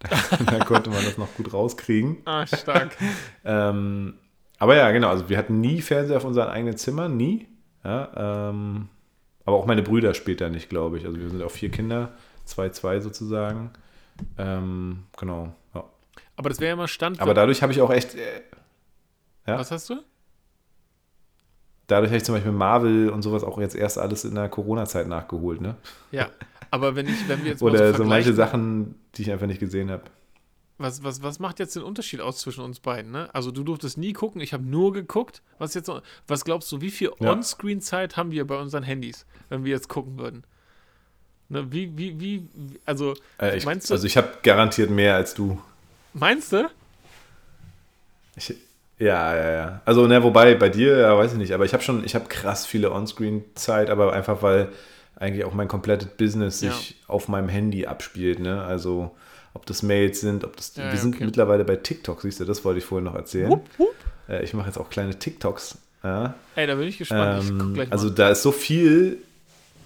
Da, 0.01 0.11
da 0.45 0.65
konnte 0.65 0.91
man 0.91 1.05
das 1.05 1.19
noch 1.19 1.35
gut 1.35 1.53
rauskriegen. 1.53 2.19
Ah, 2.25 2.47
stark. 2.47 2.97
ähm, 3.45 4.15
aber 4.57 4.77
ja, 4.77 4.93
genau, 4.93 5.09
also 5.09 5.29
wir 5.29 5.37
hatten 5.37 5.61
nie 5.61 5.81
Fernseher 5.81 6.19
auf 6.19 6.25
unseren 6.25 6.51
eigenen 6.51 6.77
Zimmern, 6.77 7.17
nie. 7.17 7.49
Ja, 7.85 8.51
ähm, 8.51 8.89
aber 9.45 9.57
auch 9.57 9.67
meine 9.67 9.83
Brüder 9.83 10.15
später 10.15 10.51
nicht, 10.51 10.69
glaube 10.69 10.99
ich. 10.99 11.05
Also 11.05 11.19
wir 11.19 11.29
sind 11.29 11.43
auch 11.43 11.51
vier 11.51 11.71
Kinder, 11.71 12.13
zwei, 12.49 12.71
zwei 12.71 13.01
sozusagen. 13.01 13.71
Ähm, 14.37 15.05
genau, 15.17 15.53
ja. 15.75 15.85
Aber 16.37 16.49
das 16.49 16.61
wäre 16.61 16.71
ja 16.71 16.77
mal 16.77 16.89
Stand. 16.89 17.21
Aber 17.21 17.35
dadurch 17.35 17.63
habe 17.63 17.73
ich 17.73 17.81
auch 17.81 17.91
echt. 17.91 18.15
Äh, 18.15 18.43
ja? 19.47 19.59
Was 19.59 19.71
hast 19.71 19.89
du? 19.91 20.03
dadurch 21.89 22.11
habe 22.11 22.19
ich 22.19 22.25
zum 22.25 22.37
Beispiel 22.37 22.53
Marvel 22.53 23.11
und 23.11 23.23
sowas 23.23 23.43
auch 23.43 23.59
jetzt 23.59 23.75
erst 23.75 23.99
alles 23.99 24.25
in 24.25 24.37
der 24.37 24.49
Corona-Zeit 24.49 25.09
nachgeholt, 25.09 25.61
ne? 25.61 25.75
Ja, 26.13 26.31
aber 26.71 26.95
wenn 26.95 27.09
ich, 27.09 27.29
wenn 27.29 27.43
wir 27.43 27.51
jetzt 27.51 27.63
Oder 27.63 27.93
so, 27.93 27.99
so 27.99 28.05
manche 28.05 28.33
Sachen, 28.33 28.95
die 29.15 29.23
ich 29.23 29.33
einfach 29.33 29.47
nicht 29.47 29.59
gesehen 29.59 29.91
habe. 29.91 30.05
Was, 30.77 31.03
was, 31.03 31.23
was 31.25 31.41
macht 31.41 31.59
jetzt 31.59 31.75
den 31.75 31.83
Unterschied 31.83 32.21
aus 32.21 32.39
zwischen 32.39 32.63
uns 32.63 32.79
beiden? 32.79 33.11
Ne? 33.11 33.35
Also 33.35 33.51
du 33.51 33.65
durftest 33.65 33.99
nie 33.99 34.13
gucken, 34.13 34.41
ich 34.41 34.53
habe 34.53 34.63
nur 34.63 34.93
geguckt. 34.93 35.43
Was 35.59 35.75
jetzt 35.75 35.91
was 36.29 36.45
glaubst 36.45 36.71
du, 36.71 36.81
wie 36.81 36.93
viel 36.93 37.11
ja. 37.19 37.33
On-Screen-Zeit 37.33 38.17
haben 38.17 38.31
wir 38.31 38.47
bei 38.47 38.61
unseren 38.61 38.85
Handys, 38.85 39.27
wenn 39.49 39.65
wir 39.65 39.73
jetzt 39.73 39.89
gucken 39.89 40.19
würden? 40.19 40.45
Ne, 41.49 41.67
wie, 41.73 41.97
wie, 41.97 42.21
wie, 42.21 42.49
also 42.85 43.15
äh, 43.41 43.57
ich, 43.57 43.65
meinst 43.65 43.89
du? 43.89 43.95
Also 43.95 44.07
ich 44.07 44.17
habe 44.17 44.29
garantiert 44.43 44.91
mehr 44.91 45.15
als 45.15 45.35
du. 45.35 45.61
Meinst 46.13 46.53
du? 46.53 46.69
Ich, 48.37 48.55
ja, 48.99 49.37
ja, 49.37 49.51
ja. 49.51 49.81
Also, 49.85 50.07
ne, 50.07 50.23
wobei 50.23 50.55
bei 50.57 50.69
dir, 50.69 50.99
ja, 50.99 51.17
weiß 51.17 51.33
ich 51.33 51.39
nicht, 51.39 51.53
aber 51.53 51.65
ich 51.65 51.73
habe 51.73 51.83
schon, 51.83 52.05
ich 52.05 52.15
habe 52.15 52.27
krass 52.27 52.67
viele 52.67 52.91
Onscreen-Zeit, 52.91 53.91
aber 53.91 54.13
einfach 54.13 54.43
weil 54.43 54.69
eigentlich 55.17 55.45
auch 55.45 55.55
mein 55.55 55.69
komplettes 55.69 56.09
Business 56.09 56.61
ja. 56.61 56.73
sich 56.73 56.97
auf 57.07 57.29
meinem 57.29 57.49
Handy 57.49 57.87
abspielt, 57.87 58.41
ne? 58.41 58.63
Also, 58.63 59.17
ob 59.55 59.67
das 59.67 59.83
Mails 59.83 60.21
sind, 60.21 60.45
ob 60.45 60.57
das. 60.57 60.77
Ja, 60.77 60.91
wir 60.91 60.99
sind 60.99 61.15
okay. 61.15 61.25
mittlerweile 61.25 61.65
bei 61.65 61.77
TikTok, 61.77 62.23
siehst 62.23 62.41
du, 62.41 62.45
das 62.45 62.65
wollte 62.65 62.79
ich 62.79 62.85
vorhin 62.85 63.05
noch 63.05 63.15
erzählen. 63.15 63.49
Wupp, 63.49 63.67
wupp. 63.79 63.95
Äh, 64.29 64.45
ich 64.45 64.53
mache 64.55 64.67
jetzt 64.67 64.79
auch 64.79 64.91
kleine 64.91 65.19
TikToks. 65.19 65.79
Ja. 66.03 66.35
Ey, 66.55 66.67
da 66.67 66.75
bin 66.75 66.89
ich 66.89 66.99
gespannt. 66.99 67.49
Ähm, 67.49 67.81
ich 67.81 67.93
also, 67.93 68.11
da 68.11 68.31
ist 68.31 68.43
so 68.43 68.53
viel, 68.53 69.19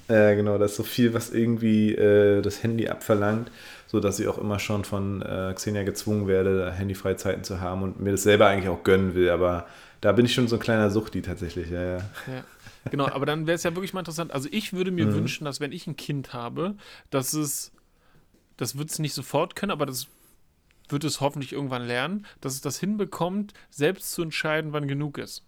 äh, 0.08 0.36
genau, 0.36 0.58
da 0.58 0.66
ist 0.66 0.76
so 0.76 0.82
viel, 0.82 1.14
was 1.14 1.30
irgendwie 1.30 1.94
äh, 1.94 2.42
das 2.42 2.62
Handy 2.62 2.88
abverlangt 2.88 3.50
so 3.92 4.00
dass 4.00 4.18
ich 4.18 4.26
auch 4.26 4.38
immer 4.38 4.58
schon 4.58 4.86
von 4.86 5.20
äh, 5.20 5.52
Xenia 5.54 5.82
gezwungen 5.82 6.26
werde, 6.26 6.72
Handyfreizeiten 6.72 7.44
zu 7.44 7.60
haben 7.60 7.82
und 7.82 8.00
mir 8.00 8.12
das 8.12 8.22
selber 8.22 8.46
eigentlich 8.46 8.70
auch 8.70 8.84
gönnen 8.84 9.14
will. 9.14 9.28
Aber 9.28 9.66
da 10.00 10.12
bin 10.12 10.24
ich 10.24 10.32
schon 10.32 10.48
so 10.48 10.56
ein 10.56 10.60
kleiner 10.60 10.90
Suchti 10.90 11.20
tatsächlich. 11.20 11.68
Ja, 11.68 11.82
ja. 11.82 11.96
ja. 11.98 12.44
Genau, 12.90 13.06
aber 13.06 13.26
dann 13.26 13.46
wäre 13.46 13.54
es 13.54 13.64
ja 13.64 13.76
wirklich 13.76 13.92
mal 13.92 14.00
interessant. 14.00 14.32
Also 14.32 14.48
ich 14.50 14.72
würde 14.72 14.90
mir 14.90 15.14
wünschen, 15.14 15.44
dass 15.44 15.60
wenn 15.60 15.72
ich 15.72 15.86
ein 15.86 15.94
Kind 15.94 16.32
habe, 16.32 16.74
dass 17.10 17.34
es, 17.34 17.70
das 18.56 18.78
wird 18.78 18.90
es 18.90 18.98
nicht 18.98 19.12
sofort 19.12 19.56
können, 19.56 19.70
aber 19.70 19.84
das 19.84 20.06
wird 20.88 21.04
es 21.04 21.20
hoffentlich 21.20 21.52
irgendwann 21.52 21.86
lernen, 21.86 22.24
dass 22.40 22.54
es 22.54 22.62
das 22.62 22.80
hinbekommt, 22.80 23.52
selbst 23.68 24.10
zu 24.12 24.22
entscheiden, 24.22 24.72
wann 24.72 24.88
genug 24.88 25.18
ist. 25.18 25.44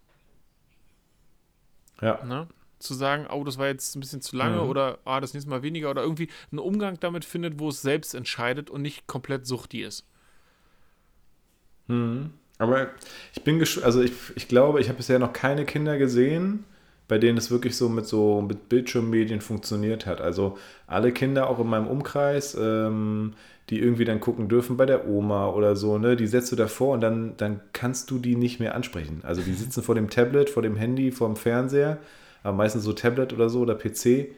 Ja. 2.02 2.22
Ne? 2.24 2.46
Zu 2.84 2.94
sagen, 2.94 3.26
oh, 3.32 3.44
das 3.44 3.58
war 3.58 3.66
jetzt 3.68 3.96
ein 3.96 4.00
bisschen 4.00 4.22
zu 4.22 4.36
lange 4.36 4.62
Mhm. 4.62 4.68
oder 4.68 4.98
ah, 5.04 5.20
das 5.20 5.34
nächste 5.34 5.50
Mal 5.50 5.62
weniger 5.62 5.90
oder 5.90 6.02
irgendwie 6.02 6.28
einen 6.52 6.58
Umgang 6.60 6.98
damit 7.00 7.24
findet, 7.24 7.58
wo 7.58 7.68
es 7.70 7.82
selbst 7.82 8.14
entscheidet 8.14 8.70
und 8.70 8.82
nicht 8.82 9.06
komplett 9.06 9.46
suchti 9.46 9.82
ist. 9.82 10.06
Mhm. 11.88 12.30
Aber 12.58 12.88
ich 13.34 13.42
bin 13.42 13.58
gesch 13.58 13.82
also 13.82 14.00
ich, 14.02 14.12
ich 14.36 14.48
glaube, 14.48 14.80
ich 14.80 14.88
habe 14.88 14.98
bisher 14.98 15.18
noch 15.18 15.32
keine 15.32 15.64
Kinder 15.64 15.98
gesehen, 15.98 16.64
bei 17.08 17.18
denen 17.18 17.36
es 17.36 17.50
wirklich 17.50 17.76
so 17.76 17.88
mit 17.88 18.06
so 18.06 18.40
mit 18.42 18.68
Bildschirmmedien 18.68 19.40
funktioniert 19.40 20.06
hat. 20.06 20.20
Also 20.20 20.56
alle 20.86 21.12
Kinder 21.12 21.48
auch 21.50 21.58
in 21.58 21.66
meinem 21.66 21.86
Umkreis, 21.88 22.56
ähm, 22.58 23.34
die 23.70 23.80
irgendwie 23.80 24.04
dann 24.04 24.20
gucken 24.20 24.48
dürfen 24.48 24.76
bei 24.76 24.86
der 24.86 25.08
Oma 25.08 25.48
oder 25.48 25.74
so, 25.76 25.98
ne, 25.98 26.16
die 26.16 26.26
setzt 26.26 26.52
du 26.52 26.56
davor 26.56 26.94
und 26.94 27.00
dann, 27.00 27.36
dann 27.38 27.60
kannst 27.72 28.10
du 28.10 28.18
die 28.18 28.36
nicht 28.36 28.60
mehr 28.60 28.74
ansprechen. 28.74 29.20
Also 29.24 29.42
die 29.42 29.54
sitzen 29.54 29.82
vor 29.82 29.94
dem 29.94 30.10
Tablet, 30.10 30.50
vor 30.50 30.62
dem 30.62 30.76
Handy, 30.76 31.10
vor 31.12 31.28
dem 31.28 31.36
Fernseher, 31.36 31.98
aber 32.44 32.56
meistens 32.56 32.84
so 32.84 32.92
Tablet 32.92 33.32
oder 33.32 33.48
so 33.48 33.60
oder 33.60 33.74
PC. 33.74 34.28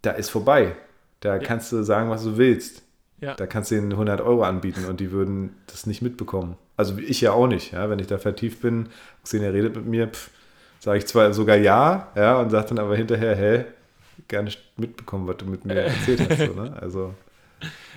Da 0.00 0.10
ist 0.12 0.30
vorbei. 0.30 0.74
Da 1.20 1.38
kannst 1.38 1.70
du 1.70 1.84
sagen, 1.84 2.10
was 2.10 2.24
du 2.24 2.36
willst. 2.36 2.82
Ja. 3.20 3.34
Da 3.34 3.46
kannst 3.46 3.70
du 3.70 3.76
ihnen 3.76 3.92
100 3.92 4.20
Euro 4.20 4.42
anbieten 4.42 4.86
und 4.86 4.98
die 4.98 5.12
würden 5.12 5.54
das 5.68 5.86
nicht 5.86 6.02
mitbekommen. 6.02 6.56
Also 6.76 6.98
ich 6.98 7.20
ja 7.20 7.30
auch 7.32 7.46
nicht. 7.46 7.72
Ja? 7.72 7.88
Wenn 7.88 8.00
ich 8.00 8.08
da 8.08 8.18
vertieft 8.18 8.60
bin, 8.62 8.88
Xenia 9.22 9.50
redet 9.50 9.76
mit 9.76 9.86
mir, 9.86 10.10
sage 10.80 10.98
ich 10.98 11.06
zwar 11.06 11.32
sogar 11.32 11.56
ja, 11.56 12.10
ja, 12.16 12.40
und 12.40 12.50
sage 12.50 12.70
dann 12.70 12.80
aber 12.80 12.96
hinterher, 12.96 13.36
hä, 13.36 13.64
gar 14.26 14.42
nicht 14.42 14.60
mitbekommen, 14.76 15.28
was 15.28 15.36
du 15.36 15.44
mit 15.44 15.64
mir 15.64 15.74
erzählt 15.82 16.28
hast. 16.28 16.46
So, 16.46 16.60
ne? 16.60 16.76
Also, 16.80 17.14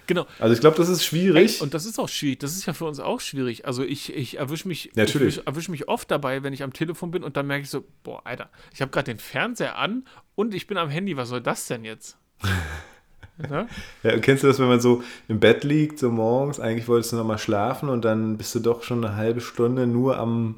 Genau. 0.07 0.25
also 0.39 0.53
ich 0.53 0.59
glaube, 0.59 0.77
das 0.77 0.89
ist 0.89 1.03
schwierig. 1.03 1.61
Und 1.61 1.73
das 1.73 1.85
ist 1.85 1.99
auch 1.99 2.09
schwierig. 2.09 2.39
Das 2.39 2.55
ist 2.55 2.65
ja 2.65 2.73
für 2.73 2.85
uns 2.85 2.99
auch 2.99 3.19
schwierig. 3.19 3.65
Also 3.65 3.83
ich, 3.83 4.15
ich 4.15 4.37
erwische 4.37 4.67
mich, 4.67 4.91
Natürlich. 4.95 5.37
ich 5.37 5.47
erwisch 5.47 5.69
mich 5.69 5.87
oft 5.87 6.09
dabei, 6.11 6.43
wenn 6.43 6.53
ich 6.53 6.63
am 6.63 6.73
Telefon 6.73 7.11
bin 7.11 7.23
und 7.23 7.37
dann 7.37 7.47
merke 7.47 7.63
ich 7.63 7.69
so, 7.69 7.83
boah, 8.03 8.21
Alter, 8.25 8.49
ich 8.73 8.81
habe 8.81 8.91
gerade 8.91 9.05
den 9.05 9.19
Fernseher 9.19 9.77
an 9.77 10.05
und 10.35 10.53
ich 10.53 10.67
bin 10.67 10.77
am 10.77 10.89
Handy. 10.89 11.17
Was 11.17 11.29
soll 11.29 11.41
das 11.41 11.67
denn 11.67 11.85
jetzt? 11.85 12.17
ne? 13.37 13.67
Ja, 14.03 14.17
kennst 14.19 14.43
du 14.43 14.47
das, 14.47 14.59
wenn 14.59 14.67
man 14.67 14.79
so 14.79 15.03
im 15.27 15.39
Bett 15.39 15.63
liegt, 15.63 15.99
so 15.99 16.11
morgens, 16.11 16.59
eigentlich 16.59 16.87
wolltest 16.87 17.11
du 17.11 17.17
noch 17.17 17.25
mal 17.25 17.37
schlafen 17.37 17.89
und 17.89 18.05
dann 18.05 18.37
bist 18.37 18.53
du 18.55 18.59
doch 18.59 18.83
schon 18.83 19.03
eine 19.03 19.15
halbe 19.15 19.41
Stunde 19.41 19.87
nur 19.87 20.17
am, 20.17 20.57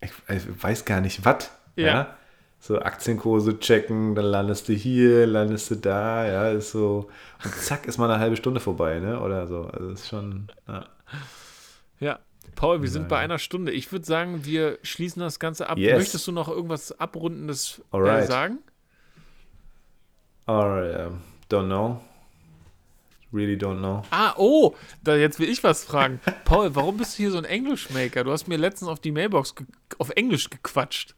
ich, 0.00 0.10
ich 0.28 0.62
weiß 0.62 0.84
gar 0.84 1.00
nicht, 1.00 1.24
was. 1.24 1.50
Ja. 1.76 1.86
Ja. 1.86 2.16
So 2.64 2.78
Aktienkurse 2.78 3.58
checken, 3.58 4.14
dann 4.14 4.26
landest 4.26 4.68
du 4.68 4.72
hier, 4.72 5.26
landest 5.26 5.68
du 5.72 5.74
da, 5.74 6.24
ja, 6.24 6.48
ist 6.50 6.70
so. 6.70 7.08
Und 7.42 7.54
zack, 7.56 7.86
ist 7.86 7.98
mal 7.98 8.08
eine 8.08 8.20
halbe 8.20 8.36
Stunde 8.36 8.60
vorbei, 8.60 9.00
ne? 9.00 9.20
Oder 9.20 9.48
so. 9.48 9.64
Also 9.64 9.90
ist 9.90 10.06
schon. 10.06 10.46
Ja. 10.68 10.86
Ja. 11.98 12.18
Paul, 12.54 12.80
wir 12.80 12.88
sind 12.88 13.08
bei 13.08 13.18
einer 13.18 13.40
Stunde. 13.40 13.72
Ich 13.72 13.90
würde 13.90 14.06
sagen, 14.06 14.44
wir 14.44 14.78
schließen 14.84 15.18
das 15.18 15.40
Ganze 15.40 15.68
ab. 15.68 15.76
Yes. 15.76 15.98
Möchtest 15.98 16.24
du 16.28 16.30
noch 16.30 16.46
irgendwas 16.46 17.00
Abrundendes 17.00 17.82
äh, 17.92 17.96
Alright. 17.96 18.28
sagen? 18.28 18.58
Or, 20.46 21.08
um, 21.08 21.20
don't 21.50 21.66
know. 21.66 22.00
Really 23.32 23.56
don't 23.56 23.78
know. 23.78 24.04
Ah, 24.12 24.34
oh, 24.36 24.76
da 25.02 25.16
jetzt 25.16 25.40
will 25.40 25.48
ich 25.48 25.64
was 25.64 25.82
fragen. 25.82 26.20
Paul, 26.44 26.76
warum 26.76 26.96
bist 26.96 27.14
du 27.14 27.24
hier 27.24 27.32
so 27.32 27.38
ein 27.38 27.44
Englischmaker? 27.44 28.22
Du 28.22 28.30
hast 28.30 28.46
mir 28.46 28.56
letztens 28.56 28.88
auf 28.88 29.00
die 29.00 29.10
Mailbox 29.10 29.56
auf 29.98 30.10
Englisch 30.10 30.48
gequatscht. 30.48 31.16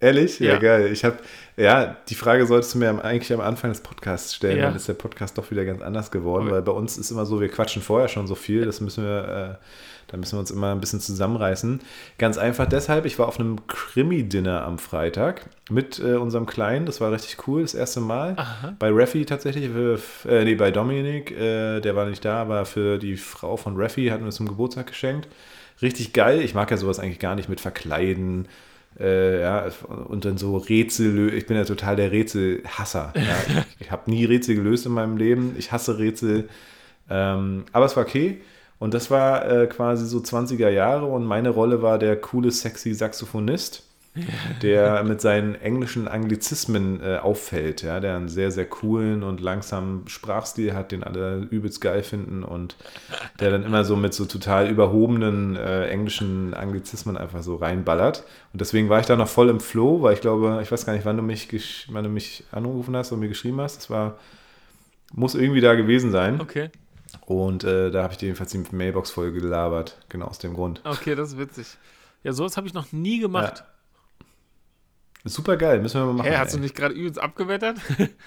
Ehrlich? 0.00 0.38
Ja, 0.40 0.54
Ja. 0.54 0.58
geil. 0.58 0.90
Ich 0.92 1.04
habe, 1.04 1.18
ja, 1.56 1.96
die 2.08 2.14
Frage 2.14 2.46
solltest 2.46 2.74
du 2.74 2.78
mir 2.78 3.04
eigentlich 3.04 3.32
am 3.32 3.40
Anfang 3.40 3.70
des 3.70 3.80
Podcasts 3.80 4.34
stellen, 4.34 4.58
Ja. 4.58 4.64
dann 4.66 4.76
ist 4.76 4.88
der 4.88 4.94
Podcast 4.94 5.38
doch 5.38 5.50
wieder 5.50 5.64
ganz 5.64 5.80
anders 5.82 6.10
geworden, 6.10 6.44
Okay. 6.46 6.54
weil 6.56 6.62
bei 6.62 6.72
uns 6.72 6.98
ist 6.98 7.10
immer 7.10 7.24
so, 7.26 7.40
wir 7.40 7.48
quatschen 7.48 7.80
vorher 7.82 8.08
schon 8.08 8.26
so 8.26 8.34
viel, 8.34 8.64
das 8.66 8.80
müssen 8.80 9.04
wir, 9.04 9.58
äh, 9.60 9.64
da 10.08 10.18
müssen 10.18 10.36
wir 10.36 10.40
uns 10.40 10.50
immer 10.50 10.72
ein 10.72 10.80
bisschen 10.80 11.00
zusammenreißen. 11.00 11.80
Ganz 12.18 12.36
einfach 12.36 12.66
deshalb, 12.66 13.06
ich 13.06 13.18
war 13.18 13.26
auf 13.28 13.40
einem 13.40 13.66
Krimi-Dinner 13.66 14.62
am 14.64 14.78
Freitag 14.78 15.46
mit 15.70 15.98
äh, 16.00 16.16
unserem 16.16 16.44
Kleinen, 16.44 16.84
das 16.84 17.00
war 17.00 17.10
richtig 17.10 17.48
cool, 17.48 17.62
das 17.62 17.72
erste 17.74 18.00
Mal. 18.00 18.34
Aha. 18.36 18.74
Bei 18.78 18.90
Raffi 18.92 19.24
tatsächlich, 19.24 19.70
für, 19.70 19.98
äh, 20.28 20.44
nee, 20.44 20.54
bei 20.56 20.70
Dominik, 20.70 21.30
äh, 21.30 21.80
der 21.80 21.96
war 21.96 22.04
nicht 22.04 22.24
da, 22.24 22.42
aber 22.42 22.66
für 22.66 22.98
die 22.98 23.16
Frau 23.16 23.56
von 23.56 23.80
Raffi 23.80 24.08
hatten 24.08 24.24
wir 24.24 24.28
es 24.28 24.36
zum 24.36 24.48
Geburtstag 24.48 24.88
geschenkt. 24.88 25.28
Richtig 25.80 26.12
geil. 26.12 26.40
Ich 26.42 26.54
mag 26.54 26.70
ja 26.70 26.76
sowas 26.76 26.98
eigentlich 27.00 27.18
gar 27.18 27.34
nicht 27.34 27.48
mit 27.48 27.60
Verkleiden. 27.60 28.46
Äh, 28.98 29.40
ja, 29.40 29.66
und 30.08 30.24
dann 30.24 30.38
so 30.38 30.56
Rätsel. 30.56 31.32
Ich 31.34 31.46
bin 31.46 31.56
ja 31.56 31.64
total 31.64 31.96
der 31.96 32.12
Rätselhasser. 32.12 33.12
Ja. 33.16 33.64
Ich 33.80 33.90
habe 33.90 34.10
nie 34.10 34.24
Rätsel 34.24 34.54
gelöst 34.54 34.86
in 34.86 34.92
meinem 34.92 35.16
Leben. 35.16 35.56
Ich 35.58 35.72
hasse 35.72 35.98
Rätsel. 35.98 36.48
Ähm, 37.10 37.64
aber 37.72 37.86
es 37.86 37.96
war 37.96 38.04
okay. 38.04 38.40
Und 38.78 38.94
das 38.94 39.10
war 39.10 39.48
äh, 39.50 39.66
quasi 39.66 40.06
so 40.06 40.18
20er 40.18 40.68
Jahre 40.68 41.06
und 41.06 41.24
meine 41.24 41.50
Rolle 41.50 41.82
war 41.82 41.98
der 41.98 42.16
coole, 42.16 42.50
sexy 42.50 42.92
Saxophonist 42.92 43.83
der 44.62 45.02
mit 45.02 45.20
seinen 45.20 45.54
englischen 45.56 46.06
Anglizismen 46.06 47.00
äh, 47.02 47.16
auffällt, 47.16 47.82
ja, 47.82 47.98
der 47.98 48.16
einen 48.16 48.28
sehr, 48.28 48.50
sehr 48.50 48.66
coolen 48.66 49.22
und 49.22 49.40
langsamen 49.40 50.06
Sprachstil 50.06 50.74
hat, 50.74 50.92
den 50.92 51.02
alle 51.02 51.38
übelst 51.50 51.80
geil 51.80 52.02
finden 52.02 52.44
und 52.44 52.76
der 53.40 53.50
dann 53.50 53.64
immer 53.64 53.84
so 53.84 53.96
mit 53.96 54.14
so 54.14 54.24
total 54.24 54.68
überhobenen 54.68 55.56
äh, 55.56 55.88
englischen 55.88 56.54
Anglizismen 56.54 57.16
einfach 57.16 57.42
so 57.42 57.56
reinballert. 57.56 58.24
Und 58.52 58.60
deswegen 58.60 58.88
war 58.88 59.00
ich 59.00 59.06
da 59.06 59.16
noch 59.16 59.28
voll 59.28 59.48
im 59.48 59.60
Flow, 59.60 60.02
weil 60.02 60.14
ich 60.14 60.20
glaube, 60.20 60.60
ich 60.62 60.70
weiß 60.70 60.86
gar 60.86 60.92
nicht, 60.92 61.04
wann 61.04 61.16
du 61.16 61.22
mich, 61.22 61.88
wann 61.90 62.04
du 62.04 62.10
mich 62.10 62.44
angerufen 62.52 62.96
hast 62.96 63.10
und 63.10 63.18
mir 63.18 63.28
geschrieben 63.28 63.60
hast. 63.60 63.76
Das 63.78 63.90
war, 63.90 64.18
muss 65.12 65.34
irgendwie 65.34 65.60
da 65.60 65.74
gewesen 65.74 66.12
sein. 66.12 66.40
Okay. 66.40 66.70
Und 67.26 67.64
äh, 67.64 67.90
da 67.90 68.04
habe 68.04 68.12
ich 68.12 68.18
dir 68.18 68.26
jedenfalls 68.26 68.52
die 68.52 68.62
Mailbox 68.70 69.10
voll 69.10 69.32
gelabert, 69.32 69.98
genau 70.08 70.26
aus 70.26 70.38
dem 70.38 70.54
Grund. 70.54 70.80
Okay, 70.84 71.14
das 71.14 71.30
ist 71.30 71.38
witzig. 71.38 71.66
Ja, 72.22 72.32
sowas 72.32 72.56
habe 72.56 72.66
ich 72.66 72.74
noch 72.74 72.92
nie 72.92 73.18
gemacht. 73.18 73.64
Super 75.24 75.56
geil, 75.56 75.80
müssen 75.80 76.00
wir 76.00 76.06
mal 76.06 76.12
machen. 76.14 76.32
Hä, 76.32 76.36
hast 76.36 76.54
du 76.54 76.58
ey. 76.58 76.60
nicht 76.60 76.74
gerade 76.74 76.94
übelst 76.94 77.18
abgewettert? 77.18 77.78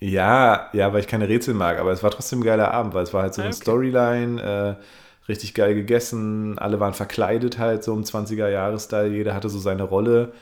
Ja, 0.00 0.68
ja, 0.72 0.92
weil 0.92 1.00
ich 1.00 1.06
keine 1.06 1.28
Rätsel 1.28 1.54
mag, 1.54 1.78
aber 1.78 1.92
es 1.92 2.02
war 2.02 2.10
trotzdem 2.10 2.40
ein 2.40 2.44
geiler 2.44 2.72
Abend, 2.72 2.92
weil 2.92 3.04
es 3.04 3.14
war 3.14 3.22
halt 3.22 3.34
so 3.34 3.40
Ah, 3.40 3.42
eine 3.42 3.52
okay. 3.52 3.52
Storyline, 3.52 4.42
äh, 4.42 4.82
richtig 5.28 5.54
geil 5.54 5.74
gegessen, 5.74 6.58
alle 6.58 6.80
waren 6.80 6.92
verkleidet 6.94 7.58
halt 7.58 7.84
so 7.84 7.94
im 7.94 8.04
20er-Jahres-Style, 8.04 9.14
jeder 9.14 9.32
hatte 9.34 9.48
so 9.48 9.60
seine 9.60 9.84
Rolle, 9.84 10.32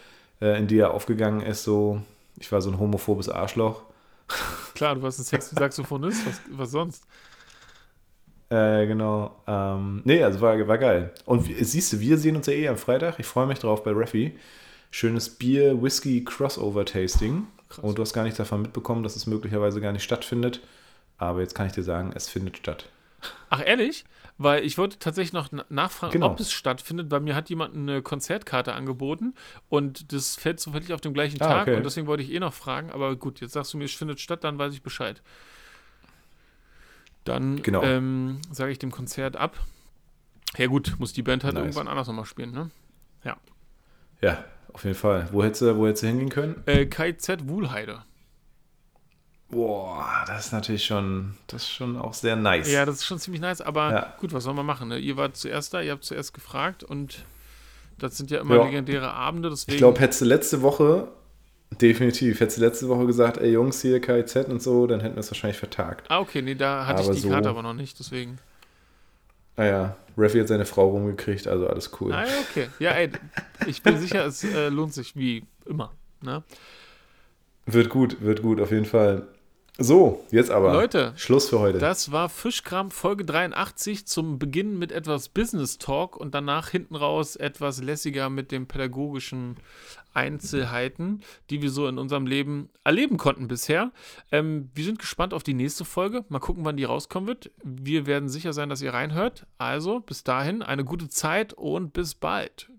äh, 0.41 0.59
in 0.59 0.67
die 0.67 0.79
er 0.79 0.95
aufgegangen 0.95 1.43
ist, 1.43 1.63
so, 1.65 2.01
ich 2.39 2.51
war 2.53 2.63
so 2.63 2.71
ein 2.71 2.79
homophobes 2.79 3.29
Arschloch. 3.29 3.83
Klar, 4.75 4.95
du 4.95 5.03
warst 5.03 5.19
ein 5.19 5.25
sexy 5.25 5.57
Saxophonist, 5.57 6.25
was, 6.27 6.43
was 6.49 6.71
sonst? 6.71 7.07
Äh, 8.49 8.87
genau. 8.87 9.37
Ähm, 9.47 10.03
nee, 10.05 10.23
also 10.23 10.41
war, 10.41 10.67
war 10.67 10.79
geil. 10.79 11.13
Und 11.25 11.45
siehst 11.61 11.93
du, 11.93 12.01
wir 12.01 12.19
sehen 12.19 12.37
uns 12.37 12.47
ja 12.47 12.53
eh 12.53 12.69
am 12.69 12.77
Freitag. 12.77 13.19
Ich 13.19 13.27
freue 13.27 13.47
mich 13.47 13.59
drauf 13.61 13.85
bei 13.85 13.93
Raffi. 13.93 14.37
Schönes 14.91 15.31
Bier, 15.31 15.81
Whisky, 15.83 16.25
Crossover-Tasting. 16.25 17.47
Krass. 17.69 17.79
Und 17.85 17.99
du 17.99 18.03
hast 18.03 18.13
gar 18.13 18.25
nichts 18.25 18.39
davon 18.39 18.63
mitbekommen, 18.63 19.03
dass 19.03 19.15
es 19.17 19.27
möglicherweise 19.27 19.81
gar 19.81 19.93
nicht 19.93 20.03
stattfindet. 20.03 20.61
Aber 21.19 21.41
jetzt 21.41 21.55
kann 21.55 21.67
ich 21.67 21.73
dir 21.73 21.83
sagen, 21.85 22.13
es 22.15 22.29
findet 22.29 22.57
statt. 22.57 22.89
Ach, 23.51 23.63
ehrlich? 23.65 24.05
Weil 24.39 24.65
ich 24.65 24.79
wollte 24.79 24.99
tatsächlich 24.99 25.35
noch 25.35 25.49
na- 25.53 25.67
nachfragen, 25.69 26.13
Genau. 26.15 26.31
ob 26.31 26.41
es 26.41 26.51
stattfindet, 26.51 27.11
weil 27.11 27.21
mir 27.21 27.35
hat 27.35 27.51
jemand 27.51 27.77
eine 27.77 28.01
Konzertkarte 28.01 28.73
angeboten 28.73 29.35
und 29.69 30.13
das 30.15 30.37
fällt 30.37 30.59
zufällig 30.61 30.95
auf 30.95 31.03
dem 31.03 31.13
gleichen 31.13 31.41
Ah, 31.43 31.47
Tag 31.47 31.63
okay. 31.69 31.77
und 31.77 31.85
deswegen 31.85 32.07
wollte 32.07 32.23
ich 32.23 32.33
eh 32.33 32.41
noch 32.41 32.55
fragen, 32.55 32.91
aber 32.91 33.15
gut, 33.17 33.41
jetzt 33.43 33.53
sagst 33.53 33.75
du 33.75 33.79
mir, 33.79 33.85
es 33.85 33.93
findet 33.95 34.19
statt, 34.19 34.43
dann 34.45 34.59
weiß 34.59 34.73
ich 34.73 34.83
Bescheid. 34.83 35.21
Dann 37.25 37.63
Genau. 37.63 37.83
ähm, 37.83 38.41
sage 38.51 38.73
ich 38.73 38.79
dem 38.79 38.91
Konzert 38.91 39.37
ab. 39.37 39.59
Ja 40.57 40.67
gut, 40.69 40.95
muss 40.99 41.13
die 41.13 41.23
Band 41.23 41.45
halt 41.45 41.55
Nice. 41.55 41.63
irgendwann 41.65 41.89
anders 41.89 42.07
nochmal 42.09 42.25
spielen, 42.25 42.53
ne? 42.53 42.71
Ja, 44.23 44.45
auf 44.73 44.85
jeden 44.85 44.97
Fall. 44.97 45.29
Wo 45.33 45.43
hättest 45.43 45.63
du, 45.63 45.77
wo 45.77 45.87
hättest 45.87 46.03
du 46.03 46.07
hingehen 46.09 46.29
können? 46.29 46.63
Äh, 46.67 46.87
KZ 46.87 47.49
Wuhlheide. 47.49 48.03
Boah, 49.51 50.25
das 50.29 50.47
ist 50.47 50.53
natürlich 50.53 50.85
schon, 50.85 51.35
das 51.49 51.63
ist 51.63 51.71
schon 51.71 51.97
auch 51.97 52.15
sehr 52.15 52.37
nice. 52.37 52.71
Ja, 52.71 52.87
das 52.87 52.97
ist 52.97 53.07
schon 53.07 53.19
ziemlich 53.19 53.41
nice, 53.41 53.61
aber 53.61 53.91
Ja. 53.93 54.15
gut, 54.21 54.33
was 54.33 54.45
soll 54.45 54.55
man 54.55 54.65
machen? 54.65 54.89
Ne? 54.89 54.99
Ihr 54.99 55.17
wart 55.17 55.37
zuerst 55.37 55.75
da, 55.75 55.81
ihr 55.81 55.91
habt 55.91 56.05
zuerst 56.05 56.33
gefragt 56.35 56.85
und 56.85 57.25
das 57.99 58.17
sind 58.17 58.31
ja 58.31 58.41
immer 58.41 58.57
Ja. 58.57 58.65
legendäre 58.67 59.13
Abende, 59.13 59.51
deswegen. 59.51 59.73
ich 59.75 59.79
glaube, 59.79 59.99
hättest 59.99 60.21
du 60.21 60.25
letzte 60.27 60.63
Woche, 60.63 61.09
definitiv, 61.81 62.39
hättest 62.39 62.59
du 62.59 62.63
letzte 62.63 62.89
Woche 62.89 63.07
gesagt, 63.07 63.39
ey 63.39 63.51
Jungs, 63.51 63.83
hier 63.83 64.01
KIZ 64.01 64.37
und 64.49 64.63
so, 64.63 64.87
dann 64.87 65.01
hätten 65.01 65.17
wir 65.17 65.21
es 65.21 65.31
wahrscheinlich 65.33 65.59
vertagt. 65.59 66.09
ah, 66.11 66.21
okay, 66.21 66.43
nee, 66.43 66.55
da 66.55 66.87
hatte 66.87 67.03
Aber 67.03 67.11
ich 67.11 67.17
die 67.17 67.23
so- 67.23 67.31
Karte 67.31 67.49
aber 67.49 67.63
noch 67.63 67.75
nicht, 67.75 67.99
deswegen. 67.99 68.39
Naja, 69.57 69.97
Raffi 70.17 70.39
hat 70.39 70.49
seine 70.49 70.67
Frau 70.67 70.91
rumgekriegt, 70.91 71.47
also 71.47 71.67
alles 71.67 71.91
cool. 72.01 72.13
Ah, 72.13 72.25
ja, 72.25 72.33
okay. 72.49 72.69
Ja, 72.79 72.91
ey, 72.93 73.11
ich 73.67 73.83
bin 73.83 73.99
sicher, 73.99 74.25
es 74.27 74.45
äh, 74.45 74.69
lohnt 74.69 74.95
sich 74.95 75.17
wie 75.17 75.45
immer. 75.67 75.93
Ne? 76.23 76.43
Wird 77.67 77.89
gut, 77.89 78.21
wird 78.21 78.43
gut, 78.43 78.61
auf 78.61 78.71
jeden 78.71 78.87
Fall. 78.87 79.29
So, 79.83 80.27
jetzt 80.31 80.51
aber. 80.51 80.75
Leute, 80.75 81.15
Schluss 81.17 81.49
für 81.49 81.59
heute. 81.59 81.79
Das 81.79 82.13
war 82.13 82.29
Fischkram 82.29 82.91
Folge 82.91 83.25
83 83.25 84.07
zum 84.07 84.39
Beginn 84.39 84.79
mit 84.79 84.93
etwas 84.93 85.31
Business 85.31 85.79
Talk 85.79 86.19
und 86.19 86.35
danach 86.35 86.69
hinten 86.69 86.97
raus 86.97 87.35
etwas 87.35 87.83
lässiger 87.83 88.29
mit 88.29 88.53
den 88.53 88.67
pädagogischen 88.67 89.57
Einzelheiten, 90.13 91.23
die 91.51 91.63
wir 91.63 91.71
so 91.71 91.87
in 91.87 91.99
unserem 91.99 92.27
Leben 92.27 92.71
erleben 92.85 93.17
konnten 93.17 93.49
bisher. 93.49 93.93
Ähm, 94.33 94.71
wir 94.75 94.85
sind 94.85 94.99
gespannt 94.99 95.35
auf 95.35 95.43
die 95.43 95.55
nächste 95.55 95.85
Folge. 95.85 96.25
Mal 96.29 96.39
gucken, 96.39 96.65
wann 96.65 96.77
die 96.77 96.85
rauskommen 96.85 97.29
wird. 97.29 97.51
Wir 97.63 98.07
werden 98.07 98.29
sicher 98.29 98.53
sein, 98.53 98.69
dass 98.69 98.83
ihr 98.83 98.95
reinhört. 98.95 99.47
Also 99.59 100.01
bis 100.01 100.25
dahin 100.25 100.63
eine 100.63 100.85
gute 100.85 101.09
Zeit 101.09 101.53
und 101.53 101.93
bis 101.93 102.15
bald. 102.15 102.71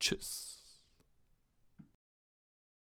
Tschüss. 0.00 0.51